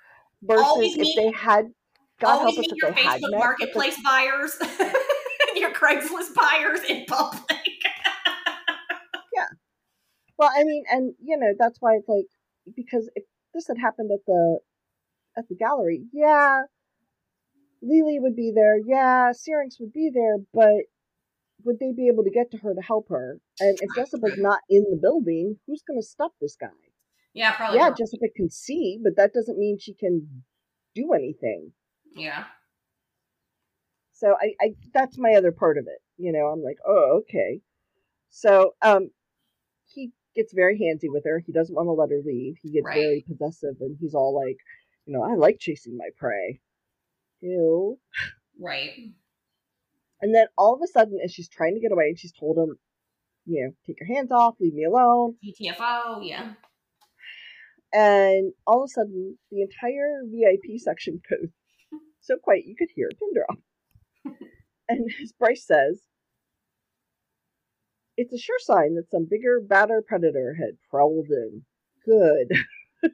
Versus 0.43 0.65
always 0.65 0.93
if 0.95 1.01
meet, 1.01 1.17
they 1.17 1.31
had, 1.33 1.67
God 2.21 2.39
help 2.39 2.59
us 2.59 2.67
if 2.67 2.73
your 2.81 2.93
they 2.93 3.03
Facebook 3.03 3.11
had 3.11 3.39
marketplace 3.39 3.97
met, 3.99 4.05
buyers, 4.05 4.57
your 5.57 5.73
Craigslist 5.73 6.35
buyers 6.35 6.81
in 6.89 7.05
public. 7.07 7.43
yeah. 9.37 9.47
Well, 10.39 10.51
I 10.57 10.65
mean, 10.65 10.85
and 10.91 11.15
you 11.23 11.37
know 11.39 11.53
that's 11.59 11.77
why 11.81 11.97
it's 11.97 12.09
like 12.09 12.27
because 12.75 13.11
if 13.15 13.25
this 13.53 13.67
had 13.67 13.77
happened 13.79 14.11
at 14.13 14.25
the 14.27 14.61
at 15.37 15.49
the 15.49 15.57
gallery, 15.57 16.05
yeah, 16.15 16.63
Lily 17.83 18.19
would 18.21 18.37
be 18.37 18.53
there. 18.55 18.79
Yeah, 18.79 19.33
Syrinx 19.33 19.79
would 19.81 19.93
be 19.93 20.11
there, 20.13 20.37
but 20.53 20.85
would 21.65 21.79
they 21.79 21.93
be 21.93 22.09
able 22.09 22.25
to 22.25 22.31
get 22.31 22.51
to 22.53 22.59
her 22.59 22.75
to 22.75 22.81
help 22.81 23.09
her? 23.11 23.39
And 23.61 23.79
if 23.81 23.91
Jessica's 23.97 24.35
not 24.39 24.61
in 24.69 24.85
the 24.91 24.97
building, 25.01 25.59
who's 25.67 25.83
going 25.87 26.01
to 26.01 26.07
stop 26.07 26.33
this 26.41 26.57
guy? 26.61 26.69
Yeah, 27.35 27.53
probably. 27.53 27.79
yeah, 27.79 27.89
not. 27.89 27.99
Jessica 27.99 28.27
can 28.35 28.51
see, 28.51 28.99
but 29.03 29.17
that 29.17 29.33
doesn't 29.33 29.59
mean 29.59 29.79
she 29.79 29.95
can 29.95 30.43
do 30.95 31.13
anything. 31.13 31.73
yeah. 32.15 32.45
So 34.13 34.35
I, 34.39 34.53
I 34.61 34.75
that's 34.93 35.17
my 35.17 35.33
other 35.33 35.51
part 35.51 35.79
of 35.79 35.87
it. 35.87 35.99
You 36.19 36.31
know, 36.33 36.47
I'm 36.49 36.63
like, 36.63 36.77
oh, 36.87 37.21
okay. 37.23 37.61
So 38.29 38.75
um 38.83 39.11
he 39.87 40.13
gets 40.37 40.53
very 40.53 40.79
handsy 40.79 41.11
with 41.11 41.25
her. 41.25 41.39
He 41.47 41.53
doesn't 41.53 41.75
want 41.75 41.87
to 41.87 41.93
let 41.93 42.11
her 42.11 42.21
leave. 42.25 42.57
He 42.63 42.71
gets 42.71 42.85
Right. 42.85 42.97
very 42.97 43.25
possessive 43.27 43.77
and 43.81 43.97
he's 43.99 44.15
all 44.15 44.35
like, 44.35 44.59
you 45.07 45.15
know, 45.15 45.23
I 45.23 45.37
like 45.37 45.59
chasing 45.59 45.97
my 45.97 46.11
prey. 46.19 46.61
Ew. 47.41 47.99
Right. 48.59 49.13
And 50.21 50.35
then 50.35 50.47
all 50.59 50.75
of 50.75 50.81
a 50.83 50.87
sudden, 50.87 51.19
as 51.25 51.33
she's 51.33 51.49
trying 51.49 51.75
to 51.75 51.81
get 51.81 51.93
away, 51.93 52.09
and 52.09 52.19
she's 52.19 52.33
told 52.33 52.59
him, 52.59 52.79
you 53.47 53.65
know, 53.65 53.73
take 53.87 53.97
your 54.01 54.15
hands 54.15 54.31
off, 54.31 54.57
leave 54.61 54.75
me 54.75 54.85
alone. 54.85 55.37
GTFO. 55.45 56.21
Yeah. 56.23 56.53
And 57.93 58.53
all 58.67 58.83
of 58.83 58.89
a 58.89 58.93
sudden, 58.93 59.39
the 59.51 59.63
entire 59.63 60.23
VIP 60.31 60.79
section 60.79 61.21
goes 61.31 61.51
so 62.21 62.37
quiet 62.37 62.67
you 62.67 62.77
could 62.77 62.89
hear 62.95 63.09
a 63.11 63.17
pin 63.17 63.29
drop. 63.35 64.39
and 64.89 65.11
as 65.23 65.33
Bryce 65.33 65.67
says, 65.67 66.03
it's 68.17 68.35
a 68.35 68.39
sure 68.39 68.59
sign 68.59 68.97
that 68.97 69.11
some 69.11 69.27
bigger, 69.29 69.61
badder 69.61 70.03
predator 70.07 70.55
had 70.59 70.77
prowled 70.91 71.29
in. 71.31 71.63
Good. 72.05 72.53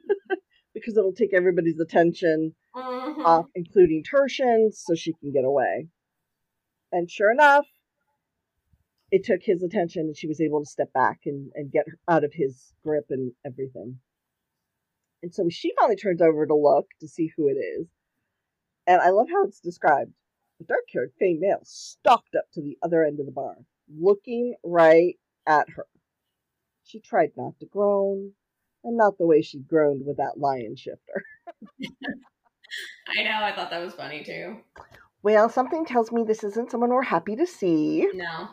because 0.73 0.97
it'll 0.97 1.13
take 1.13 1.33
everybody's 1.33 1.79
attention 1.79 2.53
Mhm. 2.77 3.25
off, 3.25 3.47
including 3.55 4.03
Tertian's, 4.03 4.79
so 4.85 4.95
she 4.95 5.13
can 5.13 5.31
get 5.31 5.45
away. 5.45 5.89
And 6.91 7.09
sure 7.11 7.31
enough, 7.31 7.67
it 9.11 9.23
took 9.25 9.41
his 9.43 9.63
attention 9.63 10.03
and 10.07 10.17
she 10.17 10.27
was 10.27 10.41
able 10.41 10.61
to 10.63 10.69
step 10.69 10.91
back 10.93 11.21
and, 11.25 11.51
and 11.55 11.71
get 11.71 11.85
out 12.07 12.23
of 12.23 12.33
his 12.33 12.73
grip 12.83 13.05
and 13.09 13.33
everything. 13.45 13.99
And 15.23 15.33
so 15.33 15.49
she 15.49 15.73
finally 15.79 15.95
turns 15.95 16.21
over 16.21 16.45
to 16.45 16.55
look 16.55 16.87
to 17.01 17.07
see 17.07 17.31
who 17.35 17.47
it 17.49 17.53
is. 17.57 17.87
And 18.87 19.01
I 19.01 19.09
love 19.09 19.27
how 19.31 19.45
it's 19.45 19.59
described. 19.59 20.13
The 20.59 20.65
dark 20.65 20.83
haired 20.93 21.13
female 21.19 21.61
stalked 21.63 22.35
up 22.35 22.45
to 22.53 22.61
the 22.61 22.77
other 22.83 23.03
end 23.03 23.19
of 23.19 23.25
the 23.25 23.31
bar, 23.31 23.57
looking 23.89 24.55
right 24.63 25.15
at 25.45 25.69
her. 25.69 25.85
She 26.83 26.99
tried 26.99 27.31
not 27.37 27.59
to 27.59 27.65
groan, 27.65 28.33
and 28.83 28.97
not 28.97 29.17
the 29.17 29.27
way 29.27 29.41
she 29.41 29.59
groaned 29.59 30.05
with 30.05 30.17
that 30.17 30.39
lion 30.39 30.75
shifter. 30.75 31.23
I 33.07 33.23
know. 33.23 33.43
I 33.43 33.53
thought 33.55 33.69
that 33.69 33.83
was 33.83 33.93
funny 33.93 34.23
too. 34.23 34.57
Well, 35.23 35.49
something 35.49 35.85
tells 35.85 36.11
me 36.11 36.23
this 36.23 36.43
isn't 36.43 36.71
someone 36.71 36.89
we're 36.89 37.01
happy 37.01 37.35
to 37.35 37.45
see. 37.45 38.07
No. 38.13 38.49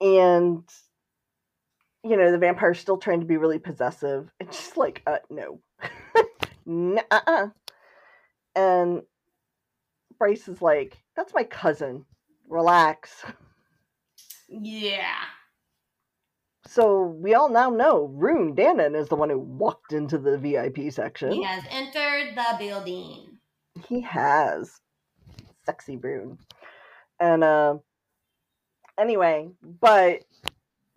And, 0.00 0.64
you 2.02 2.16
know, 2.16 2.32
the 2.32 2.38
vampire's 2.38 2.78
still 2.78 2.98
trying 2.98 3.20
to 3.20 3.26
be 3.26 3.36
really 3.36 3.58
possessive. 3.58 4.30
And 4.40 4.52
she's 4.52 4.76
like, 4.76 5.02
uh, 5.06 5.18
no. 5.30 5.60
Nuh-uh. 6.66 7.48
And 8.54 9.02
Bryce 10.18 10.48
is 10.48 10.62
like, 10.62 11.02
that's 11.16 11.34
my 11.34 11.44
cousin. 11.44 12.04
Relax. 12.48 13.24
Yeah. 14.48 15.14
So 16.72 17.02
we 17.02 17.34
all 17.34 17.50
now 17.50 17.68
know 17.68 18.08
Ruhn 18.16 18.56
Danaan 18.56 18.98
is 18.98 19.08
the 19.08 19.14
one 19.14 19.28
who 19.28 19.38
walked 19.38 19.92
into 19.92 20.16
the 20.16 20.38
VIP 20.38 20.90
section. 20.90 21.30
He 21.30 21.42
has 21.42 21.62
entered 21.70 22.34
the 22.34 22.56
building. 22.58 23.36
He 23.88 24.00
has. 24.00 24.80
Sexy 25.66 25.98
Ruhn. 25.98 26.38
And 27.20 27.44
uh 27.44 27.76
anyway, 28.98 29.50
but 29.62 30.20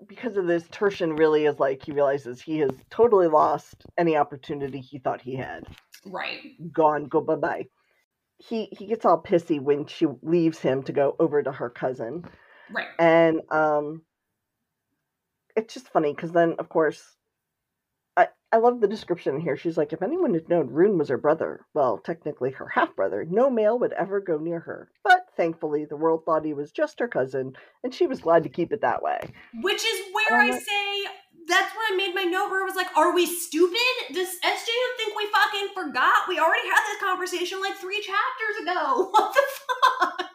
because 0.08 0.38
of 0.38 0.48
this, 0.48 0.64
Tertian 0.64 1.20
really 1.20 1.44
is 1.44 1.60
like 1.60 1.84
he 1.84 1.92
realizes 1.92 2.40
he 2.40 2.60
has 2.60 2.72
totally 2.90 3.28
lost 3.28 3.86
any 3.98 4.16
opportunity 4.16 4.80
he 4.80 5.00
thought 5.00 5.20
he 5.20 5.36
had. 5.36 5.66
Right. 6.06 6.40
Gone, 6.72 7.06
go 7.06 7.20
bye 7.20 7.36
bye. 7.36 7.66
He 8.38 8.70
he 8.72 8.88
gets 8.88 9.04
all 9.04 9.22
pissy 9.22 9.60
when 9.60 9.88
she 9.88 10.08
leaves 10.22 10.60
him 10.60 10.84
to 10.84 10.94
go 10.94 11.18
over 11.20 11.44
to 11.44 11.52
her 11.52 11.70
cousin. 11.70 12.24
Right. 12.72 12.88
And 12.98 13.42
um 13.52 14.04
it's 15.56 15.74
just 15.74 15.90
funny 15.90 16.14
because 16.14 16.32
then 16.32 16.56
of 16.60 16.70
course 16.70 17.16
I, 18.18 18.28
I 18.52 18.58
love 18.58 18.80
the 18.80 18.88
description 18.88 19.40
here. 19.42 19.58
She's 19.58 19.78
like, 19.78 19.92
if 19.92 20.02
anyone 20.02 20.34
had 20.34 20.48
known 20.48 20.70
Ruhn 20.70 20.98
was 20.98 21.10
her 21.10 21.18
brother, 21.18 21.66
well, 21.74 21.98
technically 21.98 22.52
her 22.52 22.70
half 22.70 22.96
brother, 22.96 23.26
no 23.30 23.50
male 23.50 23.78
would 23.80 23.92
ever 23.92 24.22
go 24.22 24.38
near 24.38 24.62
her. 24.62 24.90
But 25.04 25.26
thankfully, 25.36 25.84
the 25.84 25.98
world 25.98 26.24
thought 26.26 26.46
he 26.46 26.54
was 26.54 26.72
just 26.72 27.00
her 27.02 27.10
cousin, 27.10 27.54
and 27.84 27.94
she 27.94 28.08
was 28.08 28.22
glad 28.22 28.44
to 28.44 28.50
keep 28.50 28.72
it 28.72 28.80
that 28.82 29.04
way. 29.04 29.20
Which 29.62 29.84
is 29.84 30.14
where 30.14 30.40
I 30.40 30.50
Uh, 30.52 30.60
say 30.60 31.10
that's 31.48 31.76
where 31.76 31.94
I 31.94 31.96
made 31.98 32.16
my 32.16 32.24
note 32.24 32.50
where 32.50 32.62
I 32.62 32.66
was 32.66 32.76
like, 32.76 32.96
are 32.96 33.14
we 33.14 33.26
stupid? 33.26 34.14
Does 34.14 34.30
SJM 34.30 34.98
think 34.98 35.16
we 35.18 35.28
fucking 35.28 35.68
forgot? 35.76 36.28
We 36.28 36.40
already 36.40 36.68
had 36.68 36.84
this 36.88 37.02
conversation 37.02 37.60
like 37.60 37.76
three 37.76 38.02
chapters 38.02 38.64
ago. 38.64 39.10
What 39.12 39.34
the 39.34 39.42
fuck? 40.00 40.30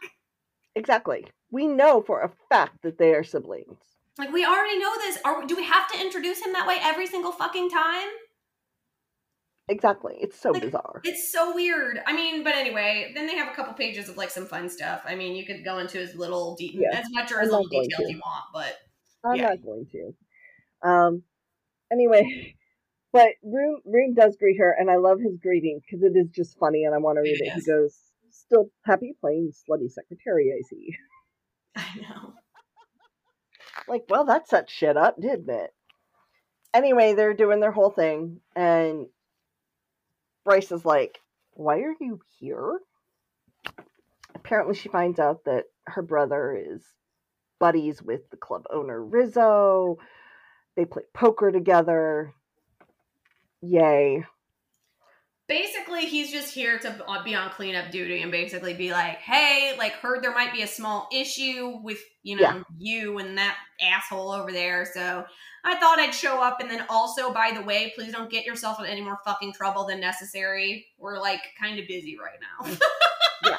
Exactly. 0.74 1.26
We 1.50 1.66
know 1.66 2.02
for 2.02 2.20
a 2.20 2.30
fact 2.48 2.82
that 2.82 2.98
they 2.98 3.14
are 3.14 3.24
siblings. 3.24 3.78
Like 4.18 4.32
we 4.32 4.44
already 4.44 4.78
know 4.78 4.92
this. 4.98 5.18
Are 5.24 5.46
do 5.46 5.56
we 5.56 5.64
have 5.64 5.90
to 5.92 6.00
introduce 6.00 6.44
him 6.44 6.52
that 6.52 6.66
way 6.66 6.76
every 6.80 7.06
single 7.06 7.32
fucking 7.32 7.70
time? 7.70 8.08
Exactly. 9.68 10.16
It's 10.20 10.38
so 10.38 10.50
Like, 10.50 10.62
bizarre. 10.62 11.00
It's 11.04 11.30
so 11.32 11.54
weird. 11.54 12.00
I 12.04 12.12
mean, 12.12 12.42
but 12.42 12.54
anyway, 12.56 13.12
then 13.14 13.26
they 13.26 13.36
have 13.36 13.52
a 13.52 13.54
couple 13.54 13.72
pages 13.74 14.08
of 14.08 14.16
like 14.16 14.30
some 14.30 14.44
fun 14.46 14.68
stuff. 14.68 15.02
I 15.06 15.14
mean, 15.14 15.36
you 15.36 15.46
could 15.46 15.64
go 15.64 15.78
into 15.78 16.00
as 16.00 16.14
little 16.16 16.56
de- 16.56 16.72
Yeah, 16.74 16.98
as 16.98 17.06
much 17.12 17.30
or 17.30 17.40
as 17.40 17.50
little 17.50 17.68
detail 17.68 18.00
as 18.02 18.10
you 18.10 18.16
want, 18.18 18.44
but 18.52 18.76
I'm 19.24 19.36
yeah. 19.36 19.50
not 19.50 19.62
going 19.64 19.86
to. 19.92 20.88
Um. 20.88 21.22
Anyway, 21.92 22.56
but 23.12 23.28
Ruhn 23.44 23.76
Ruhn 23.86 24.14
does 24.16 24.36
greet 24.36 24.58
her, 24.58 24.74
and 24.78 24.90
I 24.90 24.96
love 24.96 25.20
his 25.20 25.38
greeting 25.40 25.80
because 25.86 26.02
it 26.02 26.16
is 26.16 26.28
just 26.30 26.58
funny, 26.58 26.84
and 26.84 26.94
I 26.94 26.98
want 26.98 27.16
to 27.18 27.22
read 27.22 27.40
It 27.40 27.46
it. 27.46 27.52
He 27.54 27.62
goes, 27.62 27.96
"Still 28.30 28.70
happy 28.84 29.14
playing 29.20 29.52
slutty 29.52 29.90
secretary, 29.90 30.52
I 30.52 30.62
see." 30.68 30.96
I 31.76 32.00
know. 32.00 32.34
Like, 33.88 34.04
well, 34.08 34.24
that 34.26 34.48
set 34.48 34.70
shit 34.70 34.96
up, 34.96 35.20
didn't 35.20 35.50
it? 35.50 35.74
Anyway, 36.72 37.14
they're 37.14 37.34
doing 37.34 37.60
their 37.60 37.72
whole 37.72 37.90
thing, 37.90 38.40
and 38.54 39.06
Bryce 40.44 40.70
is 40.70 40.84
like, 40.84 41.20
Why 41.52 41.80
are 41.80 41.94
you 42.00 42.20
here? 42.38 42.78
Apparently, 44.34 44.74
she 44.74 44.88
finds 44.88 45.18
out 45.18 45.44
that 45.44 45.64
her 45.86 46.02
brother 46.02 46.56
is 46.56 46.82
buddies 47.58 48.02
with 48.02 48.28
the 48.30 48.36
club 48.36 48.64
owner 48.70 49.02
Riso. 49.02 49.98
They 50.76 50.84
play 50.84 51.02
poker 51.12 51.52
together. 51.52 52.32
Yay. 53.60 54.24
Basically, 55.50 56.06
he's 56.06 56.30
just 56.30 56.54
here 56.54 56.78
to 56.78 57.04
uh, 57.06 57.24
be 57.24 57.34
on 57.34 57.50
cleanup 57.50 57.90
duty 57.90 58.22
and 58.22 58.30
basically 58.30 58.72
be 58.72 58.92
like, 58.92 59.18
"Hey, 59.18 59.74
like, 59.76 59.94
heard 59.94 60.22
there 60.22 60.32
might 60.32 60.52
be 60.52 60.62
a 60.62 60.66
small 60.68 61.08
issue 61.12 61.80
with 61.82 61.98
you 62.22 62.36
know 62.36 62.42
Yeah. 62.42 62.62
you 62.78 63.18
and 63.18 63.36
that 63.36 63.56
asshole 63.82 64.30
over 64.30 64.52
there, 64.52 64.86
so 64.94 65.24
I 65.64 65.74
thought 65.74 65.98
I'd 65.98 66.14
show 66.14 66.40
up. 66.40 66.60
And 66.60 66.70
then 66.70 66.84
also, 66.88 67.32
by 67.34 67.50
the 67.52 67.62
way, 67.62 67.92
please 67.96 68.12
don't 68.12 68.30
get 68.30 68.46
yourself 68.46 68.78
in 68.78 68.86
any 68.86 69.00
more 69.00 69.18
fucking 69.24 69.52
trouble 69.52 69.84
than 69.84 69.98
necessary. 69.98 70.86
We're 70.98 71.18
like 71.18 71.40
kind 71.60 71.80
of 71.80 71.88
busy 71.88 72.16
right 72.16 72.38
now." 72.40 72.76
Yeah. 73.44 73.56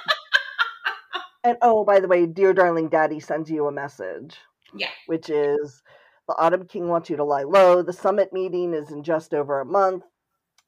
And 1.43 1.57
oh, 1.63 1.83
by 1.83 1.99
the 1.99 2.07
way, 2.07 2.27
dear 2.27 2.53
darling 2.53 2.87
daddy 2.87 3.19
sends 3.19 3.49
you 3.49 3.65
a 3.67 3.71
message. 3.71 4.37
Yeah. 4.75 4.91
Which 5.07 5.29
is 5.29 5.81
the 6.27 6.37
Autumn 6.37 6.67
King 6.67 6.87
wants 6.87 7.09
you 7.09 7.17
to 7.17 7.23
lie 7.23 7.43
low. 7.43 7.81
The 7.81 7.91
summit 7.91 8.31
meeting 8.31 8.73
is 8.75 8.91
in 8.91 9.03
just 9.03 9.33
over 9.33 9.59
a 9.59 9.65
month. 9.65 10.03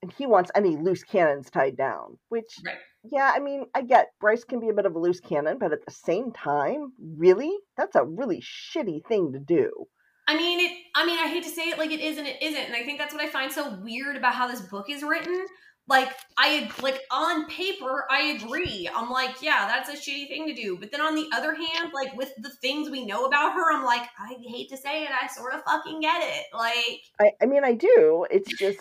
And 0.03 0.11
he 0.11 0.27
wants 0.27 0.51
any 0.53 0.75
loose 0.75 1.03
cannons 1.03 1.49
tied 1.49 1.77
down. 1.77 2.17
Which, 2.27 2.59
Right. 2.65 2.77
yeah, 3.09 3.31
I 3.33 3.39
mean, 3.39 3.67
I 3.73 3.83
get 3.83 4.07
Bryce 4.19 4.43
can 4.43 4.59
be 4.59 4.67
a 4.67 4.73
bit 4.73 4.85
of 4.85 4.95
a 4.95 4.99
loose 4.99 5.21
cannon, 5.21 5.57
but 5.57 5.71
at 5.71 5.85
the 5.85 5.93
same 5.93 6.33
time, 6.33 6.91
really? 7.17 7.57
That's 7.77 7.95
a 7.95 8.03
really 8.03 8.41
shitty 8.41 9.07
thing 9.07 9.31
to 9.31 9.39
do. 9.39 9.85
I 10.27 10.35
mean, 10.35 10.59
it. 10.59 10.77
I 10.93 11.05
mean, 11.05 11.19
I 11.19 11.29
hate 11.29 11.43
to 11.43 11.49
say 11.49 11.69
it 11.69 11.77
like 11.77 11.91
it 11.91 12.01
is 12.01 12.17
and 12.17 12.27
it 12.27 12.41
isn't, 12.41 12.65
and 12.65 12.75
I 12.75 12.83
think 12.83 12.99
that's 12.99 13.13
what 13.13 13.23
I 13.23 13.29
find 13.29 13.49
so 13.49 13.79
weird 13.81 14.17
about 14.17 14.33
how 14.35 14.47
this 14.47 14.59
book 14.61 14.89
is 14.89 15.03
written. 15.03 15.45
Like, 15.87 16.13
I 16.37 16.71
like 16.81 17.01
on 17.11 17.45
paper, 17.47 18.05
I 18.09 18.37
agree. 18.41 18.89
I'm 18.93 19.09
like, 19.09 19.41
yeah, 19.41 19.67
that's 19.67 19.89
a 19.89 19.93
shitty 19.93 20.27
thing 20.29 20.47
to 20.47 20.53
do. 20.53 20.77
But 20.77 20.91
then 20.91 21.01
on 21.01 21.15
the 21.15 21.27
other 21.33 21.53
hand, 21.53 21.91
like 21.93 22.13
with 22.15 22.31
the 22.37 22.49
things 22.61 22.89
we 22.89 23.05
know 23.05 23.25
about 23.25 23.53
her, 23.53 23.73
I'm 23.73 23.83
like, 23.83 24.03
I 24.17 24.35
hate 24.49 24.69
to 24.69 24.77
say 24.77 25.03
it, 25.03 25.09
I 25.11 25.27
sort 25.27 25.53
of 25.53 25.61
fucking 25.63 25.99
get 25.99 26.21
it. 26.23 26.45
Like, 26.53 27.01
I, 27.19 27.31
I 27.41 27.45
mean, 27.45 27.65
I 27.65 27.73
do. 27.73 28.25
It's 28.31 28.57
just, 28.57 28.79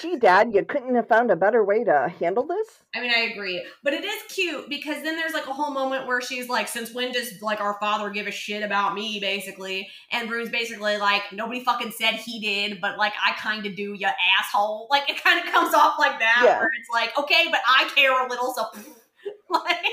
gee, 0.00 0.16
Dad, 0.16 0.52
you 0.54 0.64
couldn't 0.64 0.94
have 0.94 1.08
found 1.08 1.30
a 1.30 1.36
better 1.36 1.64
way 1.64 1.84
to 1.84 2.12
handle 2.18 2.46
this? 2.46 2.66
I 2.94 3.00
mean, 3.00 3.10
I 3.14 3.30
agree, 3.32 3.64
but 3.84 3.92
it 3.92 4.04
is 4.04 4.22
cute 4.28 4.68
because 4.68 5.02
then 5.02 5.16
there's 5.16 5.34
like 5.34 5.46
a 5.46 5.52
whole 5.52 5.72
moment 5.72 6.06
where 6.06 6.20
she's 6.20 6.48
like, 6.48 6.68
"Since 6.68 6.94
when 6.94 7.12
does 7.12 7.40
like 7.42 7.60
our 7.60 7.76
father 7.80 8.10
give 8.10 8.26
a 8.26 8.30
shit 8.30 8.62
about 8.62 8.94
me?" 8.94 9.20
Basically, 9.20 9.88
and 10.12 10.28
Ruhn's 10.28 10.50
basically 10.50 10.96
like, 10.96 11.22
"Nobody 11.32 11.62
fucking 11.62 11.92
said 11.92 12.14
he 12.14 12.40
did, 12.40 12.80
but 12.80 12.98
like 12.98 13.12
I 13.24 13.32
kind 13.32 13.66
of 13.66 13.76
do, 13.76 13.94
you 13.94 14.08
asshole." 14.38 14.88
Like 14.90 15.08
it 15.10 15.22
kind 15.22 15.44
of 15.46 15.52
comes 15.52 15.74
off 15.74 15.98
like 15.98 16.18
that, 16.18 16.42
Yeah. 16.44 16.58
where 16.58 16.70
it's 16.78 16.88
like, 16.92 17.16
"Okay, 17.18 17.46
but 17.50 17.60
I 17.68 17.88
care 17.94 18.26
a 18.26 18.28
little," 18.28 18.54
so 18.54 18.64
like, 19.50 19.84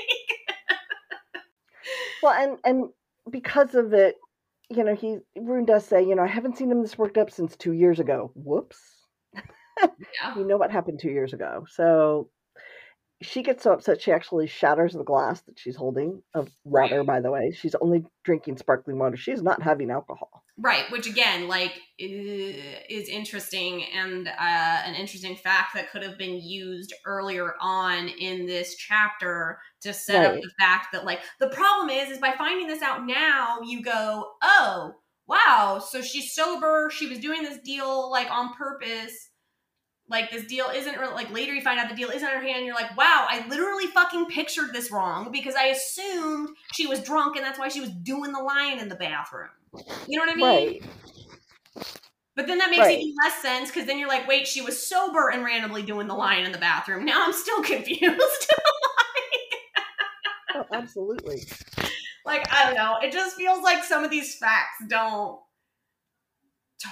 Well, 2.22 2.32
and 2.32 2.58
and 2.64 2.88
because 3.30 3.74
of 3.74 3.92
it, 3.92 4.16
you 4.70 4.84
know, 4.84 4.94
he 4.94 5.18
Ruhn 5.38 5.66
does 5.66 5.84
say, 5.86 6.02
you 6.02 6.14
know, 6.14 6.22
I 6.22 6.26
haven't 6.26 6.56
seen 6.56 6.70
him 6.70 6.82
this 6.82 6.98
worked 6.98 7.18
up 7.18 7.30
since 7.30 7.56
two 7.56 7.72
years 7.72 8.00
ago. 8.00 8.30
Whoops. 8.34 8.78
Yeah. 9.80 10.36
You 10.36 10.44
know 10.44 10.56
what 10.56 10.70
happened 10.70 11.00
two 11.00 11.10
years 11.10 11.32
ago. 11.32 11.66
So 11.70 12.30
she 13.20 13.42
gets 13.42 13.64
so 13.64 13.72
upset 13.72 14.00
she 14.00 14.12
actually 14.12 14.46
shatters 14.46 14.92
the 14.92 15.02
glass 15.02 15.40
that 15.42 15.58
she's 15.58 15.74
holding 15.74 16.22
of 16.34 16.48
water, 16.64 16.98
Right. 16.98 17.06
by 17.06 17.20
the 17.20 17.30
way. 17.32 17.50
She's 17.52 17.74
only 17.80 18.04
drinking 18.22 18.58
sparkling 18.58 18.98
water. 18.98 19.16
She's 19.16 19.42
not 19.42 19.60
having 19.60 19.90
alcohol. 19.90 20.44
Right, 20.56 20.90
which 20.90 21.06
again, 21.06 21.46
like, 21.46 21.72
is 21.98 23.08
interesting 23.08 23.84
and 23.94 24.26
uh, 24.26 24.32
an 24.84 24.94
interesting 24.94 25.36
fact 25.36 25.74
that 25.74 25.90
could 25.90 26.02
have 26.02 26.18
been 26.18 26.40
used 26.40 26.92
earlier 27.06 27.54
on 27.60 28.08
in 28.08 28.46
this 28.46 28.74
chapter 28.76 29.58
to 29.82 29.92
set 29.92 30.24
up 30.24 30.34
the 30.34 30.50
fact 30.58 30.88
that, 30.92 31.04
like, 31.04 31.20
the 31.38 31.48
problem 31.48 31.90
is, 31.90 32.10
is 32.10 32.18
by 32.18 32.34
finding 32.36 32.66
this 32.66 32.82
out 32.82 33.06
now, 33.06 33.58
you 33.64 33.82
go, 33.82 34.32
oh, 34.42 34.92
wow, 35.28 35.80
so 35.84 36.02
she's 36.02 36.34
sober. 36.34 36.90
She 36.92 37.06
was 37.06 37.18
doing 37.18 37.42
this 37.42 37.58
deal 37.64 38.10
like 38.10 38.30
on 38.30 38.54
purpose. 38.54 39.30
Like 40.10 40.30
this 40.30 40.44
deal 40.46 40.66
isn't 40.74 40.96
like 41.14 41.30
later 41.32 41.52
you 41.52 41.60
find 41.60 41.78
out 41.78 41.88
the 41.90 41.94
deal 41.94 42.08
isn't 42.08 42.26
her 42.28 42.40
hand. 42.40 42.64
You're 42.64 42.74
like, 42.74 42.96
wow, 42.96 43.26
I 43.28 43.46
literally 43.48 43.86
fucking 43.88 44.26
pictured 44.26 44.72
this 44.72 44.90
wrong 44.90 45.30
because 45.30 45.54
I 45.54 45.66
assumed 45.66 46.48
she 46.72 46.86
was 46.86 47.02
drunk 47.02 47.36
and 47.36 47.44
that's 47.44 47.58
why 47.58 47.68
she 47.68 47.80
was 47.80 47.90
doing 47.90 48.32
the 48.32 48.40
lion 48.42 48.78
in 48.78 48.88
the 48.88 48.94
bathroom. 48.94 49.50
You 50.06 50.18
know 50.18 50.24
what 50.24 50.32
I 50.32 50.36
mean? 50.36 50.44
Right. 50.44 50.82
But 52.34 52.46
then 52.46 52.58
that 52.58 52.70
makes 52.70 52.80
Right. 52.84 52.98
even 53.00 53.14
less 53.22 53.42
sense 53.42 53.68
because 53.68 53.86
then 53.86 53.98
you're 53.98 54.08
like, 54.08 54.26
wait, 54.28 54.46
she 54.46 54.60
was 54.62 54.80
sober 54.86 55.28
and 55.28 55.44
randomly 55.44 55.82
doing 55.82 56.06
the 56.06 56.14
lion 56.14 56.46
in 56.46 56.52
the 56.52 56.58
bathroom. 56.58 57.04
Now 57.04 57.24
I'm 57.26 57.32
still 57.32 57.62
confused. 57.64 58.52
Oh, 60.54 60.64
absolutely. 60.72 61.42
like, 62.24 62.46
I 62.52 62.64
don't 62.64 62.74
know. 62.74 62.98
It 63.02 63.12
just 63.12 63.36
feels 63.36 63.62
like 63.62 63.84
some 63.84 64.04
of 64.04 64.10
these 64.10 64.36
facts 64.36 64.82
don't 64.88 65.38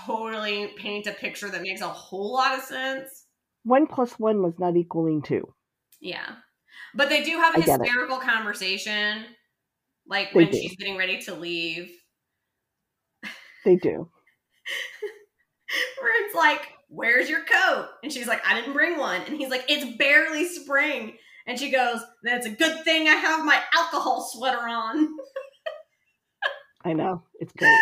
totally 0.06 0.68
paint 0.76 1.06
a 1.06 1.12
picture 1.12 1.48
that 1.48 1.62
makes 1.62 1.80
a 1.80 1.88
whole 1.88 2.32
lot 2.32 2.58
of 2.58 2.64
sense. 2.64 3.24
One 3.64 3.86
plus 3.86 4.12
one 4.18 4.42
was 4.42 4.58
not 4.58 4.76
equaling 4.76 5.22
two. 5.22 5.52
Yeah. 6.00 6.36
But 6.94 7.08
they 7.08 7.22
do 7.22 7.32
have 7.38 7.54
a 7.54 7.58
I 7.58 7.62
hysterical 7.62 8.18
conversation, 8.18 9.24
like 10.06 10.32
They 10.32 10.44
when 10.44 10.50
do. 10.50 10.58
she's 10.58 10.76
getting 10.76 10.96
ready 10.96 11.20
to 11.22 11.34
leave. 11.34 11.90
They 13.64 13.76
do. 13.76 14.08
Where 16.00 16.24
it's 16.24 16.34
like, 16.34 16.68
Where's 16.88 17.28
your 17.28 17.44
coat? 17.44 17.88
And 18.04 18.12
she's 18.12 18.28
like, 18.28 18.40
I 18.46 18.54
didn't 18.54 18.72
bring 18.72 18.96
one. 18.98 19.20
And 19.22 19.36
he's 19.36 19.50
like, 19.50 19.64
It's 19.68 19.96
barely 19.96 20.46
spring. 20.46 21.16
And 21.46 21.58
she 21.58 21.70
goes, 21.70 22.00
That's 22.22 22.46
a 22.46 22.50
good 22.50 22.84
thing 22.84 23.08
I 23.08 23.14
have 23.14 23.44
my 23.44 23.60
alcohol 23.74 24.28
sweater 24.32 24.66
on. 24.68 25.08
I 26.84 26.92
know. 26.92 27.24
It's 27.40 27.52
great. 27.52 27.76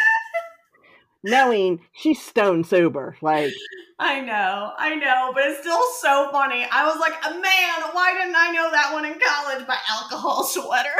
Knowing 1.24 1.80
she's 1.94 2.20
stone 2.20 2.62
sober. 2.64 3.16
Like, 3.22 3.52
I 3.98 4.20
know, 4.20 4.72
I 4.78 4.94
know, 4.94 5.32
but 5.34 5.44
it's 5.46 5.60
still 5.60 5.82
so 6.00 6.28
funny. 6.30 6.66
I 6.70 6.84
was 6.86 6.98
like, 7.00 7.14
Man, 7.32 7.90
why 7.92 8.12
didn't 8.12 8.36
I 8.36 8.50
know 8.52 8.70
that 8.70 8.92
one 8.92 9.04
in 9.06 9.18
college? 9.18 9.66
My 9.66 9.78
alcohol 9.88 10.44
sweater. 10.44 10.90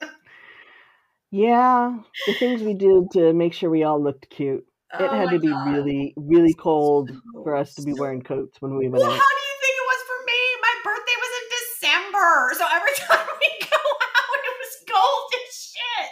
like, 0.00 0.10
yeah, 1.30 1.96
the 2.26 2.34
things 2.34 2.62
we 2.62 2.74
did 2.74 3.10
to 3.12 3.32
make 3.32 3.52
sure 3.52 3.70
we 3.70 3.84
all 3.84 4.02
looked 4.02 4.28
cute. 4.30 4.64
It 4.98 5.02
oh 5.02 5.14
had 5.14 5.30
to 5.30 5.38
be 5.38 5.48
God. 5.48 5.72
really, 5.74 6.14
really 6.16 6.54
cold 6.54 7.10
So- 7.10 7.42
for 7.44 7.54
us 7.56 7.74
to 7.74 7.82
be 7.82 7.92
wearing 7.92 8.22
coats 8.22 8.56
when 8.60 8.76
we 8.76 8.88
went 8.88 9.04
out. 9.04 9.10
you 9.10 9.16
think 9.60 9.76
it 9.76 9.86
was 9.86 10.02
for 10.06 10.24
me? 10.26 10.40
My 10.62 10.74
birthday 10.84 11.16
was 11.18 11.32
in 11.38 11.46
December, 11.58 12.52
so 12.56 12.64
every 12.72 12.94
time 12.96 13.26
we 13.40 13.66
go 13.66 13.76
out, 13.76 14.40
it 14.42 14.56
was 14.58 14.72
cold 14.88 15.32
as 15.34 15.54
shit. 15.54 16.10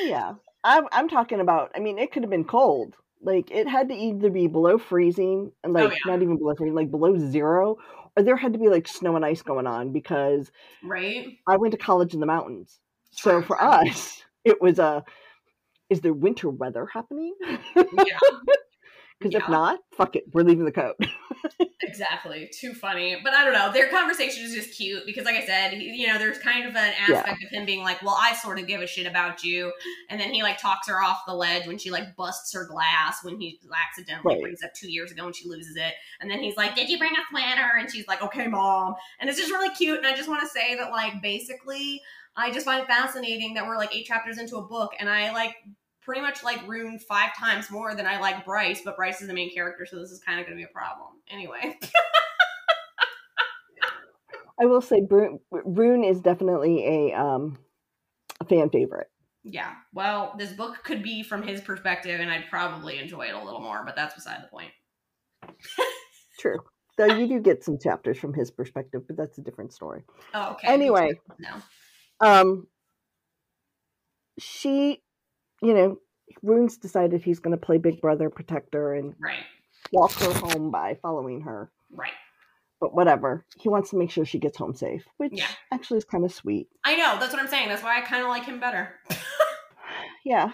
Oh 0.00 0.04
yeah, 0.06 0.34
I'm 0.64 0.86
I'm 0.92 1.08
talking 1.08 1.40
about. 1.40 1.72
I 1.74 1.80
mean, 1.80 1.98
it 1.98 2.12
could 2.12 2.22
have 2.22 2.30
been 2.30 2.44
cold. 2.44 2.94
Like 3.22 3.50
it 3.50 3.68
had 3.68 3.88
to 3.90 3.94
either 3.94 4.30
be 4.30 4.46
below 4.46 4.78
freezing, 4.78 5.52
and 5.62 5.76
oh, 5.76 5.80
like 5.84 5.90
Oh, 5.90 5.92
yeah. 5.92 5.98
not 6.12 6.22
even 6.22 6.38
below 6.38 6.54
freezing, 6.54 6.74
like 6.74 6.90
below 6.90 7.18
zero, 7.18 7.76
or 8.16 8.22
there 8.22 8.36
had 8.36 8.52
to 8.54 8.58
be 8.58 8.68
like 8.68 8.88
snow 8.88 9.16
and 9.16 9.24
ice 9.24 9.42
going 9.42 9.66
on 9.66 9.92
because 9.92 10.50
Right? 10.82 11.38
I 11.46 11.56
went 11.56 11.72
to 11.72 11.78
college 11.78 12.14
in 12.14 12.20
the 12.20 12.26
mountains. 12.26 12.80
So 13.10 13.42
for 13.42 13.60
us, 13.62 14.22
it 14.44 14.60
was 14.60 14.78
a. 14.78 15.04
Is 15.90 16.00
there 16.00 16.14
winter 16.14 16.48
weather 16.50 16.86
happening? 16.86 17.34
Yeah. 17.76 18.18
Because 19.18 19.34
Yeah. 19.34 19.40
if 19.40 19.48
not, 19.50 19.80
fuck 19.92 20.16
it, 20.16 20.24
we're 20.32 20.44
leaving 20.44 20.64
the 20.64 20.72
coat. 20.72 20.96
Exactly. 21.82 22.50
Too 22.52 22.74
funny. 22.74 23.18
But 23.24 23.32
I 23.32 23.42
don't 23.44 23.54
know. 23.54 23.72
Their 23.72 23.88
conversation 23.88 24.44
is 24.44 24.52
just 24.54 24.76
cute 24.76 25.04
because, 25.06 25.24
like 25.24 25.36
I 25.36 25.46
said, 25.46 25.72
he, 25.72 25.84
you 25.94 26.06
know, 26.06 26.18
there's 26.18 26.38
kind 26.38 26.66
of 26.66 26.76
an 26.76 26.92
Yeah. 27.06 27.24
aspect 27.24 27.42
of 27.42 27.50
him 27.50 27.64
being 27.64 27.82
like, 27.82 28.02
well, 28.02 28.16
I 28.20 28.34
sort 28.34 28.58
of 28.58 28.66
give 28.66 28.82
a 28.82 28.86
shit 28.86 29.06
about 29.06 29.42
you. 29.42 29.72
And 30.10 30.20
then 30.20 30.32
he, 30.32 30.42
like, 30.42 30.58
talks 30.58 30.88
her 30.88 31.02
off 31.02 31.22
the 31.26 31.34
ledge 31.34 31.66
when 31.66 31.78
she, 31.78 31.90
like, 31.90 32.14
busts 32.16 32.52
her 32.52 32.66
glass 32.66 33.24
when 33.24 33.40
he 33.40 33.58
accidentally 33.88 34.36
Right. 34.36 34.42
brings 34.42 34.62
up 34.62 34.74
two 34.74 34.90
years 34.90 35.10
ago 35.10 35.24
and 35.26 35.34
she 35.34 35.48
loses 35.48 35.76
it. 35.76 35.94
And 36.20 36.30
then 36.30 36.40
he's 36.40 36.56
like, 36.56 36.74
did 36.74 36.90
you 36.90 36.98
bring 36.98 37.12
a 37.12 37.24
sweater? 37.30 37.78
And 37.78 37.90
she's 37.90 38.06
like, 38.06 38.22
okay, 38.22 38.46
mom. 38.46 38.94
And 39.18 39.30
it's 39.30 39.38
just 39.38 39.50
really 39.50 39.74
cute. 39.74 39.98
And 39.98 40.06
I 40.06 40.14
just 40.14 40.28
want 40.28 40.42
to 40.42 40.48
say 40.48 40.74
that, 40.76 40.90
like, 40.90 41.22
basically, 41.22 42.02
I 42.36 42.50
just 42.52 42.66
find 42.66 42.82
it 42.82 42.86
fascinating 42.86 43.54
that 43.54 43.66
we're, 43.66 43.78
like, 43.78 43.94
eight 43.96 44.06
chapters 44.06 44.38
into 44.38 44.56
a 44.56 44.62
book 44.62 44.92
and 45.00 45.08
I, 45.08 45.32
like, 45.32 45.56
pretty 46.02 46.20
much 46.20 46.42
like 46.42 46.66
Ruhn 46.66 47.00
five 47.00 47.36
times 47.36 47.70
more 47.70 47.94
than 47.94 48.06
I 48.06 48.18
like 48.20 48.44
Bryce, 48.44 48.82
but 48.84 48.96
Bryce 48.96 49.20
is 49.20 49.28
the 49.28 49.34
main 49.34 49.52
character, 49.52 49.86
so 49.86 49.98
this 49.98 50.10
is 50.10 50.20
kind 50.20 50.40
of 50.40 50.46
going 50.46 50.56
to 50.56 50.60
be 50.62 50.68
a 50.68 50.72
problem. 50.72 51.08
Anyway. 51.30 51.78
I 54.60 54.66
will 54.66 54.82
say, 54.82 55.00
Ruhn 55.00 56.08
is 56.08 56.20
definitely 56.20 56.84
a 56.86 57.14
um 57.14 57.58
a 58.40 58.44
fan 58.44 58.68
favorite. 58.70 59.10
Yeah. 59.42 59.72
Well, 59.94 60.34
this 60.36 60.52
book 60.52 60.84
could 60.84 61.02
be 61.02 61.22
from 61.22 61.42
his 61.42 61.62
perspective, 61.62 62.20
and 62.20 62.30
I'd 62.30 62.50
probably 62.50 62.98
enjoy 62.98 63.28
it 63.28 63.34
a 63.34 63.42
little 63.42 63.60
more, 63.60 63.82
but 63.86 63.96
that's 63.96 64.14
beside 64.14 64.42
the 64.42 64.48
point. 64.48 64.70
True. 66.38 66.58
Though 66.98 67.06
you 67.06 67.26
do 67.26 67.40
get 67.40 67.64
some 67.64 67.78
chapters 67.78 68.18
from 68.18 68.34
his 68.34 68.50
perspective, 68.50 69.06
but 69.06 69.16
that's 69.16 69.38
a 69.38 69.40
different 69.40 69.72
story. 69.72 70.02
Oh, 70.34 70.52
okay. 70.52 70.68
Anyway, 70.68 71.18
No. 71.38 71.54
um, 72.20 72.66
she, 74.38 75.02
you 75.62 75.74
know, 75.74 75.98
Ruhn's 76.44 76.76
decided 76.78 77.22
he's 77.22 77.40
going 77.40 77.56
to 77.58 77.64
play 77.66 77.78
Big 77.78 78.00
Brother 78.00 78.30
protector 78.30 78.94
and 78.94 79.14
Right. 79.20 79.44
walk 79.92 80.12
her 80.14 80.32
home 80.32 80.70
by 80.70 80.98
following 81.02 81.40
her. 81.42 81.70
Right. 81.90 82.12
But 82.80 82.94
whatever, 82.94 83.44
he 83.58 83.68
wants 83.68 83.90
to 83.90 83.96
make 83.96 84.10
sure 84.10 84.24
she 84.24 84.38
gets 84.38 84.56
home 84.56 84.74
safe, 84.74 85.04
which 85.18 85.32
Yeah. 85.34 85.48
actually 85.72 85.98
is 85.98 86.04
kind 86.04 86.24
of 86.24 86.32
sweet. 86.32 86.68
I 86.84 86.96
know. 86.96 87.18
That's 87.18 87.32
what 87.32 87.42
I'm 87.42 87.48
saying. 87.48 87.68
That's 87.68 87.82
why 87.82 87.98
I 87.98 88.00
kind 88.00 88.22
of 88.22 88.28
like 88.28 88.44
him 88.44 88.60
better. 88.60 88.94
Yeah. 90.24 90.52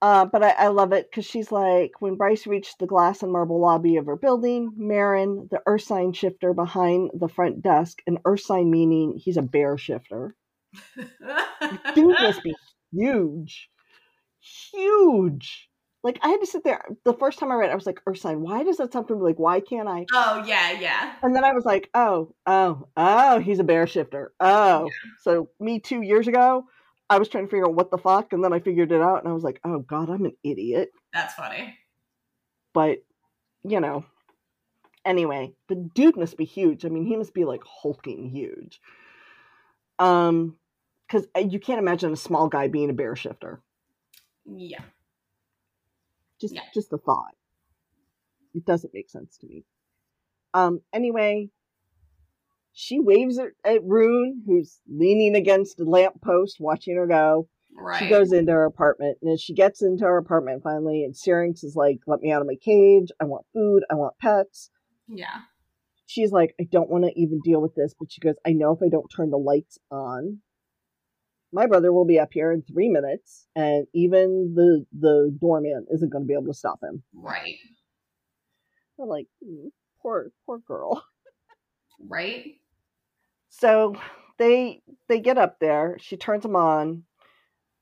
Uh, 0.00 0.26
but 0.26 0.42
I, 0.44 0.50
I 0.50 0.68
love 0.68 0.92
it 0.92 1.10
because 1.10 1.24
she's 1.24 1.50
like, 1.50 1.92
when 2.00 2.16
Bryce 2.16 2.46
reached 2.46 2.78
the 2.78 2.86
glass 2.86 3.22
and 3.22 3.32
marble 3.32 3.60
lobby 3.60 3.96
of 3.96 4.06
her 4.06 4.14
building, 4.14 4.72
Marin, 4.76 5.48
the 5.50 5.60
ursine 5.66 6.12
shifter 6.12 6.52
behind 6.52 7.10
the 7.14 7.28
front 7.28 7.62
desk, 7.62 8.00
an 8.06 8.18
ursine 8.26 8.70
meaning 8.70 9.14
he's 9.16 9.38
a 9.38 9.42
bear 9.42 9.76
shifter. 9.78 10.36
Dude 11.94 12.16
must 12.20 12.42
be 12.42 12.54
huge. 12.92 13.70
Huge. 14.72 15.68
Like, 16.04 16.18
I 16.22 16.28
had 16.28 16.40
to 16.40 16.46
sit 16.46 16.62
there. 16.62 16.84
The 17.04 17.14
first 17.14 17.38
time 17.38 17.50
I 17.50 17.56
read 17.56 17.70
it, 17.70 17.72
I 17.72 17.74
was 17.74 17.86
like, 17.86 18.00
sign, 18.14 18.40
why 18.40 18.62
does 18.62 18.76
that 18.76 18.92
sound 18.92 19.08
familiar? 19.08 19.30
Like, 19.30 19.38
why 19.38 19.60
can't 19.60 19.88
I? 19.88 20.06
oh, 20.14 20.44
yeah, 20.46 20.70
yeah. 20.72 21.14
And 21.22 21.34
then 21.34 21.44
I 21.44 21.52
was 21.52 21.64
like, 21.64 21.90
oh, 21.92 22.34
oh, 22.46 22.88
oh, 22.96 23.38
he's 23.40 23.58
a 23.58 23.64
bear 23.64 23.86
shifter. 23.86 24.32
Oh. 24.38 24.88
So, 25.22 25.50
me 25.58 25.80
two 25.80 26.02
years 26.02 26.28
ago, 26.28 26.66
I 27.10 27.18
was 27.18 27.28
trying 27.28 27.46
to 27.46 27.50
figure 27.50 27.66
out 27.66 27.74
what 27.74 27.90
the 27.90 27.98
fuck, 27.98 28.32
and 28.32 28.44
then 28.44 28.52
I 28.52 28.60
figured 28.60 28.92
it 28.92 29.00
out, 29.00 29.18
and 29.18 29.28
I 29.28 29.32
was 29.32 29.42
like, 29.42 29.60
oh, 29.64 29.80
God, 29.80 30.08
I'm 30.08 30.24
an 30.24 30.36
idiot. 30.44 30.90
That's 31.12 31.34
funny. 31.34 31.76
But, 32.72 32.98
you 33.64 33.80
know, 33.80 34.04
anyway, 35.04 35.52
the 35.68 35.74
dude 35.74 36.16
must 36.16 36.36
be 36.36 36.44
huge. 36.44 36.84
I 36.84 36.90
mean, 36.90 37.06
he 37.06 37.16
must 37.16 37.34
be 37.34 37.44
like 37.44 37.62
hulking 37.64 38.28
huge. 38.28 38.80
Um, 39.98 40.56
because 41.08 41.26
you 41.50 41.58
can't 41.58 41.80
imagine 41.80 42.12
a 42.12 42.16
small 42.16 42.48
guy 42.48 42.68
being 42.68 42.90
a 42.90 42.94
bear 42.94 43.16
shifter. 43.16 43.62
Yeah. 44.56 44.82
Just, 46.40 46.54
Yeah. 46.54 46.62
just 46.72 46.90
the 46.90 46.98
thought. 46.98 47.34
It 48.54 48.64
doesn't 48.64 48.94
make 48.94 49.10
sense 49.10 49.36
to 49.38 49.46
me. 49.46 49.64
Um. 50.54 50.80
Anyway, 50.92 51.50
she 52.72 52.98
waves 53.00 53.38
at, 53.38 53.48
at 53.64 53.82
Ruhn, 53.82 54.40
who's 54.46 54.80
leaning 54.88 55.34
against 55.36 55.80
a 55.80 55.84
lamppost, 55.84 56.58
watching 56.58 56.96
her 56.96 57.06
go. 57.06 57.48
Right. 57.76 57.98
She 57.98 58.08
goes 58.08 58.32
into 58.32 58.52
her 58.52 58.64
apartment, 58.64 59.18
and 59.20 59.30
as 59.30 59.40
she 59.40 59.52
gets 59.52 59.82
into 59.82 60.04
her 60.04 60.16
apartment 60.16 60.62
finally, 60.62 61.04
and 61.04 61.14
Syrinx 61.16 61.62
is 61.62 61.76
like, 61.76 61.98
"Let 62.06 62.20
me 62.20 62.32
out 62.32 62.40
of 62.40 62.46
my 62.46 62.56
cage. 62.56 63.10
I 63.20 63.24
want 63.24 63.46
food. 63.52 63.84
I 63.90 63.94
want 63.94 64.16
pets." 64.18 64.70
yeah. 65.06 65.42
She's 66.06 66.32
like, 66.32 66.54
"I 66.58 66.64
don't 66.64 66.88
want 66.88 67.04
to 67.04 67.12
even 67.20 67.40
deal 67.44 67.60
with 67.60 67.74
this," 67.74 67.94
but 67.98 68.10
she 68.10 68.20
goes, 68.20 68.36
"I 68.46 68.52
know 68.54 68.72
if 68.72 68.82
I 68.82 68.88
don't 68.88 69.08
turn 69.14 69.28
the 69.30 69.38
lights 69.38 69.78
on, 69.90 70.40
my 71.52 71.66
brother 71.66 71.92
will 71.92 72.04
be 72.04 72.18
up 72.18 72.32
here 72.32 72.52
in 72.52 72.62
three 72.62 72.88
minutes, 72.88 73.46
and 73.56 73.86
even 73.94 74.54
the 74.54 74.84
the 74.98 75.36
doorman 75.40 75.86
isn't 75.92 76.10
going 76.10 76.24
to 76.24 76.28
be 76.28 76.34
able 76.34 76.46
to 76.46 76.54
stop 76.54 76.82
him." 76.82 77.02
Right. 77.14 77.56
I'm 79.00 79.08
like, 79.08 79.26
"Hmm, 79.44 79.68
"Poor, 80.02 80.32
poor 80.46 80.58
girl." 80.58 81.04
Right. 82.00 82.60
So 83.48 83.96
they 84.38 84.82
they 85.08 85.18
get 85.18 85.36
up 85.36 85.58
there. 85.58 85.96
She 86.00 86.16
turns 86.16 86.44
them 86.44 86.54
on, 86.54 87.02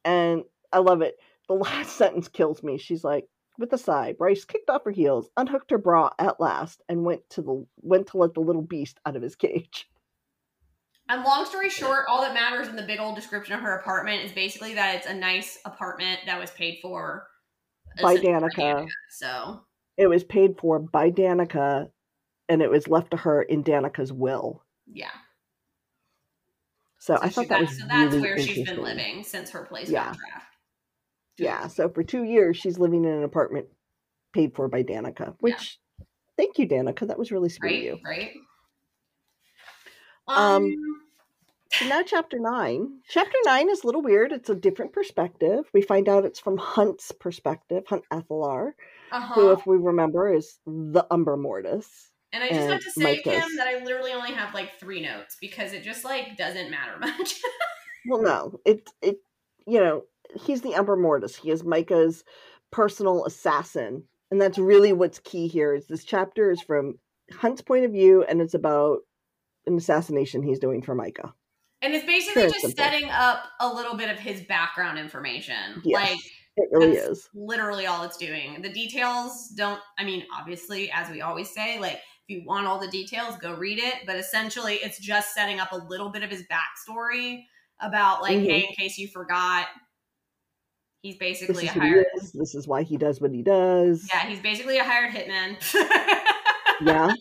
and 0.07 0.45
I 0.73 0.79
love 0.79 1.03
it. 1.03 1.17
The 1.49 1.55
last 1.55 1.97
sentence 1.99 2.29
kills 2.29 2.63
me. 2.63 2.79
She's 2.79 3.05
like, 3.05 3.27
with 3.59 3.73
a 3.73 3.79
sigh, 3.79 4.13
Bryce 4.13 4.45
kicked 4.45 4.71
off 4.71 4.85
her 4.85 4.91
heels, 4.91 5.31
unhooked 5.37 5.71
her 5.71 5.79
bra 5.79 6.11
at 6.19 6.41
last, 6.41 6.83
and 6.89 7.05
went 7.05 7.29
to 7.31 7.43
the 7.43 7.67
went 7.83 8.09
to 8.09 8.19
let 8.19 8.35
the 8.35 8.41
little 8.41 8.63
beast 8.63 8.99
out 9.07 9.17
of 9.17 9.23
his 9.23 9.37
cage. 9.37 9.89
And 11.09 11.23
long 11.23 11.45
story 11.45 11.71
short, 11.71 12.07
all 12.09 12.21
that 12.23 12.35
matters 12.35 12.67
in 12.69 12.75
the 12.77 12.83
big 12.83 12.99
old 12.99 13.15
description 13.15 13.55
of 13.55 13.61
her 13.61 13.77
apartment 13.79 14.25
is 14.25 14.33
basically 14.33 14.75
that 14.75 14.97
it's 14.97 15.07
a 15.07 15.15
nice 15.15 15.59
apartment 15.65 16.21
that 16.27 16.39
was 16.41 16.51
paid 16.51 16.79
for 16.83 17.29
By 18.03 18.15
essentially 18.15 18.33
Danika. 18.33 18.89
So 19.11 19.61
It 19.97 20.09
was 20.09 20.25
paid 20.25 20.59
for 20.59 20.81
by 20.81 21.11
Danika, 21.13 21.91
and 22.49 22.61
it 22.61 22.71
was 22.71 22.89
left 22.89 23.13
to 23.13 23.17
her 23.19 23.43
in 23.43 23.63
Danika's 23.63 24.13
will. 24.13 24.65
yeah. 24.87 25.11
So, 26.99 27.15
So 27.17 27.23
I 27.23 27.29
thought 27.29 27.49
that 27.49 27.61
was 27.61 27.79
so 27.79 27.85
that's 27.87 28.15
really 28.15 28.21
where 28.21 28.39
she's 28.39 28.67
been 28.67 28.83
living 28.83 29.23
since 29.23 29.51
her 29.51 29.65
place 29.65 29.89
Yeah. 29.89 30.07
got 30.07 30.15
trashed. 30.17 30.43
Yeah, 31.39 31.67
so 31.69 31.89
for 31.89 32.03
two 32.03 32.25
years 32.25 32.57
she's 32.57 32.79
living 32.79 33.05
in 33.05 33.11
an 33.13 33.23
apartment 33.23 33.67
paid 34.33 34.55
for 34.57 34.67
by 34.69 34.83
Danika, 34.83 35.37
which 35.39 35.79
thank 36.37 36.59
you, 36.59 36.67
Danika. 36.67 37.07
That 37.07 37.19
was 37.19 37.31
really 37.31 37.49
sweet 37.51 37.77
of 37.77 37.85
you. 37.85 38.01
right. 38.05 38.33
Um, 40.29 40.65
Um, 40.65 41.03
So 41.73 41.87
now 41.89 42.03
chapter 42.03 42.39
nine. 42.39 43.01
Chapter 43.09 43.37
nine 43.45 43.69
is 43.69 43.83
a 43.83 43.87
little 43.87 44.03
weird. 44.03 44.33
It's 44.33 44.49
a 44.49 44.55
different 44.55 44.93
perspective. 44.93 45.69
We 45.75 45.83
find 45.83 46.09
out 46.09 46.25
it's 46.25 46.39
from 46.39 46.57
Hunt's 46.57 47.13
perspective, 47.13 47.85
Hunt 47.89 48.05
Athalar, 48.13 48.73
who, 49.11 49.17
uh-huh. 49.17 49.51
if 49.51 49.67
we 49.67 49.77
remember, 49.77 50.33
is 50.33 50.59
the 50.67 51.05
Umbra 51.11 51.37
Mortis. 51.37 52.13
And 52.33 52.43
I 52.45 52.49
just 52.49 52.69
have 52.69 52.81
to 52.83 52.91
say, 52.91 53.03
Mike 53.03 53.25
Kim, 53.25 53.57
that 53.57 53.67
I 53.67 53.83
literally 53.85 54.13
only 54.13 54.33
have 54.33 54.55
like 54.55 54.79
three 54.79 55.01
notes 55.01 55.37
because 55.41 55.73
it 55.73 55.83
just 55.83 56.05
like 56.05 56.37
doesn't 56.37 56.71
matter 56.71 56.97
much. 57.01 57.41
Well, 58.07 58.23
no, 58.23 58.61
it 58.65 58.89
it 59.03 59.19
you 59.67 59.81
know 59.81 60.05
he's 60.35 60.63
the 60.63 60.75
Umbra 60.75 60.97
Mortis. 60.97 61.37
He 61.37 61.51
is 61.51 61.65
Micah's 61.65 62.25
personal 62.71 63.25
assassin, 63.25 64.05
and 64.31 64.41
that's 64.41 64.59
really 64.59 64.93
what's 64.93 65.19
key 65.19 65.49
here. 65.49 65.75
Is 65.75 65.87
this 65.87 66.05
chapter 66.05 66.51
is 66.51 66.61
from 66.63 66.99
Hunt's 67.33 67.63
point 67.63 67.85
of 67.85 67.93
view, 67.93 68.23
and 68.23 68.41
it's 68.41 68.55
about 68.55 69.01
an 69.67 69.77
assassination 69.77 70.43
he's 70.43 70.59
doing 70.59 70.83
for 70.83 70.95
Micah. 70.95 71.35
and 71.83 71.95
it's 71.95 72.07
basically 72.07 72.43
Sure, 72.43 72.51
just 72.51 72.61
simple. 72.63 72.83
setting 72.85 73.09
up 73.11 73.45
a 73.61 73.69
little 73.73 73.97
bit 73.97 74.11
of 74.11 74.19
his 74.19 74.41
background 74.43 74.99
information. 74.99 75.83
Yes. 75.85 76.11
Like 76.11 76.19
It 76.57 76.69
really 76.73 76.97
is. 76.97 77.29
literally 77.35 77.87
all 77.87 78.03
it's 78.05 78.17
doing. 78.17 78.63
The 78.63 78.71
details 78.73 79.49
don't, 79.57 79.81
I 79.99 80.05
mean, 80.05 80.25
obviously, 80.35 80.91
as 80.91 81.11
we 81.11 81.21
always 81.21 81.51
say, 81.53 81.79
like, 81.79 81.95
if 81.95 82.01
you 82.29 82.45
want 82.47 82.67
all 82.67 82.79
the 82.81 82.89
details, 82.89 83.37
go 83.37 83.55
read 83.55 83.79
it. 83.79 83.95
But 84.07 84.17
essentially, 84.17 84.77
it's 84.77 84.99
just 84.99 85.35
setting 85.35 85.61
up 85.61 85.73
a 85.73 85.77
little 85.77 86.09
bit 86.11 86.23
of 86.23 86.31
his 86.31 86.45
backstory 86.51 87.43
about, 87.81 88.23
like, 88.23 88.39
Mhm. 88.39 88.45
hey, 88.47 88.67
in 88.69 88.75
case 88.75 88.97
you 88.97 89.07
forgot, 89.09 89.67
he's 91.03 91.17
basically 91.19 91.67
a 91.69 91.73
hired. 91.73 92.07
is. 92.17 92.33
This 92.33 92.55
is 92.55 92.67
why 92.67 92.83
he 92.85 92.97
does 92.97 93.21
what 93.21 93.31
he 93.33 93.43
does. 93.43 94.09
Yeah, 94.13 94.27
he's 94.27 94.41
basically 94.41 94.79
a 94.79 94.85
hired 94.85 95.13
hitman. 95.13 95.59
Yeah. 96.83 97.13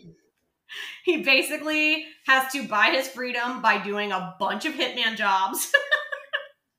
He 1.06 1.18
basically 1.22 2.06
has 2.26 2.51
to 2.51 2.68
buy 2.68 2.88
his 2.88 3.08
freedom 3.08 3.62
by 3.62 3.78
doing 3.78 4.12
a 4.12 4.36
bunch 4.39 4.66
of 4.66 4.74
hitman 4.74 5.16
jobs. 5.16 5.72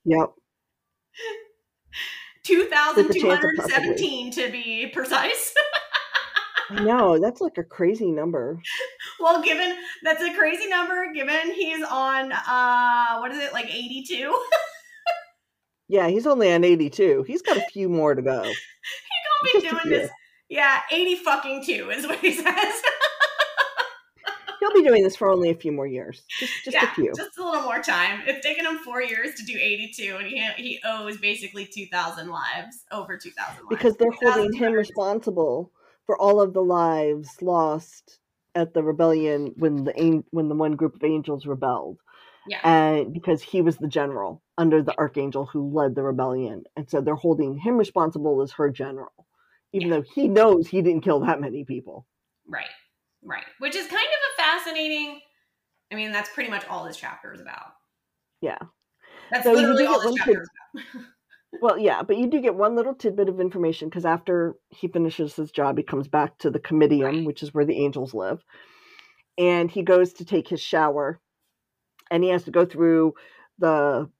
Yep. 0.09 0.29
With 2.49 2.71
the 2.71 2.75
chance 2.75 2.97
of 2.97 3.13
2,217 3.13 4.31
to 4.35 4.53
be 4.53 4.87
precise. 4.87 5.53
I 6.71 6.85
know. 6.85 7.19
That's 7.19 7.41
like 7.41 7.59
a 7.59 7.65
crazy 7.65 8.13
number. 8.13 8.61
Well, 9.19 9.43
given 9.43 9.77
that's 10.05 10.23
a 10.23 10.33
crazy 10.35 10.69
number, 10.69 11.13
given 11.13 11.53
he's 11.53 11.83
on 11.83 12.31
uh 12.31 13.19
what 13.19 13.33
is 13.33 13.39
it, 13.43 13.53
like 13.53 13.67
82? 13.75 14.33
Yeah, 15.89 16.09
he's 16.09 16.27
only 16.27 16.53
on 16.53 16.65
82. 16.65 17.25
He's 17.29 17.43
got 17.43 17.57
a 17.57 17.65
few 17.73 17.89
more 17.89 18.15
to 18.15 18.23
go. 18.23 18.43
He'll 18.43 18.53
be 19.45 19.61
Just 19.61 19.71
doing 19.71 19.89
this. 19.89 20.11
Yeah, 20.49 20.81
80 20.91 21.17
fucking 21.17 21.65
two 21.65 21.91
is 21.91 22.07
what 22.07 22.19
he 22.19 22.33
says. 22.33 22.83
He'll 24.73 24.83
be 24.83 24.89
doing 24.89 25.03
this 25.03 25.17
for 25.17 25.29
only 25.29 25.51
a 25.51 25.55
few 25.55 25.73
more 25.73 25.87
years. 25.87 26.23
Just 26.39 26.53
just 26.65 26.75
yeah, 26.75 26.91
a 26.91 26.95
few. 26.95 27.13
just 27.17 27.39
a 27.39 27.45
little 27.45 27.63
more 27.63 27.81
time. 27.83 28.23
It's 28.27 28.45
taken 28.45 28.67
him 28.67 28.79
four 28.79 29.03
years 29.03 29.35
to 29.37 29.45
do 29.45 29.57
82, 29.57 30.17
and 30.19 30.27
he 30.27 30.41
he 30.57 30.81
owes 30.85 31.19
basically 31.19 31.67
2,000 31.67 32.29
lives, 32.29 32.85
over 32.91 33.17
2,000 33.17 33.55
lives. 33.55 33.67
because 33.69 33.97
they're 33.97 34.11
holding 34.11 34.53
him 34.53 34.73
responsible 34.73 35.71
for 36.07 36.21
all 36.21 36.41
of 36.41 36.53
the 36.53 36.63
lives 36.63 37.43
lost 37.43 38.19
at 38.55 38.73
the 38.73 38.83
rebellion 38.83 39.53
when 39.57 39.85
the 39.85 40.23
when 40.31 40.49
the 40.49 40.55
one 40.55 40.73
group 40.73 40.95
of 40.97 41.05
angels 41.05 41.47
rebelled 41.47 41.99
Yeah. 42.49 42.61
and 42.65 43.13
because 43.13 43.43
he 43.43 43.61
was 43.61 43.77
the 43.77 43.89
general 43.89 44.43
under 44.57 44.83
the 44.83 44.97
archangel 44.99 45.45
who 45.45 45.71
led 45.71 45.95
the 45.95 46.03
rebellion 46.03 46.65
and 46.77 46.89
so 46.89 47.01
they're 47.01 47.15
holding 47.15 47.59
him 47.59 47.77
responsible 47.77 48.41
as 48.43 48.53
her 48.53 48.71
general 48.71 49.13
even 49.73 49.91
though 49.91 50.05
he 50.15 50.29
knows 50.29 50.69
he 50.69 50.81
didn't 50.81 51.03
kill 51.03 51.21
that 51.21 51.41
many 51.41 51.65
people 51.65 52.07
Right, 52.49 52.71
right. 53.27 53.45
Which 53.59 53.77
is 53.77 53.87
kind 53.87 54.01
of 54.01 54.21
a 54.33 54.43
fascinating. 54.43 55.21
I 55.93 55.95
mean, 55.95 56.13
that's 56.13 56.31
pretty 56.31 56.51
much 56.51 56.67
all 56.69 56.85
this 56.87 56.97
chapter 56.97 57.33
is 57.33 57.41
about. 57.41 57.73
yeah 58.41 58.59
That's 59.31 59.45
So 59.45 59.53
literally 59.53 59.87
all 59.87 60.01
this 60.01 60.15
chapter 60.17 60.43
is 60.43 60.49
about. 60.75 61.05
well 61.63 61.79
yeah 61.79 62.03
but 62.03 62.17
you 62.19 62.27
do 62.29 62.41
get 62.41 62.55
one 62.55 62.75
little 62.77 62.95
tidbit 62.95 63.29
of 63.29 63.41
information 63.41 63.89
because 63.89 64.05
after 64.05 64.57
he 64.71 64.89
finishes 64.89 65.35
his 65.35 65.51
job 65.51 65.77
he 65.79 65.83
comes 65.83 66.09
back 66.09 66.37
to 66.39 66.51
the 66.51 66.59
comitium 66.59 67.05
Right. 67.05 67.27
which 67.27 67.43
is 67.43 67.55
where 67.55 67.65
the 67.65 67.79
angels 67.85 68.13
live 68.15 68.45
and 69.39 69.71
he 69.71 69.83
goes 69.83 70.13
to 70.15 70.25
take 70.25 70.49
his 70.49 70.61
shower 70.61 71.21
and 72.11 72.23
he 72.23 72.31
has 72.31 72.45
to 72.45 72.51
go 72.51 72.65
through 72.67 73.15
the 73.59 74.11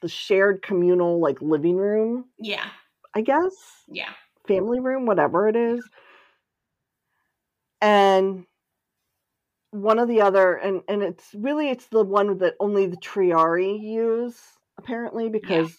the 0.00 0.08
shared 0.08 0.62
communal 0.62 1.20
like 1.20 1.40
living 1.42 1.76
room 1.76 2.26
Yeah, 2.38 2.68
i 3.14 3.20
guess 3.20 3.52
yeah. 3.88 4.12
family 4.46 4.80
room 4.80 5.04
whatever 5.04 5.48
it 5.48 5.56
is 5.56 5.84
and 7.80 8.46
one 9.70 9.98
of 9.98 10.08
the 10.08 10.22
other 10.22 10.54
and 10.54 10.82
and 10.88 11.02
it's 11.02 11.34
really 11.34 11.68
it's 11.68 11.86
the 11.86 12.02
one 12.02 12.38
that 12.38 12.54
only 12.60 12.86
the 12.86 12.96
triarii 12.96 13.80
use 13.80 14.40
apparently 14.78 15.28
because 15.28 15.76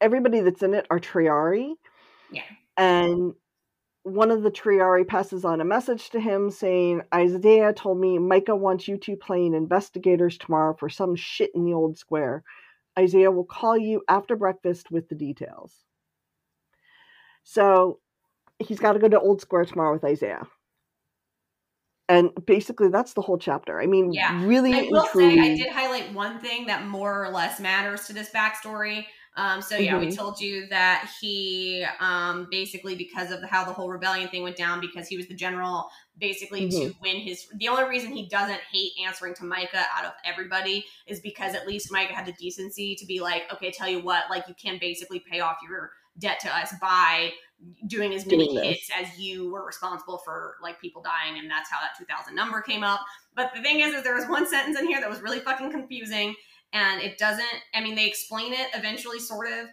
everybody 0.00 0.40
that's 0.40 0.62
in 0.62 0.74
it 0.74 0.86
are 0.90 0.98
triarii. 0.98 1.74
Yeah. 2.30 2.42
and 2.76 3.34
one 4.02 4.30
of 4.30 4.42
the 4.42 4.50
triarii 4.50 5.06
passes 5.06 5.44
on 5.44 5.60
a 5.60 5.64
message 5.64 6.10
to 6.10 6.20
him 6.20 6.50
saying 6.50 7.02
isaiah 7.14 7.72
told 7.72 7.98
me 7.98 8.18
micah 8.18 8.56
wants 8.56 8.88
you 8.88 8.96
two 8.96 9.16
playing 9.16 9.54
investigators 9.54 10.36
tomorrow 10.36 10.74
for 10.74 10.88
some 10.88 11.14
shit 11.14 11.50
in 11.54 11.64
the 11.64 11.72
old 11.72 11.96
square. 11.96 12.42
Isaiah 12.98 13.30
will 13.30 13.44
call 13.44 13.76
you 13.76 14.02
after 14.08 14.36
breakfast 14.36 14.90
with 14.90 15.08
the 15.08 15.16
details. 15.16 15.72
So 17.42 17.98
he's 18.60 18.78
got 18.78 18.92
to 18.92 19.00
go 19.00 19.08
to 19.08 19.18
old 19.20 19.40
square 19.40 19.64
tomorrow 19.64 19.92
with 19.92 20.04
isaiah 20.04 20.46
and 22.08 22.30
basically 22.46 22.88
that's 22.88 23.14
the 23.14 23.22
whole 23.22 23.38
chapter 23.38 23.80
i 23.80 23.86
mean 23.86 24.12
Yeah. 24.12 24.30
really 24.44 24.72
I 24.72 24.88
will 24.90 25.06
truly 25.06 25.38
say 25.38 25.40
I 25.40 25.54
did 25.56 25.68
highlight 25.72 26.12
one 26.12 26.38
thing 26.38 26.66
that 26.66 26.86
more 26.86 27.24
or 27.24 27.30
less 27.30 27.60
matters 27.60 28.06
to 28.06 28.12
this 28.12 28.30
backstory. 28.30 29.06
Um, 29.36 29.60
so 29.60 29.76
yeah, 29.76 29.98
we 29.98 30.06
Mhm. 30.06 30.16
told 30.16 30.38
you 30.40 30.66
that 30.68 31.10
he 31.20 31.84
um, 31.98 32.46
basically 32.50 32.94
because 32.94 33.32
of 33.32 33.42
how 33.42 33.64
the 33.64 33.72
whole 33.72 33.88
rebellion 33.90 34.28
thing 34.28 34.42
went 34.44 34.56
down 34.56 34.80
because 34.80 35.08
he 35.08 35.16
was 35.16 35.26
the 35.26 35.34
general 35.34 35.88
basically 36.18 36.68
to 36.68 36.86
Mm-hmm. 36.86 37.00
win 37.02 37.16
his 37.16 37.48
the 37.56 37.66
only 37.68 37.84
reason 37.84 38.12
he 38.12 38.28
doesn't 38.28 38.60
hate 38.70 38.92
answering 39.04 39.34
to 39.34 39.44
Micah 39.44 39.84
out 39.96 40.04
of 40.04 40.12
everybody 40.24 40.84
is 41.08 41.18
because 41.20 41.54
at 41.54 41.66
least 41.66 41.90
Micah 41.90 42.14
had 42.14 42.26
the 42.26 42.32
decency 42.34 42.94
to 42.94 43.06
be 43.06 43.20
like, 43.20 43.42
okay, 43.52 43.72
tell 43.72 43.88
you 43.88 44.00
what, 44.00 44.24
like 44.30 44.46
you 44.46 44.54
can 44.54 44.78
basically 44.80 45.18
pay 45.20 45.40
off 45.40 45.56
your 45.68 45.90
debt 46.18 46.38
to 46.40 46.56
us 46.56 46.72
by 46.80 47.32
doing 47.86 48.14
as 48.14 48.26
many 48.26 48.46
Doing 48.48 48.64
hits 48.64 48.90
as 48.96 49.18
you 49.18 49.50
were 49.50 49.64
responsible 49.66 50.18
for 50.18 50.56
like 50.62 50.80
people 50.80 51.02
dying 51.02 51.38
and 51.38 51.50
that's 51.50 51.70
how 51.70 51.78
that 51.80 51.96
2000 51.98 52.34
number 52.34 52.60
came 52.60 52.82
up. 52.82 53.00
But 53.34 53.52
the 53.54 53.62
thing 53.62 53.80
is 53.80 53.94
is 53.94 54.02
there 54.02 54.14
was 54.14 54.26
one 54.28 54.48
sentence 54.48 54.78
in 54.78 54.86
here 54.86 55.00
that 55.00 55.10
was 55.10 55.22
really 55.22 55.40
fucking 55.40 55.70
confusing 55.70 56.34
and 56.72 57.00
it 57.00 57.18
doesn't 57.18 57.46
i 57.74 57.80
mean 57.80 57.94
they 57.94 58.06
explain 58.06 58.52
it 58.52 58.68
eventually 58.74 59.20
sort 59.20 59.46
of 59.46 59.68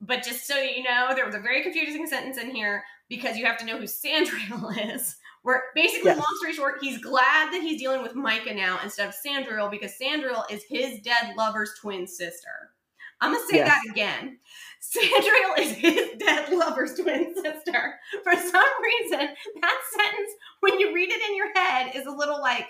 but 0.00 0.22
just 0.22 0.46
so 0.46 0.56
you 0.58 0.82
know 0.82 1.08
there 1.14 1.24
was 1.26 1.34
a 1.34 1.40
very 1.40 1.62
confusing 1.62 2.06
sentence 2.06 2.36
in 2.38 2.50
here 2.54 2.84
because 3.08 3.36
you 3.36 3.46
have 3.46 3.56
to 3.58 3.64
know 3.64 3.78
who 3.78 3.84
sandriel 3.84 4.94
is. 4.94 5.16
Where 5.42 5.62
basically 5.74 6.10
Yes. 6.10 6.18
long 6.18 6.36
story 6.38 6.52
short 6.52 6.74
he's 6.82 6.98
glad 7.00 7.52
that 7.52 7.62
he's 7.62 7.80
dealing 7.80 8.02
with 8.02 8.14
micah 8.14 8.52
now 8.54 8.78
instead 8.84 9.08
of 9.08 9.14
sandriel 9.14 9.70
because 9.70 9.92
sandriel 10.00 10.44
is 10.50 10.62
his 10.68 11.00
dead 11.00 11.34
lover's 11.36 11.72
twin 11.80 12.06
sister. 12.06 12.72
I'm 13.20 13.32
gonna 13.32 13.44
say 13.50 13.56
Yes. 13.56 13.68
that 13.68 13.90
again 13.90 14.38
Sandriel 14.80 15.58
is 15.58 15.72
his 15.72 16.10
dead 16.18 16.50
lover's 16.52 16.94
twin 16.94 17.34
sister. 17.34 17.94
For 18.22 18.32
some 18.32 18.68
reason, 18.82 19.28
that 19.60 19.80
sentence, 19.96 20.30
when 20.60 20.78
you 20.78 20.94
read 20.94 21.10
it 21.10 21.28
in 21.28 21.36
your 21.36 21.52
head, 21.54 21.92
is 21.94 22.06
a 22.06 22.10
little 22.10 22.40
like, 22.40 22.66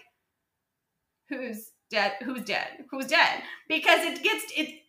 "Who's 1.29 1.71
dead? 1.91 2.15
Who's 2.23 2.45
dead? 2.45 2.85
Who's 2.91 3.07
dead?" 3.07 3.43
Because 3.69 4.01
it 4.05 4.23
gets 4.23 4.45
it. 4.57 4.83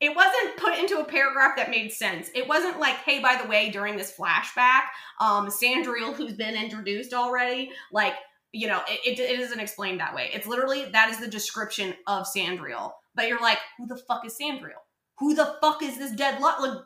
It 0.00 0.14
wasn't 0.14 0.56
put 0.56 0.78
into 0.78 1.00
a 1.00 1.04
paragraph 1.04 1.56
that 1.56 1.70
made 1.70 1.92
sense. 1.92 2.30
It 2.34 2.48
wasn't 2.48 2.80
like, 2.80 2.96
"Hey, 2.96 3.20
by 3.20 3.36
the 3.40 3.48
way, 3.48 3.70
during 3.70 3.96
this 3.96 4.16
flashback, 4.16 4.84
um, 5.20 5.48
Sandriel, 5.48 6.14
who's 6.14 6.34
been 6.34 6.54
introduced 6.54 7.12
already, 7.12 7.70
like." 7.92 8.14
you 8.52 8.66
know, 8.66 8.80
it, 8.88 9.00
it, 9.04 9.20
it 9.20 9.40
isn't 9.40 9.60
explained 9.60 10.00
that 10.00 10.14
way. 10.14 10.30
It's 10.32 10.46
literally 10.46 10.86
that 10.86 11.10
is 11.10 11.20
the 11.20 11.28
description 11.28 11.94
of 12.06 12.26
Sandriel. 12.26 12.92
But 13.14 13.28
you're 13.28 13.42
like, 13.42 13.58
who 13.76 13.86
the 13.86 13.96
fuck 14.08 14.24
is 14.24 14.38
Sandriel? 14.40 14.80
Who 15.20 15.34
the 15.34 15.56
fuck 15.60 15.82
is 15.82 15.98
this 15.98 16.12
dead 16.12 16.40
lot? 16.40 16.60
Like, 16.62 16.78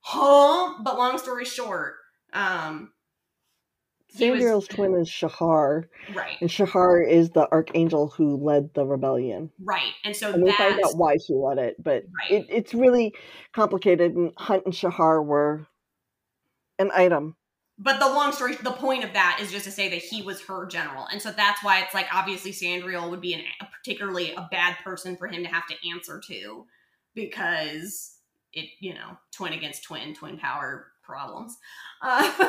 huh? 0.00 0.74
But 0.82 0.98
long 0.98 1.18
story 1.18 1.44
short, 1.44 1.94
um, 2.32 2.92
he 4.08 4.30
was- 4.30 4.40
Sandriel's 4.40 4.68
twin 4.68 4.94
is 4.96 5.08
Shahar, 5.08 5.88
right, 6.14 6.36
and 6.40 6.50
Shahar 6.50 7.00
is 7.00 7.30
the 7.30 7.48
archangel 7.52 8.08
who 8.08 8.36
led 8.36 8.74
the 8.74 8.84
rebellion. 8.84 9.50
right, 9.62 9.92
and 10.04 10.16
so 10.16 10.32
And 10.32 10.42
we 10.42 10.50
find 10.52 10.80
out 10.84 10.96
why 10.96 11.16
she 11.24 11.32
led 11.32 11.58
it, 11.58 11.76
but 11.82 12.04
right. 12.18 12.30
it, 12.40 12.46
it's 12.48 12.74
really 12.74 13.14
complicated. 13.52 14.14
And 14.16 14.32
Hunt 14.36 14.64
and 14.64 14.74
Shahar 14.74 15.22
were 15.22 15.66
an 16.80 16.90
item. 16.92 17.36
but 17.78 17.98
the 18.00 18.06
long 18.08 18.32
story 18.32 18.56
the 18.56 18.72
point 18.72 19.04
of 19.04 19.12
that 19.12 19.38
is 19.40 19.50
just 19.52 19.64
to 19.66 19.70
say 19.70 19.88
that 19.90 19.98
he 20.02 20.22
was 20.22 20.40
her 20.42 20.66
general 20.66 21.06
and 21.12 21.20
so 21.22 21.30
that's 21.30 21.62
why 21.64 21.80
it's 21.80 21.94
like 21.94 22.06
obviously 22.12 22.52
sandriel 22.52 23.08
would 23.10 23.20
be 23.22 23.32
an, 23.34 23.40
a 23.60 23.66
particularly 23.66 24.32
a 24.34 24.48
bad 24.50 24.76
person 24.84 25.16
for 25.16 25.28
him 25.28 25.42
to 25.42 25.48
have 25.48 25.66
to 25.66 25.74
answer 25.90 26.20
to 26.26 26.66
because 27.14 28.16
it 28.52 28.68
you 28.80 28.94
know 28.94 29.16
twin 29.32 29.52
against 29.52 29.84
twin 29.84 30.14
twin 30.14 30.38
power 30.38 30.86
problems. 31.02 31.56
Uh, 32.02 32.30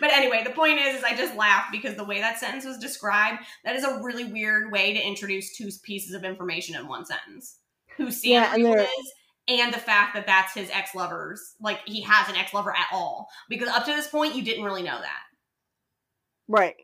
but 0.00 0.12
anyway 0.12 0.42
the 0.44 0.50
point 0.50 0.78
is 0.78 0.96
is 0.96 1.04
i 1.04 1.16
just 1.16 1.36
laughed 1.36 1.70
because 1.70 1.96
the 1.96 2.04
way 2.04 2.20
that 2.20 2.38
sentence 2.38 2.64
was 2.64 2.78
described 2.78 3.38
that 3.64 3.76
is 3.76 3.84
a 3.84 4.00
really 4.02 4.24
weird 4.24 4.70
way 4.72 4.92
to 4.92 5.00
introduce 5.00 5.56
two 5.56 5.68
pieces 5.82 6.14
of 6.14 6.24
information 6.24 6.76
in 6.76 6.86
one 6.88 7.06
sentence. 7.06 7.58
Who 7.96 8.08
sandriel 8.08 8.76
Yeah, 8.76 8.82
is 8.82 9.12
and 9.46 9.74
the 9.74 9.78
fact 9.78 10.14
that 10.14 10.26
that's 10.26 10.54
his 10.54 10.70
ex-lovers 10.70 11.54
like 11.60 11.80
he 11.84 12.00
has 12.02 12.28
an 12.28 12.36
ex-lover 12.36 12.74
at 12.74 12.88
all. 12.92 13.28
Because 13.48 13.68
up 13.68 13.84
to 13.84 13.92
this 13.92 14.08
point 14.08 14.34
you 14.34 14.42
didn't 14.42 14.64
really 14.64 14.82
know 14.82 14.98
that. 15.00 15.22
Right. 16.48 16.76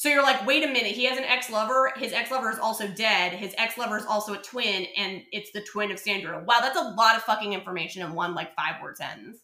So 0.00 0.08
you're 0.08 0.22
like 0.22 0.46
wait 0.46 0.64
a 0.64 0.66
minute 0.66 0.86
he 0.92 1.04
has 1.04 1.18
an 1.18 1.24
ex-lover 1.24 1.92
his 1.96 2.14
ex-lover 2.14 2.50
is 2.50 2.58
also 2.58 2.88
dead 2.88 3.34
his 3.34 3.54
ex-lover 3.58 3.98
is 3.98 4.06
also 4.06 4.32
a 4.32 4.38
twin 4.38 4.86
and 4.96 5.20
it's 5.30 5.50
the 5.52 5.60
twin 5.60 5.90
of 5.90 5.98
sandra 5.98 6.42
wow 6.46 6.58
that's 6.60 6.78
a 6.78 6.94
lot 6.96 7.16
of 7.16 7.22
fucking 7.22 7.52
information 7.52 8.00
in 8.02 8.14
one 8.14 8.34
like 8.34 8.54
five 8.56 8.80
word 8.82 8.96
sentence 8.96 9.38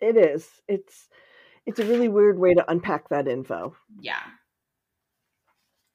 It 0.00 0.16
is. 0.16 0.48
It's 0.68 1.08
it's 1.66 1.78
a 1.78 1.84
really 1.84 2.08
weird 2.08 2.38
way 2.38 2.54
to 2.54 2.70
unpack 2.70 3.08
that 3.10 3.28
info. 3.28 3.76
yeah 4.00 4.22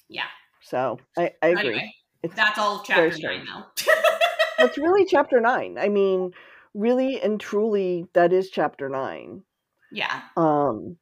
yeah 0.09 0.27
So 0.61 0.99
I, 1.17 1.31
I 1.41 1.47
agree. 1.47 1.67
anyway 1.67 1.93
It's 2.23 2.35
that's 2.35 2.57
all 2.57 2.83
chapter 2.85 3.17
nine 3.17 3.45
though 3.45 3.83
that's 4.57 4.77
really 4.77 5.05
chapter 5.05 5.41
nine. 5.41 5.77
I 5.77 5.89
mean, 5.89 6.31
really 6.73 7.21
and 7.21 7.39
truly, 7.39 8.07
that 8.13 8.31
is 8.31 8.49
chapter 8.49 8.87
nine. 8.87 9.43
yeah 9.91 10.21
Um, 10.37 10.97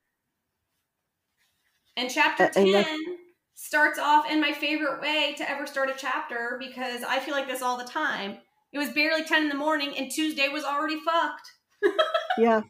And 2.01 2.09
chapter 2.09 2.43
A- 2.43 2.47
and 2.47 2.53
10 2.53 2.71
that's- 2.71 2.99
starts 3.53 3.99
off 3.99 4.29
in 4.29 4.41
my 4.41 4.53
favorite 4.53 5.01
way 5.01 5.35
to 5.37 5.49
ever 5.49 5.67
start 5.67 5.89
a 5.89 5.93
chapter 5.95 6.57
because 6.59 7.03
I 7.03 7.19
feel 7.19 7.35
like 7.35 7.47
this 7.47 7.61
all 7.61 7.77
the 7.77 7.83
time. 7.83 8.39
It 8.73 8.79
was 8.79 8.89
barely 8.89 9.23
10 9.23 9.43
in 9.43 9.49
the 9.49 9.55
morning 9.55 9.95
and 9.97 10.09
Tuesday 10.09 10.47
was 10.49 10.63
already 10.63 10.99
fucked. 10.99 11.51
yeah, 12.37 12.61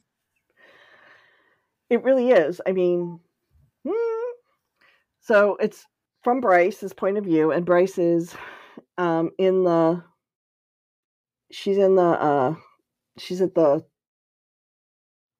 it 1.90 2.04
really 2.04 2.30
is. 2.32 2.60
I 2.66 2.72
mean, 2.72 3.20
hmm. 3.88 4.32
so 5.22 5.56
it's 5.60 5.86
from 6.24 6.42
Bryce's 6.42 6.94
point 6.94 7.18
of 7.18 7.24
view, 7.26 7.52
and 7.52 7.66
Bryce 7.66 7.98
is 7.98 8.36
um, 8.98 9.32
in 9.38 9.64
the. 9.64 10.04
She's 11.52 11.78
in 11.78 11.96
the. 11.96 12.04
uh 12.04 12.56
She's 13.18 13.42
at 13.42 13.54
the. 13.56 13.84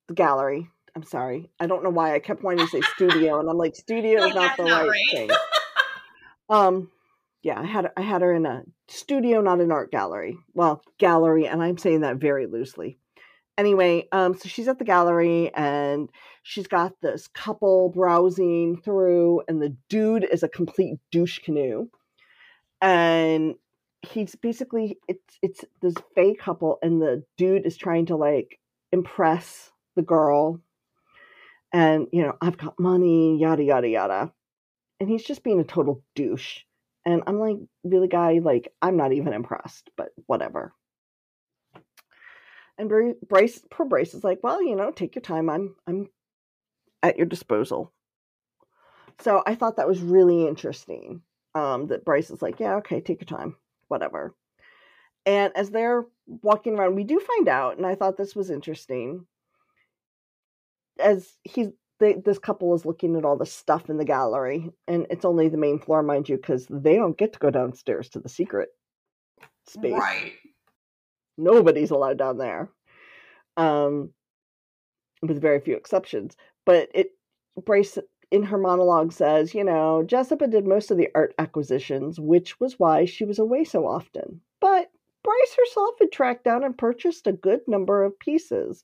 The 0.08 0.14
gallery. 0.14 0.68
I'm 0.96 1.04
sorry. 1.04 1.50
I 1.60 1.68
don't 1.68 1.84
know 1.84 1.90
why 1.90 2.14
I 2.14 2.20
kept 2.20 2.44
wanting 2.44 2.66
to 2.66 2.72
say 2.72 2.82
studio, 2.82 3.40
and 3.40 3.50
I'm 3.50 3.58
like, 3.58 3.76
studio 3.78 4.24
is 4.24 4.36
not 4.36 4.58
the 4.58 4.64
not 4.64 4.82
right, 4.82 4.90
right. 4.90 5.06
thing. 5.12 5.30
um, 6.50 6.90
yeah, 7.44 7.60
I 7.60 7.66
had 7.66 7.92
I 7.98 8.02
had 8.02 8.22
her 8.22 8.34
in 8.34 8.46
a 8.46 8.64
studio, 8.88 9.42
not 9.42 9.62
an 9.62 9.72
art 9.72 9.92
gallery. 9.92 10.38
Well, 10.54 10.84
gallery, 10.98 11.48
and 11.48 11.62
I'm 11.62 11.78
saying 11.78 12.02
that 12.02 12.18
very 12.18 12.46
loosely. 12.46 12.98
Anyway, 13.58 14.08
um, 14.12 14.34
so 14.34 14.48
she's 14.48 14.68
at 14.68 14.80
the 14.80 14.86
gallery, 14.86 15.54
and 15.54 16.10
she's 16.44 16.68
got 16.68 16.94
this 17.02 17.28
couple 17.28 17.90
browsing 17.90 18.82
through, 18.82 19.42
and 19.48 19.62
the 19.62 19.76
dude 19.90 20.24
is 20.24 20.44
a 20.44 20.50
complete 20.50 21.00
douche 21.12 21.40
canoe, 21.40 21.88
and 22.82 23.56
he's 24.02 24.36
basically 24.36 24.98
it's 25.08 25.40
it's 25.42 25.66
this 25.82 25.96
fake 26.16 26.40
couple, 26.40 26.80
and 26.82 27.02
the 27.02 27.24
dude 27.38 27.66
is 27.66 27.78
trying 27.78 28.06
to 28.08 28.16
like 28.16 28.60
impress 28.92 29.72
the 29.96 30.02
girl 30.02 30.62
and 31.74 32.08
you 32.12 32.22
know 32.24 32.36
i've 32.42 32.58
got 32.58 32.80
money 32.80 33.38
yada 33.40 33.64
yada 33.64 33.88
yada. 33.88 34.32
And 35.00 35.10
he's 35.10 35.24
just 35.24 35.44
being 35.44 35.60
a 35.60 35.64
total 35.64 36.04
douche. 36.16 36.60
And 37.06 37.24
i'm 37.28 37.40
like 37.40 37.58
really 37.84 38.08
guy 38.08 38.40
like 38.40 38.74
i'm 38.82 38.98
not 38.98 39.14
even 39.14 39.34
impressed 39.34 39.90
but 39.98 40.10
whatever. 40.28 40.74
And 42.78 43.16
bryce 43.28 43.62
poor 43.70 43.86
bryce 43.86 44.14
is 44.14 44.24
like 44.24 44.40
well 44.44 44.62
you 44.64 44.76
know 44.76 44.92
take 44.92 45.16
your 45.16 45.22
time. 45.22 45.50
I'm 45.50 45.76
i'm 45.88 46.08
at 47.04 47.18
your 47.18 47.26
disposal. 47.26 47.92
So 49.20 49.44
i 49.46 49.56
thought 49.56 49.78
that 49.78 49.88
was 49.88 50.02
really 50.02 50.48
interesting 50.48 51.22
um 51.56 51.88
that 51.88 52.06
bryce 52.06 52.30
is 52.30 52.42
like 52.42 52.60
yeah 52.60 52.76
okay 52.78 53.02
take 53.02 53.22
your 53.22 53.40
time. 53.40 53.56
Whatever. 53.88 54.36
And 55.26 55.54
as 55.56 55.70
they're 55.70 56.06
walking 56.26 56.78
around 56.78 56.96
we 56.96 57.04
do 57.04 57.20
find 57.20 57.48
out 57.48 57.78
and 57.78 57.86
i 57.86 57.94
thought 57.94 58.18
this 58.18 58.36
was 58.36 58.50
interesting 58.50 59.26
as 61.02 61.38
he's 61.44 61.68
they, 62.02 62.14
this 62.14 62.40
couple 62.40 62.74
is 62.74 62.84
looking 62.84 63.16
at 63.16 63.24
all 63.24 63.38
the 63.38 63.46
stuff 63.46 63.90
in 63.90 63.98
the 63.98 64.04
gallery 64.04 64.72
and 64.88 65.06
it's 65.12 65.24
only 65.24 65.48
the 65.48 65.58
main 65.58 65.78
floor 65.80 66.02
mind 66.02 66.28
you 66.28 66.36
because 66.36 66.66
they 66.68 66.96
don't 66.96 67.18
get 67.18 67.32
to 67.34 67.40
go 67.40 67.52
downstairs 67.52 68.10
to 68.10 68.20
the 68.20 68.28
secret 68.28 68.70
space. 69.68 69.94
Right. 69.94 70.34
nobody's 71.38 71.92
allowed 71.92 72.18
down 72.18 72.38
there 72.40 72.70
um 73.56 74.10
with 75.22 75.40
very 75.40 75.60
few 75.60 75.76
exceptions. 75.76 76.36
But 76.66 76.90
it 76.94 77.12
bryce 77.66 78.00
in 78.32 78.44
her 78.44 78.58
monologue 78.58 79.12
says 79.12 79.54
you 79.54 79.64
know 79.64 80.04
jessica 80.04 80.48
did 80.48 80.66
most 80.66 80.90
of 80.90 80.98
the 80.98 81.10
art 81.14 81.36
acquisitions 81.38 82.20
which 82.20 82.60
was 82.60 82.80
why 82.80 83.06
she 83.06 83.26
was 83.26 83.38
away 83.38 83.64
so 83.64 83.86
often. 83.86 84.42
But 84.60 84.90
bryce 85.24 85.56
herself 85.56 85.96
had 86.00 86.12
tracked 86.12 86.46
down 86.46 86.64
and 86.64 86.76
purchased 86.76 87.28
a 87.28 87.32
good 87.32 87.62
number 87.68 88.04
of 88.04 88.18
pieces 88.18 88.84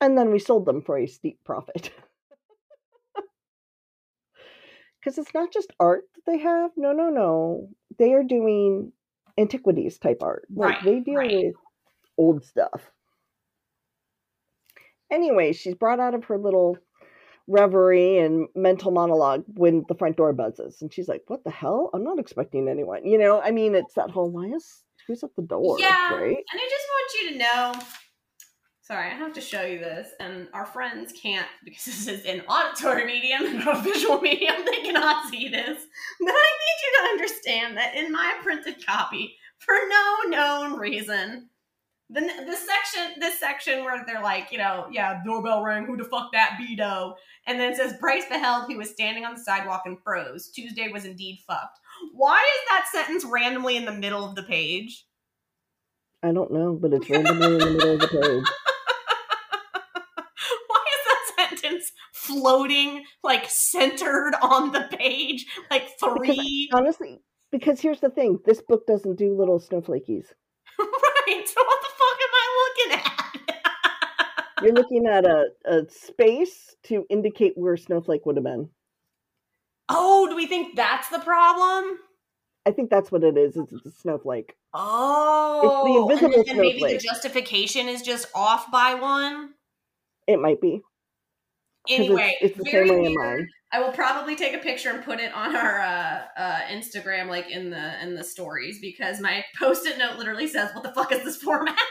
and 0.00 0.16
then 0.16 0.30
we 0.30 0.38
sold 0.38 0.66
them 0.66 0.82
for 0.82 0.98
a 0.98 1.06
steep 1.06 1.38
profit. 1.44 1.90
Because 5.00 5.18
it's 5.18 5.34
not 5.34 5.52
just 5.52 5.72
art 5.78 6.02
that 6.16 6.22
they 6.26 6.38
have. 6.38 6.72
No 6.76 6.90
no 6.90 7.10
no. 7.10 7.68
They 7.96 8.12
are 8.14 8.24
doing 8.24 8.90
antiquities 9.38 9.98
type 9.98 10.18
art. 10.20 10.48
Like 10.52 10.74
Right, 10.76 10.84
they 10.84 10.98
deal 10.98 11.14
right. 11.14 11.30
with 11.44 11.54
old 12.18 12.44
stuff. 12.44 12.90
Anyway 15.08 15.52
she's 15.52 15.74
brought 15.76 16.00
out 16.00 16.14
of 16.14 16.24
her 16.24 16.36
little 16.38 16.76
reverie 17.46 18.18
and 18.18 18.48
mental 18.56 18.90
monologue 18.90 19.44
when 19.54 19.84
the 19.88 19.94
front 19.94 20.16
door 20.16 20.32
buzzes 20.32 20.82
and 20.82 20.92
she's 20.92 21.06
like 21.06 21.22
what 21.28 21.44
the 21.44 21.52
hell? 21.52 21.90
I'm 21.94 22.02
not 22.02 22.18
expecting 22.18 22.68
anyone. 22.68 23.06
You 23.06 23.18
know 23.18 23.40
i 23.40 23.52
mean 23.52 23.76
it's 23.76 23.94
that 23.94 24.10
whole 24.10 24.30
why 24.32 24.46
is 24.46 24.82
who's 25.06 25.22
at 25.22 25.36
the 25.36 25.42
door? 25.42 25.76
Yeah. 25.78 26.14
right? 26.14 26.36
And 26.36 26.60
I 26.60 26.68
just 26.68 26.86
want 26.90 27.12
you 27.14 27.30
to 27.30 27.38
know. 27.38 27.86
Sorry, 28.86 29.10
I 29.10 29.14
have 29.14 29.32
to 29.32 29.40
show 29.40 29.62
you 29.62 29.80
this, 29.80 30.10
and 30.20 30.46
our 30.54 30.64
friends 30.64 31.12
can't 31.12 31.48
because 31.64 31.84
this 31.86 32.06
is 32.06 32.24
an 32.24 32.42
auditory 32.48 33.04
medium 33.04 33.44
and 33.44 33.64
not 33.64 33.78
a 33.78 33.82
visual 33.82 34.20
medium. 34.20 34.54
They 34.64 34.82
cannot 34.82 35.28
see 35.28 35.48
this. 35.48 35.82
But 36.20 36.30
I 36.32 36.50
need 36.60 36.84
you 36.84 36.92
to 36.96 37.08
understand 37.08 37.76
that 37.76 37.96
in 37.96 38.12
my 38.12 38.38
printed 38.42 38.86
copy, 38.86 39.34
for 39.58 39.74
no 39.88 40.16
known 40.28 40.78
reason, 40.78 41.48
the 42.10 42.20
the 42.20 42.54
section 42.54 43.18
this 43.18 43.40
section 43.40 43.82
where 43.82 44.04
they're 44.06 44.22
like, 44.22 44.52
you 44.52 44.58
know, 44.58 44.86
yeah, 44.92 45.20
doorbell 45.24 45.64
rang, 45.64 45.86
who 45.86 45.96
the 45.96 46.04
fuck 46.04 46.30
that 46.32 46.56
beto? 46.60 47.14
And 47.48 47.58
then 47.58 47.72
it 47.72 47.76
says 47.76 47.94
Bryce 47.98 48.26
beheld 48.28 48.68
he 48.68 48.76
was 48.76 48.90
standing 48.90 49.24
on 49.24 49.34
the 49.34 49.40
sidewalk 49.40 49.82
and 49.86 49.98
froze. 50.04 50.48
Tuesday 50.50 50.88
was 50.92 51.04
indeed 51.04 51.40
fucked. 51.44 51.80
Why 52.12 52.38
is 52.38 52.68
that 52.68 52.86
sentence 52.92 53.24
randomly 53.24 53.76
in 53.76 53.84
the 53.84 53.92
middle 53.92 54.24
of 54.24 54.36
the 54.36 54.44
page? 54.44 55.06
i 56.22 56.32
don't 56.32 56.50
know 56.50 56.72
but 56.72 56.92
it's 56.92 57.08
randomly 57.10 57.52
in 57.52 57.58
the 57.58 57.70
middle 57.70 57.94
of 57.94 58.00
the 58.00 58.08
page 58.08 58.44
Why 60.66 60.84
is 60.94 61.36
that 61.36 61.50
sentence 61.60 61.92
floating 62.36 63.04
like 63.22 63.46
centered 63.48 64.34
on 64.42 64.72
the 64.72 64.88
page? 64.98 65.46
Like 65.70 65.88
three. 65.98 66.68
honestly 66.72 67.20
because 67.52 67.80
here's 67.80 68.00
the 68.00 68.10
thing 68.10 68.38
this 68.44 68.62
book 68.62 68.86
doesn't 68.86 69.16
do 69.16 69.36
little 69.36 69.58
snowflakies 69.60 70.26
right. 70.78 71.48
So 71.48 71.62
what 71.64 71.80
the 71.80 71.92
fuck 71.98 72.18
am 72.22 72.34
I 72.34 72.46
looking 72.62 72.98
at? 72.98 74.62
you're 74.62 74.74
looking 74.74 75.06
at 75.06 75.24
a, 75.26 75.46
a 75.64 75.88
space 75.88 76.74
to 76.84 77.04
indicate 77.08 77.52
where 77.56 77.76
snowflake 77.76 78.26
would 78.26 78.36
have 78.36 78.44
been 78.44 78.68
oh, 79.88 80.26
do 80.28 80.34
we 80.36 80.46
think 80.46 80.76
that's 80.76 81.08
the 81.08 81.20
problem? 81.20 81.98
i 82.66 82.72
think 82.72 82.90
that's 82.90 83.12
what 83.12 83.22
it 83.22 83.36
is 83.38 83.56
it's 83.56 83.72
a 83.72 83.90
snowflake 83.90 84.54
Oh, 84.78 85.60
it's 85.62 85.72
the 85.72 85.98
oh, 85.98 86.10
invisible 86.10 86.34
and 86.40 86.46
then 86.48 86.58
maybe 86.58 86.92
the 86.92 86.98
justification 86.98 87.88
is 87.88 88.02
just 88.02 88.26
off 88.34 88.70
by 88.70 88.94
one. 88.94 89.54
it 90.26 90.38
might 90.38 90.60
be 90.60 90.82
Anyway, 91.88 92.36
it's, 92.40 92.58
it's 92.58 92.70
very 92.70 92.88
same 92.88 92.98
way 92.98 93.06
in 93.06 93.14
weird. 93.14 93.38
mine. 93.38 93.48
I 93.72 93.80
will 93.80 93.92
probably 93.92 94.36
take 94.36 94.54
a 94.54 94.58
picture 94.58 94.90
and 94.90 95.04
put 95.04 95.20
it 95.20 95.32
on 95.32 95.56
our 95.56 95.80
uh, 95.80 96.22
uh, 96.36 96.60
Instagram, 96.70 97.28
like 97.28 97.50
in 97.50 97.70
the 97.70 98.02
in 98.02 98.14
the 98.14 98.24
stories, 98.24 98.78
because 98.80 99.20
my 99.20 99.44
post-it 99.58 99.98
note 99.98 100.18
literally 100.18 100.46
says, 100.46 100.70
"What 100.72 100.82
the 100.82 100.92
fuck 100.92 101.12
is 101.12 101.24
this 101.24 101.36
format?" 101.36 101.78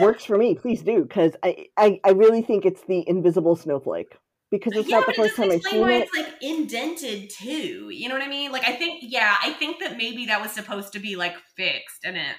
Works 0.00 0.24
for 0.24 0.38
me. 0.38 0.54
Please 0.54 0.82
do, 0.82 1.02
because 1.02 1.32
I, 1.42 1.66
I 1.76 2.00
I 2.04 2.10
really 2.10 2.42
think 2.42 2.64
it's 2.64 2.82
the 2.82 3.04
invisible 3.08 3.56
snowflake 3.56 4.16
because 4.50 4.74
it's 4.74 4.88
yeah, 4.88 4.98
not 4.98 5.06
the 5.06 5.14
first 5.14 5.36
time 5.36 5.50
I've 5.50 5.62
seen 5.62 5.80
why 5.80 5.94
it. 5.94 6.08
it's 6.08 6.16
like 6.16 6.34
indented 6.40 7.30
too. 7.30 7.90
You 7.90 8.08
know 8.08 8.14
what 8.14 8.24
I 8.24 8.28
mean? 8.28 8.50
Like 8.50 8.68
I 8.68 8.72
think, 8.72 9.02
yeah, 9.06 9.36
I 9.42 9.52
think 9.52 9.80
that 9.80 9.96
maybe 9.96 10.26
that 10.26 10.40
was 10.40 10.52
supposed 10.52 10.92
to 10.94 10.98
be 10.98 11.16
like 11.16 11.36
fixed, 11.56 12.04
and 12.04 12.16
it. 12.16 12.36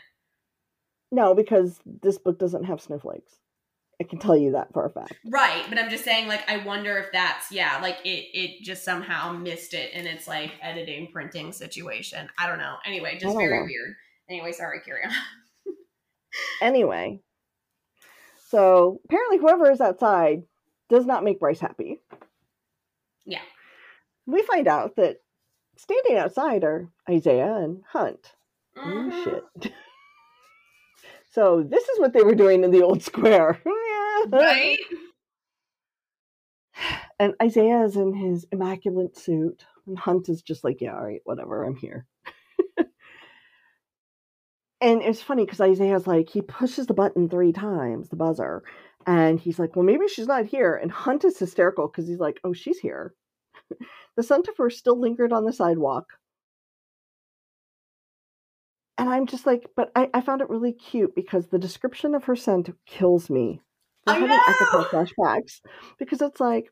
No, 1.11 1.35
because 1.35 1.79
this 1.85 2.17
book 2.17 2.39
doesn't 2.39 2.65
have 2.65 2.81
snowflakes. 2.81 3.37
I 4.01 4.03
can 4.03 4.17
tell 4.17 4.35
you 4.35 4.53
that 4.53 4.73
for 4.73 4.83
a 4.83 4.89
fact. 4.89 5.13
Right, 5.31 5.63
but 5.69 5.77
I'm 5.77 5.91
just 5.91 6.03
saying, 6.03 6.27
like, 6.27 6.49
I 6.49 6.57
wonder 6.65 6.97
if 6.97 7.11
that's 7.13 7.51
yeah, 7.51 7.77
like 7.83 7.97
it 8.03 8.25
it 8.33 8.63
just 8.63 8.83
somehow 8.83 9.31
missed 9.31 9.75
it 9.75 9.93
in 9.93 10.07
its 10.07 10.27
like 10.27 10.51
editing 10.59 11.11
printing 11.13 11.51
situation. 11.51 12.27
I 12.39 12.47
don't 12.47 12.57
know. 12.57 12.77
Anyway, 12.83 13.19
just 13.19 13.37
very 13.37 13.59
know. 13.59 13.63
weird. 13.65 13.93
Anyway, 14.27 14.51
sorry, 14.53 14.79
carry 14.81 15.03
on. 15.05 15.11
Anyway, 16.61 17.19
so 18.47 19.01
apparently 19.05 19.37
whoever 19.37 19.69
is 19.69 19.81
outside 19.81 20.43
does 20.89 21.05
not 21.05 21.23
make 21.23 21.39
Bryce 21.39 21.59
happy. 21.59 21.99
Yeah. 23.25 23.41
We 24.25 24.41
find 24.43 24.67
out 24.67 24.95
that 24.95 25.17
standing 25.75 26.17
outside 26.17 26.63
are 26.63 26.87
Isaiah 27.09 27.55
and 27.57 27.83
Hunt. 27.89 28.33
Oh 28.77 28.81
Mhm. 28.81 29.23
shit. 29.23 29.73
so 31.31 31.63
this 31.67 31.83
is 31.87 31.99
what 31.99 32.13
they 32.13 32.23
were 32.23 32.35
doing 32.35 32.63
in 32.63 32.71
the 32.71 32.83
old 32.83 33.03
square. 33.03 33.59
Right? 34.27 34.77
And 37.19 37.33
Isaiah 37.41 37.83
is 37.83 37.97
in 37.97 38.15
his 38.15 38.47
immaculate 38.51 39.15
suit, 39.15 39.63
and 39.85 39.97
Hunt 39.97 40.27
is 40.27 40.41
just 40.41 40.63
like, 40.63 40.81
yeah, 40.81 40.95
all 40.95 41.03
right, 41.03 41.21
whatever, 41.23 41.63
I'm 41.63 41.75
here. 41.75 42.07
and 44.81 45.03
it's 45.03 45.21
funny 45.21 45.45
because 45.45 45.61
Isaiah's 45.61 46.07
like, 46.07 46.29
he 46.29 46.41
pushes 46.41 46.87
the 46.87 46.95
button 46.95 47.29
three 47.29 47.51
times, 47.51 48.09
the 48.09 48.15
buzzer, 48.15 48.63
and 49.05 49.39
he's 49.39 49.59
like, 49.59 49.75
well, 49.75 49.85
maybe 49.85 50.07
she's 50.07 50.27
not 50.27 50.45
here. 50.45 50.75
And 50.75 50.91
Hunt 50.91 51.23
is 51.23 51.37
hysterical 51.37 51.87
because 51.87 52.07
he's 52.07 52.19
like, 52.19 52.39
oh, 52.43 52.53
she's 52.53 52.79
here. 52.79 53.13
the 54.15 54.23
centaur 54.23 54.71
still 54.71 54.99
lingered 54.99 55.31
on 55.33 55.45
the 55.45 55.53
sidewalk. 55.53 56.07
And 59.01 59.09
I'm 59.09 59.25
just 59.25 59.47
like, 59.47 59.65
but 59.75 59.91
I, 59.95 60.11
I 60.13 60.21
found 60.21 60.41
it 60.41 60.49
really 60.51 60.73
cute 60.73 61.15
because 61.15 61.47
the 61.47 61.57
description 61.57 62.13
of 62.13 62.25
her 62.25 62.35
scent 62.35 62.69
kills 62.85 63.31
me. 63.31 63.59
I 64.05 64.13
having 64.13 64.29
echo 64.29 64.83
flashbacks 64.83 65.61
because 65.97 66.21
it's 66.21 66.39
like 66.39 66.71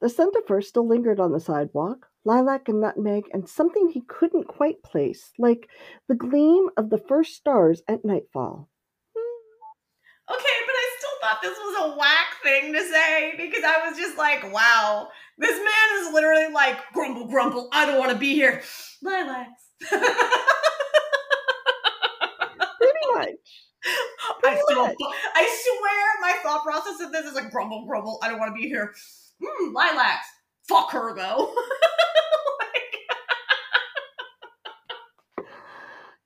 the 0.00 0.08
scent 0.08 0.34
of 0.34 0.48
her 0.48 0.60
still 0.60 0.88
lingered 0.88 1.20
on 1.20 1.30
the 1.30 1.38
sidewalk, 1.38 2.08
lilac 2.24 2.68
and 2.68 2.80
nutmeg, 2.80 3.26
and 3.32 3.48
something 3.48 3.88
he 3.88 4.00
couldn't 4.08 4.48
quite 4.48 4.82
place, 4.82 5.30
like 5.38 5.68
the 6.08 6.16
gleam 6.16 6.70
of 6.76 6.90
the 6.90 6.98
first 6.98 7.36
stars 7.36 7.82
at 7.86 8.04
nightfall. 8.04 8.68
Hmm. 9.16 10.34
Okay, 10.34 10.58
but 10.66 10.74
I 10.74 10.96
still 10.98 11.20
thought 11.20 11.40
this 11.40 11.56
was 11.56 11.84
a 11.84 11.98
whack 11.98 12.42
thing 12.42 12.72
to 12.72 12.80
say 12.80 13.34
because 13.36 13.62
I 13.62 13.88
was 13.88 13.96
just 13.96 14.18
like, 14.18 14.52
wow, 14.52 15.08
this 15.38 15.56
man 15.56 16.00
is 16.00 16.12
literally 16.12 16.52
like, 16.52 16.80
grumble, 16.92 17.28
grumble, 17.28 17.68
I 17.70 17.86
don't 17.86 18.00
want 18.00 18.10
to 18.10 18.18
be 18.18 18.34
here. 18.34 18.60
Lilacs. 19.02 19.62
Much. 23.26 23.36
I, 24.44 24.60
Pretty 24.66 24.80
much. 24.80 24.96
I 25.34 25.58
swear 25.64 26.20
my 26.20 26.36
thought 26.42 26.62
process 26.64 27.00
of 27.00 27.12
this 27.12 27.26
is 27.26 27.34
like 27.34 27.50
grumble, 27.50 27.84
grumble, 27.86 28.18
I 28.22 28.28
don't 28.28 28.38
want 28.38 28.54
to 28.54 28.60
be 28.60 28.68
here. 28.68 28.92
Hmm, 29.44 29.74
lilacs. 29.74 30.26
Fuck 30.68 30.92
her 30.92 31.14
though. 31.16 31.54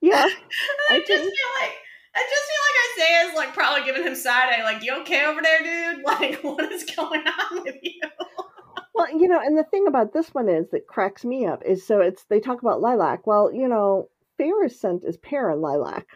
Yeah. 0.03 0.12
I 0.90 0.94
I 0.94 0.99
just 0.99 1.09
think- 1.09 1.20
feel 1.22 1.51
like 1.61 1.72
I 2.14 2.20
just 2.20 2.44
feel 2.47 3.09
like 3.09 3.11
Isaiah's 3.26 3.36
like 3.36 3.53
probably 3.55 3.84
giving 3.84 4.03
him 4.05 4.14
side 4.14 4.49
eye, 4.49 4.62
like, 4.62 4.82
you 4.82 4.94
okay 5.03 5.26
over 5.26 5.42
there, 5.42 5.59
dude? 5.62 6.03
Like, 6.05 6.40
what 6.42 6.72
is 6.72 6.84
going 6.84 7.20
on 7.26 7.62
with 7.62 7.74
you? 7.82 8.01
Well, 8.94 9.11
you 9.11 9.28
know, 9.28 9.38
and 9.38 9.59
the 9.59 9.64
thing 9.64 9.86
about 9.86 10.14
this 10.14 10.32
one 10.32 10.49
is 10.49 10.70
that 10.70 10.86
cracks 10.86 11.24
me 11.26 11.44
up 11.47 11.62
is 11.66 11.86
so 11.86 12.01
it's 12.01 12.24
they 12.30 12.40
talk 12.40 12.62
about 12.62 12.80
lilac. 12.80 13.26
Well, 13.26 13.53
you 13.53 13.68
know, 13.68 14.09
Feyre's 14.38 14.80
scent 14.80 15.05
is 15.05 15.18
pear 15.18 15.51
and 15.51 15.61
lilac 15.61 16.07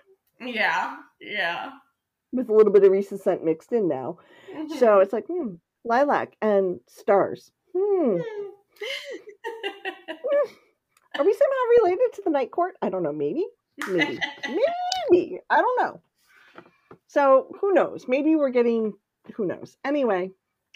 Yeah, 0.40 0.96
yeah. 1.20 1.70
with 2.32 2.48
a 2.48 2.52
little 2.54 2.72
bit 2.72 2.84
of 2.84 2.92
Rhys's 2.92 3.22
scent 3.22 3.44
mixed 3.44 3.72
in 3.72 3.88
now. 3.88 4.18
Mm-hmm. 4.54 4.78
So 4.78 5.00
it's 5.00 5.12
like, 5.12 5.26
hmm, 5.26 5.54
lilac 5.84 6.36
and 6.40 6.80
stars. 6.88 7.52
Hmm. 7.76 8.16
Are 11.18 11.24
we 11.24 11.32
somehow 11.34 11.82
related 11.82 12.12
to 12.14 12.22
the 12.24 12.30
night 12.30 12.50
court? 12.50 12.76
I 12.80 12.88
don't 12.88 13.02
know. 13.02 13.12
Maybe. 13.12 13.44
Maybe. 13.88 14.18
Maybe. 15.10 15.40
I 15.50 15.60
don't 15.60 15.82
know. 15.82 16.00
So 17.08 17.48
who 17.60 17.74
knows? 17.74 18.06
Maybe 18.08 18.36
we're 18.36 18.50
getting 18.50 18.94
who 19.34 19.44
knows. 19.44 19.76
Anyway, 19.84 20.30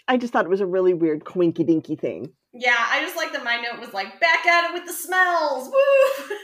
I 0.07 0.17
just 0.17 0.33
thought 0.33 0.45
it 0.45 0.49
was 0.49 0.61
a 0.61 0.65
really 0.65 0.93
weird 0.93 1.23
coinky 1.23 1.65
dinky 1.65 1.95
thing. 1.95 2.31
yeah, 2.53 2.75
I 2.77 3.01
just 3.01 3.15
like 3.15 3.31
that 3.33 3.43
my 3.43 3.59
note 3.61 3.79
was 3.79 3.93
like, 3.93 4.19
back 4.19 4.45
at 4.45 4.69
it 4.69 4.73
with 4.73 4.85
the 4.85 4.93
smells. 4.93 5.69
Woo! 5.69 6.35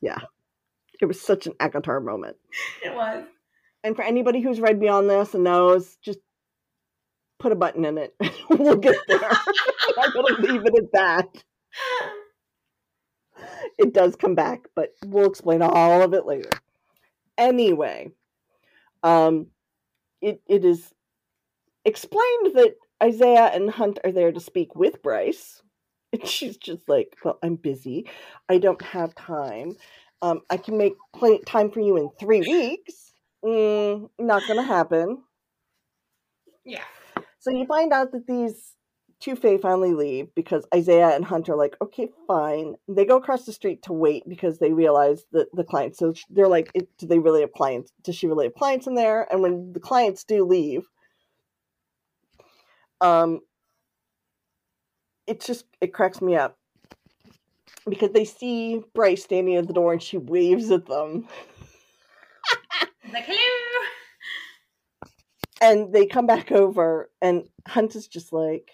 It 1.00 1.06
was 1.06 1.20
such 1.20 1.46
an 1.46 1.54
ACOTAR 1.60 2.02
moment. 2.04 2.36
it 2.84 2.94
was. 2.94 3.24
And 3.84 3.94
for 3.94 4.02
anybody 4.02 4.40
who's 4.40 4.60
read 4.60 4.80
beyond 4.80 5.08
this 5.08 5.34
and 5.34 5.44
knows, 5.44 5.96
just 6.02 6.18
put 7.38 7.52
a 7.52 7.56
button 7.56 7.84
in 7.84 7.98
it. 7.98 8.14
we'll 8.50 8.76
get 8.76 8.96
there. 9.06 9.20
I'm 9.98 10.12
gonna 10.12 10.40
leave 10.40 10.62
it 10.64 10.74
at 10.76 10.92
that. 10.92 11.44
It 13.78 13.94
does 13.94 14.16
come 14.16 14.34
back, 14.34 14.66
but 14.74 14.94
we'll 15.06 15.28
explain 15.28 15.62
all 15.62 16.02
of 16.02 16.12
it 16.14 16.26
later. 16.26 16.50
Anyway, 17.36 18.10
um, 19.04 19.46
it 20.20 20.42
it 20.48 20.64
is 20.64 20.92
explained 21.84 22.54
that 22.54 22.74
Isaiah 23.02 23.50
and 23.54 23.70
Hunt 23.70 24.00
are 24.04 24.12
there 24.12 24.32
to 24.32 24.40
speak 24.40 24.74
with 24.74 25.02
Bryce. 25.02 25.62
And 26.10 26.26
she's 26.26 26.56
just 26.56 26.88
like, 26.88 27.14
"Well, 27.22 27.38
I'm 27.42 27.56
busy. 27.56 28.08
I 28.48 28.56
don't 28.56 28.80
have 28.80 29.14
time. 29.14 29.76
Um, 30.22 30.40
I 30.50 30.56
can 30.56 30.76
make 30.76 30.94
pl- 31.14 31.40
time 31.46 31.70
for 31.70 31.80
you 31.80 31.96
in 31.96 32.10
three 32.18 32.40
weeks. 32.40 33.12
Mm, 33.44 34.10
not 34.18 34.42
gonna 34.48 34.62
happen." 34.62 35.22
Yeah. 36.64 36.84
So 37.38 37.50
you 37.50 37.66
find 37.66 37.92
out 37.92 38.12
that 38.12 38.26
these 38.26 38.74
two 39.20 39.36
Fae 39.36 39.58
finally 39.58 39.94
leave 39.94 40.34
because 40.34 40.64
Isaiah 40.74 41.14
and 41.14 41.24
Hunt 41.24 41.48
are 41.48 41.56
like, 41.56 41.76
okay, 41.82 42.08
fine. 42.26 42.74
They 42.88 43.04
go 43.04 43.16
across 43.16 43.44
the 43.44 43.52
street 43.52 43.82
to 43.84 43.92
wait 43.92 44.22
because 44.28 44.58
they 44.58 44.72
realize 44.72 45.24
that 45.32 45.48
the 45.52 45.64
clients. 45.64 45.98
So 45.98 46.14
they're 46.30 46.48
like, 46.48 46.70
do 46.98 47.06
they 47.06 47.18
really 47.18 47.40
have 47.40 47.52
clients? 47.52 47.92
Does 48.02 48.16
she 48.16 48.26
really 48.26 48.46
have 48.46 48.54
clients 48.54 48.86
in 48.86 48.94
there? 48.94 49.26
And 49.32 49.42
when 49.42 49.72
the 49.72 49.80
clients 49.80 50.24
do 50.24 50.44
leave, 50.44 50.86
um, 53.00 53.40
it's 55.26 55.46
just 55.46 55.64
it 55.80 55.92
cracks 55.92 56.22
me 56.22 56.36
up 56.36 56.56
because 57.90 58.12
they 58.12 58.24
see 58.24 58.82
Bryce 58.94 59.24
standing 59.24 59.56
at 59.56 59.66
the 59.66 59.72
door 59.72 59.92
and 59.92 60.02
she 60.02 60.16
waves 60.18 60.70
at 60.70 60.86
them. 60.86 61.26
Like, 63.12 63.24
hello. 63.26 63.86
and 65.60 65.92
they 65.92 66.06
come 66.06 66.26
back 66.26 66.52
over 66.52 67.10
and 67.22 67.48
hunt 67.66 67.96
is 67.96 68.06
just 68.06 68.32
like 68.32 68.70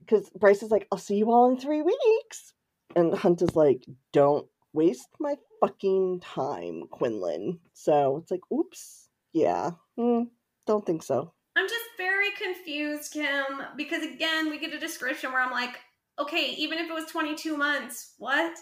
because 0.00 0.30
bryce 0.30 0.62
is 0.62 0.70
like 0.70 0.86
i'll 0.90 0.98
see 0.98 1.16
you 1.16 1.30
all 1.30 1.50
in 1.50 1.58
three 1.58 1.82
weeks. 1.82 2.54
And 2.94 3.14
hunt 3.14 3.42
is 3.42 3.56
like 3.56 3.84
don't 4.12 4.46
waste 4.72 5.08
my 5.18 5.36
fucking 5.60 6.20
time 6.20 6.84
quinlan. 6.90 7.58
So 7.72 8.18
it's 8.18 8.30
like 8.30 8.42
oops. 8.52 9.08
Yeah. 9.32 9.72
Hmm, 9.96 10.24
don't 10.66 10.84
think 10.84 11.02
so. 11.02 11.32
I'm 11.56 11.68
just 11.68 11.84
very 11.98 12.30
confused, 12.40 13.12
Kim, 13.12 13.62
because 13.76 14.02
again, 14.02 14.50
we 14.50 14.58
get 14.58 14.72
a 14.72 14.78
description 14.78 15.32
where 15.32 15.42
I'm 15.42 15.50
like, 15.50 15.78
okay, 16.22 16.54
even 16.58 16.78
if 16.78 16.88
it 16.88 16.94
was 16.94 17.06
22 17.06 17.56
months, 17.56 18.14
what? 18.18 18.56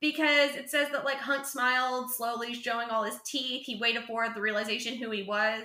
Because 0.00 0.54
it 0.54 0.70
says 0.70 0.88
that 0.92 1.04
like 1.04 1.18
Hunt 1.18 1.46
smiled, 1.46 2.10
slowly 2.10 2.54
showing 2.54 2.88
all 2.90 3.02
his 3.04 3.18
teeth. 3.26 3.64
He 3.66 3.78
waited 3.80 4.04
for 4.04 4.28
the 4.32 4.40
realization 4.40 4.96
who 4.96 5.10
he 5.10 5.22
was. 5.24 5.64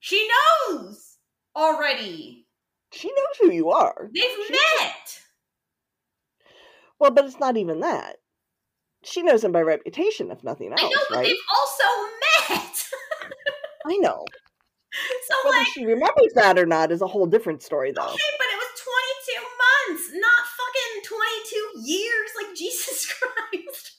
She 0.00 0.28
knows 0.68 1.16
already. 1.56 2.46
she 2.92 3.08
knows 3.08 3.36
who 3.40 3.50
you 3.52 3.70
are 3.70 4.10
They've 4.14 4.24
She- 4.46 4.52
met. 4.52 5.20
well 7.00 7.10
but 7.10 7.24
it's 7.24 7.40
not 7.40 7.56
even 7.56 7.80
that 7.80 8.16
she 9.04 9.22
knows 9.22 9.42
him 9.42 9.52
by 9.52 9.62
reputation 9.62 10.30
if 10.30 10.44
nothing 10.44 10.72
else 10.72 10.82
I 10.82 10.88
know, 10.88 11.00
but 11.08 11.16
right 11.16 11.26
they've 11.26 11.36
also 11.56 11.84
met. 12.50 12.84
i 13.86 13.96
know 13.96 14.24
so 15.28 15.34
whether 15.44 15.58
like, 15.58 15.66
she 15.68 15.84
remembers 15.86 16.32
that 16.34 16.58
or 16.58 16.66
not 16.66 16.92
is 16.92 17.00
a 17.02 17.06
whole 17.06 17.26
different 17.26 17.62
story 17.62 17.90
though 17.92 18.02
okay, 18.02 18.32
but 18.38 18.46
it 18.52 18.58
was 18.58 18.72
22 18.76 19.42
months, 19.42 20.04
not 20.12 20.35
fucking 20.35 20.35
22 20.35 20.35
years. 21.84 22.30
Like 22.40 22.54
Jesus 22.56 23.12
Christ. 23.12 23.96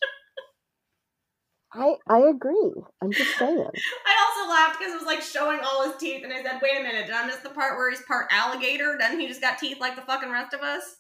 I 1.73 1.95
I 2.07 2.19
agree. 2.19 2.73
I'm 3.01 3.11
just 3.11 3.38
saying. 3.38 3.67
I 4.05 4.25
also 4.25 4.49
laughed 4.49 4.80
because 4.80 4.93
it 4.93 4.97
was 4.97 5.05
like 5.05 5.21
showing 5.21 5.59
all 5.63 5.88
his 5.88 5.97
teeth, 5.97 6.23
and 6.23 6.34
I 6.34 6.41
said, 6.41 6.59
"Wait 6.61 6.80
a 6.80 6.84
minute, 6.84 7.07
did 7.07 7.15
I 7.15 7.25
miss 7.25 7.38
the 7.38 7.49
part 7.49 7.78
where 7.78 7.89
he's 7.89 8.01
part 8.03 8.28
alligator? 8.32 8.97
Doesn't 8.97 9.19
he 9.19 9.28
just 9.28 9.41
got 9.41 9.57
teeth 9.57 9.80
like 9.80 9.95
the 9.95 10.01
fucking 10.01 10.32
rest 10.32 10.53
of 10.53 10.61
us? 10.61 10.97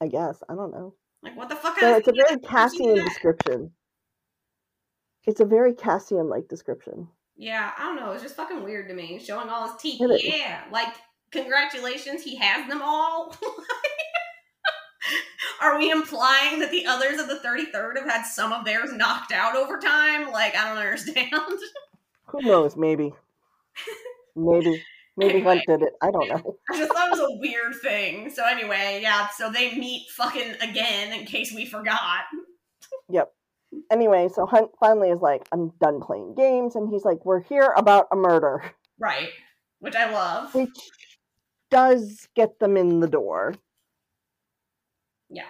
I 0.00 0.08
guess 0.08 0.42
I 0.48 0.54
don't 0.54 0.72
know. 0.72 0.94
Like 1.22 1.36
what 1.36 1.48
the 1.48 1.56
fuck?" 1.56 1.78
So 1.78 1.94
it's 1.94 2.08
a 2.08 2.12
very 2.12 2.40
Cassian 2.40 2.96
description. 2.96 3.72
It's 5.26 5.40
a 5.40 5.44
very 5.44 5.74
Cassian 5.74 6.28
like 6.28 6.48
description. 6.48 7.08
Yeah, 7.36 7.72
I 7.78 7.84
don't 7.84 7.96
know. 7.96 8.12
It's 8.12 8.22
just 8.22 8.36
fucking 8.36 8.64
weird 8.64 8.88
to 8.88 8.94
me. 8.94 9.18
Showing 9.18 9.48
all 9.48 9.68
his 9.68 9.80
teeth. 9.80 10.00
Yeah, 10.22 10.64
like 10.72 10.94
congratulations, 11.30 12.22
he 12.22 12.36
has 12.36 12.68
them 12.68 12.82
all. 12.82 13.34
Are 15.60 15.78
we 15.78 15.90
implying 15.90 16.58
that 16.60 16.70
the 16.70 16.86
others 16.86 17.20
of 17.20 17.28
the 17.28 17.40
33rd 17.44 17.98
have 17.98 18.08
had 18.08 18.22
some 18.22 18.52
of 18.52 18.64
theirs 18.64 18.92
knocked 18.92 19.32
out 19.32 19.56
over 19.56 19.78
time? 19.78 20.30
Like, 20.30 20.56
I 20.56 20.68
don't 20.68 20.78
understand. 20.78 21.28
Who 22.26 22.40
knows? 22.42 22.76
Maybe. 22.76 23.12
Maybe. 24.36 24.82
Maybe 25.16 25.40
Hunt 25.40 25.62
did 25.66 25.82
it. 25.82 25.92
I 26.00 26.10
don't 26.10 26.28
know. 26.28 26.56
I 26.70 26.78
just 26.78 26.92
thought 26.92 27.08
it 27.08 27.10
was 27.10 27.20
a 27.20 27.38
weird 27.38 27.74
thing. 27.82 28.30
So 28.30 28.46
anyway, 28.46 29.00
yeah, 29.02 29.28
so 29.36 29.50
they 29.50 29.76
meet 29.76 30.08
fucking 30.10 30.54
again 30.62 31.12
in 31.12 31.26
case 31.26 31.52
we 31.54 31.66
forgot. 31.66 32.24
Yep. 33.10 33.30
Anyway, 33.90 34.28
so 34.32 34.46
Hunt 34.46 34.70
finally 34.80 35.10
is 35.10 35.20
like, 35.20 35.46
I'm 35.52 35.72
done 35.80 36.00
playing 36.00 36.36
games, 36.36 36.74
and 36.74 36.88
he's 36.88 37.04
like, 37.04 37.24
We're 37.26 37.42
here 37.42 37.74
about 37.76 38.06
a 38.12 38.16
murder. 38.16 38.62
Right. 38.98 39.28
Which 39.80 39.94
I 39.94 40.10
love. 40.10 40.54
Which 40.54 40.90
does 41.70 42.28
get 42.34 42.58
them 42.58 42.76
in 42.76 43.00
the 43.00 43.08
door. 43.08 43.54
Yeah. 45.30 45.44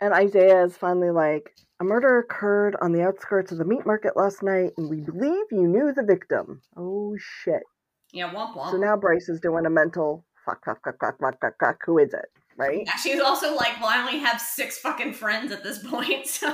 And 0.00 0.14
Isaiah 0.14 0.64
is 0.64 0.76
finally 0.76 1.10
like, 1.10 1.50
a 1.80 1.84
murder 1.84 2.18
occurred 2.18 2.76
on 2.80 2.92
the 2.92 3.02
outskirts 3.02 3.52
of 3.52 3.58
the 3.58 3.64
meat 3.64 3.84
market 3.86 4.16
last 4.16 4.42
night, 4.42 4.72
and 4.76 4.88
we 4.88 5.00
believe 5.00 5.44
you 5.50 5.66
knew 5.68 5.92
the 5.94 6.02
victim. 6.02 6.62
Oh 6.76 7.16
shit. 7.18 7.62
Yeah, 8.12 8.32
womp 8.32 8.54
womp. 8.56 8.70
So 8.70 8.76
now 8.78 8.96
Bryce 8.96 9.28
is 9.28 9.40
doing 9.40 9.66
a 9.66 9.70
mental 9.70 10.24
fuck, 10.44 10.64
fuck, 10.64 10.78
fuck, 10.84 10.96
fuck, 11.00 11.18
fuck, 11.20 11.40
fuck, 11.40 11.54
fuck. 11.60 11.76
Who 11.86 11.98
is 11.98 12.12
it? 12.14 12.26
Right? 12.56 12.82
yeah, 12.84 12.96
she's 12.96 13.20
also 13.20 13.54
like, 13.54 13.80
well, 13.80 13.88
I 13.90 14.00
only 14.00 14.18
have 14.18 14.40
six 14.40 14.78
fucking 14.78 15.14
friends 15.14 15.52
at 15.52 15.62
this 15.62 15.78
point, 15.86 16.26
so 16.26 16.48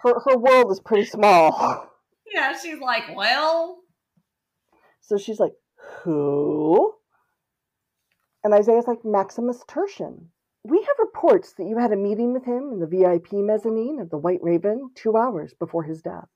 Her, 0.00 0.14
her 0.26 0.36
world 0.38 0.70
is 0.70 0.80
pretty 0.80 1.06
small. 1.06 1.88
yeah, 2.32 2.56
she's 2.56 2.78
like, 2.78 3.16
well, 3.16 3.78
So 5.00 5.18
she's 5.18 5.40
like, 5.40 5.54
Who? 6.02 6.94
And 8.44 8.54
Isaiah's 8.54 8.86
like, 8.86 9.04
Maximus 9.04 9.64
Tertian. 9.68 10.26
We 10.68 10.82
have 10.82 10.96
reports 10.98 11.54
that 11.54 11.66
you 11.66 11.78
had 11.78 11.92
a 11.92 11.96
meeting 11.96 12.34
with 12.34 12.44
him 12.44 12.72
in 12.72 12.78
the 12.78 12.86
VIP 12.86 13.32
mezzanine 13.32 14.00
of 14.00 14.10
the 14.10 14.18
White 14.18 14.42
Raven 14.42 14.90
two 14.94 15.16
hours 15.16 15.54
before 15.54 15.82
his 15.82 16.02
death. 16.02 16.28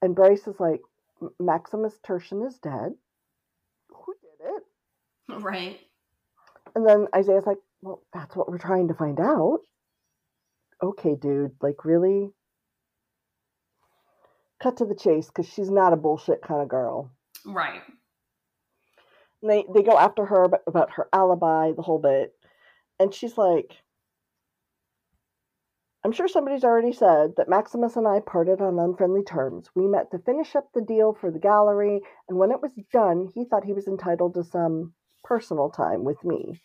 And 0.00 0.14
Bryce 0.14 0.46
is 0.46 0.58
like, 0.58 0.80
Maximus 1.38 1.98
Tertian 2.02 2.46
is 2.46 2.58
dead. 2.58 2.92
Who 3.90 4.14
did 4.22 4.46
it? 4.56 4.62
right. 5.42 5.78
And 6.74 6.88
then 6.88 7.08
Isaiah's 7.14 7.44
like, 7.44 7.58
Well, 7.82 8.02
that's 8.14 8.34
what 8.34 8.48
we're 8.48 8.56
trying 8.56 8.88
to 8.88 8.94
find 8.94 9.20
out. 9.20 9.58
Okay, 10.82 11.14
dude, 11.14 11.52
like, 11.60 11.84
really? 11.84 12.30
Cut 14.62 14.78
to 14.78 14.86
the 14.86 14.94
chase 14.94 15.26
because 15.26 15.46
she's 15.46 15.70
not 15.70 15.92
a 15.92 15.96
bullshit 15.96 16.40
kind 16.40 16.62
of 16.62 16.68
girl. 16.68 17.10
Right. 17.44 17.82
And 19.42 19.50
they 19.50 19.64
they 19.72 19.82
go 19.82 19.96
after 19.96 20.26
her 20.26 20.44
about, 20.66 20.92
her 20.92 21.08
alibi, 21.12 21.72
the 21.72 21.82
whole 21.82 21.98
bit, 21.98 22.34
and 22.98 23.14
she's 23.14 23.38
like, 23.38 23.82
"I'm 26.04 26.12
sure 26.12 26.28
somebody's 26.28 26.64
already 26.64 26.92
said 26.92 27.36
that 27.36 27.48
Maximus 27.48 27.96
and 27.96 28.06
I 28.06 28.20
parted 28.20 28.60
on 28.60 28.78
unfriendly 28.78 29.22
terms. 29.22 29.70
We 29.74 29.86
met 29.86 30.10
to 30.10 30.18
finish 30.18 30.54
up 30.54 30.72
the 30.72 30.82
deal 30.82 31.14
for 31.14 31.30
the 31.30 31.38
gallery, 31.38 32.02
and 32.28 32.38
when 32.38 32.50
it 32.50 32.60
was 32.60 32.72
done, 32.92 33.28
he 33.34 33.44
thought 33.44 33.64
he 33.64 33.72
was 33.72 33.88
entitled 33.88 34.34
to 34.34 34.44
some 34.44 34.94
personal 35.24 35.70
time 35.70 36.04
with 36.04 36.22
me." 36.24 36.60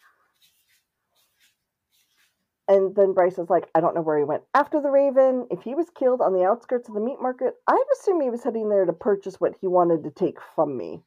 And 2.68 2.96
then 2.96 3.14
Bryce 3.14 3.38
is 3.38 3.50
like, 3.50 3.70
I 3.76 3.80
don't 3.80 3.94
know 3.94 4.02
where 4.02 4.18
he 4.18 4.24
went 4.24 4.44
after 4.56 4.82
the 4.82 4.90
Raven. 4.90 5.48
If 5.52 5.62
he 5.62 5.76
was 5.76 5.90
killed 5.92 6.20
on 6.20 6.34
the 6.34 6.44
outskirts 6.44 6.90
of 6.90 6.96
the 6.96 7.00
meat 7.00 7.22
market, 7.22 7.54
I'd 7.68 7.86
assume 7.94 8.22
he 8.22 8.32
was 8.32 8.44
heading 8.44 8.70
there 8.70 8.86
to 8.86 8.94
purchase 8.94 9.40
what 9.40 9.56
he 9.62 9.68
wanted 9.68 10.04
to 10.04 10.10
take 10.10 10.42
from 10.56 10.76
me. 10.76 11.04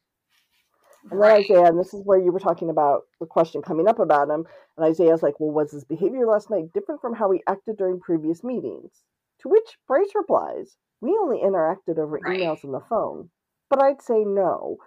And 1.11 1.21
then 1.21 1.31
Isaiah, 1.31 1.63
and 1.65 1.79
this 1.79 1.93
is 1.93 2.03
where 2.05 2.19
you 2.19 2.31
were 2.31 2.39
talking 2.39 2.69
about 2.69 3.03
the 3.19 3.25
question 3.25 3.61
coming 3.61 3.87
up 3.87 3.99
about 3.99 4.29
him. 4.29 4.45
And 4.77 4.85
Isaiah's 4.85 5.23
like, 5.23 5.39
Well, 5.39 5.51
was 5.51 5.71
his 5.71 5.85
behavior 5.85 6.25
last 6.27 6.49
night 6.49 6.73
different 6.73 7.01
from 7.01 7.13
how 7.15 7.31
he 7.31 7.41
acted 7.47 7.77
during 7.77 7.99
previous 7.99 8.43
meetings? 8.43 8.91
To 9.41 9.49
which 9.49 9.77
Bryce 9.87 10.11
replies, 10.15 10.75
We 11.01 11.11
only 11.11 11.37
interacted 11.39 11.97
over 11.97 12.19
Right. 12.21 12.39
emails 12.39 12.63
and 12.63 12.73
the 12.73 12.81
phone. 12.81 13.29
But 13.69 13.81
I'd 13.83 14.01
say 14.01 14.23
no. 14.25 14.77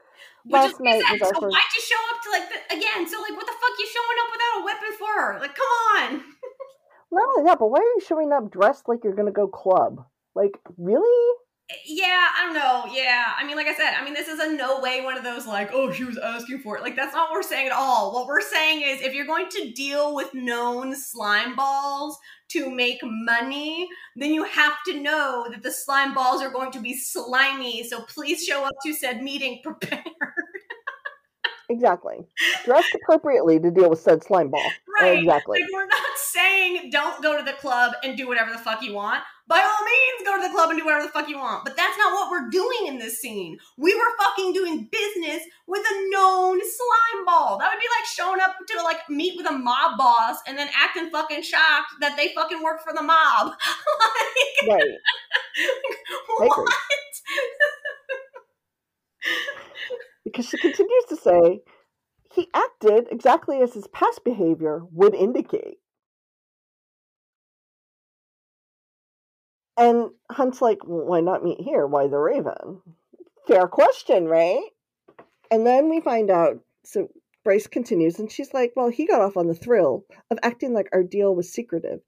Which 0.45 0.53
Last 0.53 0.81
night 0.81 1.03
was 1.11 1.23
our 1.23 1.29
so 1.35 1.41
first- 1.41 1.53
why'd 1.55 1.75
you 1.77 1.83
show 1.83 2.15
up 2.15 2.23
to 2.23 2.31
like 2.31 2.49
the, 2.49 2.77
again? 2.77 3.07
So 3.09 3.21
like, 3.21 3.33
what 3.37 3.47
the 3.47 3.53
fuck 3.53 3.79
you 3.79 3.87
showing 3.87 4.19
up 4.21 4.29
without 4.33 4.61
a 4.61 4.65
weapon 4.65 4.99
for 4.99 5.21
her? 5.21 5.39
Like, 5.41 5.55
come 5.55 5.67
on. 5.97 6.25
Not 7.11 7.29
only 7.37 7.49
that, 7.51 7.59
but 7.59 7.69
why 7.71 7.79
are 7.79 7.83
you 7.83 8.01
showing 8.07 8.33
up 8.33 8.51
dressed 8.51 8.89
like 8.89 9.05
you're 9.05 9.15
going 9.15 9.27
to 9.27 9.33
go 9.33 9.47
club? 9.47 10.05
Like, 10.35 10.59
really? 10.79 11.37
Yeah, 11.87 12.29
I 12.37 12.45
don't 12.45 12.55
know. 12.55 12.93
Yeah, 12.95 13.33
I 13.37 13.47
mean, 13.47 13.57
like 13.57 13.67
I 13.67 13.75
said, 13.75 13.95
I 13.95 14.05
mean, 14.05 14.15
this 14.15 14.29
is 14.29 14.39
a 14.41 14.53
no 14.53 14.81
way 14.81 15.03
one 15.03 15.17
of 15.17 15.25
those 15.25 15.47
like, 15.47 15.71
oh, 15.73 15.91
she 15.93 16.05
was 16.05 16.19
asking 16.19 16.61
for 16.61 16.77
it. 16.77 16.83
Like, 16.83 16.97
that's 16.97 17.15
not 17.15 17.31
what 17.31 17.37
we're 17.37 17.43
saying 17.43 17.67
at 17.67 17.73
all. 17.73 18.13
What 18.13 18.27
we're 18.27 18.41
saying 18.41 18.83
is, 18.83 19.01
if 19.01 19.15
you're 19.15 19.27
going 19.27 19.49
to 19.51 19.71
deal 19.73 20.15
with 20.15 20.35
known 20.35 20.95
slime 20.95 21.57
balls 21.57 22.19
to 22.51 22.71
make 22.71 22.99
money, 23.03 23.89
then 24.17 24.35
you 24.35 24.45
have 24.45 24.75
to 24.87 25.01
know 25.01 25.47
that 25.51 25.63
the 25.63 25.73
slime 25.73 26.15
balls 26.15 26.43
are 26.43 26.51
going 26.51 26.73
to 26.73 26.81
be 26.81 26.95
slimy. 26.95 27.85
So 27.85 28.03
please 28.03 28.45
show 28.45 28.65
up 28.65 28.75
to 28.85 28.93
said 28.93 29.23
meeting 29.23 29.61
prepared. 29.65 30.03
Exactly. 31.71 32.17
Dressed 32.65 32.95
appropriately 33.03 33.59
to 33.61 33.71
deal 33.71 33.89
with 33.89 34.01
said 34.01 34.23
slime 34.23 34.51
ball. 34.51 34.63
right? 35.01 35.19
Exactly. 35.19 35.61
Like, 35.61 35.71
we're 35.73 35.87
not 35.87 36.12
saying 36.33 36.91
don't 36.91 37.23
go 37.23 37.37
to 37.37 37.45
the 37.45 37.53
club 37.55 37.93
and 38.03 38.17
do 38.17 38.27
whatever 38.29 38.51
the 38.51 38.59
fuck 38.59 38.83
you 38.83 38.95
want. 38.95 39.23
By 39.49 39.59
all 39.59 39.85
means, 39.85 40.25
go 40.25 40.37
to 40.37 40.49
the 40.49 40.55
club 40.55 40.71
and 40.71 40.79
do 40.79 40.85
whatever 40.85 41.03
the 41.03 41.11
fuck 41.11 41.29
you 41.29 41.37
want. 41.37 41.65
But 41.65 41.77
that's 41.77 41.99
not 41.99 42.15
what 42.15 42.31
we're 42.31 42.49
doing 42.49 42.87
in 42.87 42.99
this 42.99 43.21
scene. 43.21 43.59
We 43.77 43.95
were 43.95 44.17
fucking 44.19 44.53
doing 44.53 44.89
business 44.91 45.43
with 45.67 45.83
a 45.83 46.11
known 46.11 46.61
slime 46.61 47.25
ball. 47.27 47.59
That 47.59 47.71
would 47.73 47.81
be 47.81 47.89
like 47.99 48.07
showing 48.07 48.41
up 48.41 48.55
to 48.69 48.83
like 48.83 49.09
meet 49.11 49.37
with 49.37 49.49
a 49.49 49.53
mob 49.53 49.99
boss 49.99 50.39
and 50.47 50.57
then 50.57 50.69
acting 50.75 51.11
fucking 51.11 51.43
shocked 51.43 51.93
that 52.01 52.17
they 52.17 52.33
fucking 52.35 52.63
work 52.63 52.83
for 52.83 52.93
the 52.95 53.03
mob. 53.03 53.49
like, 54.69 54.79
Right. 54.79 54.83
I 56.41 56.47
what? 56.47 56.69
Because 60.25 60.49
she 60.49 60.57
continues 60.57 61.05
to 61.09 61.17
say, 61.17 61.61
he 62.33 62.49
acted 62.55 63.09
exactly 63.11 63.61
as 63.61 63.75
his 63.75 63.87
past 63.89 64.25
behavior 64.25 64.83
would 64.93 65.15
indicate. 65.15 65.79
And 69.83 70.11
Hunt's 70.31 70.63
like, 70.63 70.87
well, 70.87 71.07
why 71.07 71.21
not 71.21 71.43
meet 71.43 71.61
here? 71.61 71.87
Why 71.87 72.07
the 72.07 72.19
Raven? 72.19 72.81
Fair 73.49 73.67
question, 73.67 74.27
right? 74.27 74.63
And 75.51 75.67
then 75.67 75.91
we 75.91 76.01
find 76.01 76.31
out. 76.31 76.61
So 76.85 77.09
Bryce 77.43 77.67
continues, 77.67 78.21
and 78.21 78.31
she's 78.31 78.55
like, 78.55 78.73
well, 78.77 78.89
he 78.89 79.07
got 79.07 79.21
off 79.21 79.37
on 79.37 79.49
the 79.49 79.55
thrill 79.55 80.05
of 80.31 80.39
acting 80.45 80.73
like 80.73 80.89
our 80.93 81.03
deal 81.03 81.35
was 81.35 81.53
secretive. 81.53 81.99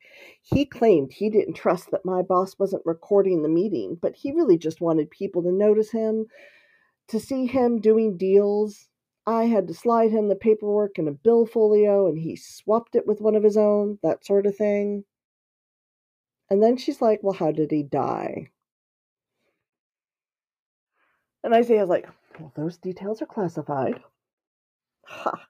He 0.43 0.65
claimed 0.65 1.13
he 1.13 1.29
didn't 1.29 1.55
trust 1.55 1.91
that 1.91 2.05
my 2.05 2.23
boss 2.23 2.57
wasn't 2.61 2.87
recording 2.87 3.43
the 3.43 3.49
meeting, 3.49 3.99
but 4.01 4.15
he 4.15 4.31
really 4.31 4.57
just 4.57 4.81
wanted 4.81 5.11
people 5.11 5.43
to 5.43 5.51
notice 5.51 5.91
him, 5.91 6.27
to 7.09 7.19
see 7.19 7.47
him 7.47 7.81
doing 7.81 8.17
deals. 8.17 8.89
I 9.27 9.47
had 9.47 9.67
to 9.67 9.75
slide 9.75 10.13
him 10.13 10.29
the 10.29 10.37
paperwork 10.37 10.99
in 10.99 11.09
a 11.09 11.13
bill 11.13 11.47
folio, 11.47 12.07
and 12.07 12.19
he 12.19 12.37
swapped 12.37 12.95
it 12.95 13.07
with 13.07 13.21
one 13.21 13.35
of 13.35 13.43
his 13.43 13.57
own, 13.57 13.99
that 14.05 14.25
sort 14.25 14.47
of 14.47 14.57
thing. 14.57 15.05
And 16.55 16.63
then 16.63 16.77
she's 16.77 17.03
like, 17.03 17.19
Well, 17.21 17.33
how 17.33 17.51
did 17.51 17.73
he 17.73 17.83
die? 17.83 18.51
And 21.43 21.53
Isaiah's 21.53 21.89
like, 21.89 22.09
Well, 22.39 22.53
those 22.55 22.77
details 22.77 23.21
are 23.21 23.27
classified. 23.27 24.01
Ha. 25.07 25.49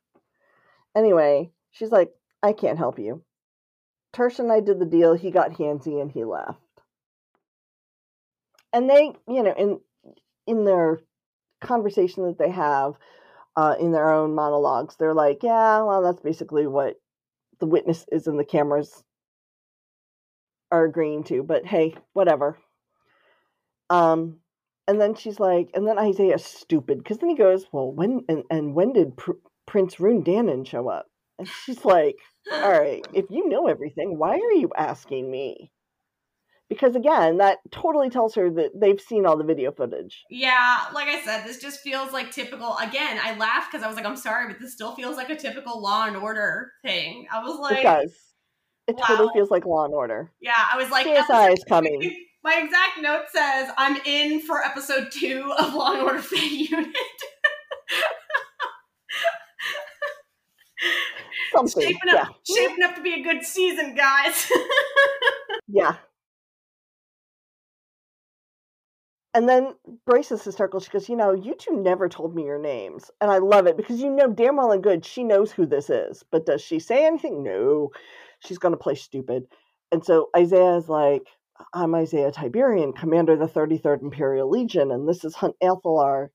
Anyway, 0.97 1.53
she's 1.73 1.91
like, 1.91 2.11
I 2.43 2.55
can't 2.55 2.79
help 2.79 2.99
you. 2.99 3.23
Tersh 4.15 4.39
and 4.39 4.51
I 4.51 4.61
did 4.61 4.79
the 4.79 4.87
deal. 4.87 5.13
He 5.13 5.31
got 5.31 5.51
handsy 5.51 6.01
and 6.01 6.11
he 6.11 6.25
left. 6.25 6.59
And 8.73 8.89
they, 8.89 9.13
you 9.29 9.43
know, 9.43 9.55
in 9.59 9.81
in 10.47 10.65
their 10.65 11.01
conversation 11.61 12.25
that 12.25 12.39
they 12.39 12.51
have 12.51 12.95
uh, 13.57 13.75
in 13.79 13.93
their 13.93 14.11
own 14.11 14.35
monologues, 14.35 14.97
they're 14.97 15.13
like, 15.13 15.43
"Yeah, 15.43 15.83
well, 15.83 16.01
that's 16.01 16.23
basically 16.23 16.67
what 16.67 16.99
the 17.61 17.67
witness 17.67 18.07
is 18.11 18.27
in 18.27 18.39
the 18.39 18.45
cameras 18.47 19.05
are 20.75 20.85
agreeing 20.85 21.25
to." 21.25 21.43
But 21.43 21.67
hey, 21.67 21.95
whatever. 22.13 22.59
Um, 23.91 24.41
and 24.89 25.01
then 25.01 25.15
she's 25.15 25.41
like, 25.41 25.71
and 25.75 25.87
then 25.87 25.99
Isaiah's 25.99 26.45
stupid 26.45 26.99
because 26.99 27.19
then 27.19 27.31
he 27.31 27.37
goes, 27.37 27.67
"Well, 27.73 27.93
when 27.93 28.25
and, 28.29 28.45
and 28.51 28.75
when 28.75 28.93
did 28.93 29.17
Pr- 29.17 29.33
Prince 29.67 29.97
Ruhn 29.97 30.25
Danaan 30.25 30.67
show 30.67 30.89
up?" 30.89 31.07
And 31.39 31.49
she's 31.49 31.85
like, 31.85 32.17
all 32.51 32.71
right, 32.81 33.07
if 33.13 33.27
you 33.31 33.49
know 33.49 33.67
everything, 33.67 34.19
why 34.19 34.35
are 34.35 34.53
you 34.53 34.71
asking 34.77 35.31
me? 35.31 35.71
Because 36.69 36.97
again, 36.97 37.39
that 37.39 37.59
totally 37.71 38.09
tells 38.09 38.35
her 38.35 38.51
that 38.51 38.71
they've 38.75 39.01
seen 39.01 39.27
all 39.27 39.37
the 39.37 39.45
video 39.45 39.71
footage. 39.71 40.25
Yeah, 40.31 40.87
like 40.95 41.09
I 41.09 41.23
said, 41.23 41.45
this 41.45 41.61
just 41.61 41.81
feels 41.81 42.13
like 42.13 42.31
typical. 42.31 42.77
Again, 42.79 43.19
I 43.23 43.37
laughed 43.37 43.71
because 43.71 43.85
I 43.85 43.87
was 43.87 43.97
like, 43.97 44.07
I'm 44.07 44.17
sorry, 44.17 44.49
but 44.49 44.59
this 44.59 44.73
still 44.73 44.95
feels 44.95 45.17
like 45.17 45.29
a 45.29 45.37
typical 45.37 45.81
Law 45.81 46.07
and 46.07 46.17
Order 46.17 46.73
thing. 46.83 47.27
I 47.31 47.43
was 47.45 47.59
like, 47.59 47.81
it 47.81 47.83
does. 47.83 48.13
It 48.87 48.97
wow. 48.97 49.05
totally 49.07 49.31
feels 49.33 49.51
like 49.51 49.65
Law 49.65 49.85
and 49.85 49.95
Order. 49.95 50.31
Yeah, 50.41 50.53
I 50.57 50.77
was 50.77 50.91
like, 50.91 51.07
CSI 51.07 51.53
is 51.55 51.65
coming. 51.65 52.27
My 52.43 52.61
exact 52.63 53.01
note 53.01 53.25
says, 53.33 53.71
I'm 53.79 53.97
in 54.05 54.41
for 54.41 54.63
episode 54.63 55.11
two 55.11 55.51
of 55.59 55.73
Law 55.73 55.93
and 55.93 56.03
Order 56.03 56.21
Fake 56.21 56.71
Unit. 56.71 56.95
Something. 61.55 61.83
Shaping 61.83 62.11
up, 62.11 62.29
yeah. 62.47 62.55
shaping 62.57 62.85
up 62.85 62.95
to 62.97 63.03
be 63.03 63.15
a 63.15 63.23
good 63.23 63.45
season, 63.45 63.95
guys. 63.95 64.51
yeah. 65.69 65.97
And 69.33 69.49
then 69.49 69.75
Bryce 70.07 70.31
is 70.31 70.45
hysterical. 70.45 70.81
She 70.81 70.91
goes, 70.91 71.09
You 71.09 71.17
know, 71.17 71.33
you 71.33 71.55
two 71.55 71.81
never 71.81 72.09
told 72.09 72.35
me 72.35 72.45
your 72.45 72.59
names. 72.59 73.11
And 73.21 73.31
I 73.31 73.39
love 73.39 73.67
it 73.67 73.77
because 73.77 74.01
you 74.01 74.11
know 74.11 74.29
damn 74.29 74.57
well 74.57 74.71
and 74.71 74.83
good 74.83 75.05
she 75.05 75.25
knows 75.25 75.51
who 75.51 75.67
this 75.67 75.91
is. 75.91 76.25
But 76.31 76.47
does 76.47 76.61
she 76.61 76.79
say 76.79 77.05
anything? 77.07 77.43
No. 77.43 77.91
She's 78.45 78.59
going 78.59 78.73
to 78.73 78.79
play 78.79 78.95
stupid. 78.95 79.45
And 79.93 80.05
so 80.05 80.29
Isaiah 80.37 80.77
is 80.77 80.89
like, 80.89 81.23
I'm 81.73 81.95
Isaiah 81.95 82.33
Tiberian, 82.33 82.93
commander 82.93 83.33
of 83.35 83.39
the 83.39 83.47
33rd 83.47 84.03
Imperial 84.03 84.51
Legion, 84.51 84.91
and 84.91 85.09
this 85.09 85.25
is 85.25 85.35
Hunt 85.35 85.55
Athalar. 85.63 86.29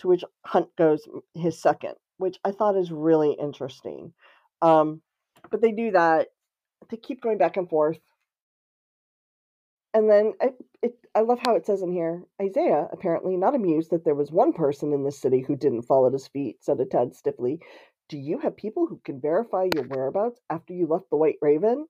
To 0.00 0.08
which 0.08 0.24
Hunt 0.44 0.68
goes, 0.76 1.06
his 1.34 1.62
second, 1.62 1.94
which 2.16 2.36
I 2.44 2.50
thought 2.50 2.76
is 2.76 2.90
really 2.90 3.36
interesting. 3.40 4.12
Um, 4.60 5.00
but 5.50 5.62
they 5.62 5.70
do 5.70 5.92
that. 5.92 6.28
They 6.90 6.96
keep 6.96 7.20
going 7.20 7.38
back 7.38 7.56
and 7.56 7.68
forth. 7.68 7.98
And 9.94 10.10
then 10.10 10.32
I, 10.40 10.50
it, 10.82 10.94
I 11.14 11.20
love 11.20 11.38
how 11.44 11.54
it 11.54 11.66
says 11.66 11.82
in 11.82 11.92
here 11.92 12.22
Isaiah, 12.40 12.88
apparently 12.92 13.36
not 13.36 13.54
amused 13.54 13.90
that 13.90 14.04
there 14.04 14.14
was 14.14 14.32
one 14.32 14.52
person 14.52 14.92
in 14.92 15.04
this 15.04 15.20
city 15.20 15.44
who 15.46 15.54
didn't 15.54 15.82
fall 15.82 16.06
at 16.06 16.12
his 16.12 16.26
feet, 16.26 16.64
said 16.64 16.80
a 16.80 16.86
tad 16.86 17.14
stiffly. 17.14 17.60
Do 18.12 18.18
you 18.18 18.40
have 18.40 18.58
people 18.58 18.86
who 18.86 19.00
can 19.02 19.22
verify 19.22 19.70
your 19.74 19.84
whereabouts 19.84 20.38
after 20.50 20.74
you 20.74 20.86
left 20.86 21.08
the 21.08 21.16
White 21.16 21.38
Raven? 21.40 21.86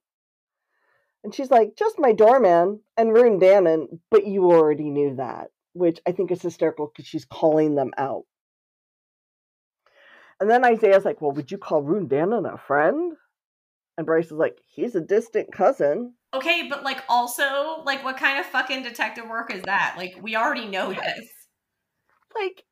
And 1.21 1.35
she's 1.35 1.51
like, 1.51 1.75
just 1.77 1.99
my 1.99 2.13
doorman 2.13 2.79
and 2.95 3.09
Ruhn 3.09 3.41
Danaan, 3.41 3.99
but 4.09 4.25
you 4.25 4.45
already 4.45 4.89
knew 4.89 5.17
that, 5.17 5.49
which 5.73 5.99
I 6.07 6.13
think 6.13 6.31
is 6.31 6.41
hysterical 6.41 6.87
because 6.87 7.09
she's 7.09 7.25
calling 7.25 7.75
them 7.75 7.91
out. 7.97 8.23
And 10.39 10.49
then 10.49 10.63
Isaiah's 10.63 11.03
like, 11.03 11.19
well, 11.19 11.33
would 11.33 11.51
you 11.51 11.57
call 11.57 11.83
Ruhn 11.83 12.07
Danaan 12.07 12.53
a 12.53 12.57
friend? 12.57 13.17
And 13.97 14.05
Bryce 14.05 14.27
is 14.27 14.31
like, 14.31 14.59
he's 14.65 14.95
a 14.95 15.01
distant 15.01 15.51
cousin. 15.51 16.13
Okay, 16.33 16.69
but 16.69 16.85
like 16.85 17.03
also, 17.09 17.83
like 17.83 18.01
what 18.05 18.15
kind 18.15 18.39
of 18.39 18.45
fucking 18.45 18.83
detective 18.83 19.27
work 19.27 19.53
is 19.53 19.63
that? 19.63 19.95
Like 19.97 20.15
we 20.21 20.37
already 20.37 20.69
know 20.69 20.93
this. 20.93 21.27
Like, 22.33 22.63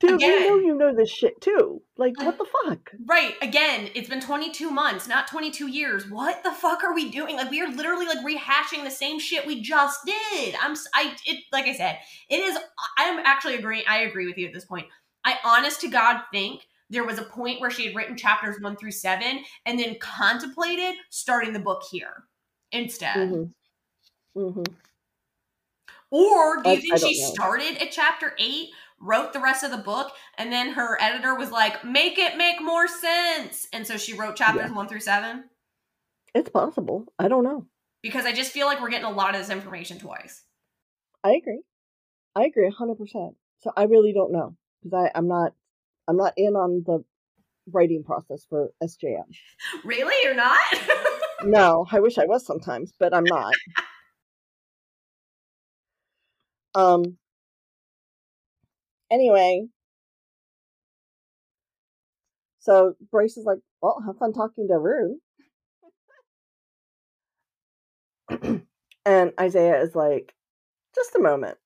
dude, 0.00 0.14
again, 0.14 0.42
we 0.42 0.48
know 0.48 0.56
you 0.58 0.74
know 0.74 0.94
this 0.94 1.10
shit 1.10 1.40
too. 1.40 1.82
Like, 1.96 2.18
what 2.18 2.38
the 2.38 2.46
fuck? 2.64 2.92
Right. 3.04 3.34
Again, 3.42 3.88
it's 3.94 4.08
been 4.08 4.20
22 4.20 4.70
months, 4.70 5.08
not 5.08 5.28
22 5.28 5.68
years. 5.68 6.08
What 6.10 6.42
the 6.42 6.52
fuck 6.52 6.84
are 6.84 6.94
we 6.94 7.10
doing? 7.10 7.36
Like 7.36 7.50
we 7.50 7.60
are 7.60 7.68
literally 7.68 8.06
like 8.06 8.18
rehashing 8.18 8.84
the 8.84 8.90
same 8.90 9.18
shit 9.18 9.46
we 9.46 9.60
just 9.62 10.00
did. 10.04 10.54
I'm 10.60 10.76
I 10.94 11.16
it 11.24 11.44
like 11.52 11.66
I 11.66 11.74
said, 11.74 11.98
it 12.28 12.40
is 12.40 12.56
I'm 12.98 13.20
actually 13.20 13.56
agreeing 13.56 13.84
I 13.88 13.98
agree 13.98 14.26
with 14.26 14.38
you 14.38 14.46
at 14.46 14.52
this 14.52 14.64
point. 14.64 14.86
I 15.24 15.38
honest 15.44 15.80
to 15.80 15.88
God 15.88 16.20
think 16.32 16.66
there 16.88 17.04
was 17.04 17.18
a 17.18 17.24
point 17.24 17.60
where 17.60 17.70
she 17.70 17.86
had 17.86 17.96
written 17.96 18.16
chapters 18.16 18.60
1 18.60 18.76
through 18.76 18.92
7 18.92 19.40
and 19.64 19.78
then 19.78 19.96
contemplated 19.98 20.94
starting 21.10 21.52
the 21.52 21.58
book 21.58 21.82
here 21.90 22.24
instead. 22.70 23.16
Mm-hmm. 23.16 24.40
Mm-hmm. 24.40 24.62
Or 26.10 26.62
do 26.62 26.70
you 26.70 26.76
I, 26.76 26.80
think 26.80 26.94
I 26.94 26.96
she 26.98 27.20
know. 27.20 27.28
started 27.30 27.82
at 27.82 27.90
chapter 27.90 28.34
eight, 28.38 28.70
wrote 29.00 29.32
the 29.32 29.40
rest 29.40 29.62
of 29.62 29.70
the 29.70 29.78
book, 29.78 30.12
and 30.38 30.52
then 30.52 30.70
her 30.72 31.00
editor 31.00 31.34
was 31.34 31.50
like, 31.50 31.84
make 31.84 32.18
it 32.18 32.36
make 32.36 32.60
more 32.62 32.88
sense? 32.88 33.66
And 33.72 33.86
so 33.86 33.96
she 33.96 34.14
wrote 34.14 34.36
chapters 34.36 34.70
yeah. 34.70 34.76
one 34.76 34.88
through 34.88 35.00
seven? 35.00 35.44
It's 36.34 36.50
possible. 36.50 37.06
I 37.18 37.28
don't 37.28 37.44
know. 37.44 37.66
Because 38.02 38.24
I 38.24 38.32
just 38.32 38.52
feel 38.52 38.66
like 38.66 38.80
we're 38.80 38.90
getting 38.90 39.06
a 39.06 39.10
lot 39.10 39.34
of 39.34 39.40
this 39.40 39.50
information 39.50 39.98
twice. 39.98 40.42
I 41.24 41.32
agree. 41.32 41.62
I 42.34 42.44
agree 42.44 42.70
100%. 42.70 43.34
So 43.60 43.72
I 43.76 43.84
really 43.84 44.12
don't 44.12 44.32
know 44.32 44.54
because 44.82 45.10
I'm 45.14 45.28
not 45.28 45.52
I'm 46.06 46.16
not 46.16 46.34
in 46.36 46.54
on 46.54 46.84
the 46.86 47.04
writing 47.72 48.04
process 48.04 48.46
for 48.48 48.70
SJM. 48.82 49.24
Really? 49.84 50.14
You're 50.22 50.34
not? 50.34 50.58
no, 51.44 51.86
I 51.90 52.00
wish 52.00 52.18
I 52.18 52.26
was 52.26 52.46
sometimes, 52.46 52.92
but 52.98 53.14
I'm 53.14 53.24
not. 53.24 53.54
um. 56.74 57.16
Anyway, 59.10 59.68
so 62.58 62.94
Bryce 63.10 63.36
is 63.38 63.46
like, 63.46 63.60
"Well, 63.80 64.02
have 64.04 64.18
fun 64.18 64.32
talking 64.34 64.68
to 64.68 64.74
Ruhn," 64.74 65.20
and 69.04 69.32
Isaiah 69.40 69.80
is 69.80 69.94
like, 69.94 70.34
"Just 70.94 71.14
a 71.16 71.20
moment. 71.20 71.58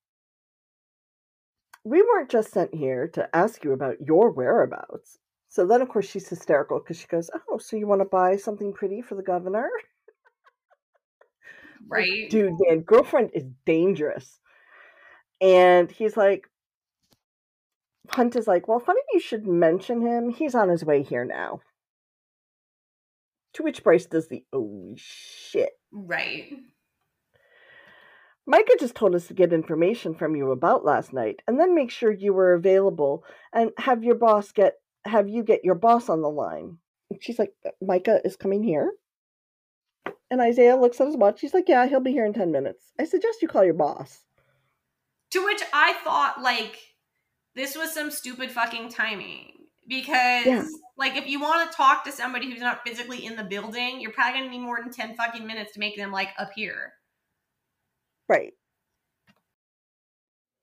We 1.84 2.01
weren't 2.03 2.30
just 2.30 2.53
sent 2.53 2.74
here 2.74 3.07
to 3.09 3.28
ask 3.36 3.64
you 3.64 3.72
about 3.72 4.01
your 4.01 4.30
whereabouts. 4.30 5.18
So 5.49 5.66
then, 5.66 5.82
of 5.82 5.91
course, 5.91 6.07
she's 6.07 6.28
hysterical 6.28 6.78
because 6.78 6.97
she 6.99 7.07
goes, 7.07 7.30
"Oh, 7.51 7.59
so 7.59 7.76
you 7.76 7.86
want 7.86 8.01
to 8.01 8.07
buy 8.07 8.36
something 8.36 8.72
pretty 8.72 9.03
for 9.03 9.14
the 9.14 9.22
governor?" 9.22 9.70
Right, 11.88 12.28
dude, 12.30 12.55
man, 12.61 12.80
girlfriend 12.80 13.30
is 13.34 13.45
dangerous. 13.66 14.38
And 15.41 15.91
he's 15.91 16.16
like, 16.16 16.49
Hunt 18.11 18.37
is 18.37 18.47
like, 18.47 18.69
"Well, 18.69 18.81
funny 18.81 19.01
you 19.13 19.21
should 19.21 19.47
mention 19.47 20.01
him. 20.01 20.31
He's 20.31 20.55
on 20.55 20.69
his 20.69 20.85
way 20.85 21.03
here 21.03 21.25
now." 21.25 21.61
To 23.55 23.63
which 23.63 23.83
Bryce 23.83 24.07
does 24.07 24.29
the 24.29 24.45
"Oh 24.53 24.95
shit!" 24.97 25.79
Right. 25.93 26.53
Micah 28.47 28.77
just 28.81 28.95
told 28.97 29.15
us 29.15 29.29
to 29.29 29.35
get 29.35 29.53
information 29.53 30.15
from 30.15 30.35
you 30.35 30.51
about 30.51 30.85
last 30.85 31.13
night, 31.13 31.41
and 31.47 31.59
then 31.59 31.75
make 31.75 31.91
sure 31.91 32.11
you 32.11 32.33
were 32.33 32.55
available, 32.55 33.25
and 33.53 33.71
have 33.79 34.03
your 34.03 34.17
boss 34.17 34.51
get 34.51 34.75
have 35.05 35.29
you 35.29 35.43
get 35.43 35.65
your 35.65 35.75
boss 35.75 36.09
on 36.09 36.23
the 36.23 36.31
line. 36.31 36.79
she's 37.21 37.39
like, 37.39 37.55
uh, 37.65 37.71
Micah 37.81 38.21
is 38.25 38.37
coming 38.37 38.63
here. 38.63 38.93
And 40.31 40.41
Isaiah 40.41 40.77
looks 40.77 41.01
at 41.01 41.07
his 41.07 41.17
watch. 41.17 41.41
He's 41.41 41.55
like, 41.55 41.69
Yeah, 41.69 41.87
he'll 41.87 42.01
be 42.01 42.13
here 42.13 42.27
in 42.27 42.33
10 42.33 42.53
minutes. 42.53 42.93
I 42.99 43.05
suggest 43.05 43.43
you 43.43 43.49
call 43.49 43.65
your 43.65 43.75
boss. 43.75 44.25
To 45.31 45.45
which 45.45 45.63
I 45.73 45.95
thought, 46.05 46.43
like, 46.43 46.79
this 47.55 47.77
was 47.77 47.93
some 47.93 48.11
stupid 48.11 48.51
fucking 48.51 48.91
timing. 48.91 49.53
Because, 49.89 50.47
yeah. 50.47 50.65
like, 50.97 51.17
if 51.17 51.27
you 51.27 51.41
want 51.41 51.69
to 51.69 51.77
talk 51.77 52.05
to 52.05 52.13
somebody 52.13 52.49
who's 52.49 52.61
not 52.61 52.83
physically 52.87 53.27
in 53.27 53.35
the 53.35 53.43
building, 53.43 54.01
you're 54.01 54.13
probably 54.13 54.39
going 54.41 54.51
to 54.51 54.57
need 54.57 54.65
more 54.65 54.79
than 54.81 54.93
10 54.93 55.17
fucking 55.17 55.45
minutes 55.45 55.73
to 55.73 55.81
make 55.81 55.97
them, 55.97 56.13
like, 56.13 56.29
appear. 56.39 56.93
Right. 58.29 58.53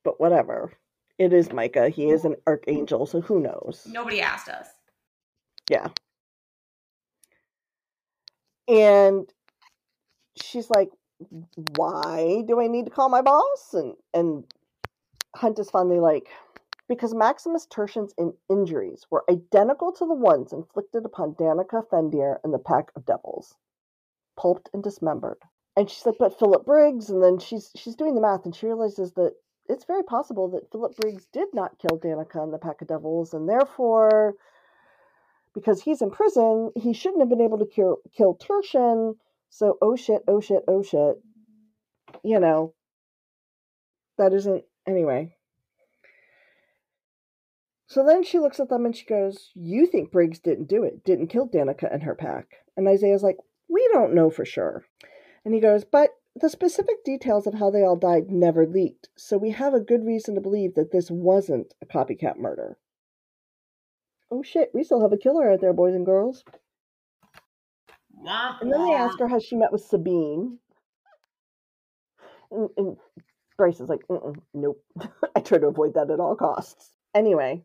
But 0.05 0.19
whatever. 0.21 0.71
It 1.19 1.33
is 1.33 1.51
Micah. 1.51 1.89
He 1.89 2.09
is 2.09 2.25
an 2.25 2.35
archangel, 2.45 3.05
so 3.05 3.21
who 3.21 3.41
knows? 3.41 3.85
Nobody 3.89 4.21
asked 4.21 4.47
us. 4.47 4.67
Yeah. 5.69 5.87
And 8.67 9.27
she's 10.41 10.69
like, 10.69 10.89
"Why 11.75 12.43
do 12.47 12.61
I 12.61 12.67
need 12.67 12.85
to 12.85 12.91
call 12.91 13.09
my 13.09 13.21
boss?" 13.21 13.73
And 13.73 13.95
and 14.13 14.43
Hunt 15.35 15.57
is 15.59 15.69
finally 15.69 15.99
like, 15.99 16.27
"Because 16.87 17.13
Maximus 17.13 17.67
Tertian's 17.67 18.13
in 18.17 18.33
injuries 18.49 19.05
were 19.09 19.25
identical 19.29 19.91
to 19.93 20.05
the 20.05 20.13
ones 20.13 20.53
inflicted 20.53 21.05
upon 21.05 21.35
Danika 21.35 21.85
Fendyr 21.87 22.39
and 22.43 22.53
the 22.53 22.59
Pack 22.59 22.91
of 22.95 23.05
Devils, 23.05 23.57
pulped 24.35 24.69
and 24.73 24.83
dismembered." 24.83 25.41
And 25.75 25.89
she's 25.89 26.05
like, 26.05 26.17
"But 26.17 26.37
Philip 26.39 26.65
Briggs," 26.65 27.09
and 27.09 27.23
then 27.23 27.39
she's 27.39 27.71
she's 27.75 27.95
doing 27.95 28.15
the 28.15 28.21
math, 28.21 28.45
and 28.45 28.55
she 28.55 28.65
realizes 28.65 29.13
that 29.13 29.35
it's 29.69 29.85
very 29.85 30.03
possible 30.03 30.47
that 30.49 30.71
Philip 30.71 30.95
Briggs 30.97 31.25
did 31.27 31.53
not 31.53 31.77
kill 31.77 31.99
Danika 31.99 32.41
and 32.41 32.53
the 32.53 32.57
Pack 32.57 32.81
of 32.81 32.87
Devils, 32.87 33.33
and 33.33 33.47
therefore, 33.49 34.35
because 35.53 35.81
he's 35.81 36.01
in 36.01 36.11
prison, 36.11 36.71
he 36.75 36.93
shouldn't 36.93 37.21
have 37.21 37.29
been 37.29 37.41
able 37.41 37.59
to 37.59 37.65
kill, 37.65 37.99
kill 38.13 38.35
Tertian. 38.35 39.17
So, 39.49 39.77
oh 39.81 39.95
shit, 39.95 40.23
oh 40.27 40.41
shit, 40.41 40.63
oh 40.67 40.83
shit. 40.83 41.21
You 42.23 42.39
know, 42.39 42.73
that 44.17 44.33
isn't. 44.33 44.65
Anyway. 44.87 45.36
So 47.87 48.05
then 48.05 48.23
she 48.23 48.37
looks 48.37 48.59
at 48.59 48.69
them 48.69 48.85
and 48.85 48.95
she 48.95 49.05
goes, 49.05 49.51
You 49.55 49.87
think 49.87 50.11
Briggs 50.11 50.39
didn't 50.39 50.67
do 50.67 50.83
it, 50.83 51.05
didn't 51.05 51.27
kill 51.27 51.47
Danika 51.47 51.91
and 51.91 52.03
her 52.03 52.15
pack? 52.15 52.47
And 52.75 52.87
Isaiah's 52.87 53.23
like, 53.23 53.37
We 53.69 53.87
don't 53.93 54.13
know 54.13 54.29
for 54.29 54.43
sure. 54.43 54.85
And 55.45 55.53
he 55.53 55.61
goes, 55.61 55.85
But 55.85 56.11
the 56.35 56.49
specific 56.49 57.03
details 57.05 57.47
of 57.47 57.55
how 57.55 57.71
they 57.71 57.83
all 57.83 57.95
died 57.95 58.29
never 58.29 58.67
leaked, 58.67 59.09
so 59.15 59.37
we 59.37 59.51
have 59.51 59.73
a 59.73 59.79
good 59.79 60.05
reason 60.05 60.35
to 60.35 60.41
believe 60.41 60.75
that 60.75 60.91
this 60.91 61.09
wasn't 61.09 61.73
a 61.81 61.85
copycat 61.85 62.37
murder. 62.37 62.77
Oh 64.29 64.43
shit, 64.43 64.71
we 64.73 64.83
still 64.83 65.01
have 65.01 65.13
a 65.13 65.17
killer 65.17 65.49
out 65.49 65.61
there, 65.61 65.73
boys 65.73 65.95
and 65.95 66.05
girls. 66.05 66.43
And 68.61 68.71
then 68.71 68.85
they 68.85 68.93
ask 68.93 69.17
her, 69.19 69.27
has 69.27 69.43
she 69.43 69.55
met 69.55 69.71
with 69.71 69.81
Sabine? 69.81 70.59
And, 72.51 72.69
and 72.75 72.97
Bryce 73.57 73.79
is 73.79 73.89
like, 73.89 74.01
nope. 74.53 74.83
I 75.35 75.39
try 75.39 75.57
to 75.59 75.67
avoid 75.67 75.93
that 75.93 76.11
at 76.11 76.19
all 76.19 76.35
costs. 76.35 76.91
Anyway, 77.15 77.63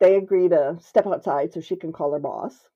they 0.00 0.16
agree 0.16 0.48
to 0.48 0.78
step 0.80 1.06
outside 1.06 1.52
so 1.52 1.60
she 1.60 1.76
can 1.76 1.92
call 1.92 2.12
her 2.12 2.18
boss. 2.18 2.68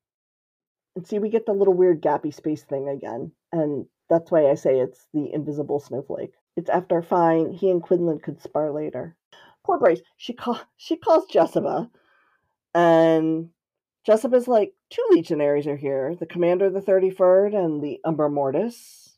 And 0.97 1.07
see, 1.07 1.19
we 1.19 1.29
get 1.29 1.47
the 1.47 1.53
little 1.53 1.75
weird 1.75 2.03
gappy 2.03 2.33
space 2.33 2.63
thing 2.63 2.89
again. 2.89 3.33
And 3.53 3.87
that's 4.09 4.31
why 4.31 4.51
I 4.51 4.55
say 4.55 4.79
it's 4.79 5.09
the 5.13 5.33
invisible 5.33 5.81
snowflake. 5.81 6.35
It's 6.57 6.71
after 6.71 7.03
fine, 7.03 7.51
he 7.51 7.71
and 7.71 7.83
Quinlan 7.83 8.21
could 8.21 8.41
spar 8.41 8.71
later. 8.71 9.17
Poor 9.65 9.79
Grace. 9.79 10.01
She 10.17 10.35
call 10.35 10.61
she 10.77 10.97
calls 10.97 11.27
Jessica, 11.27 11.91
and 12.75 13.49
Jessica's 14.05 14.47
like, 14.47 14.75
two 14.91 15.05
legionaries 15.11 15.67
are 15.67 15.77
here, 15.77 16.15
the 16.15 16.27
commander 16.27 16.67
of 16.67 16.75
the 16.75 16.81
33rd 16.81 17.57
and 17.57 17.83
the 17.83 18.01
Umbra 18.05 18.29
Mortis. 18.29 19.17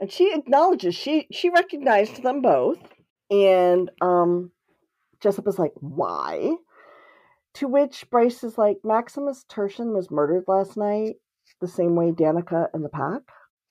And 0.00 0.10
she 0.10 0.32
acknowledges 0.32 0.94
she 0.94 1.28
she 1.30 1.50
recognized 1.50 2.22
them 2.22 2.40
both. 2.42 2.78
And 3.30 3.90
um 4.00 4.50
Jessica's 5.20 5.58
like, 5.58 5.72
why? 5.76 6.56
To 7.54 7.68
which 7.68 8.08
Bryce 8.10 8.44
is 8.44 8.58
like, 8.58 8.78
Maximus 8.84 9.44
Tertian 9.48 9.94
was 9.94 10.10
murdered 10.10 10.44
last 10.46 10.76
night, 10.76 11.16
the 11.60 11.68
same 11.68 11.96
way 11.96 12.12
Danika 12.12 12.68
and 12.74 12.84
the 12.84 12.88
pack. 12.88 13.22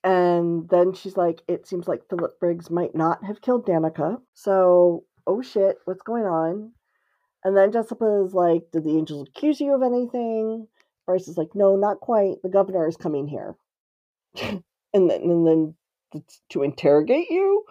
And 0.04 0.70
then 0.70 0.94
she's 0.94 1.18
like, 1.18 1.42
it 1.48 1.68
seems 1.68 1.88
like 1.88 2.08
Philip 2.10 2.40
Briggs 2.40 2.70
might 2.70 2.96
not 2.96 3.24
have 3.24 3.42
killed 3.42 3.66
Danika. 3.66 4.20
So, 4.34 5.04
oh 5.26 5.42
shit, 5.42 5.78
what's 5.86 6.04
going 6.04 6.26
on? 6.26 6.72
And 7.44 7.56
then 7.56 7.72
Jessica 7.72 8.24
is 8.26 8.34
like, 8.34 8.64
did 8.72 8.84
the 8.84 8.98
angels 8.98 9.28
accuse 9.28 9.60
you 9.60 9.74
of 9.74 9.84
anything? 9.84 10.68
Bryce 11.06 11.28
is 11.28 11.38
like, 11.38 11.54
no, 11.54 11.76
not 11.76 12.00
quite. 12.00 12.42
The 12.42 12.50
governor 12.50 12.88
is 12.88 12.98
coming 12.98 13.28
here. 13.28 13.56
and 14.42 14.64
then, 14.94 15.22
and 15.22 15.48
then 15.48 15.76
to 16.50 16.64
interrogate 16.64 17.30
you? 17.30 17.64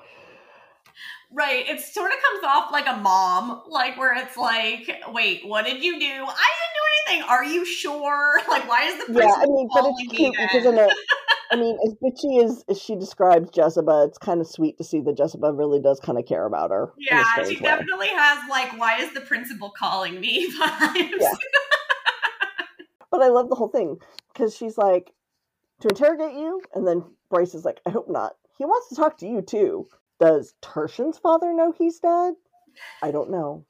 Right. 1.34 1.68
It 1.68 1.80
sort 1.80 2.12
of 2.12 2.18
comes 2.22 2.44
off 2.44 2.70
like 2.70 2.86
a 2.86 2.96
mom, 2.96 3.62
like 3.68 3.98
where 3.98 4.14
it's 4.14 4.36
like, 4.36 4.88
wait, 5.12 5.44
what 5.44 5.64
did 5.64 5.82
you 5.82 5.98
do? 5.98 6.06
I 6.06 6.08
didn't 6.14 6.28
do 6.28 7.12
anything. 7.12 7.28
Are 7.28 7.44
you 7.44 7.64
sure? 7.64 8.40
Like, 8.54 8.68
why 8.68 8.84
is 8.84 9.04
the 9.04 9.12
yeah? 9.12 9.32
I 9.36 9.46
mean, 9.46 9.68
but 9.74 9.84
it's 9.86 10.12
cute 10.12 10.34
because 10.38 10.64
in 10.64 10.78
a, 10.78 10.88
I 11.50 11.56
mean, 11.56 11.76
as 11.84 11.94
bitchy 11.94 12.44
as, 12.44 12.64
as 12.68 12.80
she 12.80 12.94
describes 12.94 13.50
Jessica, 13.50 14.04
it's 14.06 14.16
kind 14.18 14.40
of 14.40 14.46
sweet 14.46 14.78
to 14.78 14.84
see 14.84 15.00
that 15.00 15.16
Jessica 15.16 15.52
really 15.52 15.80
does 15.80 15.98
kind 15.98 16.18
of 16.18 16.26
care 16.26 16.46
about 16.46 16.70
her. 16.70 16.92
Yeah, 16.96 17.24
she 17.44 17.56
way. 17.56 17.60
definitely 17.60 18.08
has 18.08 18.38
like, 18.48 18.78
why 18.78 18.98
is 18.98 19.12
the 19.12 19.22
principal 19.22 19.70
calling 19.76 20.20
me? 20.20 20.48
yeah. 20.60 21.34
but 23.10 23.22
I 23.22 23.28
love 23.28 23.48
the 23.48 23.56
whole 23.56 23.68
thing 23.68 23.98
because 24.32 24.54
she's 24.54 24.78
like, 24.78 25.12
to 25.80 25.88
interrogate 25.88 26.34
you, 26.34 26.60
and 26.74 26.86
then 26.86 27.02
Bryce 27.28 27.54
is 27.54 27.64
like, 27.64 27.80
I 27.86 27.90
hope 27.90 28.08
not. 28.08 28.34
He 28.56 28.64
wants 28.64 28.88
to 28.90 28.94
talk 28.94 29.18
to 29.18 29.26
you 29.26 29.42
too. 29.42 29.88
Does 30.20 30.54
Tertian's 30.62 31.18
father 31.18 31.52
know 31.52 31.72
he's 31.76 31.98
dead? 31.98 32.34
I 33.02 33.10
don't 33.10 33.30
know. 33.30 33.64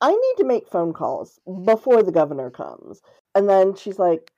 I 0.00 0.10
need 0.10 0.34
to 0.38 0.44
make 0.44 0.68
phone 0.68 0.92
calls 0.92 1.38
before 1.64 2.02
the 2.02 2.12
governor 2.12 2.50
comes. 2.50 3.00
And 3.34 3.48
then 3.48 3.74
she's 3.74 3.98
like, 3.98 4.30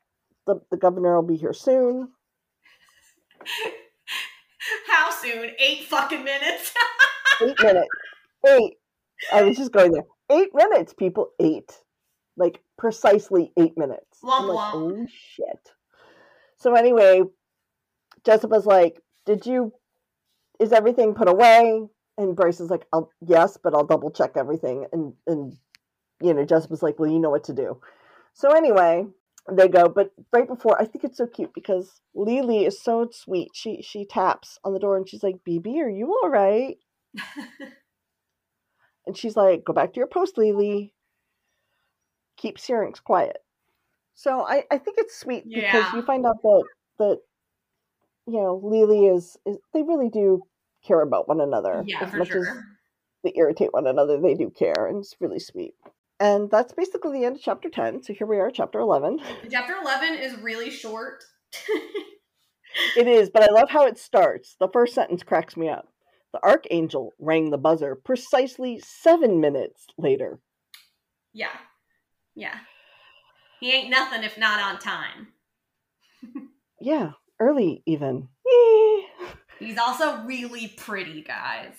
the, 0.46 0.60
the 0.70 0.76
governor 0.76 1.16
will 1.16 1.26
be 1.26 1.36
here 1.36 1.52
soon. 1.52 2.08
How 4.86 5.10
soon? 5.10 5.50
Eight 5.58 5.84
fucking 5.84 6.24
minutes. 6.24 6.72
Eight 7.42 7.60
minutes. 7.62 7.88
Eight. 8.46 8.74
I 9.32 9.42
was 9.42 9.56
just 9.56 9.72
going 9.72 9.92
there. 9.92 10.04
Eight 10.30 10.50
minutes, 10.54 10.94
people. 10.94 11.30
Eight. 11.40 11.72
Like 12.36 12.60
precisely 12.76 13.52
eight 13.56 13.76
minutes. 13.76 14.18
Womp, 14.22 14.40
I'm 14.40 14.48
like, 14.48 14.74
oh 14.74 15.06
shit. 15.08 15.70
So 16.56 16.74
anyway, 16.74 17.22
Jessica's 18.24 18.66
like, 18.66 19.00
Did 19.26 19.46
you 19.46 19.72
is 20.59 20.72
everything 20.72 21.14
put 21.14 21.28
away? 21.28 21.89
And 22.16 22.35
Bryce 22.35 22.60
is 22.60 22.70
like, 22.70 22.86
I'll 22.93 23.10
yes, 23.20 23.56
but 23.62 23.74
I'll 23.74 23.86
double 23.86 24.10
check 24.10 24.32
everything. 24.36 24.86
And 24.93 25.14
and 25.26 25.55
you 26.20 26.35
know, 26.35 26.44
Jess 26.44 26.68
was 26.68 26.82
like, 26.82 26.98
Well, 26.98 27.10
you 27.10 27.18
know 27.20 27.30
what 27.30 27.44
to 27.44 27.55
do. 27.55 27.80
So 28.32 28.51
anyway, 28.51 29.06
they 29.51 29.68
go, 29.68 29.89
but 29.89 30.10
right 30.32 30.47
before 30.48 30.80
I 30.80 30.85
think 30.85 31.05
it's 31.05 31.18
so 31.18 31.26
cute 31.26 31.55
because 31.55 32.01
Lily 32.14 32.64
is 32.64 32.82
so 32.82 33.09
sweet. 33.12 33.51
She 33.55 33.82
she 33.82 34.05
taps 34.05 34.59
on 34.64 34.72
the 34.72 34.80
door 34.80 34.97
and 34.97 35.09
she's 35.09 35.22
like, 35.22 35.36
BB, 35.48 35.76
are 35.76 35.89
you 35.89 36.18
all 36.22 36.28
right? 36.28 36.76
and 39.06 39.16
she's 39.16 39.36
like, 39.36 39.64
Go 39.64 39.72
back 39.72 39.93
to 39.93 39.98
your 39.98 40.09
post, 40.09 40.36
Lily. 40.36 40.93
Keep 42.36 42.59
Syrinx 42.59 43.01
quiet. 43.01 43.39
So 44.14 44.44
I, 44.44 44.64
I 44.70 44.78
think 44.78 44.97
it's 44.98 45.16
sweet 45.16 45.44
yeah. 45.47 45.72
because 45.72 45.93
you 45.93 46.02
find 46.02 46.26
out 46.26 46.43
that 46.43 46.64
that 46.98 47.18
you 48.28 48.35
know, 48.35 48.60
Lily 48.62 49.06
is, 49.06 49.39
is 49.47 49.56
they 49.72 49.82
really 49.82 50.10
do 50.10 50.43
care 50.86 51.00
about 51.00 51.28
one 51.28 51.40
another. 51.40 51.82
Yeah, 51.86 52.05
as 52.05 52.12
much 52.12 52.28
sure. 52.28 52.48
as 52.48 52.56
they 53.24 53.32
irritate 53.36 53.72
one 53.72 53.86
another, 53.86 54.20
they 54.20 54.34
do 54.34 54.50
care, 54.50 54.86
and 54.86 54.98
it's 54.98 55.16
really 55.20 55.38
sweet. 55.38 55.74
And 56.20 56.50
that's 56.50 56.72
basically 56.72 57.18
the 57.18 57.26
end 57.26 57.36
of 57.36 57.42
chapter 57.42 57.68
10. 57.68 58.02
So 58.02 58.12
here 58.12 58.26
we 58.26 58.38
are, 58.38 58.50
chapter 58.50 58.80
11. 58.80 59.20
Chapter 59.50 59.76
11 59.80 60.14
is 60.14 60.38
really 60.40 60.70
short. 60.70 61.22
it 62.96 63.06
is, 63.06 63.30
but 63.30 63.42
I 63.42 63.52
love 63.52 63.70
how 63.70 63.86
it 63.86 63.98
starts. 63.98 64.56
The 64.59 64.68
first 64.68 64.94
sentence 64.94 65.22
cracks 65.22 65.56
me 65.56 65.68
up. 65.68 65.88
The 66.32 66.42
archangel 66.42 67.12
rang 67.18 67.50
the 67.50 67.59
buzzer 67.59 67.94
precisely 67.94 68.80
seven 68.84 69.40
minutes 69.40 69.86
later. 69.96 70.40
Yeah. 71.32 71.56
Yeah. 72.34 72.56
He 73.60 73.72
ain't 73.72 73.90
nothing 73.90 74.24
if 74.24 74.36
not 74.36 74.60
on 74.60 74.78
time. 74.78 75.28
yeah 76.80 77.12
early 77.40 77.82
even. 77.86 78.28
He's 79.59 79.78
also 79.78 80.18
really 80.24 80.68
pretty, 80.68 81.22
guys. 81.22 81.74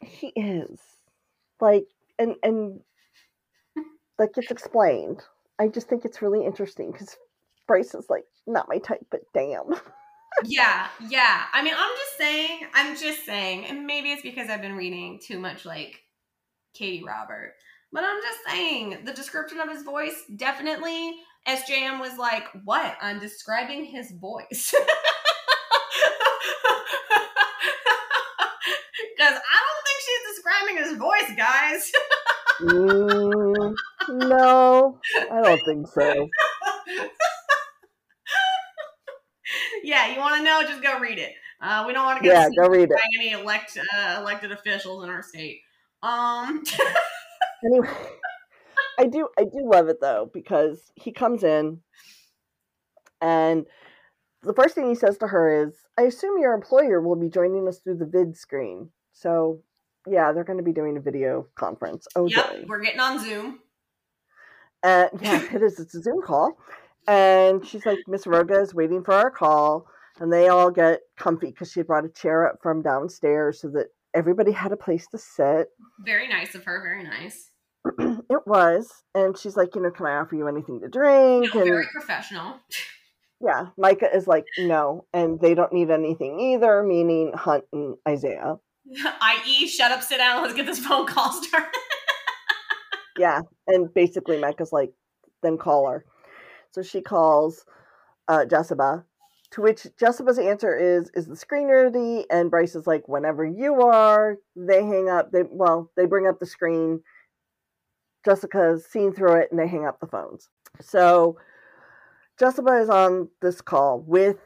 He 0.00 0.28
is. 0.28 0.78
Like 1.60 1.86
and 2.18 2.36
and 2.42 2.80
that 4.18 4.34
gets 4.34 4.50
explained. 4.50 5.22
I 5.58 5.68
just 5.68 5.88
think 5.88 6.04
it's 6.04 6.22
really 6.22 6.44
interesting 6.44 6.92
because 6.92 7.16
Bryce 7.66 7.94
is 7.94 8.06
like 8.08 8.24
not 8.46 8.68
my 8.68 8.78
type, 8.78 9.04
but 9.10 9.20
damn. 9.34 9.74
yeah, 10.44 10.88
yeah. 11.08 11.44
I 11.52 11.62
mean, 11.62 11.74
I'm 11.76 11.96
just 11.96 12.18
saying. 12.18 12.60
I'm 12.74 12.96
just 12.96 13.24
saying, 13.24 13.66
and 13.66 13.86
maybe 13.86 14.12
it's 14.12 14.22
because 14.22 14.48
I've 14.50 14.62
been 14.62 14.76
reading 14.76 15.20
too 15.24 15.38
much 15.38 15.64
like 15.64 16.02
Katee 16.78 17.04
Robert, 17.04 17.54
but 17.92 18.04
I'm 18.04 18.20
just 18.22 18.38
saying 18.46 18.98
the 19.04 19.12
description 19.12 19.60
of 19.60 19.70
his 19.70 19.82
voice 19.82 20.24
definitely 20.36 21.16
SJM 21.48 22.00
was 22.00 22.18
like, 22.18 22.44
What? 22.64 22.96
I'm 23.00 23.18
describing 23.18 23.84
his 23.84 24.12
voice. 24.12 24.74
Because 29.16 29.32
I 29.32 29.58
don't 29.64 29.84
think 29.86 29.98
she's 30.04 30.36
describing 30.36 30.76
his 30.76 30.98
voice, 30.98 31.36
guys. 31.36 31.90
Mm, 32.60 33.74
no, 34.08 34.98
I 35.30 35.42
don't 35.42 35.60
think 35.64 35.88
so. 35.88 36.28
yeah, 39.82 40.12
you 40.12 40.18
want 40.18 40.36
to 40.36 40.42
know? 40.42 40.62
Just 40.62 40.82
go 40.82 40.98
read 40.98 41.18
it. 41.18 41.32
Uh, 41.60 41.84
we 41.86 41.92
don't 41.92 42.04
want 42.04 42.18
to 42.18 42.24
get 42.24 42.34
yeah, 42.34 42.48
go 42.56 42.68
read 42.68 42.90
it. 42.90 42.98
any 43.16 43.32
elect 43.32 43.78
uh, 43.96 44.18
elected 44.20 44.52
officials 44.52 45.04
in 45.04 45.10
our 45.10 45.22
state. 45.22 45.60
Um. 46.02 46.62
anyway, 47.64 47.88
I 48.98 49.06
do 49.06 49.28
I 49.38 49.44
do 49.44 49.70
love 49.70 49.88
it 49.88 50.00
though 50.00 50.30
because 50.32 50.92
he 50.94 51.12
comes 51.12 51.42
in 51.44 51.80
and 53.20 53.66
the 54.42 54.54
first 54.54 54.74
thing 54.74 54.88
he 54.88 54.94
says 54.94 55.18
to 55.18 55.28
her 55.28 55.66
is, 55.66 55.74
"I 55.98 56.02
assume 56.02 56.38
your 56.38 56.54
employer 56.54 57.00
will 57.00 57.16
be 57.16 57.28
joining 57.28 57.66
us 57.68 57.78
through 57.78 57.96
the 57.96 58.06
vid 58.06 58.36
screen." 58.36 58.90
So, 59.12 59.62
yeah, 60.08 60.32
they're 60.32 60.44
going 60.44 60.58
to 60.58 60.64
be 60.64 60.72
doing 60.72 60.96
a 60.96 61.00
video 61.00 61.46
conference. 61.54 62.06
Oh, 62.16 62.26
yep, 62.26 62.50
joy. 62.50 62.64
we're 62.66 62.82
getting 62.82 63.00
on 63.00 63.18
Zoom. 63.18 63.60
And 64.82 65.10
yeah, 65.20 65.42
it 65.54 65.62
is. 65.62 65.78
It's 65.78 65.94
a 65.94 66.02
Zoom 66.02 66.22
call, 66.22 66.56
and 67.06 67.66
she's 67.66 67.86
like, 67.86 67.98
"Miss 68.06 68.24
Roga 68.24 68.60
is 68.62 68.74
waiting 68.74 69.02
for 69.02 69.14
our 69.14 69.30
call." 69.30 69.86
And 70.18 70.32
they 70.32 70.48
all 70.48 70.70
get 70.70 71.00
comfy 71.18 71.48
because 71.48 71.70
she 71.70 71.82
brought 71.82 72.06
a 72.06 72.08
chair 72.08 72.48
up 72.48 72.60
from 72.62 72.80
downstairs 72.80 73.60
so 73.60 73.68
that 73.68 73.88
everybody 74.14 74.50
had 74.50 74.72
a 74.72 74.76
place 74.76 75.06
to 75.08 75.18
sit. 75.18 75.68
Very 76.00 76.26
nice 76.26 76.54
of 76.54 76.64
her. 76.64 76.80
Very 76.82 77.04
nice. 77.04 77.50
it 77.98 78.46
was. 78.46 78.90
And 79.14 79.36
she's 79.36 79.56
like, 79.56 79.74
you 79.74 79.82
know, 79.82 79.90
can 79.90 80.06
I 80.06 80.16
offer 80.16 80.34
you 80.34 80.48
anything 80.48 80.80
to 80.80 80.88
drink? 80.88 81.54
No, 81.54 81.60
and, 81.60 81.70
very 81.70 81.86
professional. 81.92 82.56
Yeah. 83.38 83.66
Micah 83.76 84.08
is 84.14 84.26
like, 84.26 84.46
no. 84.56 85.04
And 85.12 85.38
they 85.38 85.54
don't 85.54 85.70
need 85.72 85.90
anything 85.90 86.40
either, 86.40 86.82
meaning 86.82 87.32
Hunt 87.34 87.64
and 87.70 87.96
Isaiah. 88.08 88.56
I.e., 89.20 89.66
shut 89.68 89.92
up, 89.92 90.02
sit 90.02 90.18
down, 90.18 90.42
let's 90.42 90.54
get 90.54 90.66
this 90.66 90.78
phone 90.78 91.06
call 91.06 91.32
started. 91.42 91.80
yeah. 93.18 93.40
And 93.66 93.92
basically, 93.92 94.38
Micah's 94.38 94.72
like, 94.72 94.92
then 95.42 95.58
call 95.58 95.88
her. 95.88 96.04
So 96.70 96.82
she 96.82 97.00
calls 97.00 97.64
uh, 98.28 98.44
Jessica, 98.44 99.04
to 99.52 99.62
which 99.62 99.86
Jessica's 99.98 100.38
answer 100.38 100.76
is, 100.76 101.10
is 101.14 101.26
the 101.26 101.36
screen 101.36 101.68
ready? 101.68 102.26
And 102.30 102.50
Bryce 102.50 102.74
is 102.74 102.86
like, 102.86 103.08
whenever 103.08 103.44
you 103.44 103.82
are. 103.82 104.36
They 104.54 104.84
hang 104.84 105.08
up. 105.08 105.30
They 105.32 105.42
Well, 105.48 105.90
they 105.96 106.06
bring 106.06 106.26
up 106.26 106.38
the 106.38 106.46
screen 106.46 107.00
Jessica's 108.26 108.84
seen 108.84 109.12
through 109.12 109.40
it 109.40 109.48
and 109.50 109.60
they 109.60 109.68
hang 109.68 109.86
up 109.86 110.00
the 110.00 110.06
phones. 110.06 110.48
So 110.80 111.38
Jessica 112.38 112.76
is 112.80 112.90
on 112.90 113.28
this 113.40 113.60
call 113.60 114.00
with 114.00 114.36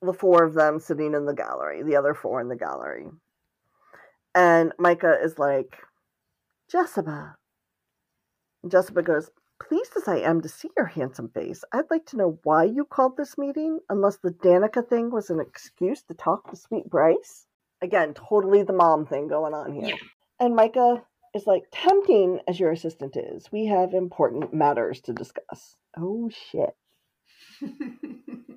the 0.00 0.14
four 0.14 0.42
of 0.44 0.54
them 0.54 0.80
sitting 0.80 1.12
in 1.12 1.26
the 1.26 1.34
gallery, 1.34 1.82
the 1.82 1.96
other 1.96 2.14
four 2.14 2.40
in 2.40 2.48
the 2.48 2.56
gallery. 2.56 3.06
And 4.38 4.72
Micah 4.78 5.18
is 5.20 5.36
like, 5.36 5.78
Jessica. 6.70 7.34
Jessica 8.68 9.02
goes, 9.02 9.32
Pleased 9.60 9.94
as 9.96 10.06
I 10.06 10.18
am 10.18 10.40
to 10.42 10.48
see 10.48 10.70
your 10.76 10.86
handsome 10.86 11.28
face, 11.30 11.64
I'd 11.72 11.90
like 11.90 12.06
to 12.06 12.16
know 12.16 12.38
why 12.44 12.62
you 12.62 12.84
called 12.84 13.16
this 13.16 13.36
meeting, 13.36 13.80
unless 13.88 14.18
the 14.18 14.30
Danika 14.30 14.88
thing 14.88 15.10
was 15.10 15.30
an 15.30 15.40
excuse 15.40 16.04
to 16.04 16.14
talk 16.14 16.48
to 16.48 16.56
sweet 16.56 16.88
Bryce. 16.88 17.46
Again, 17.82 18.14
totally 18.14 18.62
the 18.62 18.72
mom 18.72 19.06
thing 19.06 19.26
going 19.26 19.54
on 19.54 19.72
here. 19.72 19.88
Yeah. 19.88 19.96
And 20.38 20.54
Micah 20.54 21.02
is 21.34 21.48
like, 21.48 21.64
tempting 21.72 22.38
as 22.46 22.60
your 22.60 22.70
assistant 22.70 23.16
is, 23.16 23.50
we 23.50 23.66
have 23.66 23.92
important 23.92 24.54
matters 24.54 25.00
to 25.00 25.12
discuss. 25.12 25.74
Oh 25.96 26.30
shit. 26.30 26.76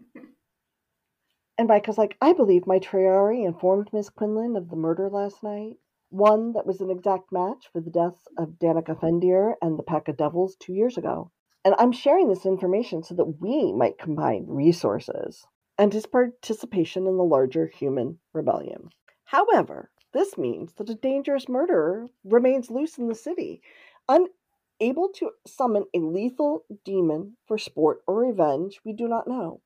And 1.58 1.68
Micah's 1.68 1.98
like, 1.98 2.18
I 2.22 2.34
believe 2.34 2.66
my 2.66 2.80
triarii 2.80 3.46
informed 3.46 3.90
Miss 3.94 4.10
Quinlan 4.10 4.56
of 4.56 4.70
the 4.70 4.76
murder 4.76 5.10
last 5.10 5.44
night. 5.44 5.78
One 6.10 6.54
that 6.54 6.66
was 6.66 6.82
an 6.82 6.90
exact 6.90 7.32
match 7.32 7.70
for 7.72 7.82
the 7.82 7.92
deaths 7.92 8.28
of 8.38 8.60
Danika 8.60 9.00
Fendyr 9.00 9.56
and 9.62 9.78
the 9.78 9.84
Pack 9.84 10.08
of 10.08 10.18
Devils 10.18 10.56
two 10.56 10.74
years 10.74 10.98
ago. 10.98 11.32
And 11.64 11.76
I'm 11.78 11.92
sharing 11.92 12.28
this 12.28 12.46
information 12.46 13.04
so 13.04 13.16
that 13.16 13.40
we 13.40 13.72
might 13.74 13.98
combine 13.98 14.46
resources 14.48 15.46
and 15.78 15.94
his 15.94 16.06
participation 16.06 17.06
in 17.08 17.18
the 17.18 17.24
larger 17.24 17.68
human 17.68 18.20
rebellion. 18.34 18.90
However, 19.26 19.92
this 20.14 20.38
means 20.38 20.74
that 20.74 20.90
a 20.90 20.96
dangerous 20.96 21.48
murderer 21.48 22.08
remains 22.24 22.72
loose 22.72 22.98
in 22.98 23.08
the 23.08 23.16
city, 23.16 23.62
unable 24.10 25.10
to 25.16 25.32
summon 25.46 25.86
a 25.94 26.00
lethal 26.00 26.66
demon 26.84 27.38
for 27.48 27.58
sport 27.58 28.02
or 28.08 28.16
revenge 28.16 28.82
we 28.84 28.94
do 28.94 29.08
not 29.08 29.28
know. 29.28 29.62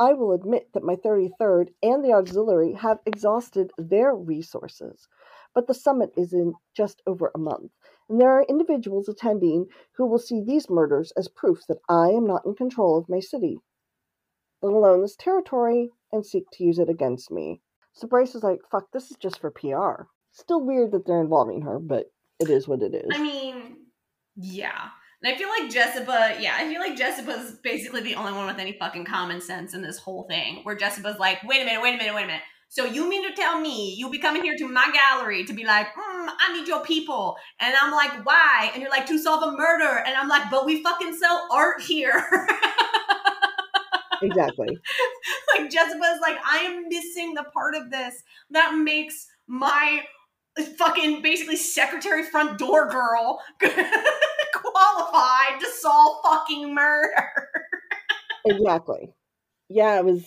I 0.00 0.14
will 0.14 0.32
admit 0.32 0.72
that 0.72 0.82
my 0.82 0.96
33rd 0.96 1.68
and 1.82 2.02
the 2.02 2.14
auxiliary 2.14 2.72
have 2.72 2.98
exhausted 3.04 3.70
their 3.76 4.14
resources, 4.14 5.06
but 5.54 5.66
the 5.66 5.74
summit 5.74 6.10
is 6.16 6.32
in 6.32 6.54
just 6.74 7.02
over 7.06 7.30
a 7.34 7.38
month, 7.38 7.70
and 8.08 8.18
there 8.18 8.30
are 8.30 8.46
individuals 8.48 9.10
attending 9.10 9.66
who 9.92 10.06
will 10.06 10.18
see 10.18 10.42
these 10.42 10.70
murders 10.70 11.12
as 11.18 11.28
proof 11.28 11.66
that 11.68 11.82
I 11.88 12.08
am 12.08 12.26
not 12.26 12.46
in 12.46 12.54
control 12.54 12.96
of 12.96 13.10
my 13.10 13.20
city, 13.20 13.58
let 14.62 14.72
alone 14.72 15.02
this 15.02 15.16
territory, 15.16 15.90
and 16.10 16.24
seek 16.24 16.44
to 16.52 16.64
use 16.64 16.78
it 16.78 16.88
against 16.88 17.30
me. 17.30 17.60
So 17.92 18.08
Bryce 18.08 18.34
is 18.34 18.42
like, 18.42 18.60
fuck, 18.70 18.90
this 18.92 19.10
is 19.10 19.18
just 19.18 19.38
for 19.38 19.50
PR. 19.50 20.04
Still 20.32 20.64
weird 20.64 20.92
that 20.92 21.06
they're 21.06 21.20
involving 21.20 21.62
her, 21.62 21.78
but 21.78 22.06
it 22.38 22.48
is 22.48 22.66
what 22.66 22.82
it 22.82 22.94
is. 22.94 23.10
I 23.12 23.22
mean, 23.22 23.76
yeah. 24.34 24.88
And 25.22 25.34
I 25.34 25.36
feel 25.36 25.48
like 25.48 25.70
Jessica, 25.70 26.36
yeah, 26.40 26.56
I 26.56 26.66
feel 26.66 26.80
like 26.80 26.96
Jessica's 26.96 27.56
basically 27.62 28.00
the 28.00 28.14
only 28.14 28.32
one 28.32 28.46
with 28.46 28.58
any 28.58 28.72
fucking 28.72 29.04
common 29.04 29.40
sense 29.40 29.74
in 29.74 29.82
this 29.82 29.98
whole 29.98 30.24
thing. 30.24 30.60
Where 30.62 30.74
Jessica's 30.74 31.18
like, 31.18 31.42
wait 31.44 31.60
a 31.60 31.64
minute, 31.64 31.82
wait 31.82 31.94
a 31.94 31.98
minute, 31.98 32.14
wait 32.14 32.24
a 32.24 32.26
minute. 32.26 32.42
So 32.68 32.84
you 32.84 33.08
mean 33.08 33.28
to 33.28 33.34
tell 33.34 33.60
me 33.60 33.94
you'll 33.98 34.10
be 34.10 34.18
coming 34.18 34.42
here 34.42 34.56
to 34.56 34.68
my 34.68 34.90
gallery 34.92 35.44
to 35.44 35.52
be 35.52 35.64
like, 35.64 35.88
mm, 35.88 36.28
I 36.38 36.56
need 36.56 36.68
your 36.68 36.82
people. 36.84 37.36
And 37.58 37.74
I'm 37.82 37.90
like, 37.90 38.24
why? 38.24 38.70
And 38.72 38.80
you're 38.80 38.90
like, 38.90 39.06
to 39.06 39.18
solve 39.18 39.42
a 39.42 39.56
murder. 39.56 40.02
And 40.06 40.16
I'm 40.16 40.28
like, 40.28 40.50
but 40.50 40.64
we 40.64 40.82
fucking 40.82 41.14
sell 41.16 41.48
art 41.50 41.82
here. 41.82 42.12
exactly. 44.22 44.78
like 45.54 45.70
Jessica's 45.70 46.20
like, 46.22 46.38
I 46.46 46.58
am 46.58 46.88
missing 46.88 47.34
the 47.34 47.44
part 47.52 47.74
of 47.74 47.90
this 47.90 48.22
that 48.50 48.76
makes 48.76 49.26
my 49.46 50.02
fucking 50.78 51.22
basically 51.22 51.56
secretary 51.56 52.22
front 52.22 52.58
door 52.58 52.88
girl 52.88 53.40
qualified 55.00 55.60
to 55.60 55.66
solve 55.66 56.18
fucking 56.24 56.74
murder. 56.74 57.28
exactly. 58.46 59.12
Yeah, 59.68 59.98
it 59.98 60.04
was 60.04 60.24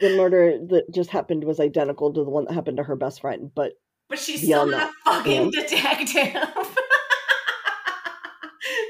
the 0.00 0.16
murder 0.16 0.58
that 0.68 0.90
just 0.92 1.10
happened 1.10 1.44
was 1.44 1.60
identical 1.60 2.12
to 2.12 2.24
the 2.24 2.30
one 2.30 2.46
that 2.46 2.54
happened 2.54 2.78
to 2.78 2.84
her 2.84 2.96
best 2.96 3.20
friend, 3.20 3.50
but 3.54 3.72
but 4.08 4.18
she's 4.18 4.42
still 4.42 4.66
not 4.66 4.90
a 4.90 4.92
fucking 5.04 5.52
yeah. 5.52 5.60
detective. 5.60 6.32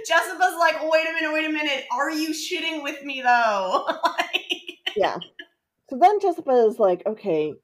Jessica's 0.06 0.56
like, 0.58 0.76
wait 0.90 1.06
a 1.08 1.12
minute, 1.12 1.32
wait 1.32 1.46
a 1.46 1.52
minute. 1.52 1.84
Are 1.92 2.10
you 2.10 2.30
shitting 2.30 2.82
with 2.82 3.02
me 3.02 3.20
though? 3.22 3.84
like, 4.04 4.78
yeah. 4.96 5.16
So 5.90 5.98
then 5.98 6.20
Jessica 6.20 6.52
is 6.66 6.78
like, 6.78 7.02
okay, 7.04 7.54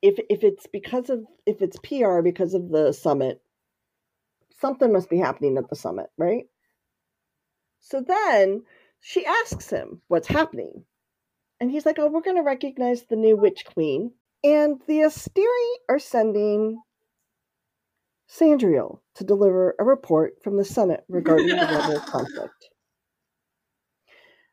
if 0.00 0.18
if 0.30 0.44
it's 0.44 0.66
because 0.68 1.10
of 1.10 1.24
if 1.46 1.60
it's 1.60 1.78
PR 1.80 2.20
because 2.22 2.54
of 2.54 2.70
the 2.70 2.92
summit, 2.92 3.42
something 4.60 4.92
must 4.92 5.10
be 5.10 5.18
happening 5.18 5.58
at 5.58 5.68
the 5.68 5.76
summit, 5.76 6.06
right? 6.16 6.44
So 7.80 8.00
then 8.00 8.62
she 9.00 9.24
asks 9.26 9.70
him 9.70 10.02
what's 10.08 10.28
happening. 10.28 10.84
And 11.60 11.70
he's 11.70 11.84
like, 11.84 11.98
Oh, 11.98 12.08
we're 12.08 12.20
gonna 12.20 12.42
recognize 12.42 13.02
the 13.02 13.16
new 13.16 13.36
witch 13.36 13.64
queen. 13.64 14.12
And 14.42 14.80
the 14.86 15.00
Asteri 15.00 15.74
are 15.88 15.98
sending 15.98 16.80
Sandriel 18.28 19.00
to 19.16 19.24
deliver 19.24 19.74
a 19.78 19.84
report 19.84 20.34
from 20.42 20.56
the 20.56 20.64
Senate 20.64 21.04
regarding 21.08 21.48
the 21.48 21.56
rebel 21.56 22.00
conflict. 22.06 22.70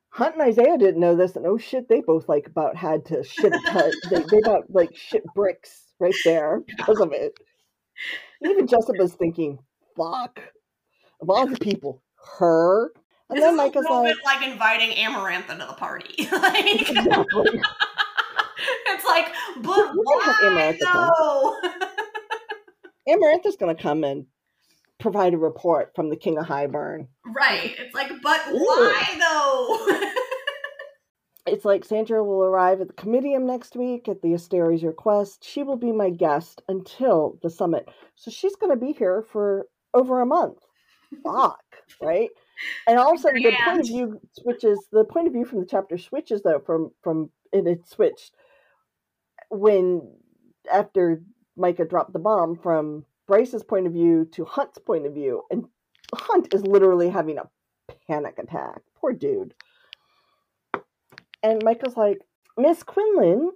Hunt 0.09 0.33
and 0.33 0.41
Isaiah 0.41 0.79
didn't 0.79 0.99
know 0.99 1.15
this, 1.15 1.35
and 1.35 1.45
oh 1.45 1.59
shit, 1.59 1.87
they 1.87 2.01
both 2.01 2.27
like 2.27 2.47
about 2.47 2.75
had 2.75 3.05
to 3.05 3.23
shit 3.23 3.53
a 3.53 3.59
ton. 3.67 3.91
they 4.09 4.23
they 4.31 4.39
about 4.39 4.63
like 4.69 4.95
shit 4.95 5.23
bricks 5.35 5.83
right 5.99 6.15
there 6.25 6.61
because 6.65 6.99
of 6.99 7.11
it. 7.13 7.33
Even 8.43 8.65
Jessica's 8.65 9.13
thinking, 9.13 9.59
"Fuck!" 9.95 10.41
Of 11.21 11.29
all 11.29 11.45
the 11.45 11.57
people, 11.57 12.01
her. 12.39 12.91
And 13.29 13.37
this 13.37 13.43
then 13.43 13.53
is 13.53 13.75
a 13.75 13.79
little 13.79 14.03
like, 14.03 14.15
bit 14.15 14.25
like 14.25 14.47
inviting 14.47 14.91
Amarantha 14.91 15.59
to 15.59 15.65
the 15.67 15.73
party. 15.73 16.27
like, 16.31 16.81
exactly. 16.81 17.61
it's 18.87 19.05
like, 19.05 19.27
but 19.61 19.93
We're 19.95 20.03
gonna 20.03 20.23
have 20.23 20.35
why 20.41 20.75
Amarantha 20.77 21.11
though? 21.17 23.13
Amarantha's 23.13 23.57
gonna 23.57 23.75
come 23.75 24.03
and 24.03 24.25
provide 24.99 25.33
a 25.33 25.37
report 25.37 25.91
from 25.95 26.09
the 26.09 26.15
King 26.15 26.37
of 26.37 26.45
Hybern. 26.45 27.07
right. 27.25 27.75
It's 27.77 27.93
like, 27.93 28.11
but 28.21 28.41
Ooh. 28.49 28.57
why 28.57 29.17
though? 29.19 30.11
It's 31.47 31.63
like 31.63 31.85
Sandra 31.85 32.23
will 32.23 32.43
arrive 32.43 32.81
at 32.81 32.87
the 32.87 32.93
comitium 32.93 33.45
next 33.45 33.75
week 33.77 34.09
at 34.09 34.21
the 34.21 34.33
Asteri's 34.33 34.83
request. 34.83 35.45
She 35.45 35.63
will 35.63 35.77
be 35.77 35.93
my 35.93 36.09
guest 36.09 36.61
until 36.67 37.39
the 37.41 37.49
summit. 37.49 37.87
So 38.15 38.29
she's 38.29 38.55
going 38.57 38.77
to 38.77 38.85
be 38.85 38.91
here 38.91 39.21
for 39.21 39.67
over 39.93 40.19
a 40.19 40.25
month. 40.25 40.57
Fuck, 41.23 41.63
right? 42.01 42.29
And 42.87 42.97
all 42.97 43.13
of 43.13 43.19
a 43.19 43.21
sudden, 43.21 43.43
the 43.43 43.55
point 43.63 43.79
of 43.81 43.87
view 43.87 44.21
switches. 44.31 44.87
The 44.91 45.03
point 45.03 45.27
of 45.27 45.33
view 45.33 45.45
from 45.45 45.59
the 45.59 45.65
chapter 45.65 45.97
switches 45.97 46.41
though 46.41 46.59
from 46.65 46.91
from 47.03 47.29
and 47.53 47.67
it 47.67 47.87
switched 47.87 48.33
when 49.49 50.01
after 50.71 51.21
Micah 51.55 51.85
dropped 51.85 52.13
the 52.13 52.19
bomb 52.19 52.57
from 52.57 53.05
Bryce's 53.27 53.63
point 53.63 53.87
of 53.87 53.93
view 53.93 54.27
to 54.31 54.45
Hunt's 54.45 54.79
point 54.79 55.05
of 55.05 55.13
view, 55.13 55.43
and 55.51 55.65
Hunt 56.13 56.53
is 56.53 56.65
literally 56.65 57.09
having 57.09 57.37
a 57.37 57.49
panic 58.07 58.39
attack. 58.39 58.81
Poor 58.95 59.13
dude. 59.13 59.53
And 61.43 61.61
Michael's 61.63 61.97
like, 61.97 62.19
Miss 62.57 62.83
Quinlan 62.83 63.51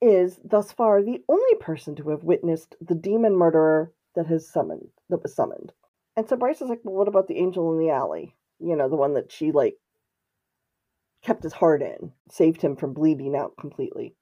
is 0.00 0.38
thus 0.44 0.70
far 0.70 1.02
the 1.02 1.22
only 1.28 1.54
person 1.60 1.94
to 1.96 2.10
have 2.10 2.22
witnessed 2.22 2.76
the 2.80 2.94
demon 2.94 3.34
murderer 3.34 3.92
that 4.14 4.26
has 4.26 4.48
summoned 4.48 4.88
that 5.08 5.22
was 5.22 5.34
summoned. 5.34 5.72
And 6.18 6.28
so 6.28 6.34
Bryce 6.34 6.60
is 6.60 6.68
like, 6.68 6.80
Well, 6.82 6.96
what 6.96 7.06
about 7.06 7.28
the 7.28 7.38
angel 7.38 7.72
in 7.72 7.78
the 7.78 7.92
alley? 7.92 8.34
You 8.58 8.74
know, 8.74 8.88
the 8.88 8.96
one 8.96 9.14
that 9.14 9.30
she 9.30 9.52
like 9.52 9.76
kept 11.22 11.44
his 11.44 11.52
heart 11.52 11.80
in, 11.80 12.10
saved 12.28 12.60
him 12.60 12.74
from 12.74 12.92
bleeding 12.92 13.36
out 13.36 13.56
completely. 13.56 14.16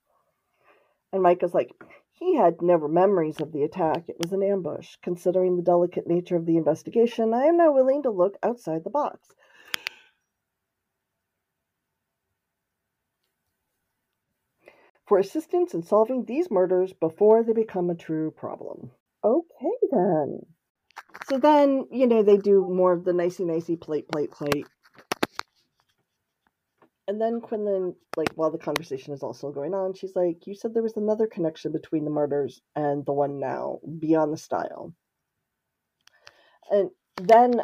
And 1.11 1.23
Mike 1.23 1.39
Micah's 1.39 1.55
like, 1.55 1.71
he 2.11 2.35
had 2.35 2.61
never 2.61 2.87
memories 2.87 3.41
of 3.41 3.51
the 3.51 3.63
attack. 3.63 4.09
It 4.09 4.17
was 4.21 4.31
an 4.31 4.43
ambush. 4.43 4.97
Considering 5.01 5.55
the 5.55 5.63
delicate 5.63 6.05
nature 6.05 6.35
of 6.35 6.45
the 6.45 6.57
investigation, 6.57 7.33
I 7.33 7.45
am 7.45 7.57
now 7.57 7.71
willing 7.71 8.03
to 8.03 8.11
look 8.11 8.37
outside 8.43 8.83
the 8.83 8.91
box. 8.91 9.33
for 15.07 15.17
assistance 15.17 15.73
in 15.73 15.81
solving 15.81 16.25
these 16.25 16.51
murders 16.51 16.91
before 16.91 17.41
they 17.41 17.53
become 17.53 17.89
a 17.89 17.95
true 17.95 18.29
problem. 18.29 18.91
Okay, 19.23 19.71
then. 19.89 20.41
So 21.29 21.37
then, 21.37 21.87
you 21.91 22.07
know, 22.07 22.23
they 22.23 22.37
do 22.37 22.65
more 22.69 22.93
of 22.93 23.03
the 23.03 23.13
nicey 23.13 23.43
nicey 23.43 23.75
plate, 23.75 24.07
plate, 24.07 24.31
plate. 24.31 24.67
And 27.07 27.21
then 27.21 27.41
Quinlan, 27.41 27.95
like, 28.17 28.29
while 28.35 28.51
the 28.51 28.57
conversation 28.57 29.13
is 29.13 29.23
also 29.23 29.51
going 29.51 29.73
on, 29.73 29.93
she's 29.93 30.15
like, 30.15 30.45
You 30.45 30.55
said 30.55 30.73
there 30.73 30.83
was 30.83 30.97
another 30.97 31.27
connection 31.27 31.71
between 31.71 32.05
the 32.05 32.11
murders 32.11 32.61
and 32.75 33.05
the 33.05 33.13
one 33.13 33.39
now, 33.39 33.79
beyond 33.99 34.33
the 34.33 34.37
style. 34.37 34.93
And 36.69 36.91
then 37.21 37.61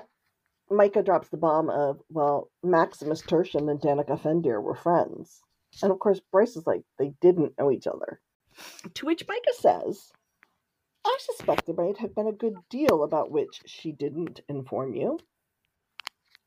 Micah 0.69 1.03
drops 1.03 1.29
the 1.29 1.37
bomb 1.37 1.69
of, 1.69 2.01
Well, 2.09 2.49
Maximus 2.63 3.21
Tertian 3.21 3.69
and 3.69 3.81
Danika 3.81 4.19
Fendyr 4.19 4.61
were 4.61 4.75
friends. 4.75 5.41
And 5.81 5.91
of 5.91 5.99
course, 5.99 6.21
Bryce 6.31 6.55
is 6.55 6.67
like, 6.67 6.83
they 6.99 7.13
didn't 7.21 7.53
know 7.57 7.71
each 7.71 7.87
other. 7.87 8.21
To 8.93 9.05
which 9.05 9.27
Micah 9.27 9.53
says, 9.57 10.11
I 11.05 11.17
suspect 11.19 11.65
there 11.65 11.75
might 11.75 11.97
have 11.97 12.15
been 12.15 12.27
a 12.27 12.31
good 12.31 12.55
deal 12.69 13.03
about 13.03 13.31
which 13.31 13.61
she 13.65 13.91
didn't 13.91 14.41
inform 14.47 14.95
you. 14.95 15.19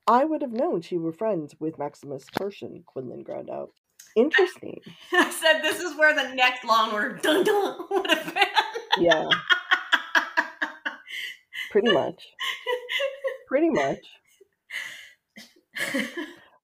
I 0.06 0.24
would 0.24 0.42
have 0.42 0.52
known 0.52 0.80
she 0.80 0.96
were 0.96 1.12
friends 1.12 1.54
with 1.58 1.78
Maximus 1.78 2.24
Tertian, 2.26 2.84
Quinlan 2.86 3.22
ground 3.22 3.50
out. 3.50 3.70
Interesting. 4.14 4.80
I 5.12 5.30
said 5.30 5.60
this 5.60 5.80
is 5.80 5.96
where 5.98 6.14
the 6.14 6.34
next 6.34 6.64
long 6.64 6.92
word 6.92 7.22
dun 7.22 7.44
dun 7.44 7.86
would 7.90 8.10
have 8.10 8.34
been. 8.34 8.44
Yeah, 8.98 9.28
pretty 11.70 11.92
much. 11.92 12.26
Pretty 13.48 13.70
much. 13.70 13.98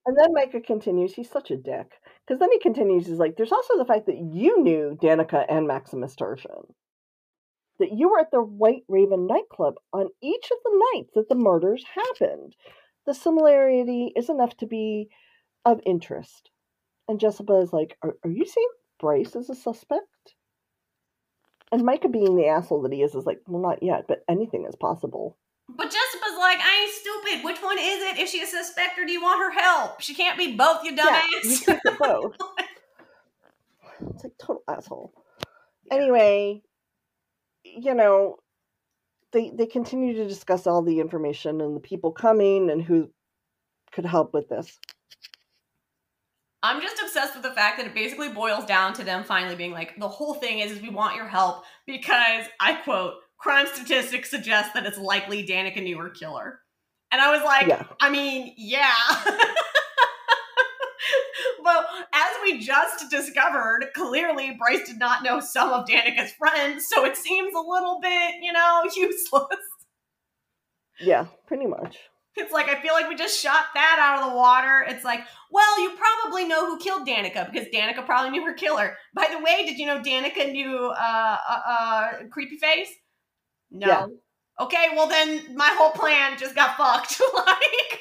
And 0.05 0.17
then 0.17 0.33
Micah 0.33 0.61
continues, 0.61 1.15
he's 1.15 1.31
such 1.31 1.51
a 1.51 1.57
dick. 1.57 1.93
Because 2.27 2.41
then 2.41 2.51
he 2.51 2.59
continues, 2.59 3.07
he's 3.07 3.19
like, 3.19 3.37
there's 3.37 3.53
also 3.53 3.79
the 3.79 3.85
fact 3.85 4.07
that 4.07 4.19
you 4.19 4.63
knew 4.63 4.97
Danika 5.01 5.45
and 5.49 5.67
Maximus 5.67 6.15
Tertian. 6.17 6.73
That 7.83 7.99
you 7.99 8.11
were 8.11 8.21
at 8.21 8.31
the 8.31 8.41
White 8.41 8.85
Raven 8.87 9.27
nightclub 9.27 9.75
on 9.93 10.07
each 10.23 10.51
of 10.53 10.59
the 10.65 10.85
nights 10.95 11.11
that 11.17 11.29
the 11.29 11.35
murders 11.35 11.85
happened. 11.93 12.55
The 13.07 13.13
similarity 13.13 14.13
is 14.15 14.29
enough 14.29 14.57
to 14.59 14.67
be 14.67 15.09
of 15.65 15.81
interest. 15.85 16.51
And 17.09 17.19
Jessica 17.19 17.57
is 17.59 17.73
like, 17.73 17.97
Are, 18.05 18.15
are 18.23 18.31
you 18.31 18.45
saying 18.47 18.69
Bryce 19.01 19.35
is 19.35 19.51
a 19.51 19.57
suspect? 19.57 20.37
And 21.73 21.83
Micah, 21.85 22.09
being 22.09 22.37
the 22.37 22.47
asshole 22.47 22.83
that 22.83 22.93
he 22.93 23.03
is, 23.03 23.17
is 23.17 23.27
like, 23.27 23.41
Well, 23.49 23.61
not 23.61 23.83
yet, 23.83 24.05
but 24.07 24.23
anything 24.29 24.65
is 24.69 24.77
possible. 24.77 25.37
But 25.69 25.87
Jessica's 25.87 26.39
like, 26.39 26.59
I 26.61 26.83
ain't 26.85 26.93
stupid. 26.93 27.45
Which 27.45 27.61
one 27.63 27.79
is 27.81 28.03
it? 28.03 28.19
Is 28.19 28.31
she 28.31 28.43
a 28.43 28.47
suspect 28.47 28.97
or 28.97 29.05
do 29.07 29.11
you 29.13 29.23
want 29.23 29.41
her 29.41 29.61
help? 29.61 30.01
She 30.01 30.15
can't 30.15 30.39
be 30.39 30.55
both, 30.57 30.85
you 30.85 30.93
Yeah, 30.95 31.23
dumbass. 31.43 31.67
do 31.67 31.97
both. 31.99 32.37
It's 34.15 34.25
like 34.25 34.37
total 34.39 34.63
asshole. 34.69 35.13
Anyway, 35.91 36.63
you 37.65 37.95
know, 37.95 38.37
they 39.33 39.51
they 39.51 39.67
continue 39.67 40.15
to 40.15 40.29
discuss 40.29 40.67
all 40.67 40.83
the 40.83 41.01
information 41.01 41.61
and 41.61 41.77
the 41.77 41.81
people 41.81 42.13
coming 42.13 42.71
and 42.71 42.83
who 42.83 43.11
could 43.93 44.07
help 44.07 44.35
with 44.35 44.49
this. 44.49 44.79
I'm 46.65 46.81
just 46.81 47.03
obsessed 47.03 47.35
with 47.35 47.43
the 47.43 47.51
fact 47.51 47.79
that 47.79 47.87
it 47.87 47.95
basically 47.95 48.29
boils 48.29 48.65
down 48.65 48.93
to 48.95 49.03
them 49.05 49.25
finally 49.25 49.57
being 49.57 49.73
like, 49.73 49.99
the 49.99 50.09
whole 50.09 50.35
thing 50.35 50.61
is, 50.61 50.71
is 50.71 50.81
we 50.81 50.91
want 50.91 51.17
your 51.17 51.27
help 51.27 51.65
because 51.87 52.47
I 52.61 52.75
quote, 52.75 53.15
crime 53.37 53.67
statistics 53.67 54.31
suggest 54.31 54.73
that 54.75 54.87
it's 54.87 54.99
likely 54.99 55.45
Danika 55.45 55.83
knew 55.83 55.99
her 55.99 56.11
killer. 56.11 56.61
And 57.11 57.21
I 57.21 57.33
was 57.33 57.43
like, 57.43 57.67
Yeah. 57.67 57.83
I 58.01 58.11
mean, 58.11 58.55
yeah. 58.57 58.95
but 61.65 61.87
as 62.13 62.31
we 62.53 62.59
just 62.59 63.11
discovered, 63.11 63.89
clearly 63.95 64.57
Bryce 64.59 64.87
did 64.87 64.99
not 64.99 65.23
know 65.23 65.41
some 65.41 65.71
of 65.71 65.87
Danika's 65.87 66.33
friends, 66.33 66.87
so 66.89 67.05
it 67.05 67.17
seems 67.17 67.55
a 67.55 67.61
little 67.61 67.99
bit, 68.01 68.37
you 68.41 68.53
know, 68.53 68.83
useless. 68.97 69.59
Yeah, 71.01 71.27
pretty 71.47 71.67
much. 71.67 71.99
It's 72.35 72.53
like 72.53 72.69
I 72.69 72.81
feel 72.81 72.95
like 72.95 73.11
we 73.11 73.15
just 73.15 73.39
shot 73.39 73.67
that 73.75 73.99
out 74.01 74.23
of 74.23 74.31
the 74.31 74.37
water. 74.37 74.87
It's 74.89 75.05
like, 75.05 75.21
well, 75.51 75.81
you 75.83 75.95
probably 75.97 76.47
know 76.47 76.67
who 76.67 76.79
killed 76.79 77.07
Danika 77.07 77.51
because 77.51 77.69
Danika 77.69 78.07
probably 78.07 78.31
knew 78.31 78.47
her 78.47 78.55
killer. 78.55 78.97
By 79.13 79.29
the 79.31 79.39
way, 79.39 79.67
did 79.67 79.79
you 79.79 79.87
know 79.87 80.01
Danika 80.01 80.51
knew 80.51 80.79
uh 80.79 81.37
uh, 81.49 81.61
uh 81.69 82.11
creepy 82.31 82.57
face? 82.57 82.89
No. 83.71 83.87
Yeah. 83.87 84.07
Okay, 84.61 84.89
well 84.95 85.09
then 85.09 85.55
my 85.57 85.75
whole 85.77 85.91
plan 85.91 86.39
just 86.39 86.55
got 86.55 86.77
fucked. 86.79 87.21
like 87.35 88.01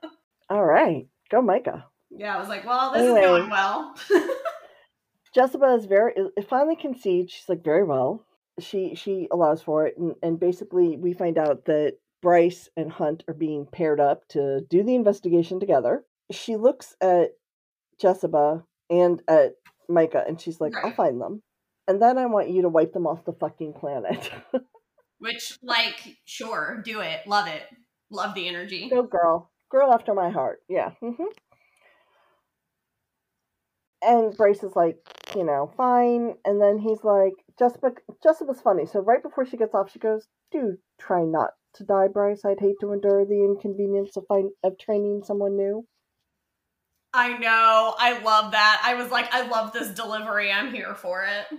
All 0.50 0.64
right, 0.64 1.06
go 1.30 1.40
Micah. 1.40 1.86
Yeah, 2.16 2.36
I 2.36 2.38
was 2.40 2.48
like, 2.48 2.64
well, 2.66 2.92
this 2.92 3.02
Anyway. 3.02 3.20
is 3.20 3.26
going 3.26 3.50
well. 3.50 3.94
Jessica 5.34 5.74
is 5.74 5.86
very 5.86 6.12
it 6.36 6.48
finally 6.48 6.76
concedes. 6.76 7.32
She's 7.32 7.48
like, 7.48 7.64
very 7.64 7.84
well. 7.84 8.26
She 8.60 8.94
she 8.94 9.28
allows 9.32 9.62
for 9.62 9.86
it, 9.86 9.96
and, 9.96 10.14
and 10.22 10.38
basically 10.38 10.96
we 10.98 11.14
find 11.14 11.38
out 11.38 11.64
that 11.64 11.94
Bryce 12.20 12.68
and 12.76 12.92
Hunt 12.92 13.24
are 13.26 13.34
being 13.34 13.66
paired 13.66 13.98
up 13.98 14.28
to 14.28 14.60
do 14.68 14.82
the 14.82 14.94
investigation 14.94 15.58
together. 15.58 16.04
She 16.30 16.56
looks 16.56 16.94
at 17.00 17.30
Jessica 18.00 18.64
and 18.90 19.22
at 19.26 19.54
Micah, 19.88 20.24
and 20.26 20.38
she's 20.40 20.60
like, 20.60 20.74
I'll 20.84 20.92
find 20.92 21.20
them. 21.20 21.42
And 21.88 22.00
then 22.00 22.18
I 22.18 22.26
want 22.26 22.50
you 22.50 22.62
to 22.62 22.68
wipe 22.68 22.92
them 22.92 23.06
off 23.06 23.24
the 23.24 23.32
fucking 23.32 23.72
planet. 23.72 24.30
Which, 25.18 25.58
like, 25.62 26.16
sure, 26.24 26.82
do 26.84 27.00
it. 27.00 27.26
Love 27.26 27.48
it. 27.48 27.62
Love 28.10 28.34
the 28.34 28.46
energy. 28.48 28.88
Go 28.88 29.02
girl. 29.02 29.50
Girl 29.70 29.92
after 29.92 30.14
my 30.14 30.30
heart. 30.30 30.60
Yeah. 30.68 30.90
hmm 31.00 31.24
And 34.02 34.36
Bryce 34.36 34.62
is 34.62 34.74
like, 34.74 34.96
you 35.36 35.44
know, 35.44 35.72
fine. 35.76 36.34
And 36.44 36.60
then 36.60 36.78
he's 36.78 37.04
like, 37.04 37.34
Jessica, 37.58 37.92
Jessica's 38.22 38.60
funny. 38.60 38.84
So 38.86 39.00
right 39.00 39.22
before 39.22 39.46
she 39.46 39.56
gets 39.56 39.74
off, 39.74 39.92
she 39.92 39.98
goes, 39.98 40.26
do 40.50 40.76
try 41.00 41.24
not 41.24 41.50
to 41.74 41.84
die, 41.84 42.08
Bryce. 42.08 42.44
I'd 42.44 42.60
hate 42.60 42.76
to 42.80 42.92
endure 42.92 43.24
the 43.24 43.44
inconvenience 43.44 44.16
of, 44.16 44.24
find, 44.26 44.50
of 44.64 44.78
training 44.78 45.22
someone 45.24 45.56
new. 45.56 45.86
I 47.14 47.36
know. 47.38 47.94
I 47.98 48.18
love 48.22 48.52
that. 48.52 48.82
I 48.84 48.94
was 48.94 49.10
like, 49.10 49.32
I 49.32 49.46
love 49.46 49.72
this 49.72 49.88
delivery. 49.90 50.50
I'm 50.50 50.72
here 50.72 50.94
for 50.94 51.24
it. 51.24 51.58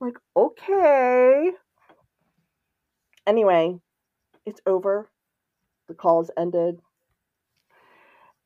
like, 0.00 0.16
okay. 0.36 1.50
Anyway, 3.26 3.78
it's 4.44 4.60
over. 4.66 5.08
The 5.88 5.94
call's 5.94 6.30
ended. 6.36 6.80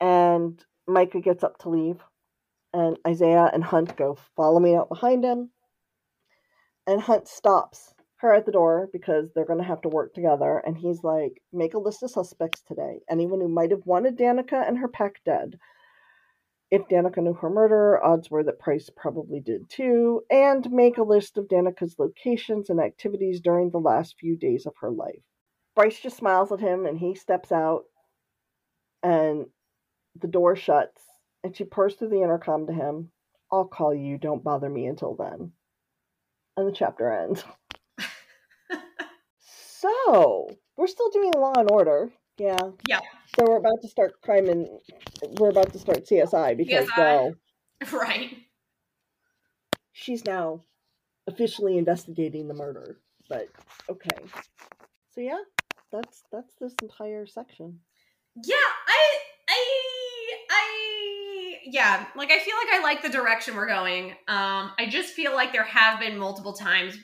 And 0.01 0.62
Micah 0.87 1.20
gets 1.20 1.43
up 1.43 1.59
to 1.59 1.70
leave. 1.70 2.03
And 2.73 2.99
Isaiah 3.07 3.51
and 3.53 3.65
Hunt 3.65 3.97
go 3.97 4.17
following 4.37 4.77
out 4.77 4.89
behind 4.89 5.25
him. 5.25 5.51
And 6.87 7.01
Hunt 7.01 7.29
stops 7.29 7.93
her 8.17 8.35
at 8.35 8.47
the 8.47 8.53
door 8.53 8.89
because 8.93 9.31
they're 9.35 9.47
going 9.47 9.59
to 9.59 9.65
have 9.65 9.81
to 9.83 9.89
work 9.89 10.15
together. 10.15 10.59
And 10.59 10.77
he's 10.77 11.03
like, 11.03 11.43
make 11.53 11.75
a 11.75 11.79
list 11.79 12.03
of 12.03 12.11
suspects 12.11 12.63
today. 12.63 13.01
Anyone 13.09 13.41
who 13.41 13.49
might 13.49 13.71
have 13.71 13.87
wanted 13.87 14.19
Danika 14.19 14.67
and 14.67 14.79
her 14.79 14.89
pack 14.89 15.23
dead. 15.25 15.59
If 16.71 16.87
Danika 16.87 17.19
knew 17.19 17.35
her 17.35 17.51
murderer, 17.51 18.05
odds 18.05 18.31
were 18.31 18.45
that 18.45 18.61
Bryce 18.61 18.91
probably 18.97 19.41
did 19.41 19.69
too. 19.69 20.23
And 20.31 20.71
make 20.71 20.99
a 20.99 21.03
list 21.03 21.39
of 21.39 21.49
Danika's 21.49 21.97
locations 21.99 22.71
and 22.71 22.79
activities 22.79 23.41
during 23.41 23.71
the 23.71 23.79
last 23.79 24.17
few 24.21 24.37
days 24.37 24.67
of 24.67 24.75
her 24.81 24.91
life. 24.91 25.23
Bryce 25.75 25.99
just 25.99 26.19
smiles 26.19 26.53
at 26.53 26.61
him 26.61 26.87
and 26.87 26.99
he 26.99 27.15
steps 27.15 27.51
out. 27.51 27.85
And 29.03 29.47
the 30.21 30.29
door 30.29 30.55
shuts. 30.55 31.03
And 31.43 31.57
she 31.57 31.65
purrs 31.65 31.95
through 31.95 32.11
the 32.11 32.23
intercom 32.23 32.67
to 32.67 32.73
him. 32.73 33.11
I'll 33.51 33.65
call 33.67 33.95
you. 33.95 34.19
Don't 34.19 34.45
bother 34.45 34.69
me 34.69 34.87
until 34.87 35.15
then. 35.15 35.53
And 36.57 36.69
the 36.69 36.73
chapter 36.73 37.11
ends. 37.11 37.43
so, 39.81 40.49
we're 40.77 40.87
still 40.87 41.11
doing 41.11 41.33
Law 41.37 41.55
and 41.57 41.71
Order. 41.71 42.11
Yeah. 42.39 42.59
Yeah. 42.89 43.01
So 43.37 43.45
we're 43.49 43.57
about 43.59 43.81
to 43.83 43.89
start 43.89 44.21
crime 44.23 44.49
and 44.49 44.67
we're 45.39 45.51
about 45.51 45.73
to 45.73 45.79
start 45.79 46.07
CSI 46.07 46.57
because 46.57 46.89
CSI. 46.89 46.97
well, 46.99 47.35
Right. 47.93 48.37
she's 49.93 50.25
now 50.25 50.62
officially 51.27 51.79
investigating 51.79 52.49
the 52.49 52.55
murder. 52.55 52.99
But 53.29 53.49
okay. 53.89 54.17
So 55.15 55.21
yeah, 55.21 55.39
that's 55.93 56.23
that's 56.33 56.55
this 56.61 56.75
entire 56.83 57.27
section. 57.27 57.81
Yeah, 58.45 58.57
I, 58.87 59.19
yeah. 61.65 62.07
Like, 62.16 62.31
I 62.31 62.39
feel 62.39 62.55
like 62.57 62.81
I 62.81 62.82
like 62.82 63.03
the 63.03 63.09
direction 63.09 63.55
we're 63.55 63.69
going. 63.69 64.11
Um, 64.28 64.73
I 64.78 64.87
just 64.89 65.15
feel 65.15 65.35
like 65.35 65.53
there 65.53 65.65
have 65.65 66.01
been 66.01 66.19
multiple 66.19 66.53
times 66.53 66.97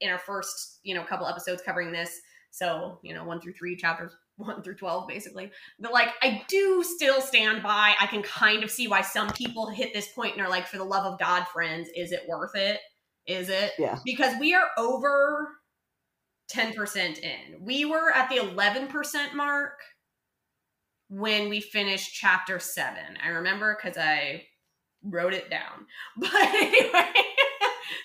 in 0.00 0.10
our 0.10 0.18
first, 0.18 0.80
you 0.82 0.94
know, 0.94 1.02
couple 1.04 1.26
episodes 1.26 1.62
covering 1.62 1.92
this. 1.92 2.20
So, 2.50 2.98
you 3.02 3.14
know, 3.14 3.24
one 3.24 3.40
through 3.40 3.52
three 3.52 3.76
chapters, 3.76 4.12
one 4.36 4.62
through 4.62 4.76
twelve, 4.76 5.06
basically. 5.08 5.50
But 5.78 5.92
like, 5.92 6.08
I 6.22 6.42
do 6.48 6.82
still 6.82 7.20
stand 7.20 7.62
by. 7.62 7.94
I 8.00 8.06
can 8.06 8.22
kind 8.22 8.64
of 8.64 8.70
see 8.70 8.88
why 8.88 9.02
some 9.02 9.30
people 9.30 9.68
hit 9.68 9.92
this 9.92 10.08
point 10.08 10.34
and 10.36 10.44
are 10.44 10.50
like, 10.50 10.66
"For 10.66 10.78
the 10.78 10.84
love 10.84 11.04
of 11.04 11.18
God, 11.18 11.46
friends, 11.48 11.88
is 11.96 12.12
it 12.12 12.22
worth 12.28 12.56
it? 12.56 12.80
Is 13.26 13.48
it?" 13.48 13.72
Yeah. 13.78 13.98
because 14.04 14.38
we 14.40 14.54
are 14.54 14.68
over 14.78 15.52
10% 16.50 17.18
in. 17.20 17.64
We 17.64 17.84
were 17.84 18.10
at 18.12 18.28
the 18.28 18.36
11% 18.36 19.34
mark 19.34 19.74
when 21.10 21.50
we 21.50 21.60
finished 21.60 22.14
chapter 22.14 22.58
7. 22.58 22.94
I 23.22 23.28
remember 23.28 23.74
cuz 23.74 23.98
I 23.98 24.46
wrote 25.02 25.34
it 25.34 25.50
down. 25.50 25.86
But 26.16 26.32
anyway, 26.34 27.12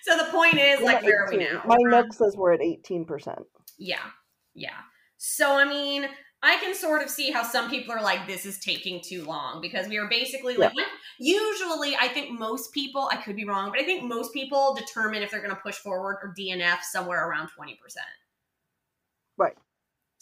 so 0.01 0.17
the 0.17 0.31
point 0.31 0.55
is 0.55 0.81
like 0.81 1.03
where 1.03 1.25
are 1.25 1.29
we 1.29 1.37
now? 1.37 1.61
My 1.65 1.77
We're 1.79 2.11
says 2.11 2.35
we're 2.35 2.53
at 2.53 2.61
eighteen 2.61 3.05
percent. 3.05 3.39
yeah. 3.77 4.11
Yeah. 4.53 4.79
So 5.17 5.57
I 5.57 5.65
mean, 5.65 6.07
I 6.45 6.57
can 6.57 6.75
sort 6.75 7.01
of 7.01 7.09
see 7.09 7.31
how 7.31 7.41
some 7.41 7.71
people 7.71 7.93
are 7.93 8.03
like, 8.03 8.27
this 8.27 8.45
is 8.45 8.59
taking 8.59 9.01
too 9.01 9.23
long 9.25 9.61
because 9.61 9.87
we 9.87 9.97
are 9.97 10.07
basically 10.07 10.55
like, 10.55 10.73
usually, 11.19 11.95
I 11.95 12.07
think 12.07 12.37
most 12.37 12.71
people, 12.71 13.09
I 13.11 13.17
could 13.17 13.35
be 13.35 13.45
wrong, 13.45 13.71
but 13.71 13.79
I 13.79 13.83
think 13.83 14.03
most 14.03 14.31
people 14.31 14.75
determine 14.75 15.23
if 15.23 15.31
they're 15.31 15.41
going 15.41 15.55
to 15.55 15.61
push 15.61 15.77
forward 15.77 16.17
or 16.21 16.35
DNF 16.37 16.81
somewhere 16.81 17.27
around 17.27 17.49
20%. 17.59 17.75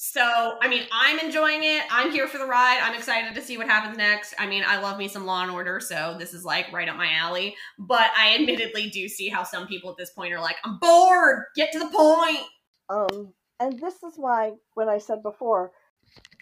So, 0.05 0.57
I 0.61 0.67
mean, 0.67 0.83
I'm 0.91 1.17
enjoying 1.17 1.63
it. 1.63 1.85
I'm 1.89 2.11
here 2.11 2.27
for 2.27 2.37
the 2.37 2.45
ride. 2.45 2.81
I'm 2.83 2.93
excited 2.93 3.33
to 3.33 3.41
see 3.41 3.57
what 3.57 3.67
happens 3.67 3.97
next. 3.97 4.33
I 4.37 4.45
mean, 4.45 4.61
I 4.67 4.81
love 4.81 4.97
me 4.97 5.07
some 5.07 5.25
Law 5.25 5.43
and 5.43 5.49
Order, 5.49 5.79
so 5.79 6.17
this 6.19 6.33
is 6.33 6.43
like 6.43 6.69
right 6.73 6.89
up 6.89 6.97
my 6.97 7.09
alley. 7.13 7.55
But 7.79 8.11
I 8.17 8.35
admittedly 8.35 8.89
do 8.89 9.07
see 9.07 9.29
how 9.29 9.43
some 9.43 9.65
people 9.65 9.89
at 9.91 9.95
this 9.95 10.09
point 10.09 10.33
are 10.33 10.41
like, 10.41 10.57
I'm 10.65 10.77
bored. 10.77 11.43
Get 11.55 11.71
to 11.71 11.79
the 11.79 11.87
point. 11.87 12.45
Um, 12.89 13.33
and 13.61 13.79
this 13.79 14.03
is 14.03 14.15
why 14.17 14.51
when 14.73 14.89
I 14.89 14.97
said 14.97 15.23
before, 15.23 15.71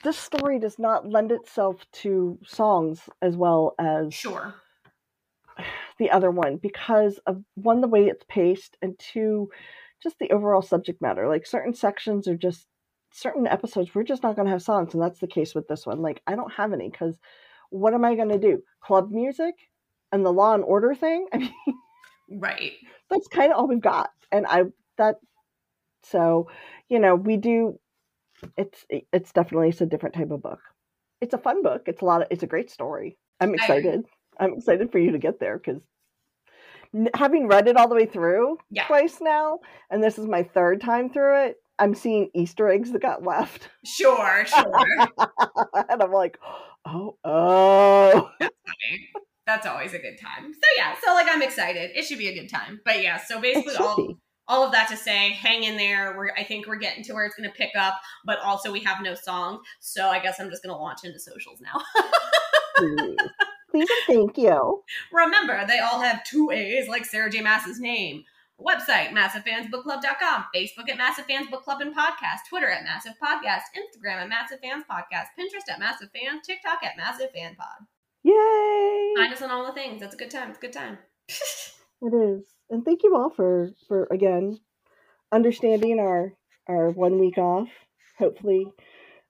this 0.04 0.18
story 0.18 0.58
does 0.58 0.80
not 0.80 1.08
lend 1.08 1.32
itself 1.32 1.86
to 2.02 2.40
songs 2.44 3.02
as 3.22 3.38
well 3.38 3.76
as 3.78 4.12
Sure. 4.12 4.56
the 6.00 6.10
other 6.10 6.32
one 6.32 6.58
because 6.58 7.20
of 7.28 7.44
one 7.54 7.80
the 7.82 7.88
way 7.88 8.08
it's 8.08 8.26
paced 8.28 8.76
and 8.82 8.98
two 8.98 9.52
just 10.02 10.18
the 10.18 10.32
overall 10.32 10.64
subject 10.64 11.00
matter 11.00 11.28
like 11.28 11.46
certain 11.46 11.76
sections 11.76 12.28
are 12.28 12.36
just 12.36 12.66
certain 13.12 13.48
episodes 13.48 13.94
we're 13.94 14.04
just 14.04 14.24
not 14.24 14.36
going 14.36 14.46
to 14.46 14.52
have 14.52 14.62
songs 14.62 14.94
and 14.94 15.04
that's 15.04 15.20
the 15.20 15.28
case 15.28 15.54
with 15.54 15.68
this 15.68 15.86
one 15.86 16.02
like 16.02 16.22
i 16.28 16.36
don't 16.36 16.54
have 16.54 16.74
any 16.74 16.90
because 16.90 17.18
what 17.70 17.94
am 17.94 18.04
i 18.06 18.16
going 18.16 18.30
to 18.30 18.38
do? 18.40 18.62
Club 18.82 19.12
music 19.12 19.56
and 20.12 20.26
the 20.26 20.32
law 20.34 20.54
and 20.54 20.64
order 20.64 20.94
thing? 20.94 21.28
I 21.34 21.38
mean 21.38 21.54
Right. 22.30 22.74
that's 23.10 23.28
kind 23.28 23.52
of 23.52 23.58
all 23.58 23.68
we've 23.68 23.82
got 23.82 24.10
and 24.32 24.46
i 24.48 24.64
that 24.98 25.16
so 26.04 26.48
you 26.90 27.00
know 27.00 27.16
we 27.16 27.38
do 27.38 27.80
it's 28.58 28.86
it's 28.90 29.32
definitely 29.32 29.70
it's 29.70 29.82
a 29.82 29.86
different 29.86 30.16
type 30.16 30.32
of 30.32 30.42
book. 30.42 30.60
It's 31.22 31.34
a 31.34 31.38
fun 31.38 31.62
book 31.62 31.84
it's 31.88 32.02
a 32.02 32.06
lot 32.06 32.22
of 32.22 32.28
it's 32.32 32.44
a 32.44 32.48
great 32.48 32.72
story. 32.72 33.18
I'm 33.40 33.54
excited. 33.54 34.06
I'm 34.40 34.54
excited 34.54 34.92
for 34.92 35.00
you 35.00 35.12
to 35.12 35.20
get 35.20 35.40
there 35.40 35.58
because 35.58 35.82
having 37.14 37.48
read 37.48 37.68
it 37.68 37.78
all 37.78 37.88
the 37.88 37.96
way 37.96 38.06
through 38.06 38.58
Yeah. 38.70 38.86
twice 38.88 39.20
now 39.22 39.60
and 39.90 40.04
this 40.04 40.18
is 40.18 40.28
my 40.28 40.44
third 40.44 40.82
time 40.82 41.10
through 41.10 41.46
it 41.46 41.61
i'm 41.82 41.94
seeing 41.94 42.30
easter 42.34 42.70
eggs 42.70 42.92
that 42.92 43.02
got 43.02 43.24
left 43.24 43.70
Sure, 43.86 44.46
sure. 44.46 44.82
and 45.90 46.02
i'm 46.02 46.12
like 46.14 46.38
oh 46.86 47.18
oh 47.26 48.32
funny. 48.40 49.10
That's 49.48 49.66
always 49.66 49.94
a 49.94 50.00
good 50.00 50.18
time. 50.22 50.54
So 50.54 50.60
yeah, 50.78 50.96
so 51.04 51.14
like 51.14 51.28
I'm 51.30 51.42
excited. 51.42 51.92
It 51.96 52.06
should 52.06 52.20
be 52.20 52.28
a 52.30 52.34
good 52.40 52.48
time. 52.50 52.80
But 52.86 53.02
yeah, 53.02 53.18
so 53.18 53.42
basically 53.42 53.76
all 53.76 53.96
be. 53.98 54.16
all 54.48 54.64
of 54.64 54.72
that 54.72 54.88
to 54.90 54.96
say, 54.96 55.32
hang 55.32 55.64
in 55.64 55.78
there. 55.78 56.16
We're 56.16 56.32
I 56.38 56.44
think 56.44 56.68
we're 56.68 56.78
getting 56.78 57.04
to 57.06 57.14
where 57.14 57.26
it's 57.26 57.36
gonna 57.36 57.52
pick 57.52 57.72
up, 57.78 57.96
but 58.24 58.40
also 58.40 58.72
we 58.72 58.82
have 58.82 59.02
no 59.02 59.16
songs. 59.16 59.60
So 59.80 60.08
I 60.08 60.20
guess 60.20 60.40
I'm 60.40 60.50
just 60.50 60.64
gonna 60.64 60.78
launch 60.78 61.00
into 61.04 61.20
socials 61.20 61.60
now. 61.60 61.82
please 62.78 63.18
please 63.72 63.90
and 64.08 64.16
thank 64.16 64.38
you 64.38 64.84
Remember, 65.12 65.66
they 65.68 65.80
all 65.80 66.00
have 66.02 66.24
two 66.24 66.52
A's 66.52 66.88
like 66.88 67.04
Sarah 67.06 67.30
J. 67.30 67.42
Maas's 67.42 67.80
name. 67.80 68.24
Website, 68.66 69.10
maasivefansbookclub.com. 69.10 70.46
Facebook 70.56 70.90
at 70.90 70.98
Maasive 70.98 71.26
Fans 71.26 71.48
Book 71.50 71.64
Club 71.64 71.82
and 71.82 71.96
Podcast. 71.96 72.48
Twitter 72.50 72.70
at 72.70 72.84
Maasive 72.84 73.16
Podcast. 73.22 73.62
Instagram 73.76 74.22
at 74.22 74.30
Maasive 74.30 74.60
Fans 74.62 74.84
Podcast. 74.90 75.28
Pinterest 75.40 75.70
at 75.72 75.80
Maasive 75.80 76.10
Fans. 76.14 76.46
TikTok 76.46 76.84
at 76.84 76.96
Maasive 76.98 77.32
Fan 77.34 77.56
Pod. 77.56 77.88
yay 78.24 79.14
Find 79.18 79.34
us 79.34 79.42
on 79.42 79.50
all 79.52 79.66
the 79.66 79.74
things. 79.74 80.00
That's 80.00 80.14
a 80.16 80.18
good 80.18 80.30
time. 80.32 80.50
It's 80.50 80.58
a 80.58 80.62
good 80.62 80.74
time. 80.74 80.98
It 82.04 82.16
is, 82.16 82.42
and 82.72 82.84
thank 82.84 83.04
you 83.04 83.16
all 83.16 83.30
for 83.30 83.70
for 83.88 84.08
again 84.10 84.58
understanding 85.32 86.00
our 86.00 86.34
our 86.68 86.90
one 86.90 87.20
week 87.20 87.38
off. 87.38 87.68
Hopefully, 88.18 88.66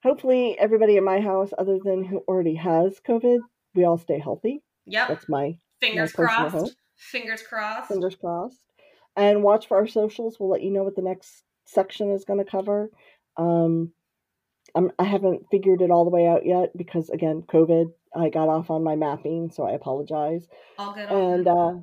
hopefully 0.02 0.56
everybody 0.58 0.96
in 0.96 1.04
my 1.04 1.20
house, 1.20 1.50
other 1.58 1.78
than 1.84 2.02
who 2.02 2.24
already 2.26 2.54
has 2.54 2.98
COVID, 3.06 3.40
we 3.74 3.84
all 3.84 3.98
stay 3.98 4.18
healthy. 4.18 4.62
Yep. 4.86 5.08
That's 5.08 5.28
my 5.28 5.58
Fingers 5.80 6.16
my 6.16 6.24
crossed. 6.24 6.54
hope. 6.54 6.70
Fingers 6.96 7.42
crossed. 7.42 7.88
fingers 7.88 8.16
crossed. 8.16 8.56
And 9.16 9.42
watch 9.42 9.68
for 9.68 9.76
our 9.76 9.86
socials. 9.86 10.38
We'll 10.38 10.50
let 10.50 10.62
you 10.62 10.70
know 10.70 10.84
what 10.84 10.96
the 10.96 11.02
next 11.02 11.44
section 11.66 12.10
is 12.10 12.24
going 12.24 12.42
to 12.42 12.50
cover. 12.50 12.90
Um, 13.36 13.92
I'm, 14.74 14.90
I 14.98 15.04
haven't 15.04 15.46
figured 15.50 15.82
it 15.82 15.90
all 15.90 16.04
the 16.04 16.10
way 16.10 16.26
out 16.26 16.46
yet 16.46 16.76
because 16.76 17.10
again, 17.10 17.42
COVID. 17.42 17.92
I 18.14 18.28
got 18.28 18.48
off 18.48 18.70
on 18.70 18.84
my 18.84 18.94
mapping, 18.94 19.50
so 19.50 19.64
I 19.64 19.72
apologize. 19.72 20.46
All 20.78 20.92
good. 20.92 21.08
And 21.08 21.48
uh, 21.48 21.74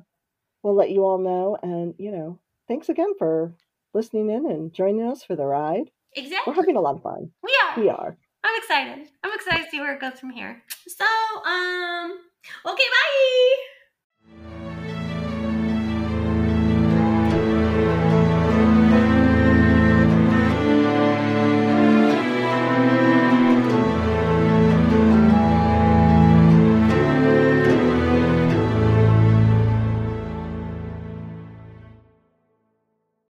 we'll 0.62 0.76
let 0.76 0.90
you 0.90 1.04
all 1.04 1.18
know. 1.18 1.56
And 1.62 1.94
you 1.98 2.12
know, 2.12 2.38
thanks 2.68 2.88
again 2.88 3.14
for 3.18 3.52
listening 3.94 4.30
in 4.30 4.46
and 4.46 4.72
joining 4.72 5.06
us 5.08 5.24
for 5.24 5.34
the 5.34 5.44
ride. 5.44 5.90
exactly. 6.14 6.52
We're 6.52 6.54
having 6.54 6.76
a 6.76 6.80
lot 6.80 6.96
of 6.96 7.02
fun. 7.02 7.30
we 7.42 7.52
are. 7.66 7.80
We 7.80 7.88
are. 7.88 8.16
I'm 8.44 8.56
excited. 8.56 9.08
I'm 9.22 9.34
excited 9.34 9.64
to 9.64 9.70
see 9.70 9.80
where 9.80 9.94
it 9.94 10.00
goes 10.00 10.18
from 10.18 10.30
here. 10.30 10.62
So, 10.86 11.04
um, 11.04 12.12
okay, 12.64 12.84
bye. 12.84 13.69